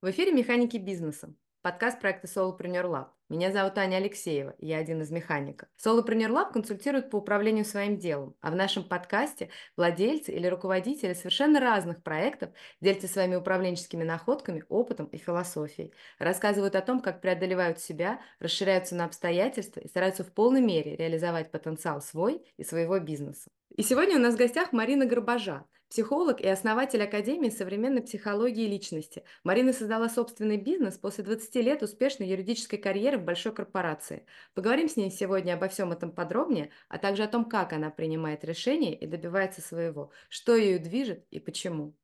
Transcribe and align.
В 0.00 0.08
эфире 0.10 0.30
«Механики 0.30 0.76
бизнеса». 0.76 1.34
Подкаст 1.60 1.98
проекта 1.98 2.28
Solopreneur 2.28 2.84
Lab. 2.84 3.08
Меня 3.30 3.52
зовут 3.52 3.76
Аня 3.76 3.96
Алексеева, 3.96 4.54
я 4.58 4.78
один 4.78 5.02
из 5.02 5.10
механиков. 5.10 5.68
Solopreneur 5.76 6.30
Lab 6.30 6.50
консультирует 6.50 7.10
по 7.10 7.16
управлению 7.16 7.66
своим 7.66 7.98
делом, 7.98 8.34
а 8.40 8.50
в 8.50 8.56
нашем 8.56 8.84
подкасте 8.84 9.50
владельцы 9.76 10.32
или 10.32 10.46
руководители 10.46 11.12
совершенно 11.12 11.60
разных 11.60 12.02
проектов 12.02 12.52
делятся 12.80 13.06
своими 13.06 13.36
управленческими 13.36 14.02
находками, 14.02 14.64
опытом 14.70 15.08
и 15.08 15.18
философией, 15.18 15.92
рассказывают 16.18 16.74
о 16.74 16.80
том, 16.80 17.00
как 17.00 17.20
преодолевают 17.20 17.80
себя, 17.80 18.18
расширяются 18.40 18.94
на 18.94 19.04
обстоятельства 19.04 19.80
и 19.80 19.88
стараются 19.88 20.24
в 20.24 20.32
полной 20.32 20.62
мере 20.62 20.96
реализовать 20.96 21.50
потенциал 21.50 22.00
свой 22.00 22.42
и 22.56 22.64
своего 22.64 22.98
бизнеса. 22.98 23.50
И 23.76 23.82
сегодня 23.82 24.16
у 24.16 24.20
нас 24.20 24.36
в 24.36 24.38
гостях 24.38 24.72
Марина 24.72 25.04
Горбажа, 25.04 25.66
Психолог 25.88 26.42
и 26.42 26.46
основатель 26.46 27.02
Академии 27.02 27.48
современной 27.48 28.02
психологии 28.02 28.66
личности. 28.66 29.24
Марина 29.42 29.72
создала 29.72 30.10
собственный 30.10 30.58
бизнес 30.58 30.98
после 30.98 31.24
20 31.24 31.54
лет 31.56 31.82
успешной 31.82 32.28
юридической 32.28 32.76
карьеры 32.76 33.16
в 33.18 33.24
большой 33.24 33.54
корпорации. 33.54 34.26
Поговорим 34.54 34.88
с 34.88 34.96
ней 34.96 35.10
сегодня 35.10 35.54
обо 35.54 35.68
всем 35.68 35.92
этом 35.92 36.12
подробнее, 36.12 36.70
а 36.88 36.98
также 36.98 37.24
о 37.24 37.28
том, 37.28 37.44
как 37.48 37.72
она 37.72 37.90
принимает 37.90 38.44
решения 38.44 38.94
и 38.98 39.06
добивается 39.06 39.60
своего, 39.60 40.12
что 40.28 40.56
ее 40.56 40.78
движет 40.78 41.26
и 41.30 41.40
почему. 41.40 41.96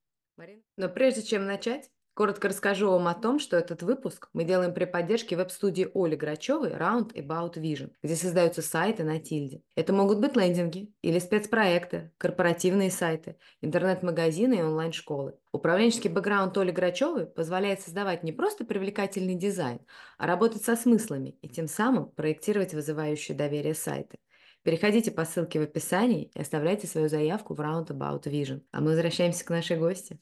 Но 0.77 0.88
прежде 0.88 1.22
чем 1.22 1.46
начать, 1.46 1.91
Коротко 2.14 2.48
расскажу 2.48 2.91
вам 2.91 3.09
о 3.09 3.14
том, 3.14 3.41
что 3.41 3.56
этот 3.56 3.82
выпуск 3.82 4.28
мы 4.32 4.45
делаем 4.45 4.72
при 4.72 4.84
поддержке 4.84 5.34
веб-студии 5.36 5.91
Оли 5.95 6.14
Грачевой 6.14 6.70
Round 6.70 7.12
About 7.12 7.55
Vision, 7.55 7.91
где 8.05 8.14
создаются 8.14 8.62
сайты 8.62 9.02
на 9.02 9.18
тильде. 9.18 9.62
Это 9.74 9.92
могут 9.92 10.20
быть 10.20 10.36
лендинги 10.36 10.95
или 11.02 11.19
спецпроекты, 11.19 12.12
корпоративные 12.19 12.92
сайты, 12.92 13.36
интернет-магазины 13.62 14.55
и 14.55 14.62
онлайн-школы. 14.62 15.34
Управленческий 15.50 16.08
бэкграунд 16.08 16.56
Оли 16.56 16.70
Грачевой 16.70 17.27
позволяет 17.27 17.80
создавать 17.80 18.22
не 18.22 18.30
просто 18.30 18.64
привлекательный 18.64 19.34
дизайн, 19.34 19.81
а 20.16 20.28
работать 20.28 20.62
со 20.62 20.77
смыслами 20.77 21.31
и 21.42 21.48
тем 21.48 21.66
самым 21.66 22.10
проектировать 22.10 22.75
вызывающие 22.75 23.36
доверие 23.36 23.75
сайты. 23.75 24.19
Переходите 24.62 25.10
по 25.10 25.25
ссылке 25.25 25.58
в 25.58 25.64
описании 25.64 26.31
и 26.33 26.41
оставляйте 26.41 26.86
свою 26.86 27.08
заявку 27.08 27.55
в 27.55 27.60
Roundabout 27.60 28.22
Vision. 28.22 28.62
А 28.70 28.81
мы 28.81 28.91
возвращаемся 28.91 29.44
к 29.44 29.50
нашей 29.50 29.77
гости. 29.77 30.20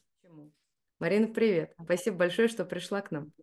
Марина, 1.03 1.27
привет. 1.27 1.73
Спасибо 1.83 2.15
большое, 2.15 2.47
что 2.47 2.63
пришла 2.63 3.01
к 3.01 3.11
нам. 3.11 3.33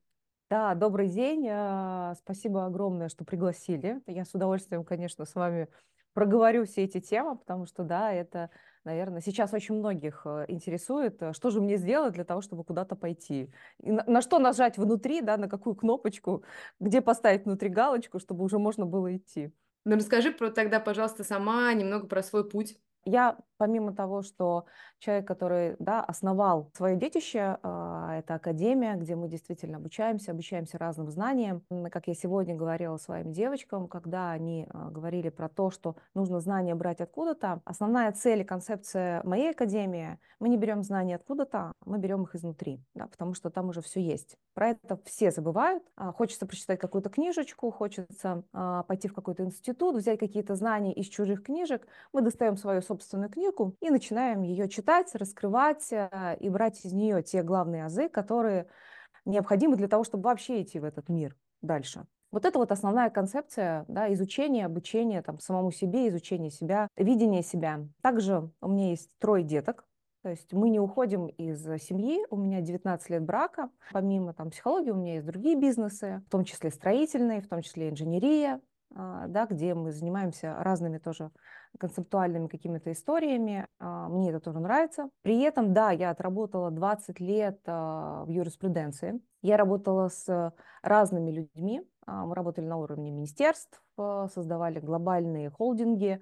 Да, 0.48 0.74
добрый 0.74 1.10
день. 1.10 1.46
А, 1.46 2.14
спасибо 2.14 2.64
огромное, 2.64 3.10
что 3.10 3.26
пригласили. 3.26 4.00
Я 4.06 4.24
с 4.24 4.34
удовольствием, 4.34 4.82
конечно, 4.82 5.26
с 5.26 5.34
вами 5.34 5.68
проговорю 6.14 6.64
все 6.64 6.84
эти 6.84 7.00
темы, 7.00 7.36
потому 7.36 7.66
что, 7.66 7.84
да, 7.84 8.14
это, 8.14 8.48
наверное, 8.84 9.20
сейчас 9.20 9.52
очень 9.52 9.74
многих 9.74 10.22
э, 10.24 10.46
интересует, 10.48 11.20
э, 11.20 11.34
что 11.34 11.50
же 11.50 11.60
мне 11.60 11.76
сделать 11.76 12.14
для 12.14 12.24
того, 12.24 12.40
чтобы 12.40 12.64
куда-то 12.64 12.96
пойти. 12.96 13.52
И 13.80 13.92
на, 13.92 14.04
на 14.06 14.22
что 14.22 14.38
нажать 14.38 14.78
внутри, 14.78 15.20
да, 15.20 15.36
на 15.36 15.46
какую 15.46 15.74
кнопочку, 15.74 16.42
где 16.80 17.02
поставить 17.02 17.44
внутри 17.44 17.68
галочку, 17.68 18.20
чтобы 18.20 18.42
уже 18.42 18.58
можно 18.58 18.86
было 18.86 19.14
идти. 19.14 19.52
Ну, 19.84 19.96
расскажи 19.96 20.32
про, 20.32 20.48
тогда, 20.50 20.80
пожалуйста, 20.80 21.24
сама 21.24 21.70
немного 21.74 22.06
про 22.06 22.22
свой 22.22 22.48
путь. 22.48 22.78
Я, 23.04 23.38
помимо 23.56 23.94
того, 23.94 24.22
что 24.22 24.66
человек, 24.98 25.26
который 25.26 25.76
да, 25.78 26.02
основал 26.02 26.70
свое 26.74 26.96
детище, 26.96 27.58
а, 27.62 28.18
это 28.18 28.34
академия, 28.34 28.94
где 28.96 29.16
мы 29.16 29.28
действительно 29.28 29.78
обучаемся, 29.78 30.32
обучаемся 30.32 30.76
разным 30.76 31.08
знаниям. 31.10 31.62
Как 31.90 32.08
я 32.08 32.14
сегодня 32.14 32.54
говорила 32.54 32.98
своим 32.98 33.32
девочкам, 33.32 33.88
когда 33.88 34.30
они 34.30 34.66
а, 34.68 34.90
говорили 34.90 35.30
про 35.30 35.48
то, 35.48 35.70
что 35.70 35.96
нужно 36.14 36.40
знания 36.40 36.74
брать 36.74 37.00
откуда-то, 37.00 37.62
основная 37.64 38.12
цель 38.12 38.40
и 38.40 38.44
концепция 38.44 39.22
моей 39.24 39.50
академии, 39.50 40.18
мы 40.38 40.48
не 40.50 40.58
берем 40.58 40.82
знания 40.82 41.16
откуда-то, 41.16 41.72
мы 41.86 41.98
берем 41.98 42.24
их 42.24 42.34
изнутри, 42.34 42.82
да, 42.94 43.06
потому 43.06 43.34
что 43.34 43.50
там 43.50 43.70
уже 43.70 43.80
все 43.80 44.00
есть. 44.00 44.36
Про 44.54 44.70
это 44.70 45.00
все 45.06 45.30
забывают. 45.30 45.82
А, 45.96 46.12
хочется 46.12 46.44
прочитать 46.44 46.78
какую-то 46.78 47.08
книжечку, 47.08 47.70
хочется 47.70 48.44
пойти 48.86 49.08
в 49.08 49.14
какой-то 49.14 49.44
институт, 49.44 49.96
взять 49.96 50.18
какие-то 50.18 50.54
знания 50.54 50.92
из 50.92 51.06
чужих 51.06 51.42
книжек. 51.42 51.86
Мы 52.12 52.20
достаем 52.20 52.56
свою 52.56 52.82
собственную 52.90 53.30
книгу 53.30 53.76
и 53.80 53.88
начинаем 53.88 54.42
ее 54.42 54.68
читать, 54.68 55.14
раскрывать 55.14 55.92
э, 55.92 56.36
и 56.40 56.48
брать 56.48 56.84
из 56.84 56.92
нее 56.92 57.22
те 57.22 57.44
главные 57.44 57.84
азы, 57.84 58.08
которые 58.08 58.66
необходимы 59.24 59.76
для 59.76 59.86
того, 59.86 60.02
чтобы 60.02 60.24
вообще 60.24 60.62
идти 60.62 60.80
в 60.80 60.84
этот 60.84 61.08
мир 61.08 61.36
дальше. 61.62 62.04
Вот 62.32 62.44
это 62.44 62.58
вот 62.58 62.72
основная 62.72 63.10
концепция 63.10 63.84
да, 63.86 64.12
изучения, 64.12 64.66
обучения 64.66 65.22
там, 65.22 65.38
самому 65.38 65.70
себе, 65.70 66.08
изучения 66.08 66.50
себя, 66.50 66.88
видения 66.96 67.42
себя. 67.42 67.86
Также 68.02 68.50
у 68.60 68.68
меня 68.68 68.90
есть 68.90 69.10
трое 69.20 69.44
деток, 69.44 69.86
то 70.22 70.28
есть 70.28 70.52
мы 70.52 70.68
не 70.68 70.80
уходим 70.80 71.28
из 71.28 71.62
семьи, 71.82 72.26
у 72.28 72.36
меня 72.36 72.60
19 72.60 73.08
лет 73.08 73.22
брака. 73.22 73.70
Помимо 73.92 74.34
там, 74.34 74.50
психологии 74.50 74.90
у 74.90 74.96
меня 74.96 75.14
есть 75.14 75.26
другие 75.26 75.56
бизнесы, 75.56 76.22
в 76.26 76.30
том 76.30 76.44
числе 76.44 76.70
строительные, 76.70 77.40
в 77.40 77.48
том 77.48 77.62
числе 77.62 77.88
инженерия, 77.88 78.60
да, 78.94 79.46
где 79.46 79.74
мы 79.74 79.92
занимаемся 79.92 80.56
разными 80.58 80.98
тоже 80.98 81.30
концептуальными 81.78 82.48
какими-то 82.48 82.92
историями. 82.92 83.66
А, 83.78 84.08
мне 84.08 84.30
это 84.30 84.40
тоже 84.40 84.60
нравится. 84.60 85.10
При 85.22 85.40
этом, 85.40 85.72
да, 85.72 85.90
я 85.90 86.10
отработала 86.10 86.70
20 86.70 87.20
лет 87.20 87.60
а, 87.66 88.24
в 88.24 88.28
юриспруденции. 88.28 89.20
Я 89.42 89.56
работала 89.56 90.08
с 90.08 90.52
разными 90.82 91.30
людьми. 91.30 91.82
Мы 92.06 92.34
работали 92.34 92.64
на 92.64 92.76
уровне 92.76 93.12
министерств, 93.12 93.80
создавали 93.96 94.80
глобальные 94.80 95.48
холдинги, 95.50 96.20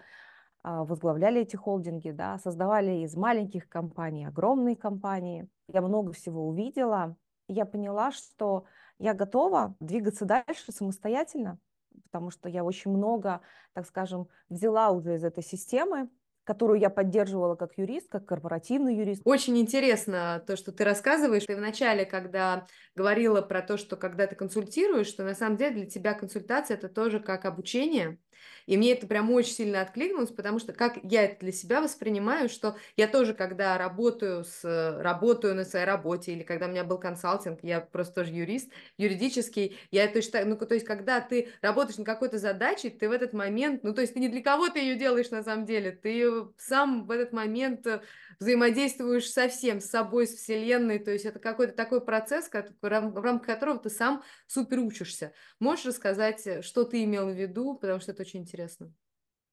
возглавляли 0.62 1.40
эти 1.40 1.56
холдинги, 1.56 2.10
да, 2.10 2.36
создавали 2.38 3.04
из 3.04 3.16
маленьких 3.16 3.68
компаний 3.68 4.26
огромные 4.26 4.76
компании. 4.76 5.48
Я 5.66 5.80
много 5.80 6.12
всего 6.12 6.46
увидела. 6.46 7.16
Я 7.46 7.64
поняла, 7.64 8.10
что 8.12 8.64
я 8.98 9.14
готова 9.14 9.76
двигаться 9.80 10.26
дальше 10.26 10.72
самостоятельно, 10.72 11.58
потому 12.04 12.30
что 12.30 12.48
я 12.48 12.64
очень 12.64 12.90
много, 12.90 13.40
так 13.72 13.86
скажем, 13.86 14.28
взяла 14.48 14.90
уже 14.90 15.16
из 15.16 15.24
этой 15.24 15.42
системы, 15.42 16.08
которую 16.48 16.80
я 16.80 16.88
поддерживала 16.88 17.56
как 17.56 17.76
юрист, 17.76 18.08
как 18.08 18.24
корпоративный 18.24 18.96
юрист. 18.96 19.20
Очень 19.26 19.58
интересно 19.58 20.42
то, 20.46 20.56
что 20.56 20.72
ты 20.72 20.82
рассказываешь. 20.82 21.44
Ты 21.44 21.54
вначале, 21.54 22.06
когда 22.06 22.66
говорила 22.94 23.42
про 23.42 23.60
то, 23.60 23.76
что 23.76 23.96
когда 23.96 24.26
ты 24.26 24.34
консультируешь, 24.34 25.08
что 25.08 25.24
на 25.24 25.34
самом 25.34 25.58
деле 25.58 25.74
для 25.74 25.86
тебя 25.86 26.14
консультация 26.14 26.78
это 26.78 26.88
тоже 26.88 27.20
как 27.20 27.44
обучение, 27.44 28.18
и 28.68 28.76
мне 28.76 28.92
это 28.92 29.06
прям 29.06 29.30
очень 29.30 29.54
сильно 29.54 29.80
откликнулось, 29.80 30.28
потому 30.28 30.58
что 30.58 30.74
как 30.74 30.98
я 31.02 31.24
это 31.24 31.40
для 31.40 31.52
себя 31.52 31.80
воспринимаю, 31.80 32.50
что 32.50 32.76
я 32.98 33.08
тоже, 33.08 33.32
когда 33.32 33.78
работаю, 33.78 34.44
с, 34.44 34.62
работаю 34.62 35.54
на 35.54 35.64
своей 35.64 35.86
работе, 35.86 36.32
или 36.32 36.42
когда 36.42 36.66
у 36.66 36.68
меня 36.68 36.84
был 36.84 36.98
консалтинг, 36.98 37.60
я 37.62 37.80
просто 37.80 38.16
тоже 38.16 38.34
юрист, 38.34 38.70
юридический, 38.98 39.78
я 39.90 40.04
это 40.04 40.20
считаю, 40.20 40.46
ну, 40.46 40.56
то 40.56 40.74
есть, 40.74 40.84
когда 40.84 41.22
ты 41.22 41.48
работаешь 41.62 41.96
над 41.96 42.06
какой-то 42.06 42.36
задачей, 42.36 42.90
ты 42.90 43.08
в 43.08 43.12
этот 43.12 43.32
момент, 43.32 43.84
ну, 43.84 43.94
то 43.94 44.02
есть, 44.02 44.12
ты 44.12 44.20
не 44.20 44.28
для 44.28 44.42
кого 44.42 44.68
ты 44.68 44.80
ее 44.80 44.96
делаешь 44.96 45.30
на 45.30 45.42
самом 45.42 45.64
деле, 45.64 45.90
ты 45.90 46.30
сам 46.58 47.06
в 47.06 47.10
этот 47.10 47.32
момент 47.32 47.86
э, 47.86 48.02
взаимодействуешь 48.38 49.30
со 49.30 49.48
всем, 49.48 49.80
с 49.80 49.86
собой, 49.86 50.26
с 50.26 50.34
Вселенной, 50.34 50.98
то 50.98 51.10
есть, 51.10 51.24
это 51.24 51.38
какой-то 51.38 51.72
такой 51.72 52.04
процесс, 52.04 52.50
в 52.50 52.86
рамках 52.86 53.46
которого 53.46 53.78
ты 53.78 53.88
сам 53.88 54.22
супер 54.46 54.80
учишься. 54.80 55.32
Можешь 55.58 55.86
рассказать, 55.86 56.46
э, 56.46 56.60
что 56.60 56.84
ты 56.84 57.02
имел 57.04 57.30
в 57.30 57.34
виду, 57.34 57.74
потому 57.74 58.00
что 58.00 58.12
это 58.12 58.20
очень 58.20 58.40
интересно 58.40 58.57
интересно. 58.58 58.92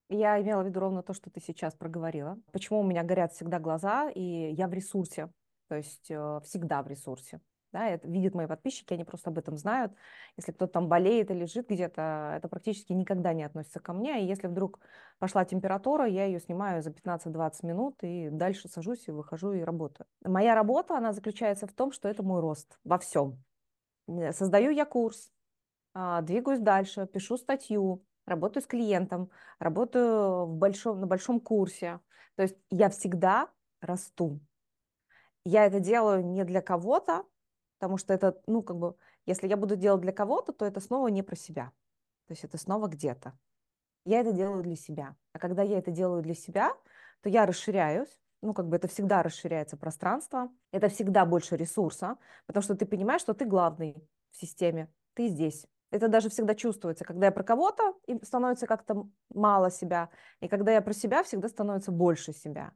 Я 0.10 0.40
имела 0.42 0.62
в 0.62 0.68
виду 0.68 0.80
ровно 0.80 1.02
то, 1.02 1.14
что 1.14 1.30
ты 1.30 1.40
сейчас 1.40 1.74
проговорила. 1.74 2.38
Почему 2.52 2.80
у 2.80 2.84
меня 2.84 3.04
горят 3.04 3.34
всегда 3.34 3.60
глаза, 3.60 4.10
и 4.10 4.54
я 4.54 4.68
в 4.68 4.74
ресурсе, 4.74 5.32
то 5.68 5.76
есть 5.76 6.12
э, 6.12 6.40
всегда 6.44 6.84
в 6.84 6.88
ресурсе. 6.88 7.40
Да, 7.72 7.90
это 7.90 8.08
видят 8.08 8.36
мои 8.36 8.48
подписчики, 8.48 8.94
они 8.94 9.04
просто 9.04 9.32
об 9.32 9.38
этом 9.38 9.58
знают. 9.58 9.92
Если 10.38 10.54
кто-то 10.54 10.72
там 10.72 10.88
болеет 10.88 11.30
или 11.30 11.40
лежит 11.40 11.68
где-то, 11.68 12.36
это 12.38 12.48
практически 12.48 12.94
никогда 12.94 13.34
не 13.34 13.44
относится 13.44 13.80
ко 13.80 13.92
мне. 13.92 14.24
И 14.24 14.28
если 14.28 14.48
вдруг 14.48 14.80
пошла 15.20 15.44
температура, 15.44 16.08
я 16.08 16.26
ее 16.26 16.40
снимаю 16.40 16.82
за 16.82 16.92
15-20 16.92 17.66
минут 17.66 17.98
и 18.04 18.30
дальше 18.30 18.70
сажусь 18.70 19.08
и 19.08 19.12
выхожу 19.12 19.54
и 19.54 19.62
работаю. 19.62 20.08
Моя 20.24 20.56
работа, 20.56 20.98
она 20.98 21.12
заключается 21.12 21.68
в 21.68 21.74
том, 21.74 21.92
что 21.92 22.08
это 22.08 22.24
мой 22.24 22.40
рост 22.40 22.80
во 22.86 22.98
всем. 22.98 23.44
Создаю 24.32 24.70
я 24.70 24.86
курс, 24.86 25.32
а, 25.98 26.22
двигаюсь 26.22 26.60
дальше, 26.60 27.08
пишу 27.08 27.38
статью, 27.38 28.05
работаю 28.26 28.64
с 28.64 28.68
клиентом, 28.68 29.30
работаю 29.60 30.46
в 30.46 30.56
большом, 30.56 31.00
на 31.00 31.08
большом 31.08 31.40
курсе. 31.40 32.00
То 32.36 32.44
есть 32.44 32.56
я 32.70 32.90
всегда 32.90 33.50
расту. 33.82 34.40
Я 35.44 35.66
это 35.66 35.80
делаю 35.80 36.26
не 36.26 36.44
для 36.44 36.62
кого-то, 36.62 37.26
потому 37.78 37.98
что 37.98 38.14
это, 38.14 38.42
ну, 38.48 38.64
как 38.64 38.78
бы, 38.78 38.96
если 39.26 39.48
я 39.48 39.58
буду 39.58 39.76
делать 39.76 40.02
для 40.02 40.12
кого-то, 40.12 40.54
то 40.54 40.66
это 40.66 40.80
снова 40.80 41.08
не 41.08 41.22
про 41.22 41.36
себя. 41.36 41.72
То 42.28 42.32
есть 42.32 42.44
это 42.44 42.58
снова 42.58 42.88
где-то. 42.88 43.38
Я 44.06 44.22
это 44.22 44.32
делаю 44.32 44.64
для 44.64 44.76
себя. 44.76 45.16
А 45.34 45.40
когда 45.40 45.62
я 45.62 45.78
это 45.78 45.92
делаю 45.92 46.22
для 46.22 46.36
себя, 46.36 46.74
то 47.22 47.30
я 47.30 47.46
расширяюсь, 47.46 48.20
ну, 48.42 48.54
как 48.54 48.68
бы 48.68 48.76
это 48.76 48.88
всегда 48.88 49.24
расширяется 49.24 49.78
пространство, 49.78 50.52
это 50.72 50.90
всегда 50.90 51.26
больше 51.26 51.58
ресурса, 51.58 52.18
потому 52.46 52.64
что 52.64 52.76
ты 52.76 52.86
понимаешь, 52.86 53.22
что 53.22 53.34
ты 53.34 53.46
главный 53.46 53.96
в 54.32 54.38
системе, 54.38 54.92
ты 55.14 55.28
здесь. 55.28 55.66
Это 55.96 56.10
даже 56.10 56.30
всегда 56.30 56.56
чувствуется, 56.56 57.06
когда 57.06 57.28
я 57.28 57.32
про 57.32 57.44
кого-то, 57.44 57.94
и 58.06 58.22
становится 58.26 58.68
как-то 58.68 59.08
мало 59.34 59.72
себя, 59.72 60.10
и 60.42 60.50
когда 60.50 60.74
я 60.74 60.82
про 60.82 60.94
себя, 60.94 61.24
всегда 61.24 61.48
становится 61.48 61.94
больше 61.94 62.34
себя. 62.34 62.74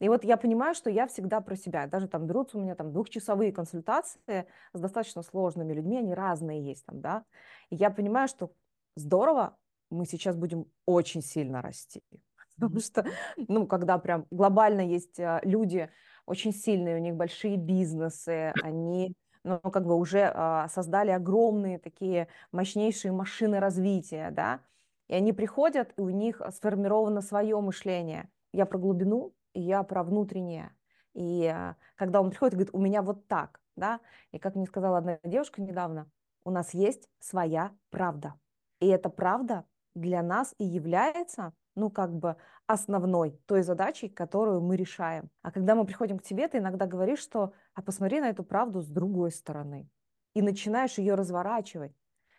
И 0.00 0.08
вот 0.08 0.24
я 0.24 0.36
понимаю, 0.36 0.74
что 0.74 0.90
я 0.90 1.06
всегда 1.06 1.40
про 1.40 1.54
себя. 1.54 1.86
Даже 1.86 2.08
там 2.08 2.26
берутся 2.26 2.58
у 2.58 2.60
меня 2.60 2.74
там 2.74 2.92
двухчасовые 2.92 3.52
консультации 3.52 4.46
с 4.72 4.80
достаточно 4.80 5.22
сложными 5.22 5.72
людьми, 5.72 5.98
они 5.98 6.12
разные 6.12 6.60
есть 6.64 6.84
там, 6.86 7.00
да. 7.00 7.24
И 7.68 7.76
я 7.76 7.90
понимаю, 7.90 8.26
что 8.26 8.50
здорово, 8.96 9.56
мы 9.88 10.06
сейчас 10.06 10.36
будем 10.36 10.66
очень 10.86 11.22
сильно 11.22 11.62
расти. 11.62 12.02
Потому 12.58 12.80
что, 12.80 13.06
ну, 13.36 13.66
когда 13.68 13.96
прям 13.98 14.26
глобально 14.32 14.80
есть 14.80 15.20
э, 15.20 15.40
люди 15.44 15.88
очень 16.26 16.52
сильные, 16.52 16.96
у 16.96 17.00
них 17.00 17.14
большие 17.14 17.56
бизнесы, 17.56 18.52
они 18.62 19.14
ну, 19.44 19.58
как 19.60 19.86
бы 19.86 19.96
уже 19.96 20.30
а, 20.34 20.68
создали 20.68 21.10
огромные 21.10 21.78
такие 21.78 22.28
мощнейшие 22.52 23.12
машины 23.12 23.60
развития, 23.60 24.30
да, 24.30 24.60
и 25.08 25.14
они 25.14 25.32
приходят, 25.32 25.92
и 25.96 26.00
у 26.00 26.10
них 26.10 26.40
сформировано 26.50 27.20
свое 27.20 27.60
мышление. 27.60 28.30
Я 28.52 28.66
про 28.66 28.78
глубину, 28.78 29.34
и 29.54 29.60
я 29.60 29.82
про 29.82 30.02
внутреннее. 30.04 30.72
И 31.14 31.46
а, 31.46 31.76
когда 31.96 32.20
он 32.20 32.30
приходит 32.30 32.54
говорит, 32.54 32.74
у 32.74 32.80
меня 32.80 33.02
вот 33.02 33.26
так, 33.26 33.60
да, 33.76 34.00
и 34.32 34.38
как 34.38 34.54
мне 34.54 34.66
сказала 34.66 34.98
одна 34.98 35.18
девушка 35.24 35.60
недавно, 35.62 36.10
у 36.44 36.50
нас 36.50 36.74
есть 36.74 37.08
своя 37.18 37.72
правда. 37.90 38.34
И 38.80 38.86
эта 38.86 39.10
правда 39.10 39.64
для 39.94 40.22
нас 40.22 40.54
и 40.58 40.64
является, 40.64 41.52
ну, 41.74 41.90
как 41.90 42.12
бы 42.12 42.36
основной 42.66 43.40
той 43.46 43.62
задачей, 43.62 44.08
которую 44.08 44.60
мы 44.60 44.76
решаем. 44.76 45.30
А 45.42 45.50
когда 45.52 45.74
мы 45.74 45.84
приходим 45.84 46.18
к 46.18 46.22
тебе, 46.22 46.48
ты 46.48 46.58
иногда 46.58 46.86
говоришь, 46.86 47.20
что, 47.20 47.52
а 47.74 47.82
посмотри 47.82 48.20
на 48.20 48.28
эту 48.30 48.44
правду 48.44 48.80
с 48.80 48.88
другой 48.88 49.30
стороны. 49.32 49.88
И 50.34 50.42
начинаешь 50.42 50.98
ее 50.98 51.14
разворачивать. 51.14 51.92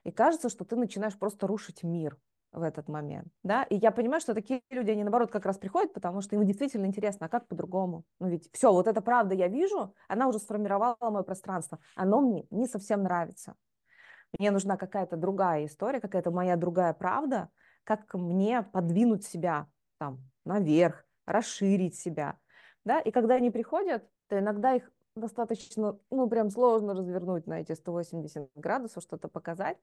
И 0.03 0.11
кажется, 0.11 0.49
что 0.49 0.65
ты 0.65 0.75
начинаешь 0.75 1.17
просто 1.17 1.47
рушить 1.47 1.83
мир 1.83 2.17
в 2.51 2.63
этот 2.63 2.89
момент, 2.89 3.29
да, 3.43 3.63
и 3.63 3.77
я 3.77 3.91
понимаю, 3.91 4.19
что 4.19 4.33
такие 4.33 4.61
люди, 4.69 4.91
они 4.91 5.03
наоборот 5.03 5.31
как 5.31 5.45
раз 5.45 5.57
приходят, 5.57 5.93
потому 5.93 6.19
что 6.21 6.35
им 6.35 6.45
действительно 6.45 6.85
интересно, 6.85 7.27
а 7.27 7.29
как 7.29 7.47
по-другому, 7.47 8.03
ну 8.19 8.27
ведь 8.27 8.49
все, 8.51 8.73
вот 8.73 8.87
эта 8.87 9.01
правда 9.01 9.33
я 9.33 9.47
вижу, 9.47 9.95
она 10.09 10.27
уже 10.27 10.39
сформировала 10.39 10.97
мое 10.99 11.23
пространство, 11.23 11.79
оно 11.95 12.19
мне 12.19 12.45
не 12.51 12.67
совсем 12.67 13.03
нравится, 13.03 13.55
мне 14.37 14.51
нужна 14.51 14.75
какая-то 14.75 15.15
другая 15.15 15.65
история, 15.65 16.01
какая-то 16.01 16.31
моя 16.31 16.57
другая 16.57 16.93
правда, 16.93 17.49
как 17.83 18.13
мне 18.13 18.61
подвинуть 18.61 19.25
себя 19.25 19.67
там 19.97 20.19
наверх, 20.45 21.05
расширить 21.25 21.95
себя. 21.95 22.37
Да? 22.85 22.99
И 22.99 23.11
когда 23.11 23.35
они 23.35 23.51
приходят, 23.51 24.07
то 24.27 24.39
иногда 24.39 24.73
их 24.75 24.91
достаточно, 25.15 25.99
ну, 26.09 26.29
прям 26.29 26.49
сложно 26.49 26.93
развернуть 26.93 27.47
на 27.47 27.61
эти 27.61 27.73
180 27.73 28.49
градусов, 28.55 29.03
что-то 29.03 29.27
показать. 29.27 29.77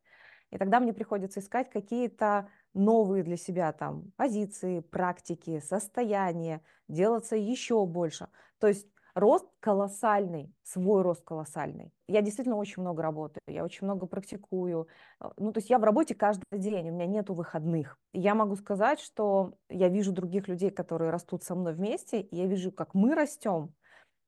И 0.50 0.56
тогда 0.56 0.80
мне 0.80 0.94
приходится 0.94 1.40
искать 1.40 1.68
какие-то 1.68 2.48
новые 2.72 3.22
для 3.22 3.36
себя 3.36 3.72
там 3.72 4.12
позиции, 4.16 4.80
практики, 4.80 5.60
состояния, 5.60 6.62
делаться 6.88 7.36
еще 7.36 7.84
больше. 7.84 8.28
То 8.58 8.68
есть 8.68 8.88
рост 9.18 9.46
колоссальный, 9.60 10.54
свой 10.62 11.02
рост 11.02 11.22
колоссальный. 11.24 11.92
Я 12.06 12.22
действительно 12.22 12.56
очень 12.56 12.82
много 12.82 13.02
работаю, 13.02 13.42
я 13.46 13.64
очень 13.64 13.84
много 13.84 14.06
практикую. 14.06 14.88
Э, 15.20 15.30
ну, 15.36 15.52
то 15.52 15.58
есть 15.58 15.70
я 15.70 15.78
в 15.78 15.84
работе 15.84 16.14
каждый 16.14 16.44
день, 16.58 16.90
у 16.90 16.92
меня 16.92 17.06
нету 17.06 17.34
выходных. 17.34 17.98
Я 18.12 18.34
могу 18.34 18.56
сказать, 18.56 19.00
что 19.00 19.54
я 19.68 19.88
вижу 19.88 20.12
других 20.12 20.48
людей, 20.48 20.70
которые 20.70 21.10
растут 21.10 21.44
со 21.44 21.54
мной 21.54 21.74
вместе, 21.74 22.20
и 22.20 22.36
я 22.36 22.46
вижу, 22.46 22.72
как 22.72 22.94
мы 22.94 23.14
растем, 23.14 23.74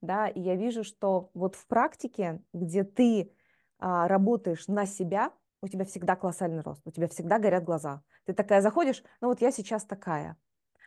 да, 0.02 0.28
и 0.28 0.40
я 0.40 0.56
вижу, 0.56 0.84
что 0.84 1.30
вот 1.34 1.54
в 1.54 1.66
практике, 1.66 2.42
где 2.52 2.84
ты 2.84 3.32
а, 3.78 4.08
работаешь 4.08 4.66
на 4.68 4.86
себя, 4.86 5.32
у 5.62 5.68
тебя 5.68 5.84
всегда 5.84 6.16
колоссальный 6.16 6.62
рост, 6.62 6.80
у 6.86 6.90
тебя 6.90 7.08
всегда 7.08 7.38
горят 7.38 7.64
глаза. 7.64 8.02
Ты 8.24 8.32
такая 8.32 8.60
заходишь, 8.62 9.02
ну 9.20 9.28
вот 9.28 9.40
я 9.40 9.50
сейчас 9.50 9.84
такая. 9.84 10.36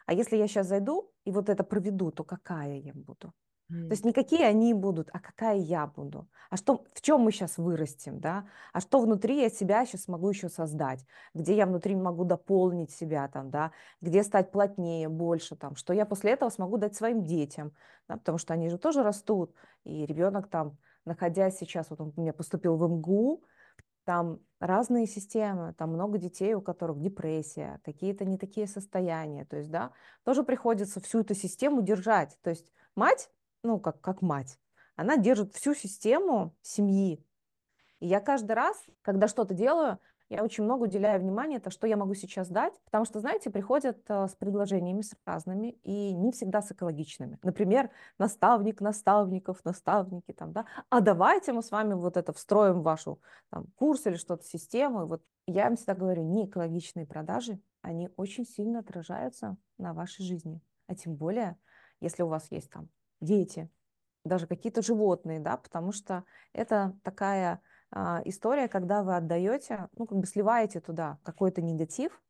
А 0.05 0.13
если 0.13 0.35
я 0.35 0.47
сейчас 0.47 0.67
зайду 0.67 1.11
и 1.25 1.31
вот 1.31 1.49
это 1.49 1.63
проведу, 1.63 2.11
то 2.11 2.23
какая 2.23 2.77
я 2.77 2.93
буду? 2.93 3.33
То 3.67 3.93
есть 3.93 4.05
не 4.05 4.13
какие 4.13 4.43
они 4.43 4.73
будут, 4.73 5.09
а 5.13 5.19
какая 5.19 5.57
я 5.57 5.87
буду. 5.87 6.27
А 6.49 6.57
что, 6.57 6.85
в 6.93 7.01
чем 7.01 7.21
мы 7.21 7.31
сейчас 7.31 7.57
вырастем, 7.57 8.19
да? 8.19 8.45
А 8.71 8.79
что 8.79 8.99
внутри 8.99 9.41
я 9.41 9.49
себя 9.49 9.85
сейчас 9.85 10.07
могу 10.07 10.29
еще 10.29 10.49
создать? 10.49 11.05
Где 11.33 11.55
я 11.55 11.65
внутри 11.65 11.95
могу 11.95 12.23
дополнить 12.23 12.91
себя 12.91 13.27
там, 13.27 13.49
да? 13.49 13.71
Где 14.01 14.23
стать 14.23 14.51
плотнее, 14.51 15.09
больше 15.09 15.55
там? 15.55 15.75
Что 15.75 15.93
я 15.93 16.05
после 16.05 16.31
этого 16.31 16.49
смогу 16.49 16.77
дать 16.77 16.95
своим 16.95 17.23
детям, 17.23 17.73
да? 18.07 18.17
Потому 18.17 18.37
что 18.37 18.53
они 18.53 18.69
же 18.69 18.77
тоже 18.77 19.03
растут. 19.03 19.53
И 19.83 20.05
ребенок 20.05 20.49
там, 20.49 20.77
находясь 21.05 21.57
сейчас, 21.57 21.89
вот 21.89 21.99
он 21.99 22.13
у 22.15 22.21
меня 22.21 22.33
поступил 22.33 22.77
в 22.77 22.87
МГУ, 22.87 23.43
там 24.05 24.39
разные 24.59 25.07
системы, 25.07 25.73
там 25.73 25.93
много 25.93 26.17
детей, 26.17 26.53
у 26.53 26.61
которых 26.61 26.99
депрессия, 26.99 27.79
какие-то 27.83 28.25
не 28.25 28.37
такие 28.37 28.67
состояния. 28.67 29.45
То 29.45 29.57
есть, 29.57 29.71
да, 29.71 29.91
тоже 30.23 30.43
приходится 30.43 31.01
всю 31.01 31.21
эту 31.21 31.35
систему 31.35 31.81
держать. 31.81 32.37
То 32.41 32.49
есть 32.49 32.71
мать 32.95 33.29
ну, 33.63 33.79
как, 33.79 33.99
как 34.01 34.21
мать, 34.21 34.59
она 34.95 35.17
держит 35.17 35.55
всю 35.55 35.73
систему 35.73 36.55
семьи. 36.61 37.25
И 37.99 38.07
я 38.07 38.19
каждый 38.19 38.51
раз, 38.51 38.83
когда 39.01 39.27
что-то 39.27 39.53
делаю, 39.53 39.99
я 40.29 40.43
очень 40.43 40.63
много 40.63 40.83
уделяю 40.83 41.21
внимания, 41.21 41.59
то, 41.59 41.69
что 41.69 41.85
я 41.85 41.95
могу 41.95 42.15
сейчас 42.15 42.49
дать, 42.49 42.73
потому 42.85 43.05
что, 43.05 43.19
знаете, 43.19 43.49
приходят 43.51 43.99
э, 44.07 44.27
с 44.27 44.35
предложениями 44.35 45.01
с 45.01 45.15
разными 45.25 45.77
и 45.83 46.13
не 46.13 46.31
всегда 46.31 46.61
с 46.61 46.71
экологичными. 46.71 47.37
Например, 47.43 47.91
наставник 48.17 48.81
наставников, 48.81 49.63
наставники 49.63 50.31
там, 50.31 50.51
да, 50.51 50.65
а 50.89 51.01
давайте 51.01 51.53
мы 51.53 51.61
с 51.61 51.71
вами 51.71 51.93
вот 51.93 52.17
это 52.17 52.33
встроим 52.33 52.79
в 52.79 52.83
вашу 52.83 53.21
там, 53.51 53.67
курс 53.75 54.07
или 54.07 54.15
что-то, 54.15 54.43
систему. 54.43 55.03
И 55.03 55.07
вот 55.07 55.23
я 55.45 55.67
им 55.67 55.75
всегда 55.75 55.93
говорю, 55.93 56.23
не 56.23 56.47
экологичные 56.47 57.05
продажи, 57.05 57.59
они 57.81 58.09
очень 58.15 58.45
сильно 58.45 58.79
отражаются 58.79 59.55
на 59.77 59.93
вашей 59.93 60.25
жизни. 60.25 60.61
А 60.87 60.95
тем 60.95 61.15
более, 61.15 61.57
если 61.99 62.23
у 62.23 62.27
вас 62.27 62.47
есть 62.49 62.71
там 62.71 62.89
дети, 63.23 63.69
даже 64.23 64.47
какие-то 64.47 64.81
животные, 64.81 65.39
да, 65.39 65.57
потому 65.57 65.91
что 65.91 66.23
это 66.53 66.97
такая 67.03 67.61
а, 67.91 68.21
история, 68.25 68.67
когда 68.67 69.03
вы 69.03 69.15
отдаете, 69.15 69.89
ну, 69.95 70.05
как 70.05 70.17
бы 70.17 70.25
сливаете 70.25 70.79
туда 70.79 71.19
какой-то 71.23 71.61
негатив, 71.61 72.21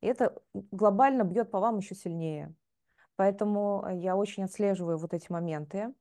и 0.00 0.06
это 0.06 0.36
глобально 0.52 1.22
бьет 1.22 1.50
по 1.50 1.60
вам 1.60 1.78
еще 1.78 1.94
сильнее. 1.94 2.54
Поэтому 3.16 3.86
я 3.92 4.16
очень 4.16 4.44
отслеживаю 4.44 4.98
вот 4.98 5.14
эти 5.14 5.30
моменты 5.30 5.94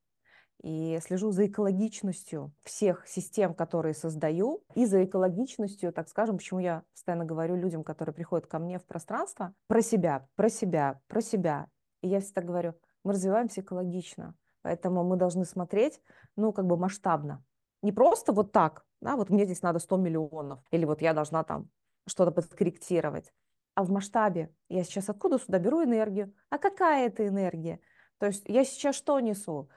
и 0.61 0.99
слежу 1.01 1.31
за 1.31 1.47
экологичностью 1.47 2.53
всех 2.63 3.07
систем, 3.07 3.53
которые 3.53 3.93
создаю, 3.93 4.63
и 4.75 4.85
за 4.85 5.03
экологичностью, 5.03 5.91
так 5.91 6.07
скажем, 6.07 6.37
почему 6.37 6.59
я 6.59 6.83
постоянно 6.91 7.25
говорю 7.25 7.55
людям, 7.55 7.83
которые 7.83 8.15
приходят 8.15 8.47
ко 8.47 8.59
мне 8.59 8.79
в 8.79 8.85
пространство, 8.85 9.53
про 9.67 9.81
себя, 9.81 10.27
про 10.35 10.49
себя, 10.49 10.99
про 11.07 11.21
себя. 11.21 11.67
И 12.01 12.07
я 12.07 12.21
всегда 12.21 12.41
говорю, 12.41 12.75
мы 13.03 13.13
развиваемся 13.13 13.61
экологично. 13.61 14.35
Поэтому 14.61 15.03
мы 15.03 15.17
должны 15.17 15.45
смотреть, 15.45 16.01
ну, 16.35 16.53
как 16.53 16.65
бы 16.65 16.77
масштабно. 16.77 17.43
Не 17.81 17.91
просто 17.91 18.31
вот 18.31 18.51
так, 18.51 18.85
да, 19.01 19.17
вот 19.17 19.29
мне 19.29 19.45
здесь 19.45 19.61
надо 19.61 19.79
100 19.79 19.97
миллионов, 19.97 20.59
или 20.71 20.85
вот 20.85 21.01
я 21.01 21.13
должна 21.13 21.43
там 21.43 21.69
что-то 22.07 22.31
подкорректировать, 22.31 23.33
а 23.75 23.83
в 23.83 23.91
масштабе. 23.91 24.53
Я 24.69 24.83
сейчас 24.83 25.09
откуда 25.09 25.37
сюда 25.37 25.59
беру 25.59 25.83
энергию? 25.83 26.33
А 26.49 26.57
какая 26.57 27.07
это 27.07 27.27
энергия? 27.27 27.79
То 28.19 28.27
есть 28.27 28.43
я 28.47 28.63
сейчас 28.63 28.95
что 28.95 29.19
несу? 29.19 29.69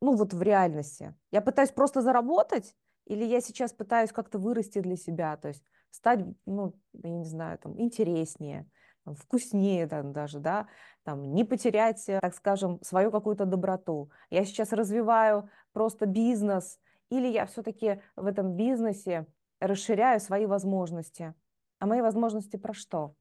Ну, 0.00 0.14
вот 0.14 0.32
в 0.32 0.40
реальности. 0.40 1.14
Я 1.30 1.42
пытаюсь 1.42 1.70
просто 1.70 2.00
заработать, 2.00 2.74
или 3.06 3.24
я 3.24 3.40
сейчас 3.40 3.72
пытаюсь 3.72 4.12
как-то 4.12 4.38
вырасти 4.38 4.80
для 4.80 4.96
себя, 4.96 5.36
то 5.36 5.48
есть 5.48 5.64
стать, 5.90 6.20
ну, 6.46 6.74
я 6.92 7.10
не 7.10 7.24
знаю, 7.24 7.58
там, 7.58 7.78
интереснее, 7.80 8.70
вкуснее 9.06 9.86
там, 9.86 10.12
даже, 10.12 10.38
да, 10.38 10.68
там, 11.04 11.34
не 11.34 11.44
потерять, 11.44 12.08
э, 12.08 12.18
так 12.20 12.34
скажем, 12.34 12.80
свою 12.82 13.10
какую-то 13.10 13.44
доброту. 13.44 14.10
Я 14.30 14.44
сейчас 14.44 14.72
развиваю 14.72 15.50
просто 15.72 16.06
бизнес, 16.06 16.78
или 17.10 17.26
я 17.26 17.46
все-таки 17.46 18.02
в 18.16 18.26
этом 18.26 18.56
бизнесе 18.56 19.26
расширяю 19.60 20.20
свои 20.20 20.46
возможности. 20.46 21.34
А 21.78 21.86
мои 21.86 22.00
возможности 22.00 22.56
про 22.56 22.72
что? 22.72 23.14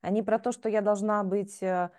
Они 0.00 0.22
про 0.22 0.38
то, 0.38 0.52
что 0.52 0.68
я 0.68 0.82
должна 0.82 1.24
быть 1.24 1.62
э, 1.62 1.90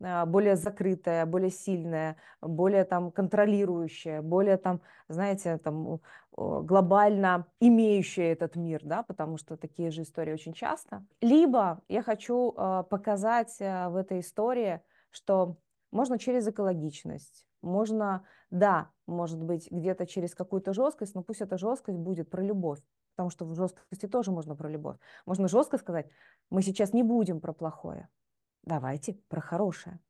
более 0.00 0.56
закрытая, 0.56 1.24
более 1.26 1.50
сильная, 1.50 2.16
более 2.40 2.84
там 2.84 3.10
контролирующая, 3.10 4.22
более 4.22 4.56
там, 4.56 4.80
знаете, 5.08 5.58
там 5.58 6.00
глобально 6.36 7.46
имеющая 7.60 8.32
этот 8.32 8.56
мир, 8.56 8.80
да, 8.84 9.02
потому 9.02 9.38
что 9.38 9.56
такие 9.56 9.90
же 9.90 10.02
истории 10.02 10.32
очень 10.32 10.52
часто. 10.52 11.04
Либо 11.20 11.80
я 11.88 12.02
хочу 12.02 12.54
а, 12.56 12.82
показать 12.82 13.56
а, 13.60 13.88
в 13.88 13.96
этой 13.96 14.20
истории, 14.20 14.80
что 15.10 15.56
можно 15.92 16.18
через 16.18 16.48
экологичность, 16.48 17.46
можно, 17.62 18.24
да, 18.50 18.90
может 19.06 19.42
быть, 19.42 19.70
где-то 19.70 20.06
через 20.06 20.34
какую-то 20.34 20.72
жесткость, 20.72 21.14
но 21.14 21.22
пусть 21.22 21.40
эта 21.40 21.56
жесткость 21.56 21.98
будет 21.98 22.30
про 22.30 22.42
любовь, 22.42 22.80
потому 23.14 23.30
что 23.30 23.44
в 23.44 23.54
жесткости 23.54 24.06
тоже 24.06 24.32
можно 24.32 24.56
про 24.56 24.68
любовь. 24.68 24.96
Можно 25.26 25.46
жестко 25.46 25.78
сказать, 25.78 26.08
мы 26.50 26.62
сейчас 26.62 26.92
не 26.92 27.04
будем 27.04 27.40
про 27.40 27.52
плохое, 27.52 28.08
давайте 28.64 29.14
про 29.28 29.40
хорошее. 29.40 30.00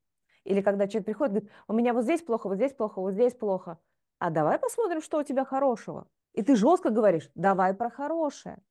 Или 0.43 0.61
когда 0.61 0.87
человек 0.87 1.05
приходит, 1.05 1.33
говорит, 1.33 1.51
у 1.67 1.73
меня 1.73 1.93
вот 1.93 2.03
здесь 2.03 2.21
плохо, 2.21 2.47
вот 2.47 2.55
здесь 2.55 2.73
плохо, 2.73 2.99
вот 2.99 3.13
здесь 3.13 3.33
плохо. 3.33 3.79
А 4.19 4.29
давай 4.29 4.59
посмотрим, 4.59 5.01
что 5.01 5.19
у 5.19 5.23
тебя 5.23 5.43
хорошего. 5.43 6.07
И 6.33 6.43
ты 6.43 6.55
жестко 6.55 6.89
говоришь, 6.89 7.29
давай 7.35 7.73
про 7.73 7.89
хорошее. 7.89 8.61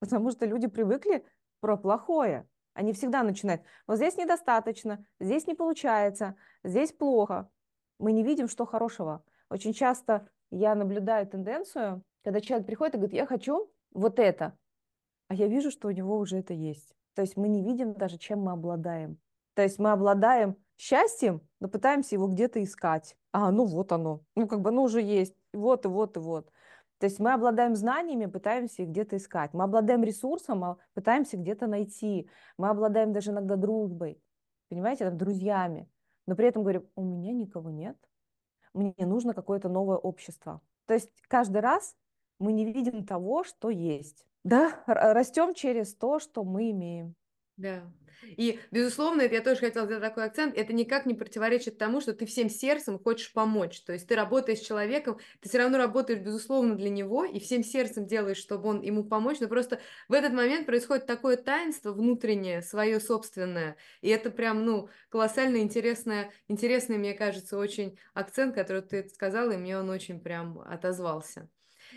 Потому 0.00 0.30
что 0.30 0.46
люди 0.46 0.66
привыкли 0.66 1.24
про 1.60 1.76
плохое. 1.76 2.48
Они 2.74 2.92
всегда 2.92 3.22
начинают, 3.22 3.62
вот 3.86 3.96
здесь 3.96 4.16
недостаточно, 4.16 5.04
здесь 5.18 5.46
не 5.48 5.54
получается, 5.54 6.36
здесь 6.62 6.92
плохо. 6.92 7.50
Мы 7.98 8.12
не 8.12 8.22
видим, 8.22 8.46
что 8.48 8.66
хорошего. 8.66 9.24
Очень 9.50 9.72
часто 9.72 10.28
я 10.50 10.74
наблюдаю 10.76 11.26
тенденцию, 11.26 12.04
когда 12.22 12.40
человек 12.40 12.66
приходит 12.66 12.94
и 12.94 12.98
говорит, 12.98 13.16
я 13.16 13.26
хочу 13.26 13.72
вот 13.90 14.20
это, 14.20 14.56
а 15.28 15.34
я 15.34 15.48
вижу, 15.48 15.70
что 15.70 15.88
у 15.88 15.90
него 15.90 16.18
уже 16.18 16.38
это 16.38 16.54
есть. 16.54 16.97
То 17.18 17.22
есть 17.22 17.36
мы 17.36 17.48
не 17.48 17.64
видим 17.64 17.94
даже, 17.94 18.16
чем 18.16 18.42
мы 18.42 18.52
обладаем. 18.52 19.18
То 19.54 19.62
есть 19.62 19.80
мы 19.80 19.90
обладаем 19.90 20.56
счастьем, 20.76 21.40
но 21.58 21.66
пытаемся 21.66 22.14
его 22.14 22.28
где-то 22.28 22.62
искать. 22.62 23.16
А, 23.32 23.50
ну 23.50 23.64
вот 23.64 23.90
оно. 23.90 24.22
Ну 24.36 24.46
как 24.46 24.60
бы, 24.60 24.70
ну 24.70 24.84
уже 24.84 25.02
есть. 25.02 25.34
Вот 25.52 25.84
и 25.84 25.88
вот 25.88 26.16
и 26.16 26.20
вот. 26.20 26.52
То 26.98 27.06
есть 27.06 27.18
мы 27.18 27.32
обладаем 27.32 27.74
знаниями, 27.74 28.26
пытаемся 28.26 28.84
их 28.84 28.90
где-то 28.90 29.16
искать. 29.16 29.52
Мы 29.52 29.64
обладаем 29.64 30.04
ресурсом, 30.04 30.62
а 30.62 30.76
пытаемся 30.94 31.36
где-то 31.36 31.66
найти. 31.66 32.30
Мы 32.56 32.68
обладаем 32.68 33.12
даже 33.12 33.32
иногда 33.32 33.56
дружбой, 33.56 34.22
понимаете, 34.68 35.06
там, 35.06 35.18
друзьями. 35.18 35.88
Но 36.28 36.36
при 36.36 36.46
этом 36.46 36.62
говорим, 36.62 36.88
у 36.94 37.02
меня 37.02 37.32
никого 37.32 37.68
нет, 37.68 37.98
мне 38.74 38.94
нужно 38.96 39.34
какое-то 39.34 39.68
новое 39.68 39.96
общество. 39.96 40.60
То 40.86 40.94
есть 40.94 41.10
каждый 41.26 41.62
раз 41.62 41.96
мы 42.38 42.52
не 42.52 42.64
видим 42.64 43.04
того, 43.04 43.42
что 43.42 43.70
есть. 43.70 44.24
Да, 44.52 44.82
растем 44.86 45.54
через 45.54 45.94
то, 45.94 46.18
что 46.18 46.42
мы 46.44 46.70
имеем. 46.70 47.14
Да. 47.56 47.92
И, 48.36 48.60
безусловно, 48.70 49.22
это 49.22 49.34
я 49.34 49.40
тоже 49.42 49.60
хотела 49.60 49.86
сделать 49.86 50.02
такой 50.02 50.24
акцент, 50.24 50.56
это 50.56 50.72
никак 50.72 51.06
не 51.06 51.14
противоречит 51.14 51.78
тому, 51.78 52.00
что 52.00 52.12
ты 52.12 52.26
всем 52.26 52.48
сердцем 52.48 52.98
хочешь 52.98 53.32
помочь. 53.32 53.80
То 53.82 53.92
есть 53.92 54.06
ты 54.08 54.16
работаешь 54.16 54.58
с 54.58 54.66
человеком, 54.66 55.18
ты 55.40 55.48
все 55.48 55.58
равно 55.58 55.78
работаешь, 55.78 56.20
безусловно, 56.20 56.76
для 56.76 56.90
него, 56.90 57.24
и 57.24 57.40
всем 57.40 57.62
сердцем 57.64 58.06
делаешь, 58.06 58.36
чтобы 58.38 58.68
он 58.68 58.80
ему 58.82 59.04
помочь, 59.04 59.38
но 59.40 59.48
просто 59.48 59.80
в 60.08 60.12
этот 60.12 60.32
момент 60.32 60.66
происходит 60.66 61.06
такое 61.06 61.36
таинство 61.36 61.92
внутреннее, 61.92 62.62
свое 62.62 63.00
собственное, 63.00 63.76
и 64.02 64.08
это 64.08 64.30
прям, 64.30 64.64
ну, 64.64 64.88
колоссально 65.08 65.58
интересное, 65.58 66.32
интересный, 66.48 66.98
мне 66.98 67.14
кажется, 67.14 67.58
очень 67.58 67.98
акцент, 68.14 68.54
который 68.54 68.82
ты 68.82 69.08
сказала, 69.08 69.52
и 69.52 69.56
мне 69.56 69.78
он 69.78 69.90
очень 69.90 70.20
прям 70.20 70.60
отозвался. 70.60 71.48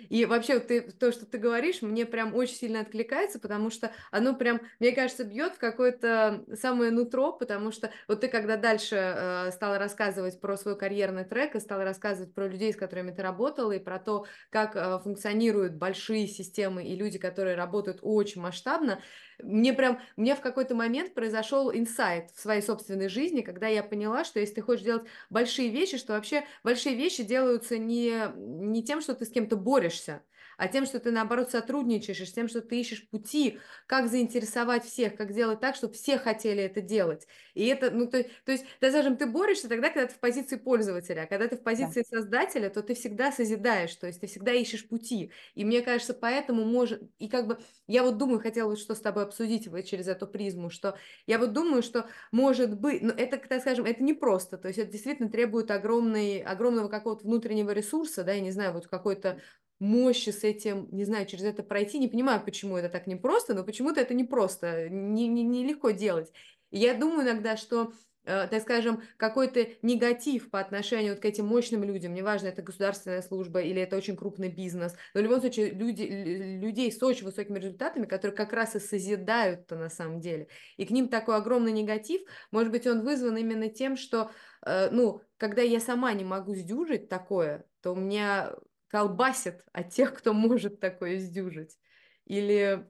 И 0.09 0.25
вообще 0.25 0.59
ты, 0.59 0.81
то, 0.81 1.11
что 1.11 1.25
ты 1.25 1.37
говоришь, 1.37 1.81
мне 1.81 2.05
прям 2.05 2.35
очень 2.35 2.55
сильно 2.55 2.81
откликается, 2.81 3.39
потому 3.39 3.69
что 3.69 3.91
оно 4.11 4.35
прям, 4.35 4.61
мне 4.79 4.91
кажется, 4.91 5.23
бьет 5.23 5.55
в 5.55 5.59
какое-то 5.59 6.43
самое 6.53 6.91
нутро, 6.91 7.33
потому 7.33 7.71
что 7.71 7.91
вот 8.07 8.21
ты 8.21 8.27
когда 8.27 8.57
дальше 8.57 8.95
э, 8.95 9.51
стала 9.51 9.77
рассказывать 9.77 10.39
про 10.39 10.57
свой 10.57 10.77
карьерный 10.77 11.25
трек 11.25 11.55
и 11.55 11.59
стала 11.59 11.83
рассказывать 11.83 12.33
про 12.33 12.47
людей, 12.47 12.73
с 12.73 12.77
которыми 12.77 13.11
ты 13.11 13.21
работала, 13.21 13.71
и 13.71 13.79
про 13.79 13.99
то, 13.99 14.25
как 14.49 14.75
э, 14.75 14.99
функционируют 15.03 15.73
большие 15.73 16.27
системы 16.27 16.85
и 16.85 16.95
люди, 16.95 17.19
которые 17.19 17.55
работают 17.55 17.99
очень 18.01 18.41
масштабно, 18.41 19.01
мне 19.43 19.73
прям, 19.73 19.99
меня 20.17 20.35
в 20.35 20.41
какой-то 20.41 20.75
момент 20.75 21.13
произошел 21.13 21.71
инсайт 21.71 22.31
в 22.31 22.39
своей 22.39 22.61
собственной 22.61 23.09
жизни, 23.09 23.41
когда 23.41 23.67
я 23.67 23.83
поняла, 23.83 24.23
что 24.23 24.39
если 24.39 24.55
ты 24.55 24.61
хочешь 24.61 24.85
делать 24.85 25.03
большие 25.29 25.69
вещи, 25.69 25.97
что 25.97 26.13
вообще 26.13 26.45
большие 26.63 26.95
вещи 26.95 27.23
делаются 27.23 27.77
не, 27.77 28.31
не 28.35 28.83
тем, 28.83 29.01
что 29.01 29.13
ты 29.15 29.25
с 29.25 29.29
кем-то 29.29 29.57
борешься, 29.57 30.23
а 30.61 30.67
тем, 30.67 30.85
что 30.85 30.99
ты, 30.99 31.09
наоборот, 31.09 31.49
сотрудничаешь, 31.49 32.19
с 32.19 32.31
тем, 32.31 32.47
что 32.47 32.61
ты 32.61 32.79
ищешь 32.79 33.09
пути, 33.09 33.57
как 33.87 34.07
заинтересовать 34.07 34.85
всех, 34.85 35.15
как 35.15 35.31
сделать 35.31 35.59
так, 35.59 35.75
чтобы 35.75 35.95
все 35.95 36.19
хотели 36.19 36.61
это 36.61 36.81
делать. 36.81 37.25
И 37.55 37.65
это, 37.65 37.89
ну, 37.89 38.05
то, 38.05 38.23
то 38.45 38.51
есть, 38.51 38.65
да, 38.79 38.91
скажем, 38.91 39.17
ты 39.17 39.25
борешься 39.25 39.67
тогда, 39.67 39.89
когда 39.89 40.05
ты 40.05 40.13
в 40.13 40.19
позиции 40.19 40.57
пользователя, 40.57 41.21
а 41.23 41.25
когда 41.25 41.47
ты 41.47 41.57
в 41.57 41.63
позиции 41.63 42.05
да. 42.11 42.17
создателя, 42.19 42.69
то 42.69 42.83
ты 42.83 42.93
всегда 42.93 43.31
созидаешь, 43.31 43.95
то 43.95 44.05
есть 44.05 44.21
ты 44.21 44.27
всегда 44.27 44.51
ищешь 44.53 44.87
пути. 44.87 45.31
И 45.55 45.65
мне 45.65 45.81
кажется, 45.81 46.13
поэтому 46.13 46.63
может, 46.63 47.01
и 47.17 47.27
как 47.27 47.47
бы, 47.47 47.57
я 47.87 48.03
вот 48.03 48.19
думаю, 48.19 48.39
хотела 48.39 48.69
вот 48.69 48.77
что 48.77 48.93
с 48.93 49.01
тобой 49.01 49.23
обсудить 49.23 49.67
вот 49.67 49.81
через 49.81 50.07
эту 50.07 50.27
призму, 50.27 50.69
что 50.69 50.95
я 51.25 51.39
вот 51.39 51.53
думаю, 51.53 51.81
что 51.81 52.07
может 52.31 52.79
быть, 52.79 53.01
ну, 53.01 53.09
это, 53.09 53.37
так 53.37 53.61
скажем, 53.61 53.85
это 53.85 54.03
не 54.03 54.13
просто, 54.13 54.59
то 54.59 54.67
есть 54.67 54.77
это 54.77 54.91
действительно 54.91 55.31
требует 55.31 55.71
огромной, 55.71 56.39
огромного 56.41 56.87
какого-то 56.87 57.25
внутреннего 57.25 57.71
ресурса, 57.71 58.23
да, 58.23 58.33
я 58.33 58.41
не 58.41 58.51
знаю, 58.51 58.73
вот 58.73 58.85
какой-то 58.85 59.41
мощи 59.81 60.29
с 60.29 60.43
этим, 60.43 60.87
не 60.91 61.03
знаю, 61.05 61.25
через 61.25 61.43
это 61.43 61.63
пройти. 61.63 61.97
Не 61.97 62.07
понимаю, 62.07 62.41
почему 62.45 62.77
это 62.77 62.87
так 62.87 63.07
непросто, 63.07 63.55
но 63.55 63.63
почему-то 63.63 63.99
это 63.99 64.13
непросто, 64.13 64.87
не, 64.89 65.27
не, 65.27 65.43
не 65.43 65.65
легко 65.65 65.89
делать. 65.89 66.31
Я 66.69 66.93
думаю 66.93 67.23
иногда, 67.23 67.57
что 67.57 67.91
э, 68.23 68.47
так 68.47 68.61
скажем, 68.61 69.01
какой-то 69.17 69.67
негатив 69.81 70.51
по 70.51 70.59
отношению 70.59 71.13
вот 71.13 71.21
к 71.23 71.25
этим 71.25 71.47
мощным 71.47 71.83
людям, 71.83 72.13
неважно, 72.13 72.47
это 72.47 72.61
государственная 72.61 73.23
служба 73.23 73.59
или 73.59 73.81
это 73.81 73.97
очень 73.97 74.15
крупный 74.15 74.49
бизнес, 74.49 74.93
но 75.15 75.21
в 75.21 75.23
любом 75.23 75.39
случае 75.39 75.71
люди, 75.71 76.03
людей 76.03 76.91
с 76.91 77.01
очень 77.01 77.25
высокими 77.25 77.57
результатами, 77.57 78.05
которые 78.05 78.37
как 78.37 78.53
раз 78.53 78.75
и 78.75 78.79
созидают-то 78.79 79.75
на 79.75 79.89
самом 79.89 80.19
деле. 80.19 80.47
И 80.77 80.85
к 80.85 80.91
ним 80.91 81.07
такой 81.07 81.37
огромный 81.37 81.71
негатив, 81.71 82.21
может 82.51 82.71
быть, 82.71 82.85
он 82.85 83.01
вызван 83.01 83.35
именно 83.35 83.67
тем, 83.67 83.97
что, 83.97 84.29
э, 84.63 84.91
ну, 84.91 85.23
когда 85.37 85.63
я 85.63 85.79
сама 85.79 86.13
не 86.13 86.23
могу 86.23 86.53
сдюжить 86.53 87.09
такое, 87.09 87.65
то 87.81 87.93
у 87.93 87.95
меня 87.95 88.53
колбасит 88.91 89.63
от 89.71 89.89
тех, 89.89 90.13
кто 90.13 90.33
может 90.33 90.79
такое 90.79 91.17
сдюжить? 91.17 91.77
Или 92.25 92.87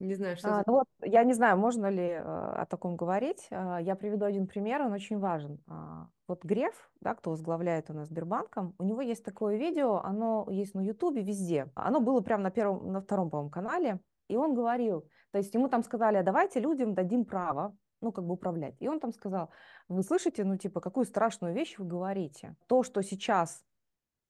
не 0.00 0.14
знаю, 0.14 0.36
что... 0.36 0.48
А, 0.48 0.62
ну 0.66 0.72
вот, 0.72 0.86
я 1.02 1.22
не 1.24 1.34
знаю, 1.34 1.58
можно 1.58 1.90
ли 1.90 2.08
э, 2.08 2.22
о 2.22 2.64
таком 2.64 2.96
говорить. 2.96 3.46
Э, 3.50 3.76
я 3.82 3.94
приведу 3.96 4.24
один 4.24 4.46
пример, 4.46 4.80
он 4.80 4.92
очень 4.92 5.18
важен. 5.18 5.62
Э, 5.68 6.06
вот 6.26 6.42
Греф, 6.42 6.90
да, 7.00 7.14
кто 7.14 7.30
возглавляет 7.30 7.90
у 7.90 7.92
нас 7.92 8.08
Сбербанком, 8.08 8.74
у 8.78 8.84
него 8.84 9.02
есть 9.02 9.22
такое 9.22 9.58
видео, 9.58 9.96
оно 9.98 10.46
есть 10.50 10.74
на 10.74 10.80
Ютубе 10.80 11.20
везде. 11.22 11.70
Оно 11.74 12.00
было 12.00 12.22
прямо 12.22 12.44
на 12.44 12.50
первом, 12.50 12.90
на 12.90 13.02
втором, 13.02 13.28
по-моему, 13.28 13.50
канале. 13.50 14.00
И 14.28 14.36
он 14.36 14.54
говорил, 14.54 15.06
то 15.32 15.38
есть 15.38 15.52
ему 15.52 15.68
там 15.68 15.82
сказали, 15.82 16.16
а 16.16 16.22
давайте 16.22 16.60
людям 16.60 16.94
дадим 16.94 17.26
право, 17.26 17.76
ну, 18.00 18.10
как 18.10 18.24
бы 18.24 18.32
управлять. 18.32 18.76
И 18.80 18.88
он 18.88 19.00
там 19.00 19.12
сказал, 19.12 19.50
вы 19.88 20.02
слышите, 20.02 20.44
ну, 20.44 20.56
типа, 20.56 20.80
какую 20.80 21.04
страшную 21.04 21.54
вещь 21.54 21.76
вы 21.76 21.84
говорите? 21.84 22.56
То, 22.68 22.82
что 22.82 23.02
сейчас 23.02 23.62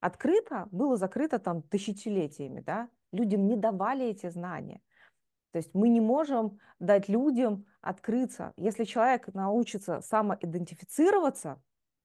открыто, 0.01 0.69
было 0.71 0.97
закрыто 0.97 1.39
там 1.39 1.63
тысячелетиями, 1.63 2.61
да, 2.61 2.89
людям 3.13 3.47
не 3.47 3.57
давали 3.57 4.07
эти 4.07 4.29
знания. 4.29 4.81
То 5.53 5.59
есть 5.59 5.75
мы 5.75 5.89
не 5.89 6.01
можем 6.01 6.59
дать 6.79 7.09
людям 7.09 7.67
открыться. 7.81 8.53
Если 8.57 8.85
человек 8.85 9.33
научится 9.35 10.01
самоидентифицироваться, 10.01 11.61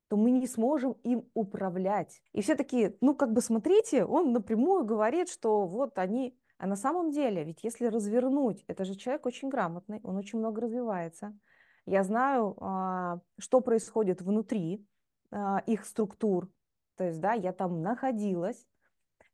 то 0.07 0.17
мы 0.17 0.31
не 0.31 0.47
сможем 0.47 0.93
им 1.03 1.29
управлять. 1.33 2.21
И 2.31 2.41
все 2.41 2.55
такие, 2.55 2.95
ну 3.01 3.15
как 3.15 3.33
бы 3.33 3.41
смотрите, 3.41 4.05
он 4.05 4.33
напрямую 4.33 4.85
говорит, 4.85 5.29
что 5.29 5.67
вот 5.67 5.97
они... 5.97 6.37
А 6.57 6.67
на 6.67 6.75
самом 6.75 7.11
деле, 7.11 7.43
ведь 7.43 7.63
если 7.63 7.87
развернуть, 7.87 8.63
это 8.67 8.85
же 8.85 8.95
человек 8.95 9.25
очень 9.25 9.49
грамотный, 9.49 9.99
он 10.03 10.15
очень 10.15 10.39
много 10.39 10.61
развивается. 10.61 11.37
Я 11.85 12.03
знаю, 12.03 12.55
а, 12.61 13.19
что 13.37 13.59
происходит 13.59 14.21
внутри 14.21 14.85
а, 15.31 15.61
их 15.67 15.85
структур, 15.85 16.49
то 16.95 17.03
есть, 17.03 17.19
да, 17.19 17.33
я 17.33 17.53
там 17.53 17.81
находилась. 17.81 18.65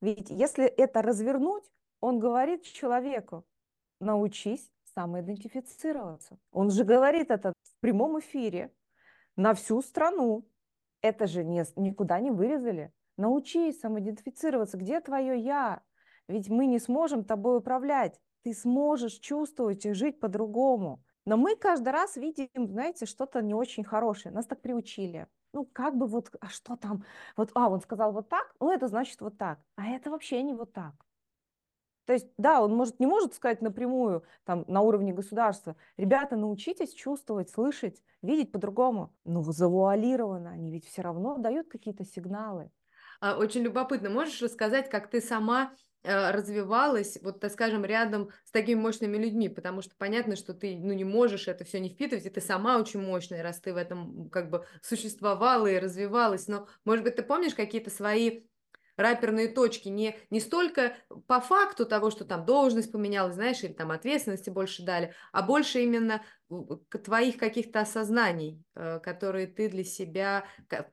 Ведь 0.02 0.30
если 0.30 0.66
это 0.66 1.02
развернуть, 1.02 1.64
он 2.00 2.20
говорит 2.20 2.64
человеку, 2.64 3.46
научись 4.00 4.72
самоидентифицироваться. 4.96 6.38
Он 6.52 6.72
же 6.72 6.84
говорит 6.84 7.30
это 7.32 7.54
в 7.64 7.80
прямом 7.80 8.20
эфире 8.20 8.74
на 9.36 9.54
всю 9.54 9.82
страну. 9.82 10.46
Это 11.02 11.28
же 11.28 11.44
не, 11.44 11.64
никуда 11.76 12.20
не 12.20 12.32
вырезали. 12.32 12.92
Научись 13.18 13.80
самоидентифицироваться. 13.80 14.78
Где 14.78 15.00
твое 15.00 15.40
«я»? 15.40 15.84
Ведь 16.28 16.50
мы 16.50 16.66
не 16.66 16.80
сможем 16.80 17.24
тобой 17.24 17.60
управлять. 17.60 18.20
Ты 18.44 18.54
сможешь 18.54 19.20
чувствовать 19.20 19.86
и 19.86 19.94
жить 19.94 20.20
по-другому. 20.20 21.04
Но 21.26 21.38
мы 21.38 21.56
каждый 21.56 21.90
раз 21.90 22.16
видим, 22.18 22.68
знаете, 22.68 23.06
что-то 23.06 23.42
не 23.42 23.54
очень 23.54 23.84
хорошее. 23.84 24.34
Нас 24.34 24.48
так 24.48 24.62
приучили 24.62 25.28
ну, 25.54 25.66
как 25.66 25.98
бы 25.98 26.08
вот, 26.08 26.32
а 26.40 26.50
что 26.50 26.76
там? 26.76 27.04
Вот, 27.36 27.52
а, 27.54 27.70
он 27.70 27.82
сказал 27.82 28.12
вот 28.12 28.30
так, 28.30 28.54
ну, 28.60 28.72
это 28.72 28.88
значит 28.88 29.20
вот 29.22 29.38
так. 29.38 29.60
А 29.76 29.88
это 29.88 30.10
вообще 30.10 30.42
не 30.44 30.54
вот 30.54 30.74
так. 30.74 30.94
То 32.06 32.14
есть, 32.14 32.28
да, 32.38 32.62
он 32.62 32.76
может, 32.76 33.00
не 33.00 33.06
может 33.06 33.36
сказать 33.36 33.62
напрямую, 33.62 34.24
там, 34.44 34.66
на 34.68 34.82
уровне 34.82 35.14
государства, 35.14 35.76
ребята, 35.98 36.36
научитесь 36.36 36.94
чувствовать, 36.94 37.50
слышать, 37.50 38.02
видеть 38.22 38.52
по-другому. 38.52 39.14
Ну, 39.24 39.44
завуалированно, 39.44 40.50
они 40.50 40.72
ведь 40.72 40.86
все 40.86 41.04
равно 41.04 41.38
дают 41.38 41.70
какие-то 41.70 42.04
сигналы. 42.04 42.72
А, 43.22 43.38
очень 43.38 43.62
любопытно. 43.62 44.10
Можешь 44.10 44.42
рассказать, 44.42 44.90
как 44.90 45.10
ты 45.10 45.22
сама 45.22 45.74
развивалась, 46.04 47.18
вот, 47.22 47.40
так 47.40 47.52
скажем, 47.52 47.86
рядом 47.86 48.30
с 48.44 48.52
такими 48.52 48.80
мощными 48.80 49.18
людьми, 49.18 49.50
потому 49.50 49.82
что 49.82 49.96
понятно, 49.98 50.36
что 50.36 50.54
ты, 50.54 50.76
ну, 50.78 50.94
не 50.94 51.04
можешь 51.04 51.48
это 51.48 51.64
все 51.64 51.80
не 51.80 51.90
впитывать, 51.90 52.26
и 52.26 52.30
ты 52.30 52.42
сама 52.42 52.78
очень 52.78 53.02
мощная, 53.02 53.44
раз 53.44 53.60
ты 53.60 53.74
в 53.74 53.78
этом 53.78 54.30
как 54.30 54.50
бы 54.50 54.66
существовала 54.82 55.68
и 55.68 55.80
развивалась, 55.80 56.48
но, 56.48 56.68
может 56.86 57.04
быть, 57.04 57.16
ты 57.16 57.24
помнишь 57.24 57.54
какие-то 57.54 57.90
свои 57.90 58.46
раперные 58.98 59.48
точки, 59.48 59.90
не, 59.90 60.16
не 60.30 60.40
столько 60.40 60.96
по 61.28 61.40
факту 61.40 61.86
того, 61.86 62.12
что 62.12 62.26
там 62.26 62.46
должность 62.46 62.92
поменялась, 62.92 63.36
знаешь, 63.36 63.64
или 63.64 63.74
там 63.74 63.92
ответственности 63.92 64.50
больше 64.50 64.84
дали, 64.84 65.14
а 65.32 65.42
больше 65.42 65.82
именно 65.82 66.24
твоих 67.04 67.38
каких-то 67.38 67.82
осознаний, 67.82 68.64
э, 68.76 69.00
которые 69.00 69.48
ты 69.48 69.70
для 69.70 69.84
себя, 69.84 70.46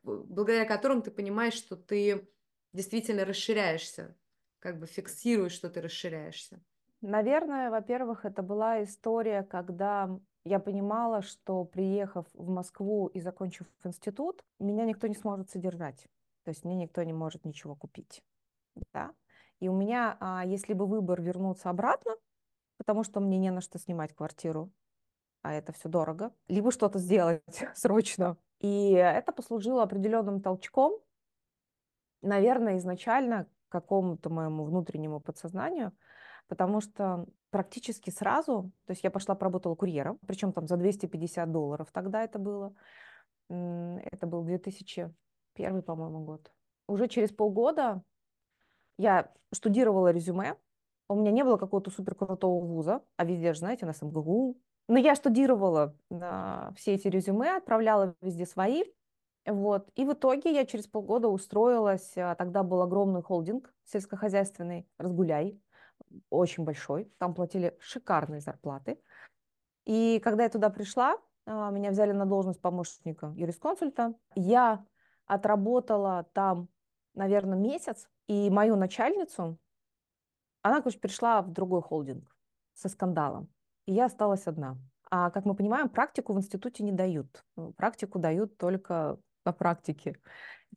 благодаря 0.02 0.64
которым 0.64 1.02
ты 1.02 1.10
понимаешь, 1.10 1.54
что 1.54 1.76
ты 1.76 2.28
действительно 2.72 3.24
расширяешься 3.24 4.16
как 4.58 4.78
бы 4.78 4.86
фиксируешь, 4.86 5.52
что 5.52 5.70
ты 5.70 5.80
расширяешься? 5.80 6.60
Наверное, 7.00 7.70
во-первых, 7.70 8.24
это 8.24 8.42
была 8.42 8.82
история, 8.82 9.42
когда 9.42 10.18
Я 10.44 10.60
понимала, 10.60 11.20
что 11.20 11.64
приехав 11.64 12.26
в 12.32 12.48
Москву 12.48 13.08
и 13.08 13.20
закончив 13.20 13.66
институт, 13.84 14.42
меня 14.58 14.84
никто 14.86 15.06
не 15.06 15.14
сможет 15.14 15.50
содержать. 15.50 16.08
То 16.44 16.50
есть 16.50 16.64
мне 16.64 16.74
никто 16.74 17.02
не 17.02 17.12
может 17.12 17.44
ничего 17.44 17.76
купить. 17.76 18.22
Да? 18.92 19.12
И 19.60 19.68
у 19.68 19.76
меня, 19.76 20.16
а, 20.20 20.44
если 20.46 20.72
бы 20.72 20.86
выбор 20.86 21.20
вернуться 21.20 21.68
обратно, 21.68 22.16
потому 22.78 23.04
что 23.04 23.20
мне 23.20 23.38
не 23.38 23.50
на 23.50 23.60
что 23.60 23.78
снимать 23.78 24.14
квартиру, 24.14 24.72
а 25.42 25.52
это 25.52 25.72
все 25.72 25.88
дорого, 25.88 26.32
либо 26.48 26.70
что-то 26.72 26.98
сделать 26.98 27.42
срочно. 27.74 28.38
И 28.60 28.92
это 28.92 29.32
послужило 29.32 29.82
определенным 29.82 30.40
толчком, 30.40 31.00
наверное, 32.22 32.78
изначально 32.78 33.46
какому-то 33.68 34.30
моему 34.30 34.64
внутреннему 34.64 35.20
подсознанию, 35.20 35.92
потому 36.48 36.80
что 36.80 37.26
практически 37.50 38.10
сразу, 38.10 38.70
то 38.87 38.92
есть 38.92 39.04
я 39.04 39.10
пошла 39.10 39.34
поработала 39.34 39.75
курьером, 39.75 40.18
причем 40.26 40.52
там 40.52 40.66
за 40.66 40.76
250 40.76 41.50
долларов 41.50 41.88
тогда 41.92 42.22
это 42.22 42.38
было, 42.38 42.75
это 43.48 44.26
был 44.26 44.42
2001, 44.42 45.82
по-моему, 45.82 46.25
год. 46.25 46.50
Уже 46.87 47.08
через 47.08 47.30
полгода 47.30 48.02
я 48.98 49.30
штудировала 49.52 50.10
резюме, 50.10 50.56
у 51.08 51.14
меня 51.14 51.30
не 51.30 51.42
было 51.42 51.56
какого-то 51.56 51.90
супер 51.90 52.14
крутого 52.14 52.64
вуза, 52.64 53.02
а 53.16 53.25
везде 53.25 53.52
же, 53.54 53.60
знаете, 53.60 53.84
у 53.84 53.88
нас 53.88 54.02
МГУ. 54.02 54.60
Но 54.88 54.98
я 54.98 55.14
штудировала 55.14 55.94
а, 56.10 56.72
все 56.76 56.94
эти 56.94 57.08
резюме, 57.08 57.56
отправляла 57.56 58.14
везде 58.20 58.46
свои, 58.46 58.84
вот. 59.47 59.88
И 59.95 60.04
в 60.04 60.12
итоге 60.12 60.52
я 60.52 60.66
через 60.66 60.87
полгода 60.87 61.28
устроилась, 61.28 62.16
а, 62.16 62.35
тогда 62.35 62.62
был 62.62 62.83
огромный 62.83 63.23
холдинг 63.23 63.73
сельскохозяйственный, 63.85 64.88
«Разгуляй», 64.99 65.61
очень 66.30 66.64
большой, 66.64 67.12
там 67.18 67.35
платили 67.35 67.76
шикарные 67.80 68.40
зарплаты. 68.40 69.00
И 69.85 70.21
когда 70.23 70.45
я 70.45 70.49
туда 70.49 70.71
пришла, 70.71 71.16
а, 71.47 71.71
меня 71.71 71.90
взяли 71.90 72.12
на 72.12 72.26
должность 72.26 72.61
помощника 72.61 73.33
юрисконсульта. 73.37 74.14
Я 74.35 74.85
отработала 75.26 76.28
там, 76.35 76.68
наверное, 77.14 77.59
месяц, 77.59 78.09
и 78.26 78.50
мою 78.50 78.76
начальницу, 78.76 79.59
она, 80.62 80.80
короче, 80.83 80.99
пришла 80.99 81.40
в 81.40 81.50
другой 81.50 81.80
холдинг 81.80 82.37
со 82.75 82.88
скандалом, 82.88 83.49
и 83.87 83.95
я 83.95 84.07
осталась 84.07 84.47
одна. 84.47 84.76
А, 85.11 85.30
как 85.30 85.47
мы 85.47 85.54
понимаем, 85.54 85.88
практику 85.88 86.35
в 86.35 86.38
институте 86.38 86.85
не 86.85 86.92
дают. 86.92 87.45
Практику 87.76 88.18
дают 88.18 88.59
только 88.59 89.18
на 89.48 89.52
практике. 89.52 90.16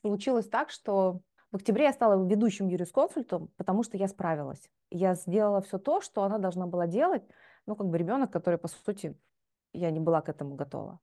Получилось 0.01 0.47
так, 0.47 0.69
что 0.69 1.21
в 1.51 1.57
октябре 1.57 1.85
я 1.85 1.93
стала 1.93 2.25
ведущим 2.25 2.69
юрисконсультом, 2.69 3.49
потому 3.57 3.83
что 3.83 3.97
я 3.97 4.07
справилась. 4.07 4.69
Я 4.89 5.15
сделала 5.15 5.61
все 5.61 5.77
то, 5.77 6.01
что 6.01 6.23
она 6.23 6.37
должна 6.37 6.65
была 6.65 6.87
делать, 6.87 7.23
ну, 7.65 7.75
как 7.75 7.87
бы 7.87 7.97
ребенок, 7.97 8.31
который, 8.31 8.57
по 8.57 8.69
сути, 8.69 9.17
я 9.73 9.91
не 9.91 9.99
была 9.99 10.21
к 10.21 10.29
этому 10.29 10.55
готова. 10.55 10.99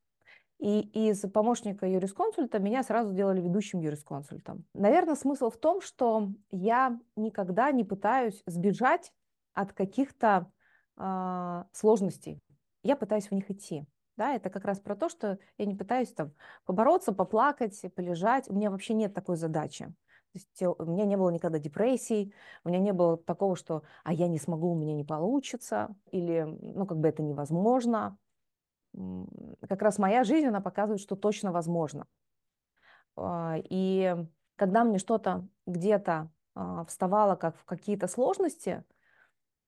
И 0.59 0.81
из 1.09 1.21
помощника 1.31 1.87
юрисконсульта 1.87 2.59
меня 2.59 2.83
сразу 2.83 3.13
сделали 3.13 3.41
ведущим 3.41 3.81
юрисконсультом. 3.81 4.65
Наверное, 4.75 5.15
смысл 5.15 5.51
в 5.51 5.57
том, 5.57 5.81
что 5.81 6.31
я 6.51 6.99
никогда 7.15 7.71
не 7.71 7.85
пытаюсь 7.85 8.43
сбежать 8.47 9.13
от 9.55 9.73
каких-то 9.73 10.51
э, 10.97 11.65
сложностей. 11.73 12.41
Я 12.83 12.97
пытаюсь 12.97 13.31
в 13.31 13.35
них 13.35 13.51
идти. 13.51 13.87
Да, 14.19 14.35
это 14.35 14.51
как 14.51 14.65
раз 14.65 14.81
про 14.81 14.97
то, 14.97 15.09
что 15.09 15.39
я 15.59 15.65
не 15.65 15.77
пытаюсь 15.77 16.13
там 16.13 16.33
побороться, 16.67 17.13
поплакать, 17.13 17.81
полежать. 17.95 18.51
У 18.51 18.53
меня 18.53 18.73
вообще 18.73 18.95
нет 18.95 19.15
такой 19.15 19.37
задачи. 19.37 19.85
То 19.85 20.35
есть 20.35 20.63
у 20.81 20.85
меня 20.87 21.05
не 21.05 21.17
было 21.17 21.31
никогда 21.31 21.61
депрессий, 21.61 22.35
у 22.65 22.69
меня 22.69 22.81
не 22.81 22.93
было 22.93 23.17
такого, 23.17 23.55
что 23.55 23.85
«а 24.03 24.13
я 24.13 24.27
не 24.27 24.41
смогу, 24.41 24.73
у 24.73 24.75
меня 24.75 24.93
не 24.95 25.05
получится», 25.05 25.95
или 26.11 26.43
«ну, 26.43 26.85
как 26.85 26.99
бы 26.99 27.07
это 27.07 27.23
невозможно». 27.23 28.19
Как 29.69 29.83
раз 29.83 29.99
моя 29.99 30.25
жизнь, 30.25 30.49
она 30.49 30.61
показывает, 30.61 31.01
что 31.01 31.15
точно 31.15 31.53
возможно. 31.53 32.07
А, 33.15 33.55
и 33.71 34.17
когда 34.57 34.83
мне 34.83 34.99
что-то 34.99 35.47
где-то 35.67 36.29
а, 36.57 36.85
вставало 36.87 37.37
как 37.37 37.57
в 37.57 37.65
какие-то 37.65 38.09
сложности, 38.09 38.83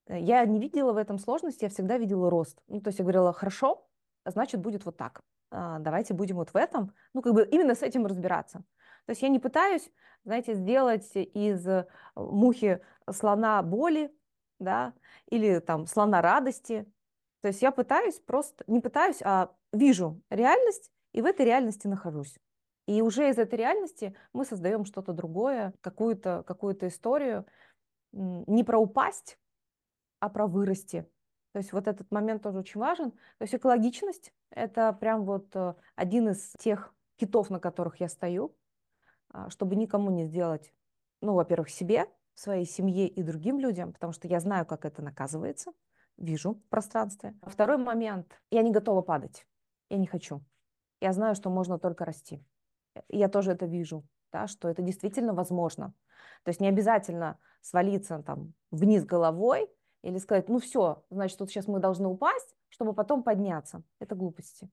э, 0.06 0.18
я 0.18 0.44
не 0.44 0.58
видела 0.58 0.92
в 0.92 0.96
этом 0.96 1.18
сложности, 1.18 1.64
я 1.64 1.70
всегда 1.70 1.98
видела 1.98 2.28
рост. 2.28 2.60
Ну, 2.66 2.80
то 2.80 2.88
есть 2.88 2.98
я 2.98 3.04
говорила, 3.04 3.32
хорошо, 3.32 3.86
значит, 4.30 4.60
будет 4.60 4.84
вот 4.84 4.96
так. 4.96 5.22
А, 5.50 5.78
давайте 5.78 6.14
будем 6.14 6.36
вот 6.36 6.50
в 6.50 6.56
этом, 6.56 6.94
ну, 7.14 7.22
как 7.22 7.34
бы 7.34 7.44
именно 7.50 7.74
с 7.74 7.82
этим 7.82 8.06
разбираться. 8.06 8.64
То 9.06 9.10
есть 9.10 9.22
я 9.22 9.28
не 9.28 9.38
пытаюсь, 9.38 9.90
знаете, 10.24 10.54
сделать 10.54 11.10
из 11.14 11.66
э, 11.66 11.86
мухи 12.14 12.80
слона 13.10 13.62
боли, 13.62 14.14
да, 14.58 14.94
или 15.26 15.58
там 15.58 15.86
слона 15.86 16.22
радости. 16.22 16.86
То 17.40 17.48
есть 17.48 17.62
я 17.62 17.72
пытаюсь 17.72 18.20
просто, 18.20 18.64
не 18.66 18.80
пытаюсь, 18.80 19.22
а 19.22 19.52
вижу 19.72 20.20
реальность, 20.30 20.92
и 21.12 21.22
в 21.22 21.24
этой 21.24 21.46
реальности 21.46 21.86
нахожусь. 21.86 22.38
И 22.86 23.02
уже 23.02 23.28
из 23.30 23.38
этой 23.38 23.58
реальности 23.58 24.16
мы 24.32 24.44
создаем 24.44 24.84
что-то 24.84 25.12
другое, 25.12 25.74
какую-то 25.80 26.44
какую 26.46 26.76
историю, 26.86 27.46
не 28.12 28.64
про 28.64 28.78
упасть, 28.78 29.38
а 30.18 30.28
про 30.28 30.46
вырасти, 30.46 31.08
то 31.52 31.58
есть 31.58 31.72
вот 31.72 31.88
этот 31.88 32.10
момент 32.10 32.42
тоже 32.42 32.58
очень 32.58 32.80
важен. 32.80 33.10
То 33.10 33.42
есть 33.42 33.54
экологичность– 33.54 34.32
это 34.50 34.92
прям 34.92 35.24
вот 35.24 35.54
э, 35.54 35.74
один 35.96 36.28
из 36.28 36.52
тех 36.58 36.94
китов, 37.16 37.50
на 37.50 37.58
которых 37.58 38.00
я 38.00 38.08
стою, 38.08 38.56
а, 39.30 39.50
чтобы 39.50 39.76
никому 39.76 40.10
не 40.10 40.24
сделать, 40.24 40.72
ну, 41.20 41.34
во-первых, 41.34 41.70
себе, 41.70 42.06
своей 42.34 42.64
семье 42.64 43.06
и 43.08 43.22
другим 43.22 43.58
людям, 43.58 43.92
потому 43.92 44.12
что 44.12 44.28
я 44.28 44.40
знаю, 44.40 44.64
как 44.64 44.84
это 44.84 45.02
наказывается, 45.02 45.72
вижу 46.16 46.54
в 46.54 46.68
пространстве. 46.68 47.34
Второй 47.42 47.76
момент– 47.76 48.40
я 48.50 48.62
не 48.62 48.70
готова 48.70 49.02
падать, 49.02 49.46
я 49.90 49.98
не 49.98 50.06
хочу. 50.06 50.42
Я 51.00 51.12
знаю, 51.12 51.34
что 51.34 51.50
можно 51.50 51.78
только 51.78 52.04
расти. 52.04 52.44
Я 53.08 53.28
тоже 53.28 53.52
это 53.52 53.66
вижу, 53.66 54.04
да, 54.32 54.46
что 54.46 54.68
это 54.68 54.82
действительно 54.82 55.34
возможно. 55.34 55.94
То 56.44 56.50
есть 56.50 56.60
не 56.60 56.68
обязательно 56.68 57.38
свалиться 57.60 58.22
там 58.22 58.54
вниз 58.70 59.04
головой, 59.04 59.68
или 60.02 60.18
сказать, 60.18 60.48
ну 60.48 60.58
все, 60.58 61.04
значит, 61.10 61.38
вот 61.40 61.50
сейчас 61.50 61.66
мы 61.66 61.78
должны 61.78 62.08
упасть, 62.08 62.54
чтобы 62.68 62.94
потом 62.94 63.22
подняться. 63.22 63.82
Это 63.98 64.14
глупости. 64.14 64.70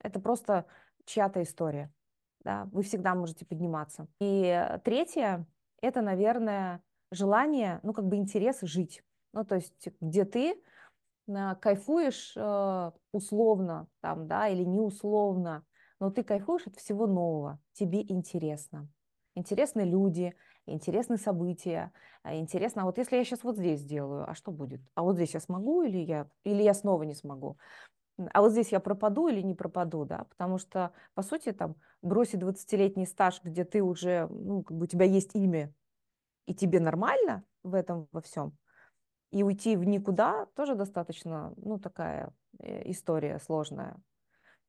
Это 0.00 0.20
просто 0.20 0.66
чья-то 1.04 1.42
история. 1.42 1.92
Да? 2.40 2.68
Вы 2.72 2.82
всегда 2.82 3.14
можете 3.14 3.44
подниматься. 3.46 4.08
И 4.20 4.78
третье, 4.84 5.46
это, 5.80 6.00
наверное, 6.02 6.82
желание, 7.10 7.80
ну, 7.82 7.92
как 7.92 8.06
бы 8.06 8.16
интерес 8.16 8.60
жить. 8.62 9.02
Ну, 9.32 9.44
то 9.44 9.56
есть, 9.56 9.88
где 10.00 10.24
ты 10.24 10.62
э, 11.28 11.54
кайфуешь 11.60 12.32
э, 12.36 12.90
условно, 13.12 13.88
там, 14.00 14.26
да, 14.26 14.48
или 14.48 14.64
не 14.64 14.80
условно, 14.80 15.64
но 16.00 16.10
ты 16.10 16.22
кайфуешь 16.22 16.66
от 16.66 16.76
всего 16.76 17.06
нового, 17.06 17.60
тебе 17.72 18.02
интересно. 18.02 18.88
Интересны 19.34 19.82
люди, 19.82 20.34
интересные 20.66 21.18
события, 21.18 21.92
а, 22.22 22.36
интересно, 22.36 22.82
а 22.82 22.84
вот 22.84 22.98
если 22.98 23.16
я 23.16 23.24
сейчас 23.24 23.44
вот 23.44 23.56
здесь 23.56 23.80
сделаю, 23.80 24.28
а 24.28 24.34
что 24.34 24.50
будет? 24.50 24.80
А 24.94 25.02
вот 25.02 25.16
здесь 25.16 25.34
я 25.34 25.40
смогу 25.40 25.82
или 25.82 25.98
я, 25.98 26.28
или 26.44 26.62
я 26.62 26.74
снова 26.74 27.02
не 27.04 27.14
смогу? 27.14 27.58
А 28.32 28.40
вот 28.40 28.52
здесь 28.52 28.72
я 28.72 28.80
пропаду 28.80 29.28
или 29.28 29.42
не 29.42 29.54
пропаду, 29.54 30.04
да, 30.04 30.24
потому 30.30 30.58
что, 30.58 30.92
по 31.14 31.22
сути, 31.22 31.52
там, 31.52 31.76
бросить 32.02 32.40
20-летний 32.40 33.06
стаж, 33.06 33.40
где 33.42 33.64
ты 33.64 33.82
уже, 33.82 34.26
ну, 34.30 34.62
как 34.62 34.76
бы 34.76 34.84
у 34.84 34.86
тебя 34.86 35.04
есть 35.04 35.34
имя, 35.34 35.72
и 36.46 36.54
тебе 36.54 36.80
нормально 36.80 37.44
в 37.62 37.74
этом 37.74 38.08
во 38.12 38.20
всем, 38.22 38.56
и 39.32 39.42
уйти 39.42 39.76
в 39.76 39.84
никуда 39.84 40.46
тоже 40.56 40.74
достаточно, 40.74 41.52
ну, 41.56 41.78
такая 41.78 42.32
э, 42.58 42.90
история 42.90 43.38
сложная. 43.38 43.96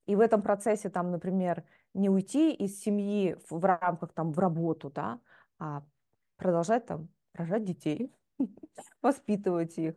И 0.08 0.16
в 0.16 0.20
этом 0.20 0.42
процессе, 0.42 0.90
там, 0.90 1.12
например, 1.12 1.64
не 1.94 2.10
уйти 2.10 2.54
из 2.54 2.80
семьи 2.82 3.38
в 3.50 3.64
рамках, 3.64 4.14
там, 4.14 4.32
в 4.32 4.40
работу, 4.40 4.90
да, 4.90 5.20
а 5.60 5.84
продолжать 6.38 6.86
там 6.86 7.10
рожать 7.34 7.64
детей, 7.64 8.12
воспитывать 9.02 9.78
их, 9.78 9.96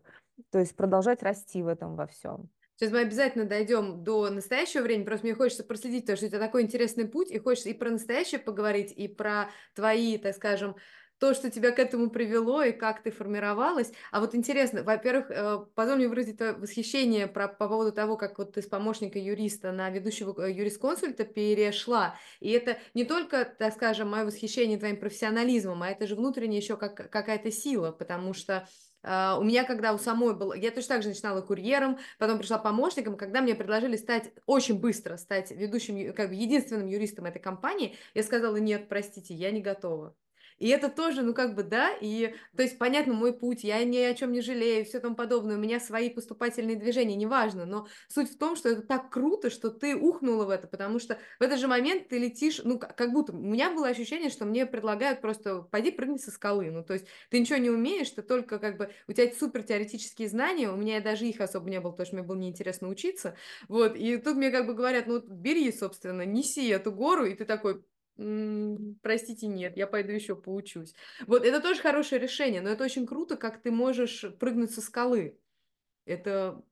то 0.51 0.59
есть 0.59 0.75
продолжать 0.77 1.23
расти 1.23 1.63
в 1.63 1.69
этом 1.69 1.97
во 1.97 2.07
всем. 2.07 2.51
Сейчас 2.77 2.93
мы 2.93 3.01
обязательно 3.01 3.45
дойдем 3.45 4.03
до 4.03 4.31
настоящего 4.31 4.81
времени, 4.83 5.05
просто 5.05 5.27
мне 5.27 5.35
хочется 5.35 5.65
проследить, 5.65 6.05
потому 6.05 6.17
что 6.17 6.27
у 6.27 6.29
тебя 6.31 6.39
такой 6.39 6.63
интересный 6.63 7.07
путь, 7.07 7.31
и 7.31 7.39
хочется 7.39 7.69
и 7.69 7.75
про 7.75 7.91
настоящее 7.91 8.41
поговорить, 8.41 8.91
и 8.91 9.07
про 9.07 9.51
твои, 9.75 10.17
так 10.17 10.35
скажем, 10.35 10.77
то, 11.21 11.35
что 11.35 11.51
тебя 11.51 11.71
к 11.71 11.79
этому 11.79 12.09
привело 12.11 12.63
и 12.63 12.73
как 12.73 13.03
ты 13.03 13.11
формировалась. 13.11 13.93
А 14.11 14.21
вот 14.21 14.35
интересно, 14.35 14.83
во-первых, 14.83 15.31
э, 15.31 15.59
позволь 15.75 15.99
мне 15.99 16.09
выразить 16.09 16.39
твое 16.39 16.55
восхищение 16.55 17.27
про, 17.27 17.47
по 17.47 17.69
поводу 17.69 17.93
того, 17.93 18.17
как 18.17 18.39
вот 18.39 18.55
ты 18.55 18.63
с 18.63 18.67
помощника 18.67 19.19
юриста 19.19 19.71
на 19.71 19.91
ведущего 19.91 20.35
э, 20.43 20.51
юрисконсульта 20.51 21.25
перешла. 21.25 22.17
И 22.41 22.51
это 22.51 22.79
не 22.95 23.05
только, 23.05 23.45
так 23.45 23.75
скажем, 23.75 24.09
мое 24.09 24.25
восхищение 24.25 24.79
твоим 24.79 24.97
профессионализмом, 24.97 25.83
а 25.83 25.91
это 25.91 26.07
же 26.07 26.17
внутренне 26.17 26.57
еще 26.57 26.79
как, 26.79 27.11
какая-то 27.11 27.51
сила, 27.53 27.93
потому 27.93 28.33
что 28.35 28.67
Uh, 29.03 29.41
у 29.41 29.45
меня, 29.45 29.65
когда 29.65 29.95
у 29.95 29.99
самой 29.99 30.37
было, 30.37 30.53
я 30.53 30.71
точно 30.71 30.97
так 30.97 31.03
же 31.03 31.09
начинала 31.09 31.41
курьером, 31.41 31.99
потом 32.19 32.37
пришла 32.37 32.59
помощником, 32.59 33.17
когда 33.17 33.41
мне 33.41 33.55
предложили 33.55 33.97
стать 33.97 34.31
очень 34.45 34.79
быстро, 34.79 35.17
стать 35.17 35.53
ведущим, 35.53 36.13
как 36.13 36.29
бы 36.29 36.35
единственным 36.35 36.87
юристом 36.87 37.25
этой 37.25 37.41
компании, 37.41 37.97
я 38.13 38.23
сказала, 38.23 38.57
нет, 38.57 38.91
простите, 38.91 39.33
я 39.33 39.53
не 39.53 39.63
готова. 39.63 40.15
И 40.61 40.69
это 40.69 40.91
тоже, 40.91 41.23
ну, 41.23 41.35
как 41.35 41.55
бы, 41.57 41.63
да, 41.65 41.91
и, 42.01 42.35
то 42.55 42.63
есть, 42.63 42.79
понятно, 42.79 43.15
мой 43.15 43.33
путь, 43.37 43.65
я 43.65 43.83
ни 43.85 43.97
о 43.99 44.15
чем 44.15 44.31
не 44.31 44.43
жалею, 44.43 44.85
все 44.85 45.01
там 45.01 45.17
подобное, 45.17 45.57
у 45.57 45.59
меня 45.59 45.81
свои 45.81 46.11
поступательные 46.11 46.77
движения, 46.77 47.17
неважно, 47.17 47.65
но 47.65 47.89
суть 48.09 48.31
в 48.31 48.39
том, 48.39 48.57
что 48.57 48.69
это 48.69 48.83
так 48.83 49.11
круто, 49.11 49.51
что 49.51 49.71
ты 49.71 49.97
ухнула 49.97 50.45
в 50.45 50.51
это, 50.51 50.69
потому 50.69 50.99
что 50.99 51.19
в 51.39 51.43
этот 51.43 51.59
же 51.59 51.67
момент 51.67 52.09
ты 52.09 52.19
летишь, 52.19 52.61
ну, 52.63 52.79
как 52.79 53.11
будто, 53.13 53.33
у 53.33 53.37
меня 53.41 53.71
было 53.73 53.89
ощущение, 53.89 54.29
что 54.31 54.45
мне 54.45 54.67
предлагают 54.67 55.23
просто, 55.23 55.63
пойди 55.63 55.91
прыгни 55.91 56.19
со 56.19 56.31
скалы, 56.31 56.71
ну, 56.71 56.85
то 56.85 56.93
есть, 56.93 57.07
ты 57.31 57.41
ничего 57.41 57.59
не 57.59 57.71
умеешь, 57.71 58.11
ты 58.11 58.21
только, 58.23 58.59
как 58.59 58.77
бы, 58.77 58.91
у 59.09 59.13
тебя 59.15 59.33
супер 59.33 59.63
теоретические 59.63 60.29
знания, 60.29 60.71
у 60.71 60.77
меня 60.77 61.01
даже 61.01 61.25
их 61.27 61.41
особо 61.41 61.71
не 61.71 61.81
было, 61.81 61.93
потому 61.93 62.07
что 62.07 62.17
мне 62.17 62.25
было 62.25 62.37
неинтересно 62.37 62.89
учиться, 62.89 63.35
вот, 63.69 63.97
и 63.97 64.19
тут 64.19 64.37
мне, 64.37 64.51
как 64.51 64.67
бы, 64.67 64.75
говорят, 64.75 65.07
ну, 65.07 65.21
бери, 65.27 65.73
собственно, 65.73 66.27
неси 66.27 66.69
эту 66.69 66.93
гору, 66.93 67.25
и 67.25 67.35
ты 67.35 67.47
такой, 67.47 67.83
простите, 69.03 69.47
нет, 69.47 69.77
я 69.77 69.87
пойду 69.87 70.13
еще 70.13 70.37
поучусь. 70.37 70.95
Вот 71.27 71.45
это 71.45 71.61
тоже 71.61 71.81
хорошее 71.81 72.21
решение, 72.21 72.61
но 72.61 72.69
это 72.69 72.85
очень 72.85 73.07
круто, 73.07 73.37
как 73.37 73.63
ты 73.63 73.71
можешь 73.71 74.27
прыгнуть 74.39 74.73
со 74.73 74.81
скалы. 74.81 75.39
Это 76.05 76.63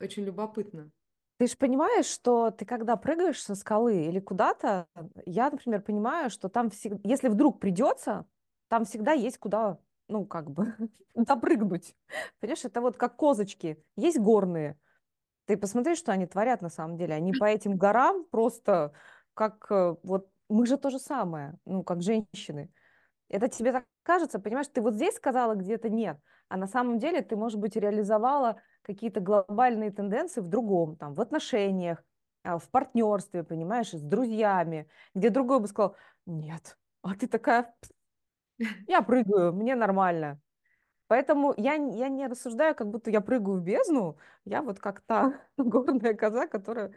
очень 0.00 0.24
любопытно. 0.24 0.90
Ты 1.38 1.46
же 1.46 1.56
понимаешь, 1.56 2.04
что 2.04 2.50
ты 2.50 2.66
когда 2.66 2.96
прыгаешь 2.96 3.42
со 3.42 3.54
скалы 3.54 4.04
или 4.04 4.20
куда-то, 4.20 4.88
я, 5.24 5.50
например, 5.50 5.80
понимаю, 5.80 6.28
что 6.28 6.50
там 6.50 6.68
всегда, 6.68 7.00
если 7.02 7.28
вдруг 7.28 7.60
придется, 7.60 8.26
там 8.68 8.84
всегда 8.84 9.12
есть 9.12 9.38
куда, 9.38 9.78
ну, 10.08 10.26
как 10.26 10.50
бы, 10.50 10.74
допрыгнуть. 11.14 11.96
Понимаешь, 12.40 12.64
это 12.66 12.82
вот 12.82 12.98
как 12.98 13.16
козочки. 13.16 13.82
Есть 13.96 14.18
горные. 14.18 14.78
Ты 15.46 15.56
посмотри, 15.56 15.94
что 15.94 16.12
они 16.12 16.26
творят 16.26 16.60
на 16.60 16.68
самом 16.68 16.98
деле. 16.98 17.14
Они 17.14 17.32
по 17.32 17.46
этим 17.46 17.78
горам 17.78 18.26
просто 18.30 18.92
как 19.32 19.66
э, 19.70 19.96
вот 20.02 20.28
мы 20.50 20.66
же 20.66 20.76
то 20.76 20.90
же 20.90 20.98
самое, 20.98 21.54
ну, 21.64 21.82
как 21.84 22.02
женщины. 22.02 22.70
Это 23.28 23.48
тебе 23.48 23.72
так 23.72 23.84
кажется, 24.02 24.40
понимаешь, 24.40 24.68
ты 24.68 24.80
вот 24.82 24.94
здесь 24.94 25.14
сказала, 25.16 25.54
где-то 25.54 25.88
нет, 25.88 26.18
а 26.48 26.56
на 26.56 26.66
самом 26.66 26.98
деле 26.98 27.22
ты, 27.22 27.36
может 27.36 27.60
быть, 27.60 27.76
реализовала 27.76 28.60
какие-то 28.82 29.20
глобальные 29.20 29.92
тенденции 29.92 30.40
в 30.40 30.48
другом, 30.48 30.96
там, 30.96 31.14
в 31.14 31.20
отношениях, 31.20 32.02
а, 32.44 32.58
в 32.58 32.68
партнерстве, 32.70 33.44
понимаешь, 33.44 33.90
с 33.92 34.00
друзьями, 34.00 34.88
где 35.14 35.30
другой 35.30 35.60
бы 35.60 35.68
сказал, 35.68 35.96
нет, 36.26 36.76
а 37.02 37.14
ты 37.14 37.28
такая, 37.28 37.74
я 38.88 39.02
прыгаю, 39.02 39.52
мне 39.52 39.74
нормально. 39.74 40.40
Поэтому 41.08 41.54
я, 41.56 41.74
я 41.74 42.08
не 42.08 42.26
рассуждаю, 42.28 42.74
как 42.74 42.88
будто 42.88 43.10
я 43.10 43.20
прыгаю 43.20 43.58
в 43.58 43.62
бездну, 43.62 44.18
я 44.44 44.62
вот 44.62 44.80
как 44.80 45.00
та 45.02 45.40
горная 45.58 46.14
коза, 46.14 46.46
которая 46.46 46.92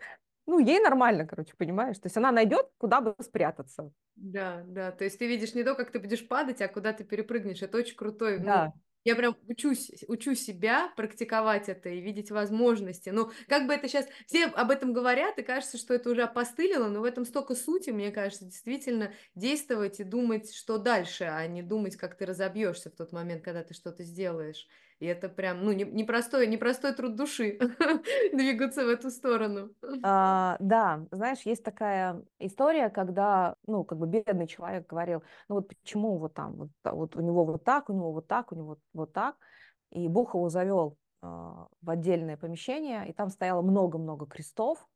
ну, 0.45 0.59
ей 0.59 0.79
нормально, 0.79 1.25
короче, 1.25 1.53
понимаешь? 1.57 1.97
То 1.97 2.07
есть 2.07 2.17
она 2.17 2.31
найдет, 2.31 2.69
куда 2.77 3.01
бы 3.01 3.15
спрятаться. 3.21 3.91
Да, 4.15 4.63
да. 4.67 4.91
То 4.91 5.03
есть 5.03 5.17
ты 5.17 5.27
видишь 5.27 5.53
не 5.53 5.63
то, 5.63 5.75
как 5.75 5.91
ты 5.91 5.99
будешь 5.99 6.27
падать, 6.27 6.61
а 6.61 6.67
куда 6.67 6.93
ты 6.93 7.03
перепрыгнешь. 7.03 7.61
Это 7.61 7.77
очень 7.77 7.95
крутой. 7.95 8.39
Ну, 8.39 8.45
да. 8.45 8.65
Ну, 8.65 8.81
я 9.05 9.15
прям 9.15 9.35
учусь, 9.47 9.91
учу 10.07 10.33
себя 10.33 10.93
практиковать 10.95 11.67
это 11.67 11.89
и 11.89 11.99
видеть 11.99 12.31
возможности. 12.31 13.09
Ну, 13.09 13.31
как 13.49 13.67
бы 13.67 13.73
это 13.73 13.89
сейчас... 13.89 14.07
Все 14.27 14.45
об 14.45 14.71
этом 14.71 14.93
говорят, 14.93 15.37
и 15.39 15.43
кажется, 15.43 15.77
что 15.77 15.93
это 15.93 16.09
уже 16.09 16.23
опостылило, 16.23 16.87
но 16.87 17.01
в 17.01 17.03
этом 17.03 17.25
столько 17.25 17.53
сути, 17.55 17.89
мне 17.89 18.11
кажется, 18.11 18.45
действительно 18.45 19.11
действовать 19.35 19.99
и 19.99 20.05
думать, 20.05 20.53
что 20.53 20.77
дальше, 20.77 21.25
а 21.25 21.45
не 21.47 21.61
думать, 21.61 21.97
как 21.97 22.15
ты 22.17 22.25
разобьешься 22.25 22.89
в 22.89 22.95
тот 22.95 23.11
момент, 23.11 23.43
когда 23.43 23.63
ты 23.63 23.73
что-то 23.73 24.03
сделаешь. 24.03 24.67
И 25.03 25.05
это 25.05 25.27
прям, 25.27 25.65
ну, 25.65 25.73
непростой, 25.73 26.47
не 26.47 26.53
непростой 26.53 26.93
труд 26.93 27.17
души 27.17 27.59
двигаться 28.31 28.85
в 28.85 28.87
эту 28.87 29.09
сторону. 29.09 29.69
А, 30.01 30.55
да, 30.61 31.05
знаешь, 31.11 31.41
есть 31.43 31.61
такая 31.61 32.23
история, 32.39 32.89
когда, 32.89 33.55
ну, 33.67 33.83
как 33.83 33.97
бы 33.97 34.07
бедный 34.07 34.47
человек 34.47 34.87
говорил, 34.87 35.21
ну, 35.49 35.55
вот 35.55 35.67
почему 35.67 36.17
вот 36.19 36.33
там, 36.33 36.55
вот, 36.55 36.69
вот 36.85 37.17
у 37.17 37.21
него 37.21 37.43
вот 37.43 37.65
так, 37.65 37.89
у 37.89 37.93
него 37.93 38.13
вот 38.13 38.27
так, 38.27 38.53
у 38.53 38.55
него 38.55 38.77
вот 38.93 39.11
так, 39.11 39.35
и 39.91 40.07
Бог 40.07 40.35
его 40.35 40.47
завел 40.47 40.95
а, 41.21 41.67
в 41.81 41.89
отдельное 41.89 42.37
помещение, 42.37 43.05
и 43.09 43.11
там 43.11 43.27
стояло 43.27 43.61
много-много 43.61 44.25
крестов, 44.25 44.87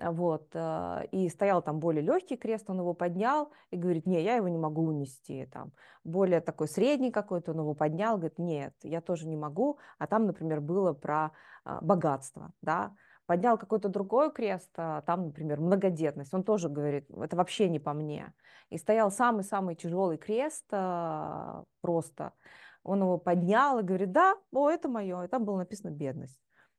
вот, 0.00 0.48
э, 0.54 1.06
и 1.10 1.28
стоял 1.28 1.62
там 1.62 1.80
более 1.80 2.02
легкий 2.02 2.36
крест, 2.36 2.70
он 2.70 2.78
его 2.78 2.94
поднял 2.94 3.50
и 3.70 3.76
говорит, 3.76 4.06
не, 4.06 4.22
я 4.22 4.36
его 4.36 4.48
не 4.48 4.58
могу 4.58 4.82
унести, 4.82 5.46
там, 5.46 5.72
более 6.04 6.40
такой 6.40 6.68
средний 6.68 7.10
какой-то, 7.10 7.52
он 7.52 7.60
его 7.60 7.74
поднял, 7.74 8.16
говорит, 8.16 8.38
нет, 8.38 8.74
я 8.82 9.00
тоже 9.00 9.26
не 9.26 9.36
могу, 9.36 9.78
а 9.98 10.06
там, 10.06 10.26
например, 10.26 10.60
было 10.60 10.92
про 10.92 11.32
а, 11.64 11.80
богатство, 11.80 12.52
да, 12.62 12.94
поднял 13.26 13.58
какой-то 13.58 13.88
другой 13.88 14.32
крест, 14.32 14.70
а 14.76 15.02
там, 15.02 15.26
например, 15.26 15.60
многодетность, 15.60 16.32
он 16.32 16.44
тоже 16.44 16.68
говорит, 16.68 17.10
это 17.10 17.36
вообще 17.36 17.68
не 17.68 17.80
по 17.80 17.92
мне, 17.92 18.32
и 18.70 18.78
стоял 18.78 19.10
самый-самый 19.10 19.74
тяжелый 19.74 20.16
крест 20.16 20.64
а, 20.70 21.64
просто, 21.80 22.32
он 22.84 23.00
его 23.00 23.18
поднял 23.18 23.80
и 23.80 23.82
говорит, 23.82 24.12
да, 24.12 24.36
о, 24.52 24.70
это 24.70 24.88
мое, 24.88 25.24
и 25.24 25.28
там 25.28 25.44
было 25.44 25.58
написано 25.58 25.90
бедность. 25.90 26.38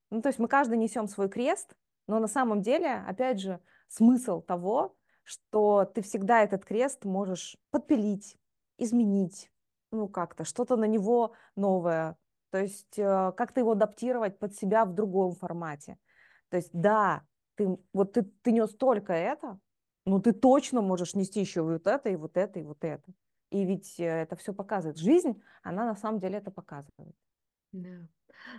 Ну, 0.09 0.21
то 0.21 0.29
есть 0.29 0.39
мы 0.39 0.47
каждый 0.47 0.77
несем 0.77 1.07
свой 1.07 1.29
крест, 1.29 1.75
но 2.09 2.17
на 2.19 2.27
самом 2.27 2.63
деле, 2.63 3.03
опять 3.07 3.39
же, 3.39 3.61
смысл 3.87 4.41
того, 4.41 4.95
что 5.21 5.85
ты 5.85 6.01
всегда 6.01 6.41
этот 6.41 6.65
крест 6.65 7.05
можешь 7.05 7.55
подпилить, 7.69 8.35
изменить, 8.79 9.51
ну 9.91 10.07
как-то, 10.07 10.43
что-то 10.43 10.75
на 10.75 10.85
него 10.85 11.33
новое, 11.55 12.17
то 12.49 12.57
есть 12.57 12.97
э, 12.97 13.31
как-то 13.37 13.59
его 13.59 13.73
адаптировать 13.73 14.39
под 14.39 14.55
себя 14.55 14.85
в 14.85 14.95
другом 14.95 15.35
формате. 15.35 15.99
То 16.49 16.57
есть 16.57 16.71
да, 16.73 17.21
ты, 17.53 17.77
вот 17.93 18.13
ты, 18.13 18.23
ты 18.23 18.53
нес 18.53 18.73
только 18.73 19.13
это, 19.13 19.59
но 20.07 20.19
ты 20.19 20.33
точно 20.33 20.81
можешь 20.81 21.13
нести 21.13 21.39
еще 21.39 21.61
вот 21.61 21.85
это, 21.85 22.09
и 22.09 22.15
вот 22.15 22.37
это, 22.37 22.59
и 22.59 22.63
вот 22.63 22.83
это. 22.83 23.07
И 23.51 23.63
ведь 23.65 23.99
э, 23.99 24.05
это 24.05 24.35
все 24.35 24.51
показывает. 24.51 24.97
Жизнь, 24.97 25.39
она 25.61 25.85
на 25.85 25.95
самом 25.95 26.19
деле 26.19 26.39
это 26.39 26.49
показывает. 26.49 27.15
Да. 27.71 28.07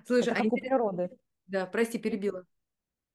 Слушай, 0.06 0.28
это 0.28 0.32
а 0.34 0.34
как 0.36 0.44
интерес... 0.44 0.66
у 0.66 0.68
природы. 0.68 1.10
Да, 1.48 1.66
прости, 1.66 1.98
перебила. 1.98 2.46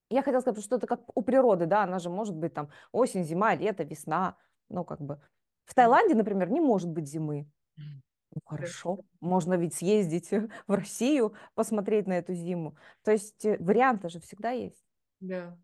Я 0.10 0.22
хотела 0.22 0.42
сказать, 0.42 0.64
что 0.64 0.76
это 0.76 0.88
как 0.88 1.02
у 1.18 1.22
природы, 1.22 1.66
да, 1.66 1.84
она 1.84 2.00
же 2.00 2.10
может 2.10 2.36
быть 2.36 2.54
там 2.54 2.70
осень, 2.92 3.24
зима, 3.24 3.56
лето, 3.56 3.84
весна, 3.84 4.38
ну 4.70 4.86
как 4.86 5.02
бы. 5.02 5.20
В 5.66 5.74
Таиланде, 5.74 6.14
например, 6.16 6.50
не 6.50 6.62
может 6.62 6.90
быть 6.90 7.08
зимы. 7.08 7.50
Ну 7.78 8.42
хорошо, 8.46 9.00
можно 9.22 9.56
ведь 9.56 9.74
съездить 9.74 10.30
в 10.32 10.74
Россию, 10.74 11.34
посмотреть 11.54 12.06
на 12.06 12.14
эту 12.14 12.34
зиму. 12.34 12.76
То 13.04 13.12
есть 13.12 13.46
э, 13.46 13.58
варианты 13.60 14.10
же 14.10 14.20
всегда 14.20 14.52
есть. 14.52 14.84
Да. 15.22 15.58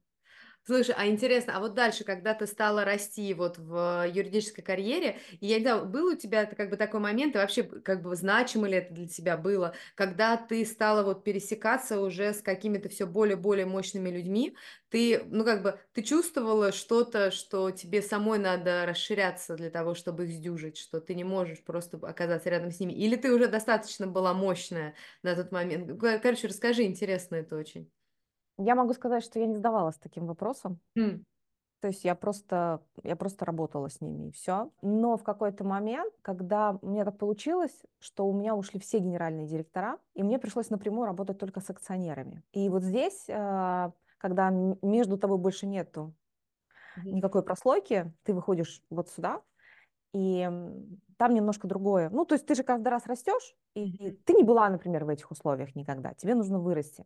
Слушай, 0.63 0.93
а 0.95 1.07
интересно, 1.07 1.57
а 1.57 1.59
вот 1.59 1.73
дальше, 1.73 2.03
когда 2.03 2.35
ты 2.35 2.45
стала 2.45 2.85
расти 2.85 3.33
вот 3.33 3.57
в 3.57 4.05
юридической 4.07 4.61
карьере, 4.61 5.17
и 5.39 5.47
я 5.47 5.57
не 5.57 5.63
знаю, 5.63 5.85
был 5.87 6.13
у 6.13 6.15
тебя 6.15 6.45
как 6.45 6.69
бы 6.69 6.77
такой 6.77 6.99
момент, 6.99 7.35
и 7.35 7.39
вообще 7.39 7.63
как 7.63 8.03
бы 8.03 8.15
значимо 8.15 8.67
ли 8.67 8.75
это 8.77 8.93
для 8.93 9.07
тебя 9.07 9.37
было, 9.37 9.73
когда 9.95 10.37
ты 10.37 10.63
стала 10.65 11.01
вот 11.03 11.23
пересекаться 11.23 11.99
уже 11.99 12.31
с 12.33 12.41
какими-то 12.43 12.89
все 12.89 13.07
более-более 13.07 13.65
мощными 13.65 14.09
людьми, 14.11 14.55
ты, 14.89 15.23
ну 15.25 15.43
как 15.43 15.63
бы, 15.63 15.79
ты 15.93 16.03
чувствовала 16.03 16.71
что-то, 16.71 17.31
что 17.31 17.71
тебе 17.71 18.03
самой 18.03 18.37
надо 18.37 18.85
расширяться 18.85 19.55
для 19.55 19.71
того, 19.71 19.95
чтобы 19.95 20.25
их 20.25 20.31
сдюжить, 20.31 20.77
что 20.77 21.01
ты 21.01 21.15
не 21.15 21.23
можешь 21.23 21.63
просто 21.63 21.97
оказаться 21.97 22.49
рядом 22.51 22.69
с 22.71 22.79
ними, 22.79 22.93
или 22.93 23.15
ты 23.15 23.33
уже 23.33 23.47
достаточно 23.47 24.05
была 24.05 24.33
мощная 24.35 24.93
на 25.23 25.35
тот 25.35 25.51
момент? 25.51 25.89
Короче, 26.21 26.47
расскажи, 26.47 26.83
интересно 26.83 27.35
это 27.37 27.55
очень. 27.57 27.91
Я 28.63 28.75
могу 28.75 28.93
сказать, 28.93 29.23
что 29.23 29.39
я 29.39 29.47
не 29.47 29.55
задавалась 29.55 29.97
таким 29.97 30.25
вопросом. 30.27 30.79
Mm. 30.97 31.23
То 31.81 31.87
есть 31.87 32.03
я 32.03 32.13
просто, 32.13 32.79
я 33.03 33.15
просто 33.15 33.43
работала 33.43 33.89
с 33.89 34.01
ними 34.01 34.27
и 34.27 34.31
все. 34.31 34.69
Но 34.83 35.17
в 35.17 35.23
какой-то 35.23 35.63
момент, 35.63 36.13
когда 36.21 36.77
у 36.81 36.87
меня 36.87 37.05
так 37.05 37.17
получилось, 37.17 37.83
что 37.99 38.27
у 38.27 38.33
меня 38.33 38.55
ушли 38.55 38.79
все 38.79 38.99
генеральные 38.99 39.47
директора, 39.47 39.97
и 40.13 40.21
мне 40.21 40.37
пришлось 40.37 40.69
напрямую 40.69 41.07
работать 41.07 41.39
только 41.39 41.59
с 41.59 41.69
акционерами. 41.71 42.43
И 42.51 42.69
вот 42.69 42.83
здесь, 42.83 43.25
э, 43.27 43.91
когда 44.19 44.51
между 44.51 45.17
тобой 45.17 45.39
больше 45.39 45.65
нету 45.65 46.13
никакой 47.03 47.41
прослойки, 47.41 48.13
ты 48.23 48.33
выходишь 48.33 48.83
вот 48.91 49.09
сюда, 49.09 49.41
и 50.13 50.49
там 51.17 51.33
немножко 51.33 51.67
другое. 51.67 52.09
Ну, 52.09 52.25
то 52.25 52.35
есть 52.35 52.45
ты 52.45 52.55
же 52.55 52.63
каждый 52.63 52.89
раз 52.89 53.05
растешь, 53.05 53.55
и 53.75 54.11
ты 54.25 54.33
не 54.33 54.43
была, 54.43 54.69
например, 54.69 55.05
в 55.05 55.09
этих 55.09 55.31
условиях 55.31 55.75
никогда, 55.75 56.13
тебе 56.13 56.35
нужно 56.35 56.59
вырасти. 56.59 57.05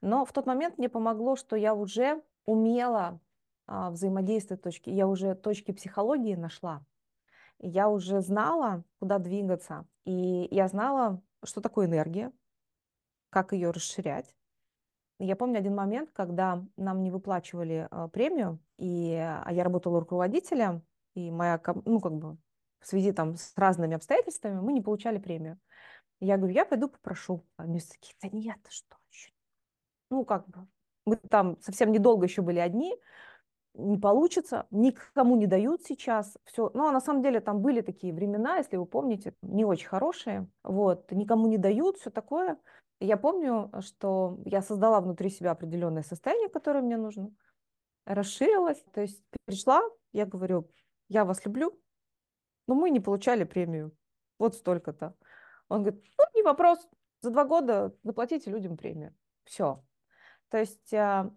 Но 0.00 0.24
в 0.24 0.32
тот 0.32 0.46
момент 0.46 0.78
мне 0.78 0.88
помогло, 0.88 1.36
что 1.36 1.56
я 1.56 1.74
уже 1.74 2.22
умела 2.46 3.20
а, 3.66 3.90
взаимодействовать 3.90 4.62
точки, 4.62 4.90
я 4.90 5.06
уже 5.06 5.34
точки 5.34 5.72
психологии 5.72 6.34
нашла. 6.34 6.84
Я 7.58 7.88
уже 7.88 8.20
знала, 8.20 8.84
куда 8.98 9.18
двигаться, 9.18 9.86
и 10.04 10.48
я 10.50 10.66
знала, 10.68 11.22
что 11.44 11.60
такое 11.60 11.86
энергия, 11.86 12.32
как 13.30 13.52
ее 13.52 13.70
расширять. 13.70 14.34
Я 15.18 15.36
помню 15.36 15.58
один 15.58 15.74
момент, 15.74 16.10
когда 16.12 16.64
нам 16.76 17.02
не 17.02 17.10
выплачивали 17.10 17.86
э, 17.90 18.08
премию, 18.08 18.58
и 18.78 19.14
а 19.14 19.52
я 19.52 19.64
работала 19.64 20.00
руководителем, 20.00 20.82
и 21.14 21.30
моя, 21.30 21.60
ну, 21.84 22.00
как 22.00 22.12
бы, 22.14 22.36
в 22.80 22.86
связи 22.86 23.12
там 23.12 23.36
с 23.36 23.52
разными 23.56 23.94
обстоятельствами 23.94 24.60
мы 24.60 24.72
не 24.72 24.80
получали 24.80 25.18
премию. 25.18 25.58
Я 26.20 26.36
говорю, 26.36 26.54
я 26.54 26.64
пойду 26.64 26.88
попрошу. 26.88 27.44
А 27.56 27.64
они 27.64 27.80
такие, 27.80 28.14
да 28.22 28.28
нет, 28.28 28.58
что 28.68 28.96
еще? 29.10 29.30
Ну, 30.10 30.24
как 30.24 30.48
бы, 30.48 30.66
мы 31.06 31.16
там 31.16 31.60
совсем 31.60 31.92
недолго 31.92 32.26
еще 32.26 32.42
были 32.42 32.58
одни, 32.58 32.96
не 33.74 33.98
получится, 33.98 34.66
никому 34.70 35.36
не 35.36 35.46
дают 35.46 35.82
сейчас 35.82 36.36
все. 36.44 36.70
Ну, 36.74 36.88
а 36.88 36.92
на 36.92 37.00
самом 37.00 37.22
деле 37.22 37.40
там 37.40 37.60
были 37.60 37.80
такие 37.80 38.12
времена, 38.12 38.56
если 38.56 38.76
вы 38.76 38.86
помните, 38.86 39.34
не 39.42 39.64
очень 39.64 39.86
хорошие, 39.86 40.48
вот, 40.64 41.10
никому 41.12 41.46
не 41.46 41.58
дают, 41.58 41.98
все 41.98 42.10
такое. 42.10 42.58
Я 43.00 43.16
помню, 43.16 43.70
что 43.80 44.38
я 44.44 44.60
создала 44.60 45.00
внутри 45.00 45.30
себя 45.30 45.52
определенное 45.52 46.02
состояние, 46.02 46.48
которое 46.48 46.82
мне 46.82 46.96
нужно, 46.96 47.32
расширилась, 48.04 48.82
то 48.92 49.00
есть 49.00 49.22
пришла, 49.46 49.82
я 50.12 50.26
говорю, 50.26 50.68
я 51.10 51.24
вас 51.24 51.44
люблю, 51.44 51.78
но 52.66 52.74
мы 52.74 52.88
не 52.90 53.00
получали 53.00 53.44
премию, 53.44 53.92
вот 54.38 54.54
столько-то. 54.54 55.14
Он 55.68 55.82
говорит, 55.82 56.02
ну, 56.16 56.24
не 56.34 56.42
вопрос, 56.42 56.88
за 57.20 57.30
два 57.30 57.44
года 57.44 57.94
заплатите 58.04 58.50
людям 58.50 58.76
премию. 58.76 59.14
Все. 59.44 59.84
То 60.48 60.58
есть 60.58 60.94
а, 60.94 61.30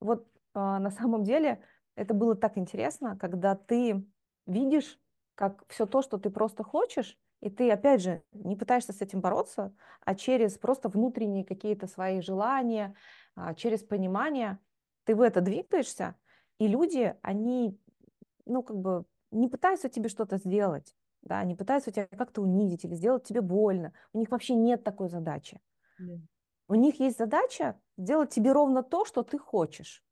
вот 0.00 0.28
а, 0.52 0.78
на 0.78 0.90
самом 0.90 1.24
деле 1.24 1.64
это 1.96 2.12
было 2.14 2.36
так 2.36 2.58
интересно, 2.58 3.16
когда 3.18 3.56
ты 3.56 4.06
видишь, 4.46 5.00
как 5.34 5.64
все 5.68 5.86
то, 5.86 6.02
что 6.02 6.18
ты 6.18 6.30
просто 6.30 6.62
хочешь, 6.62 7.18
и 7.40 7.50
ты, 7.50 7.70
опять 7.70 8.02
же, 8.02 8.22
не 8.32 8.56
пытаешься 8.56 8.92
с 8.92 9.00
этим 9.00 9.20
бороться, 9.20 9.74
а 10.04 10.14
через 10.14 10.58
просто 10.58 10.88
внутренние 10.88 11.44
какие-то 11.44 11.86
свои 11.86 12.20
желания, 12.20 12.94
а, 13.34 13.54
через 13.54 13.82
понимание, 13.82 14.58
ты 15.04 15.14
в 15.14 15.22
это 15.22 15.40
двигаешься, 15.40 16.14
и 16.58 16.68
люди, 16.68 17.16
они, 17.22 17.78
ну, 18.44 18.62
как 18.62 18.76
бы 18.76 19.04
не 19.34 19.48
пытаются 19.48 19.88
тебе 19.88 20.08
что-то 20.08 20.38
сделать, 20.38 20.94
да, 21.22 21.42
не 21.44 21.54
пытаются 21.54 21.90
тебя 21.90 22.06
как-то 22.06 22.42
унизить 22.42 22.84
или 22.84 22.94
сделать 22.94 23.24
тебе 23.24 23.40
больно. 23.40 23.92
У 24.12 24.18
них 24.18 24.30
вообще 24.30 24.54
нет 24.54 24.84
такой 24.84 25.08
задачи. 25.08 25.60
Yeah. 26.00 26.20
У 26.68 26.74
них 26.74 27.00
есть 27.00 27.18
задача 27.18 27.78
сделать 27.96 28.30
тебе 28.30 28.52
ровно 28.52 28.82
то, 28.82 29.04
что 29.04 29.22
ты 29.22 29.38
хочешь. 29.38 30.02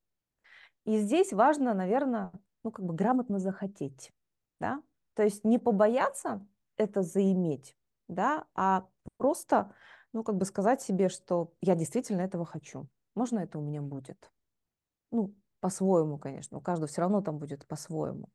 И 0.85 0.99
здесь 0.99 1.33
важно, 1.33 1.75
наверное, 1.75 2.33
ну, 2.65 2.71
как 2.71 2.85
бы 2.85 2.95
грамотно 2.95 3.39
захотеть, 3.39 4.13
да, 4.61 4.83
то 5.15 5.23
есть 5.23 5.45
не 5.45 5.59
побояться 5.59 6.47
это 6.77 7.03
заиметь, 7.03 7.77
да, 8.09 8.45
а 8.55 8.87
просто, 9.17 9.75
ну, 10.13 10.25
как 10.25 10.37
бы 10.37 10.45
сказать 10.45 10.83
себе, 10.83 11.09
что 11.09 11.53
я 11.61 11.75
действительно 11.75 12.21
этого 12.21 12.45
хочу. 12.45 12.89
Можно 13.15 13.41
это 13.41 13.59
у 13.59 13.63
меня 13.63 13.81
будет? 13.81 14.31
Ну, 15.11 15.35
по-своему, 15.61 16.19
конечно, 16.19 16.59
у 16.59 16.61
каждого 16.61 16.89
все 16.89 17.03
равно 17.03 17.21
там 17.21 17.39
будет 17.39 17.67
по-своему. 17.67 18.29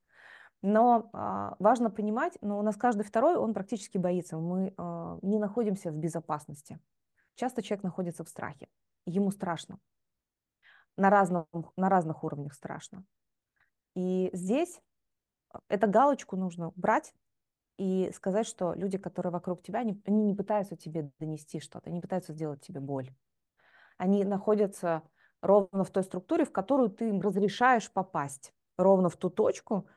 Но 0.61 1.09
а, 1.13 1.55
важно 1.59 1.89
понимать, 1.89 2.37
но 2.41 2.57
у 2.57 2.61
нас 2.61 2.75
каждый 2.75 3.03
второй, 3.03 3.35
он 3.35 3.53
практически 3.53 3.97
боится. 3.97 4.37
Мы 4.37 4.73
а, 4.77 5.19
не 5.21 5.39
находимся 5.39 5.91
в 5.91 5.95
безопасности. 5.95 6.79
Часто 7.35 7.61
человек 7.61 7.83
находится 7.83 8.23
в 8.23 8.29
страхе. 8.29 8.67
Ему 9.05 9.31
страшно 9.31 9.79
на, 10.97 11.09
разном, 11.09 11.47
на 11.77 11.89
разных 11.89 12.23
уровнях 12.23 12.53
страшно. 12.53 13.05
И 13.95 14.29
здесь 14.33 14.81
э, 15.53 15.59
эту 15.69 15.87
галочку 15.87 16.35
нужно 16.35 16.71
брать 16.75 17.13
и 17.77 18.11
сказать, 18.13 18.47
что 18.47 18.73
люди, 18.73 18.97
которые 18.97 19.31
вокруг 19.31 19.61
тебя, 19.61 19.79
они, 19.79 20.01
они 20.05 20.23
не 20.23 20.35
пытаются 20.35 20.75
тебе 20.75 21.11
донести 21.19 21.59
что-то, 21.59 21.89
они 21.89 22.01
пытаются 22.01 22.33
сделать 22.33 22.61
тебе 22.61 22.79
боль. 22.79 23.13
Они 23.97 24.23
находятся 24.25 25.03
ровно 25.41 25.83
в 25.83 25.91
той 25.91 26.03
структуре, 26.03 26.45
в 26.45 26.51
которую 26.51 26.89
ты 26.89 27.09
им 27.09 27.21
разрешаешь 27.21 27.91
попасть, 27.91 28.53
ровно 28.77 29.09
в 29.09 29.17
ту 29.17 29.29
точку, 29.29 29.87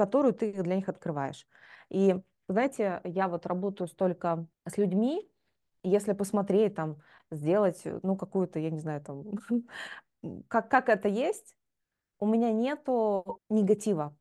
которую 0.00 0.32
ты 0.32 0.62
для 0.62 0.76
них 0.76 0.88
открываешь. 0.88 1.46
И 1.90 2.16
знаете, 2.48 3.02
я 3.04 3.28
вот 3.28 3.44
работаю 3.44 3.86
столько 3.86 4.46
с 4.66 4.78
людьми, 4.78 5.30
если 5.82 6.14
посмотреть 6.14 6.74
там, 6.74 7.02
сделать, 7.30 7.82
ну, 8.02 8.16
какую-то, 8.16 8.58
я 8.58 8.70
не 8.70 8.80
знаю, 8.80 9.02
там, 9.02 9.24
как, 10.48 10.70
как 10.70 10.88
это 10.88 11.08
есть, 11.08 11.54
у 12.18 12.26
меня 12.26 12.50
нету 12.50 13.42
негатива 13.50 14.16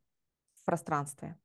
в 0.61 0.65
пространстве. 0.65 1.37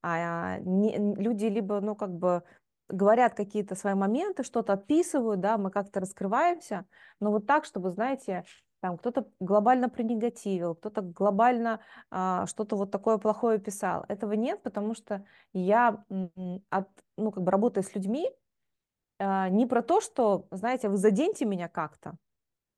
А 0.00 0.58
не, 0.60 0.96
люди 0.96 1.46
либо, 1.46 1.80
ну, 1.80 1.96
как 1.96 2.10
бы 2.10 2.44
говорят 2.88 3.34
какие-то 3.34 3.74
свои 3.74 3.94
моменты, 3.94 4.44
что-то 4.44 4.74
отписывают, 4.74 5.40
да, 5.40 5.58
мы 5.58 5.72
как-то 5.72 5.98
раскрываемся, 5.98 6.86
но 7.18 7.32
вот 7.32 7.46
так, 7.46 7.64
чтобы, 7.64 7.90
знаете, 7.90 8.44
там 8.80 8.96
кто-то 8.98 9.26
глобально 9.40 9.88
пронегативил, 9.88 10.74
кто-то 10.74 11.02
глобально 11.02 11.80
а, 12.10 12.46
что-то 12.46 12.76
вот 12.76 12.90
такое 12.90 13.18
плохое 13.18 13.58
писал. 13.58 14.04
Этого 14.08 14.32
нет, 14.32 14.62
потому 14.62 14.94
что 14.94 15.24
я, 15.52 16.04
от, 16.70 16.88
ну, 17.16 17.30
как 17.30 17.42
бы 17.44 17.50
работая 17.50 17.82
с 17.82 17.94
людьми, 17.94 18.30
а, 19.18 19.48
не 19.48 19.66
про 19.66 19.82
то, 19.82 20.00
что, 20.00 20.46
знаете, 20.50 20.88
вы 20.88 20.96
заденьте 20.96 21.44
меня 21.44 21.68
как-то, 21.68 22.16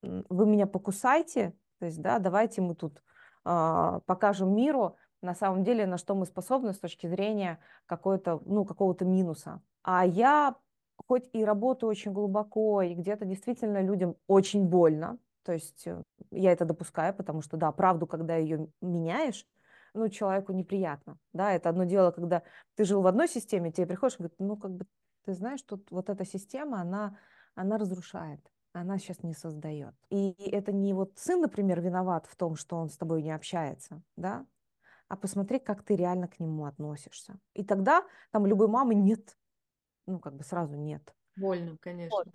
вы 0.03 0.47
меня 0.47 0.67
покусайте, 0.67 1.55
то 1.79 1.87
есть, 1.87 2.01
да, 2.01 2.19
давайте 2.19 2.61
мы 2.61 2.75
тут 2.75 3.03
э, 3.45 4.01
покажем 4.07 4.55
миру, 4.55 4.97
на 5.21 5.35
самом 5.35 5.63
деле, 5.63 5.87
на 5.87 5.99
что 5.99 6.15
мы 6.15 6.27
способны 6.27 6.75
с 6.75 6.79
точки 6.79 7.07
зрения 7.07 7.61
какой-то, 7.87 8.41
ну, 8.45 8.65
какого-то 8.65 9.05
минуса. 9.05 9.61
А 9.83 10.05
я 10.05 10.57
хоть 10.97 11.29
и 11.33 11.45
работаю 11.45 11.91
очень 11.91 12.13
глубоко, 12.13 12.83
и 12.83 12.95
где-то 12.95 13.25
действительно 13.25 13.81
людям 13.81 14.17
очень 14.27 14.65
больно, 14.67 15.19
то 15.45 15.53
есть 15.53 15.87
э, 15.87 16.03
я 16.31 16.53
это 16.53 16.65
допускаю, 16.65 17.15
потому 17.15 17.43
что, 17.43 17.57
да, 17.57 17.73
правду, 17.73 18.07
когда 18.07 18.37
ее 18.37 18.69
меняешь, 18.81 19.47
ну, 19.95 20.09
человеку 20.09 20.53
неприятно, 20.53 21.19
да, 21.33 21.53
это 21.53 21.69
одно 21.69 21.85
дело, 21.85 22.11
когда 22.11 22.43
ты 22.77 22.85
жил 22.85 23.03
в 23.03 23.07
одной 23.07 23.29
системе, 23.29 23.73
тебе 23.73 23.87
приходишь 23.87 24.17
и 24.17 24.19
говорит, 24.19 24.37
ну, 24.39 24.57
как 24.57 24.73
бы, 24.73 24.87
ты 25.25 25.35
знаешь, 25.35 25.63
тут 25.63 25.91
вот 25.91 26.09
эта 26.09 26.25
система, 26.25 26.81
она, 26.81 27.19
она 27.55 27.79
разрушает 27.79 28.41
она 28.73 28.99
сейчас 28.99 29.23
не 29.23 29.35
создает. 29.35 29.95
И 30.11 30.33
это 30.51 30.73
не 30.73 30.95
вот 30.95 31.13
сын, 31.19 31.41
например, 31.41 31.81
виноват 31.81 32.27
в 32.27 32.37
том, 32.37 32.57
что 32.57 32.77
он 32.77 32.89
с 32.89 32.97
тобой 32.97 33.23
не 33.23 33.31
общается, 33.31 34.03
да, 34.17 34.47
а 35.09 35.17
посмотри, 35.17 35.59
как 35.59 35.83
ты 35.83 35.95
реально 35.95 36.27
к 36.27 36.41
нему 36.41 36.65
относишься. 36.65 37.39
И 37.53 37.65
тогда 37.65 38.03
там 38.31 38.47
любой 38.47 38.69
мамы 38.69 38.95
нет, 38.95 39.37
ну 40.07 40.19
как 40.19 40.35
бы 40.35 40.45
сразу 40.45 40.77
нет. 40.77 41.15
Больно, 41.37 41.77
конечно. 41.81 42.17
Вот. 42.17 42.29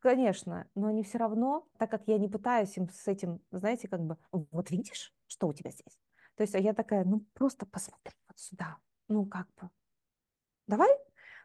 Конечно, 0.00 0.68
но 0.74 0.88
они 0.88 1.02
все 1.02 1.18
равно, 1.18 1.66
так 1.78 1.90
как 1.90 2.02
я 2.06 2.18
не 2.18 2.28
пытаюсь 2.28 2.76
им 2.76 2.88
с 2.88 3.08
этим, 3.08 3.40
знаете, 3.50 3.88
как 3.88 4.00
бы, 4.00 4.18
вот 4.32 4.70
видишь, 4.70 5.12
что 5.26 5.48
у 5.48 5.52
тебя 5.52 5.70
здесь? 5.70 5.98
То 6.36 6.42
есть 6.42 6.54
а 6.54 6.58
я 6.58 6.74
такая, 6.74 7.04
ну 7.04 7.24
просто 7.34 7.64
посмотри 7.66 8.14
вот 8.28 8.38
сюда, 8.38 8.76
ну 9.08 9.24
как 9.26 9.46
бы, 9.60 9.70
давай 10.66 10.90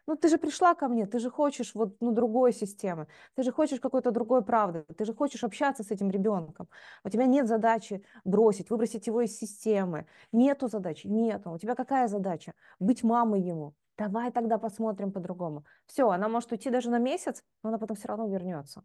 ну, 0.06 0.16
ты 0.16 0.28
же 0.28 0.38
пришла 0.38 0.74
ко 0.74 0.88
мне, 0.88 1.06
ты 1.06 1.20
же 1.20 1.30
хочешь 1.30 1.74
вот, 1.74 1.96
ну, 2.00 2.10
другой 2.12 2.52
системы, 2.52 3.06
ты 3.36 3.44
же 3.44 3.52
хочешь 3.52 3.78
какой-то 3.80 4.10
другой 4.10 4.42
правды, 4.42 4.84
ты 4.96 5.04
же 5.04 5.14
хочешь 5.14 5.44
общаться 5.44 5.84
с 5.84 5.90
этим 5.92 6.10
ребенком. 6.10 6.68
У 7.04 7.08
тебя 7.10 7.26
нет 7.26 7.46
задачи 7.46 8.04
бросить, 8.24 8.70
выбросить 8.70 9.06
его 9.06 9.20
из 9.20 9.38
системы. 9.38 10.06
Нету 10.32 10.68
задачи, 10.68 11.06
нету. 11.06 11.52
У 11.52 11.58
тебя 11.58 11.76
какая 11.76 12.08
задача? 12.08 12.54
Быть 12.80 13.04
мамой 13.04 13.40
ему. 13.40 13.74
Давай 14.00 14.32
тогда 14.32 14.58
посмотрим 14.58 15.12
по-другому. 15.12 15.64
Все, 15.86 16.08
она 16.08 16.28
может 16.28 16.52
уйти 16.52 16.70
даже 16.70 16.90
на 16.90 16.98
месяц, 16.98 17.44
но 17.62 17.68
она 17.68 17.78
потом 17.78 17.96
все 17.96 18.08
равно 18.08 18.26
вернется 18.26 18.82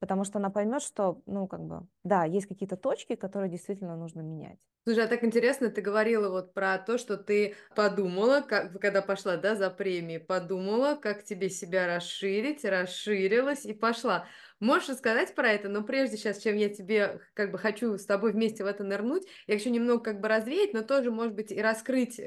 потому 0.00 0.24
что 0.24 0.38
она 0.38 0.50
поймет, 0.50 0.82
что, 0.82 1.22
ну, 1.26 1.46
как 1.46 1.60
бы, 1.60 1.86
да, 2.04 2.24
есть 2.24 2.46
какие-то 2.46 2.76
точки, 2.76 3.14
которые 3.14 3.50
действительно 3.50 3.96
нужно 3.96 4.22
менять. 4.22 4.58
Слушай, 4.90 5.04
а 5.04 5.06
так 5.06 5.22
интересно, 5.22 5.70
ты 5.70 5.82
говорила 5.82 6.30
вот 6.30 6.52
про 6.52 6.76
то, 6.76 6.98
что 6.98 7.16
ты 7.16 7.54
подумала, 7.76 8.40
как, 8.40 8.72
когда 8.80 9.02
пошла, 9.02 9.36
да, 9.36 9.54
за 9.54 9.70
премией, 9.70 10.18
подумала, 10.18 10.96
как 11.00 11.22
тебе 11.22 11.48
себя 11.48 11.86
расширить, 11.86 12.64
расширилась 12.64 13.64
и 13.64 13.72
пошла. 13.72 14.26
Можешь 14.58 14.90
рассказать 14.90 15.34
про 15.34 15.48
это, 15.48 15.70
но 15.70 15.82
прежде 15.82 16.18
сейчас, 16.18 16.38
чем 16.38 16.54
я 16.56 16.68
тебе 16.68 17.20
как 17.32 17.50
бы 17.50 17.56
хочу 17.56 17.96
с 17.96 18.04
тобой 18.04 18.32
вместе 18.32 18.62
в 18.62 18.66
это 18.66 18.84
нырнуть, 18.84 19.22
я 19.46 19.54
хочу 19.54 19.70
немного 19.70 20.02
как 20.02 20.20
бы 20.20 20.28
развеять, 20.28 20.74
но 20.74 20.82
тоже, 20.82 21.10
может 21.10 21.34
быть, 21.34 21.50
и 21.50 21.62
раскрыть 21.62 22.20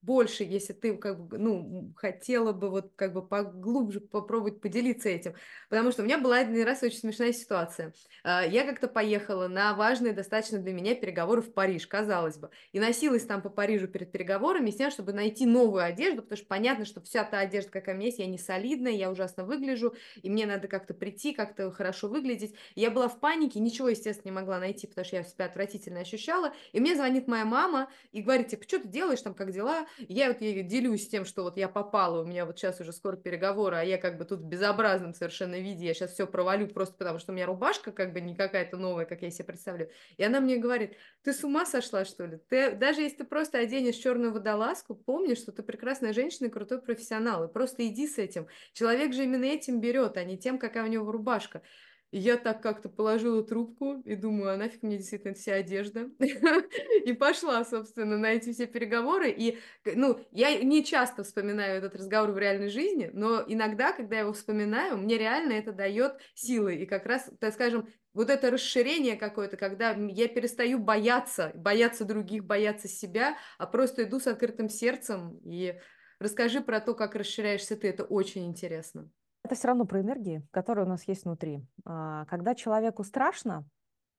больше, 0.00 0.44
если 0.44 0.72
ты 0.72 0.96
как 0.96 1.18
бы, 1.18 1.36
ну, 1.36 1.92
хотела 1.96 2.52
бы 2.52 2.70
вот 2.70 2.92
как 2.94 3.12
бы 3.12 3.26
поглубже 3.26 4.00
попробовать 4.00 4.60
поделиться 4.60 5.08
этим. 5.08 5.34
Потому 5.68 5.90
что 5.90 6.02
у 6.02 6.04
меня 6.04 6.18
была 6.18 6.36
один 6.36 6.64
раз 6.64 6.82
очень 6.84 6.98
смешная 6.98 7.32
ситуация. 7.32 7.92
А, 8.22 8.44
я 8.44 8.64
как-то 8.64 8.86
поехала 8.86 9.48
на 9.48 9.74
важные 9.74 10.12
достаточно 10.12 10.58
для 10.58 10.72
меня 10.72 10.94
переговоры 10.94 11.42
в 11.42 11.52
Париж, 11.52 11.88
казалось 12.10 12.38
бы, 12.38 12.50
и 12.72 12.80
носилась 12.80 13.24
там 13.24 13.40
по 13.40 13.50
Парижу 13.50 13.86
перед 13.86 14.10
переговорами 14.10 14.70
с 14.70 14.76
тем, 14.76 14.90
чтобы 14.90 15.12
найти 15.12 15.46
новую 15.46 15.84
одежду, 15.84 16.22
потому 16.22 16.38
что 16.38 16.46
понятно, 16.46 16.84
что 16.84 17.00
вся 17.00 17.22
та 17.22 17.38
одежда, 17.38 17.70
какая 17.70 17.94
у 17.94 17.98
меня 17.98 18.06
есть, 18.06 18.18
я 18.18 18.26
не 18.26 18.36
солидная, 18.36 18.92
я 18.92 19.12
ужасно 19.12 19.44
выгляжу, 19.44 19.94
и 20.20 20.28
мне 20.28 20.44
надо 20.44 20.66
как-то 20.66 20.92
прийти, 20.92 21.32
как-то 21.32 21.70
хорошо 21.70 22.08
выглядеть. 22.08 22.56
Я 22.74 22.90
была 22.90 23.08
в 23.08 23.20
панике, 23.20 23.60
ничего, 23.60 23.90
естественно, 23.90 24.32
не 24.32 24.34
могла 24.34 24.58
найти, 24.58 24.88
потому 24.88 25.04
что 25.04 25.16
я 25.16 25.22
себя 25.22 25.44
отвратительно 25.44 26.00
ощущала. 26.00 26.52
И 26.72 26.80
мне 26.80 26.96
звонит 26.96 27.28
моя 27.28 27.44
мама 27.44 27.88
и 28.10 28.22
говорит, 28.22 28.48
типа, 28.48 28.64
что 28.64 28.80
ты 28.80 28.88
делаешь 28.88 29.22
там, 29.22 29.34
как 29.34 29.52
дела? 29.52 29.86
И 29.98 30.12
я 30.12 30.28
вот 30.28 30.40
ей 30.40 30.64
делюсь 30.64 31.08
тем, 31.08 31.24
что 31.24 31.44
вот 31.44 31.56
я 31.56 31.68
попала, 31.68 32.22
у 32.22 32.26
меня 32.26 32.44
вот 32.44 32.58
сейчас 32.58 32.80
уже 32.80 32.92
скоро 32.92 33.14
переговоры, 33.16 33.76
а 33.76 33.84
я 33.84 33.98
как 33.98 34.18
бы 34.18 34.24
тут 34.24 34.40
в 34.40 34.48
безобразном 34.48 35.14
совершенно 35.14 35.60
виде, 35.60 35.86
я 35.86 35.94
сейчас 35.94 36.12
все 36.12 36.26
провалю 36.26 36.66
просто 36.66 36.96
потому, 36.96 37.20
что 37.20 37.30
у 37.30 37.36
меня 37.36 37.46
рубашка 37.46 37.92
как 37.92 38.12
бы 38.12 38.20
не 38.20 38.34
какая-то 38.34 38.76
новая, 38.76 39.04
как 39.04 39.22
я 39.22 39.30
себе 39.30 39.44
представляю. 39.44 39.90
И 40.16 40.24
она 40.24 40.40
мне 40.40 40.56
говорит, 40.56 40.96
ты 41.22 41.32
с 41.32 41.44
ума 41.44 41.66
сошла, 41.66 41.89
что 42.04 42.26
ли? 42.26 42.38
Ты, 42.48 42.72
даже 42.72 43.02
если 43.02 43.18
ты 43.18 43.24
просто 43.24 43.58
оденешь 43.58 43.96
черную 43.96 44.32
водолазку, 44.32 44.94
помни, 44.94 45.34
что 45.34 45.52
ты 45.52 45.62
прекрасная 45.62 46.12
женщина 46.12 46.46
и 46.46 46.50
крутой 46.50 46.80
профессионал, 46.80 47.44
и 47.44 47.52
просто 47.52 47.86
иди 47.86 48.06
с 48.06 48.18
этим. 48.18 48.46
Человек 48.72 49.12
же 49.12 49.24
именно 49.24 49.44
этим 49.44 49.80
берет, 49.80 50.16
а 50.16 50.24
не 50.24 50.38
тем, 50.38 50.58
какая 50.58 50.84
у 50.84 50.88
него 50.88 51.10
рубашка. 51.10 51.62
И 52.10 52.18
я 52.18 52.36
так 52.36 52.60
как-то 52.60 52.88
положила 52.88 53.44
трубку 53.44 54.02
и 54.04 54.16
думаю, 54.16 54.52
а 54.52 54.56
нафиг 54.56 54.82
мне 54.82 54.96
действительно 54.98 55.34
вся 55.34 55.54
одежда? 55.54 56.10
И 57.04 57.12
пошла, 57.12 57.64
собственно, 57.64 58.18
на 58.18 58.32
эти 58.32 58.52
все 58.52 58.66
переговоры. 58.66 59.30
И, 59.30 59.58
ну, 59.84 60.18
я 60.32 60.60
не 60.60 60.84
часто 60.84 61.22
вспоминаю 61.22 61.78
этот 61.78 61.94
разговор 61.94 62.32
в 62.32 62.38
реальной 62.38 62.68
жизни, 62.68 63.10
но 63.12 63.44
иногда, 63.46 63.92
когда 63.92 64.16
я 64.16 64.22
его 64.22 64.32
вспоминаю, 64.32 64.98
мне 64.98 65.18
реально 65.18 65.52
это 65.52 65.72
дает 65.72 66.20
силы. 66.34 66.74
И 66.74 66.86
как 66.86 67.06
раз, 67.06 67.30
так 67.38 67.54
скажем, 67.54 67.88
вот 68.12 68.30
это 68.30 68.50
расширение 68.50 69.16
какое-то, 69.16 69.56
когда 69.56 69.90
я 69.90 70.28
перестаю 70.28 70.78
бояться, 70.78 71.52
бояться 71.54 72.04
других, 72.04 72.44
бояться 72.44 72.88
себя, 72.88 73.36
а 73.58 73.66
просто 73.66 74.04
иду 74.04 74.18
с 74.18 74.26
открытым 74.26 74.68
сердцем. 74.68 75.38
И 75.44 75.78
расскажи 76.18 76.60
про 76.60 76.80
то, 76.80 76.94
как 76.94 77.14
расширяешься 77.14 77.76
ты, 77.76 77.88
это 77.88 78.04
очень 78.04 78.46
интересно. 78.46 79.10
Это 79.42 79.54
все 79.54 79.68
равно 79.68 79.86
про 79.86 80.00
энергии, 80.00 80.46
которые 80.50 80.86
у 80.86 80.88
нас 80.88 81.06
есть 81.08 81.24
внутри. 81.24 81.64
А, 81.84 82.26
когда 82.26 82.54
человеку 82.54 83.04
страшно, 83.04 83.66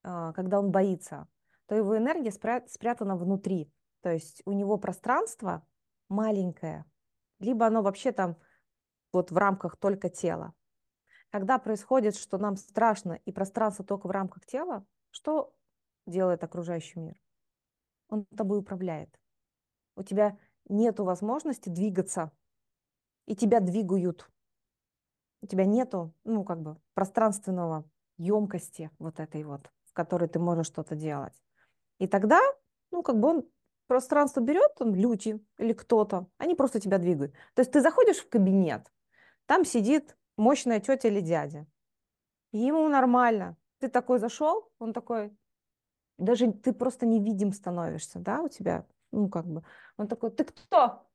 а, 0.03 0.33
когда 0.33 0.59
он 0.59 0.71
боится, 0.71 1.27
то 1.67 1.75
его 1.75 1.97
энергия 1.97 2.31
спрятана 2.31 3.15
внутри. 3.15 3.71
То 4.01 4.11
есть 4.11 4.41
у 4.45 4.51
него 4.51 4.77
пространство 4.77 5.65
маленькое, 6.09 6.85
либо 7.39 7.67
оно 7.67 7.81
вообще 7.81 8.11
там 8.11 8.37
вот 9.13 9.31
в 9.31 9.37
рамках 9.37 9.77
только 9.77 10.09
тела. 10.09 10.53
Когда 11.31 11.57
происходит, 11.57 12.15
что 12.15 12.37
нам 12.37 12.55
страшно 12.55 13.13
и 13.25 13.31
пространство 13.31 13.83
только 13.83 14.07
в 14.07 14.11
рамках 14.11 14.45
тела, 14.45 14.85
что 15.09 15.53
делает 16.05 16.43
окружающий 16.43 16.99
мир? 16.99 17.21
Он 18.09 18.25
тобой 18.25 18.59
управляет. 18.59 19.19
У 19.95 20.03
тебя 20.03 20.37
нет 20.67 20.99
возможности 20.99 21.69
двигаться, 21.69 22.31
и 23.25 23.35
тебя 23.35 23.59
двигают 23.59 24.29
у 25.41 25.47
тебя 25.47 25.65
нету, 25.65 26.13
ну, 26.23 26.43
как 26.43 26.61
бы, 26.61 26.77
пространственного 26.93 27.83
емкости 28.17 28.91
вот 28.99 29.19
этой 29.19 29.43
вот, 29.43 29.71
в 29.85 29.93
которой 29.93 30.29
ты 30.29 30.39
можешь 30.39 30.67
что-то 30.67 30.95
делать. 30.95 31.33
И 31.97 32.07
тогда, 32.07 32.39
ну, 32.91 33.01
как 33.03 33.19
бы 33.19 33.29
он 33.29 33.49
пространство 33.87 34.39
берет, 34.39 34.73
там, 34.75 34.95
люди 34.95 35.43
или 35.57 35.73
кто-то, 35.73 36.27
они 36.37 36.55
просто 36.55 36.79
тебя 36.79 36.97
двигают. 36.97 37.33
То 37.55 37.61
есть 37.61 37.71
ты 37.71 37.81
заходишь 37.81 38.19
в 38.19 38.29
кабинет, 38.29 38.91
там 39.47 39.65
сидит 39.65 40.15
мощная 40.41 40.79
тетя 40.79 41.07
или 41.07 41.21
дядя, 41.21 41.67
и 42.51 42.57
ему 42.57 42.87
нормально. 42.89 43.55
Ты 43.79 43.89
такой 43.89 44.19
зашел, 44.19 44.69
он 44.79 44.93
такой, 44.93 45.35
даже 46.17 46.51
ты 46.51 46.73
просто 46.73 47.05
невидим 47.05 47.53
становишься, 47.53 48.19
да, 48.19 48.41
у 48.41 48.47
тебя, 48.47 48.85
ну, 49.11 49.29
как 49.29 49.45
бы, 49.45 49.63
он 49.97 50.07
такой, 50.07 50.31
ты 50.31 50.43
кто? 50.43 51.07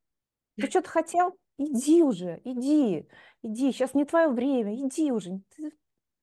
Ты 0.56 0.68
что-то 0.68 0.88
хотел? 0.88 1.36
Иди 1.58 2.02
уже, 2.02 2.40
иди, 2.44 3.08
иди, 3.42 3.72
сейчас 3.72 3.94
не 3.94 4.04
твое 4.04 4.28
время, 4.28 4.74
иди 4.74 5.12
уже. 5.12 5.40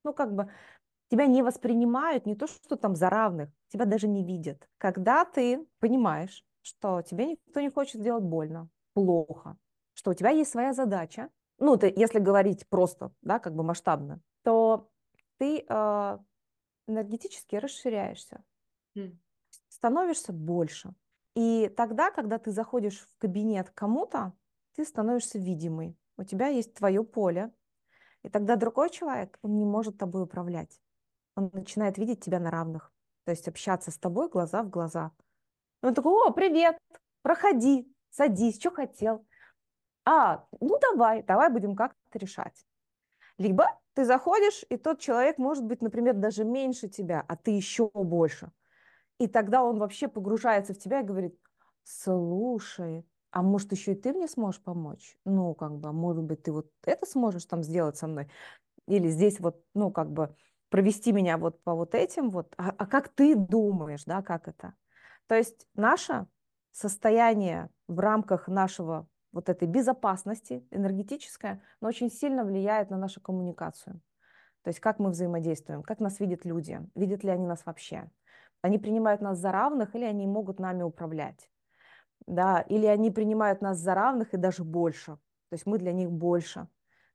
ну, 0.04 0.14
как 0.14 0.34
бы, 0.34 0.52
тебя 1.10 1.26
не 1.26 1.44
воспринимают, 1.44 2.26
не 2.26 2.36
то, 2.36 2.48
что 2.48 2.76
там 2.76 2.96
за 2.96 3.10
равных, 3.10 3.50
тебя 3.68 3.86
даже 3.86 4.08
не 4.08 4.24
видят. 4.24 4.68
Когда 4.78 5.26
ты 5.26 5.66
понимаешь, 5.80 6.44
что 6.62 7.02
тебе 7.02 7.26
никто 7.26 7.60
не 7.62 7.70
хочет 7.70 8.02
сделать 8.02 8.24
больно, 8.24 8.70
плохо, 8.94 9.58
что 9.94 10.12
у 10.12 10.14
тебя 10.14 10.30
есть 10.30 10.52
своя 10.52 10.74
задача, 10.74 11.30
ну, 11.64 11.78
ты, 11.78 11.94
если 11.96 12.20
говорить 12.20 12.68
просто, 12.68 13.14
да, 13.22 13.40
как 13.40 13.56
бы 13.56 13.64
масштабно, 13.64 14.20
то 14.44 14.90
ты 15.38 15.66
э, 15.66 16.18
энергетически 16.88 17.56
расширяешься, 17.56 18.44
mm. 18.98 19.16
становишься 19.70 20.34
больше. 20.34 20.94
И 21.36 21.72
тогда, 21.78 22.12
когда 22.12 22.38
ты 22.38 22.52
заходишь 22.52 23.00
в 23.00 23.18
кабинет 23.18 23.70
кому-то, 23.70 24.34
ты 24.76 24.84
становишься 24.84 25.40
видимый. 25.40 25.98
У 26.18 26.24
тебя 26.24 26.48
есть 26.48 26.74
твое 26.74 27.02
поле. 27.02 27.50
И 28.24 28.30
тогда 28.30 28.58
другой 28.58 28.90
человек, 28.90 29.40
он 29.42 29.58
не 29.58 29.66
может 29.66 29.98
тобой 29.98 30.24
управлять. 30.24 30.82
Он 31.36 31.50
начинает 31.54 31.98
видеть 31.98 32.20
тебя 32.20 32.40
на 32.42 32.52
равных. 32.52 32.92
То 33.24 33.32
есть 33.32 33.48
общаться 33.48 33.90
с 33.90 33.98
тобой 33.98 34.28
глаза 34.28 34.64
в 34.64 34.70
глаза. 34.70 35.14
Он 35.82 35.94
такой, 35.94 36.12
о, 36.12 36.32
привет, 36.32 36.78
проходи, 37.22 37.90
садись, 38.10 38.60
что 38.60 38.70
хотел. 38.70 39.26
А, 40.06 40.46
ну 40.60 40.78
давай, 40.80 41.24
давай 41.24 41.50
будем 41.50 41.76
как-то 41.76 42.20
решать. 42.20 42.66
Либо 43.38 43.68
ты 43.94 44.06
заходишь, 44.06 44.66
и 44.70 44.78
тот 44.78 45.00
человек 45.00 45.38
может 45.38 45.66
быть, 45.66 45.82
например, 45.82 46.16
даже 46.16 46.44
меньше 46.46 46.90
тебя, 46.90 47.24
а 47.28 47.36
ты 47.36 47.52
еще 47.52 47.90
больше. 47.94 48.52
И 49.20 49.28
тогда 49.28 49.64
он 49.64 49.80
вообще 49.80 50.08
погружается 50.08 50.74
в 50.74 50.80
тебя 50.80 51.02
и 51.02 51.06
говорит, 51.06 51.40
слушай, 51.84 53.06
а 53.32 53.42
может, 53.42 53.72
еще 53.72 53.94
и 53.94 53.96
ты 53.96 54.14
мне 54.14 54.28
сможешь 54.28 54.62
помочь? 54.62 55.18
Ну, 55.26 55.54
как 55.56 55.78
бы, 55.80 55.90
а 55.90 55.92
может 55.92 56.24
быть, 56.24 56.44
ты 56.44 56.52
вот 56.52 56.72
это 56.86 57.06
сможешь 57.06 57.46
там 57.46 57.64
сделать 57.64 57.98
со 57.98 58.08
мной? 58.08 58.30
Или 58.88 59.10
здесь 59.10 59.40
вот, 59.40 59.64
ну, 59.74 59.92
как 59.92 60.12
бы, 60.12 60.36
провести 60.70 61.12
меня 61.12 61.38
вот 61.38 61.64
по 61.64 61.76
вот 61.76 61.96
этим 61.96 62.30
вот. 62.30 62.54
А, 62.58 62.74
а 62.78 62.86
как 62.88 63.10
ты 63.10 63.36
думаешь, 63.36 64.06
да, 64.06 64.22
как 64.24 64.48
это? 64.48 64.76
То 65.28 65.36
есть 65.36 65.68
наше 65.76 66.28
состояние 66.72 67.70
в 67.88 68.00
рамках 68.00 68.48
нашего 68.48 69.08
вот 69.34 69.50
этой 69.50 69.68
безопасности 69.68 70.66
энергетическое, 70.72 71.62
но 71.82 71.90
очень 71.90 72.10
сильно 72.10 72.46
влияет 72.46 72.90
на 72.90 72.98
нашу 72.98 73.20
коммуникацию. 73.20 74.00
То 74.62 74.70
есть 74.70 74.80
как 74.80 75.00
мы 75.00 75.10
взаимодействуем, 75.10 75.84
как 75.84 76.00
нас 76.00 76.22
видят 76.22 76.46
люди, 76.46 76.80
видят 76.96 77.26
ли 77.26 77.30
они 77.30 77.46
нас 77.46 77.66
вообще. 77.66 78.10
Они 78.62 78.80
принимают 78.80 79.20
нас 79.20 79.38
за 79.40 79.52
равных 79.52 79.94
или 79.96 80.06
они 80.06 80.26
могут 80.26 80.60
нами 80.60 80.84
управлять 80.84 81.50
да, 82.28 82.62
или 82.62 82.86
они 82.86 83.12
принимают 83.12 83.62
нас 83.62 83.78
за 83.78 83.96
равных 83.96 84.34
и 84.34 84.38
даже 84.38 84.64
больше, 84.64 85.14
то 85.50 85.54
есть 85.54 85.66
мы 85.66 85.78
для 85.78 85.92
них 85.92 86.12
больше, 86.12 86.68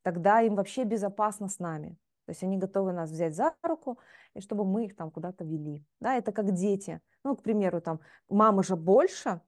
тогда 0.03 0.41
им 0.41 0.55
вообще 0.55 0.85
безопасно 0.85 1.49
с 1.49 1.59
нами. 1.59 1.99
То 2.27 2.33
есть 2.33 2.43
они 2.43 2.59
готовы 2.59 2.93
нас 2.93 3.11
взять 3.11 3.35
за 3.35 3.55
руку, 3.63 3.99
и 4.35 4.41
чтобы 4.41 4.65
мы 4.67 4.85
их 4.85 4.95
там 4.95 5.11
куда-то 5.11 5.45
вели. 5.45 5.83
Да, 5.99 6.15
это 6.15 6.31
как 6.31 6.53
дети. 6.53 7.01
Ну, 7.25 7.35
к 7.35 7.43
примеру, 7.43 7.81
там, 7.81 8.01
мама 8.29 8.63
же 8.63 8.77
больше, 8.77 9.41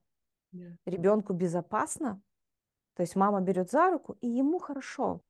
yeah. 0.51 0.75
ребенку 0.85 1.33
безопасно, 1.33 2.19
то 2.95 3.01
есть 3.01 3.15
мама 3.15 3.41
берет 3.41 3.69
за 3.71 3.89
руку, 3.91 4.17
и 4.21 4.27
ему 4.27 4.59
хорошо. 4.59 5.21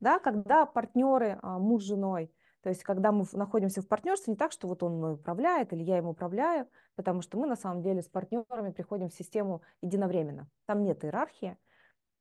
Да, 0.00 0.18
когда 0.18 0.66
партнеры, 0.66 1.38
а, 1.42 1.58
муж 1.58 1.82
с 1.82 1.86
женой, 1.86 2.32
то 2.62 2.68
есть, 2.68 2.82
когда 2.82 3.10
мы 3.10 3.24
находимся 3.32 3.80
в 3.80 3.88
партнерстве, 3.88 4.32
не 4.32 4.36
так, 4.36 4.52
что 4.52 4.68
вот 4.68 4.82
он 4.82 4.98
мной 4.98 5.14
управляет 5.14 5.72
или 5.72 5.82
я 5.82 5.96
ему 5.96 6.10
управляю, 6.10 6.68
потому 6.94 7.22
что 7.22 7.38
мы 7.38 7.46
на 7.46 7.56
самом 7.56 7.82
деле 7.82 8.02
с 8.02 8.08
партнерами 8.08 8.70
приходим 8.70 9.08
в 9.08 9.14
систему 9.14 9.62
единовременно. 9.80 10.48
Там 10.66 10.84
нет 10.84 11.04
иерархии. 11.04 11.56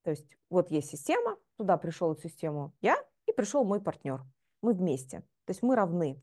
То 0.04 0.12
есть, 0.12 0.38
вот 0.50 0.72
есть 0.72 0.90
система, 0.90 1.38
туда 1.58 1.78
пришел 1.78 2.14
эту 2.14 2.22
систему 2.22 2.74
я 2.80 2.96
и 3.26 3.34
пришел 3.34 3.66
мой 3.66 3.82
партнер. 3.82 4.24
Мы 4.62 4.74
вместе. 4.74 5.20
То 5.46 5.52
есть, 5.52 5.62
мы 5.62 5.76
равны. 5.76 6.22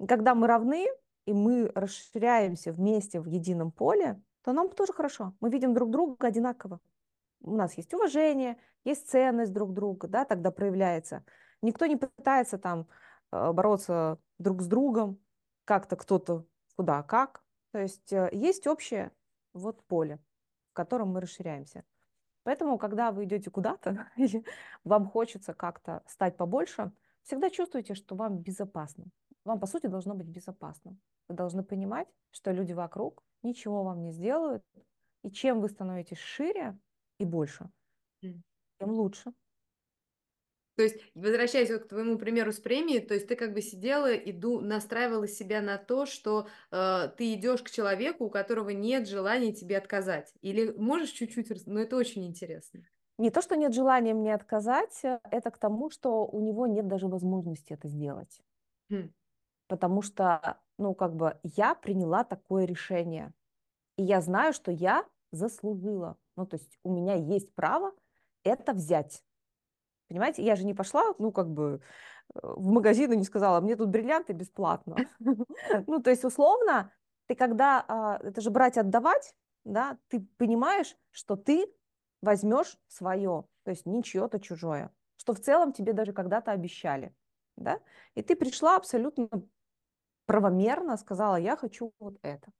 И 0.00 0.06
когда 0.06 0.34
мы 0.34 0.46
равны, 0.46 0.86
и 1.26 1.32
мы 1.32 1.70
расширяемся 1.74 2.72
вместе 2.72 3.20
в 3.20 3.26
едином 3.26 3.70
поле, 3.70 4.20
то 4.42 4.52
нам 4.52 4.70
тоже 4.70 4.92
хорошо. 4.94 5.34
Мы 5.40 5.50
видим 5.50 5.74
друг 5.74 5.90
друга 5.90 6.28
одинаково. 6.28 6.80
У 7.46 7.56
нас 7.56 7.74
есть 7.74 7.94
уважение, 7.94 8.58
есть 8.84 9.08
ценность 9.08 9.52
друг 9.52 9.72
друга, 9.72 10.08
да, 10.08 10.24
тогда 10.24 10.50
проявляется. 10.50 11.24
Никто 11.62 11.86
не 11.86 11.96
пытается 11.96 12.58
там 12.58 12.86
Э, 13.32 13.52
бороться 13.52 14.18
друг 14.38 14.62
с 14.62 14.66
другом, 14.66 15.18
как-то 15.64 15.96
кто-то 15.96 16.46
куда, 16.76 17.02
как. 17.02 17.42
То 17.72 17.78
есть 17.78 18.12
э, 18.12 18.28
есть 18.32 18.66
общее 18.66 19.12
вот 19.52 19.82
поле, 19.84 20.18
в 20.70 20.74
котором 20.74 21.08
мы 21.10 21.20
расширяемся. 21.20 21.84
Поэтому, 22.44 22.78
когда 22.78 23.10
вы 23.10 23.24
идете 23.24 23.50
куда-то, 23.50 24.08
или 24.16 24.44
вам 24.84 25.06
хочется 25.08 25.54
как-то 25.54 26.02
стать 26.06 26.36
побольше, 26.36 26.92
всегда 27.22 27.50
чувствуйте, 27.50 27.94
что 27.94 28.14
вам 28.14 28.38
безопасно. 28.38 29.04
Вам, 29.44 29.60
по 29.60 29.66
сути, 29.66 29.86
должно 29.86 30.14
быть 30.14 30.26
безопасно. 30.26 30.96
Вы 31.28 31.34
должны 31.34 31.62
понимать, 31.62 32.08
что 32.30 32.52
люди 32.52 32.72
вокруг 32.72 33.22
ничего 33.42 33.82
вам 33.82 34.02
не 34.02 34.12
сделают, 34.12 34.64
и 35.22 35.30
чем 35.30 35.60
вы 35.60 35.68
становитесь 35.68 36.18
шире 36.18 36.78
и 37.18 37.24
больше, 37.24 37.68
тем 38.20 38.90
лучше. 38.90 39.32
То 40.76 40.82
есть, 40.82 41.00
возвращаясь 41.14 41.70
вот 41.70 41.84
к 41.84 41.88
твоему 41.88 42.18
примеру 42.18 42.52
с 42.52 42.60
премией, 42.60 43.00
то 43.00 43.14
есть 43.14 43.26
ты 43.26 43.34
как 43.34 43.54
бы 43.54 43.62
сидела 43.62 44.12
и 44.12 44.30
ду, 44.30 44.60
настраивала 44.60 45.26
себя 45.26 45.62
на 45.62 45.78
то, 45.78 46.04
что 46.04 46.48
э, 46.70 47.08
ты 47.16 47.32
идешь 47.32 47.62
к 47.62 47.70
человеку, 47.70 48.26
у 48.26 48.30
которого 48.30 48.68
нет 48.70 49.08
желания 49.08 49.54
тебе 49.54 49.78
отказать. 49.78 50.34
Или 50.42 50.70
можешь 50.72 51.10
чуть-чуть, 51.10 51.48
но 51.66 51.74
ну, 51.74 51.80
это 51.80 51.96
очень 51.96 52.26
интересно. 52.26 52.82
Не 53.16 53.30
то, 53.30 53.40
что 53.40 53.56
нет 53.56 53.72
желания 53.72 54.12
мне 54.12 54.34
отказать, 54.34 55.02
э, 55.02 55.18
это 55.30 55.50
к 55.50 55.56
тому, 55.56 55.88
что 55.88 56.26
у 56.26 56.40
него 56.42 56.66
нет 56.66 56.86
даже 56.86 57.08
возможности 57.08 57.72
это 57.72 57.88
сделать. 57.88 58.42
Хм. 58.90 59.10
Потому 59.68 60.02
что, 60.02 60.58
ну, 60.76 60.94
как 60.94 61.16
бы 61.16 61.40
я 61.42 61.74
приняла 61.74 62.22
такое 62.22 62.66
решение. 62.66 63.32
И 63.96 64.02
я 64.02 64.20
знаю, 64.20 64.52
что 64.52 64.70
я 64.70 65.06
заслужила. 65.32 66.18
Ну, 66.36 66.46
то 66.46 66.56
есть 66.56 66.78
у 66.82 66.90
меня 66.92 67.14
есть 67.14 67.54
право 67.54 67.92
это 68.44 68.72
взять. 68.72 69.22
Понимаете, 70.08 70.44
я 70.44 70.54
же 70.54 70.64
не 70.64 70.74
пошла, 70.74 71.14
ну, 71.18 71.32
как 71.32 71.48
бы, 71.50 71.80
э, 72.34 72.38
в 72.42 72.70
магазин 72.70 73.12
и 73.12 73.16
не 73.16 73.24
сказала, 73.24 73.60
мне 73.60 73.76
тут 73.76 73.88
бриллианты 73.88 74.32
бесплатно. 74.32 74.96
Ну, 75.86 76.00
то 76.00 76.10
есть, 76.10 76.24
условно, 76.24 76.92
ты 77.26 77.34
когда, 77.34 77.84
а, 77.88 78.18
это 78.22 78.40
же 78.40 78.50
брать, 78.50 78.78
отдавать, 78.78 79.34
да, 79.64 79.98
ты 80.08 80.20
понимаешь, 80.36 80.96
что 81.10 81.36
ты 81.36 81.66
возьмешь 82.22 82.78
свое, 82.86 83.46
то 83.64 83.70
есть 83.70 83.84
не 83.86 84.02
чье-то 84.02 84.38
чужое, 84.38 84.92
что 85.16 85.34
в 85.34 85.40
целом 85.40 85.72
тебе 85.72 85.92
даже 85.92 86.12
когда-то 86.12 86.52
обещали. 86.52 87.14
да, 87.56 87.80
и 88.14 88.22
ты 88.22 88.36
пришла 88.36 88.76
абсолютно 88.76 89.28
правомерно, 90.26 90.96
сказала, 90.96 91.36
я 91.36 91.56
хочу 91.56 91.92
вот 91.98 92.18
это. 92.22 92.52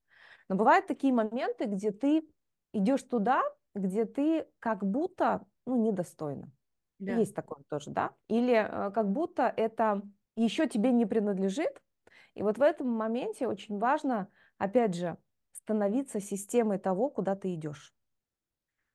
Но 0.49 0.57
бывают 0.57 0.87
такие 0.87 1.12
моменты, 1.12 1.66
где 1.66 1.93
ты 1.93 2.27
идешь 2.72 3.03
туда, 3.03 3.43
где 3.77 4.05
ты 4.05 4.47
как 4.59 4.85
будто, 4.85 5.47
ну, 5.66 5.77
недостойна. 5.77 6.51
Да. 6.99 7.12
Есть 7.12 7.35
такое 7.35 7.62
тоже, 7.68 7.91
да? 7.91 8.14
Или 8.29 8.55
э, 8.55 8.91
как 8.91 9.11
будто 9.11 9.43
это 9.55 10.03
еще 10.35 10.66
тебе 10.66 10.93
не 10.93 11.07
принадлежит. 11.07 11.83
И 12.35 12.43
вот 12.43 12.59
в 12.59 12.62
этом 12.62 12.89
моменте 12.89 13.47
очень 13.47 13.79
важно, 13.79 14.29
опять 14.59 14.95
же, 14.95 15.16
становиться 15.53 16.20
системой 16.20 16.79
того, 16.79 17.11
куда 17.11 17.35
ты 17.35 17.55
идешь. 17.55 17.95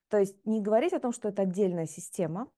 То 0.10 0.18
есть 0.18 0.46
не 0.46 0.62
говорить 0.62 0.94
о 0.94 1.00
том, 1.00 1.12
что 1.12 1.30
это 1.30 1.44
отдельная 1.44 1.86
система, 1.86 2.52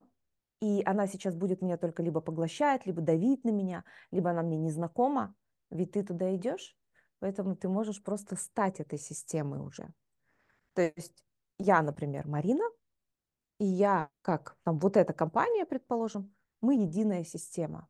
и 0.62 0.82
она 0.86 1.08
сейчас 1.08 1.36
будет 1.36 1.62
меня 1.62 1.78
только 1.78 2.02
либо 2.02 2.22
поглощать, 2.22 2.86
либо 2.86 3.02
давить 3.02 3.44
на 3.44 3.50
меня, 3.50 3.84
либо 4.12 4.32
она 4.32 4.42
мне 4.44 4.58
незнакома, 4.58 5.36
ведь 5.70 5.92
ты 5.92 6.04
туда 6.04 6.36
идешь, 6.36 6.78
поэтому 7.20 7.56
ты 7.56 7.68
можешь 7.68 8.02
просто 8.02 8.36
стать 8.36 8.80
этой 8.80 8.98
системой 8.98 9.60
уже. 9.60 9.94
То 10.74 10.82
есть 10.96 11.24
я, 11.64 11.82
например, 11.82 12.28
Марина, 12.28 12.64
и 13.60 13.66
я, 13.66 14.10
как 14.22 14.58
там 14.64 14.80
вот 14.80 14.98
эта 14.98 15.14
компания, 15.14 15.66
предположим, 15.66 16.34
мы 16.62 16.76
единая 16.76 17.24
система. 17.24 17.88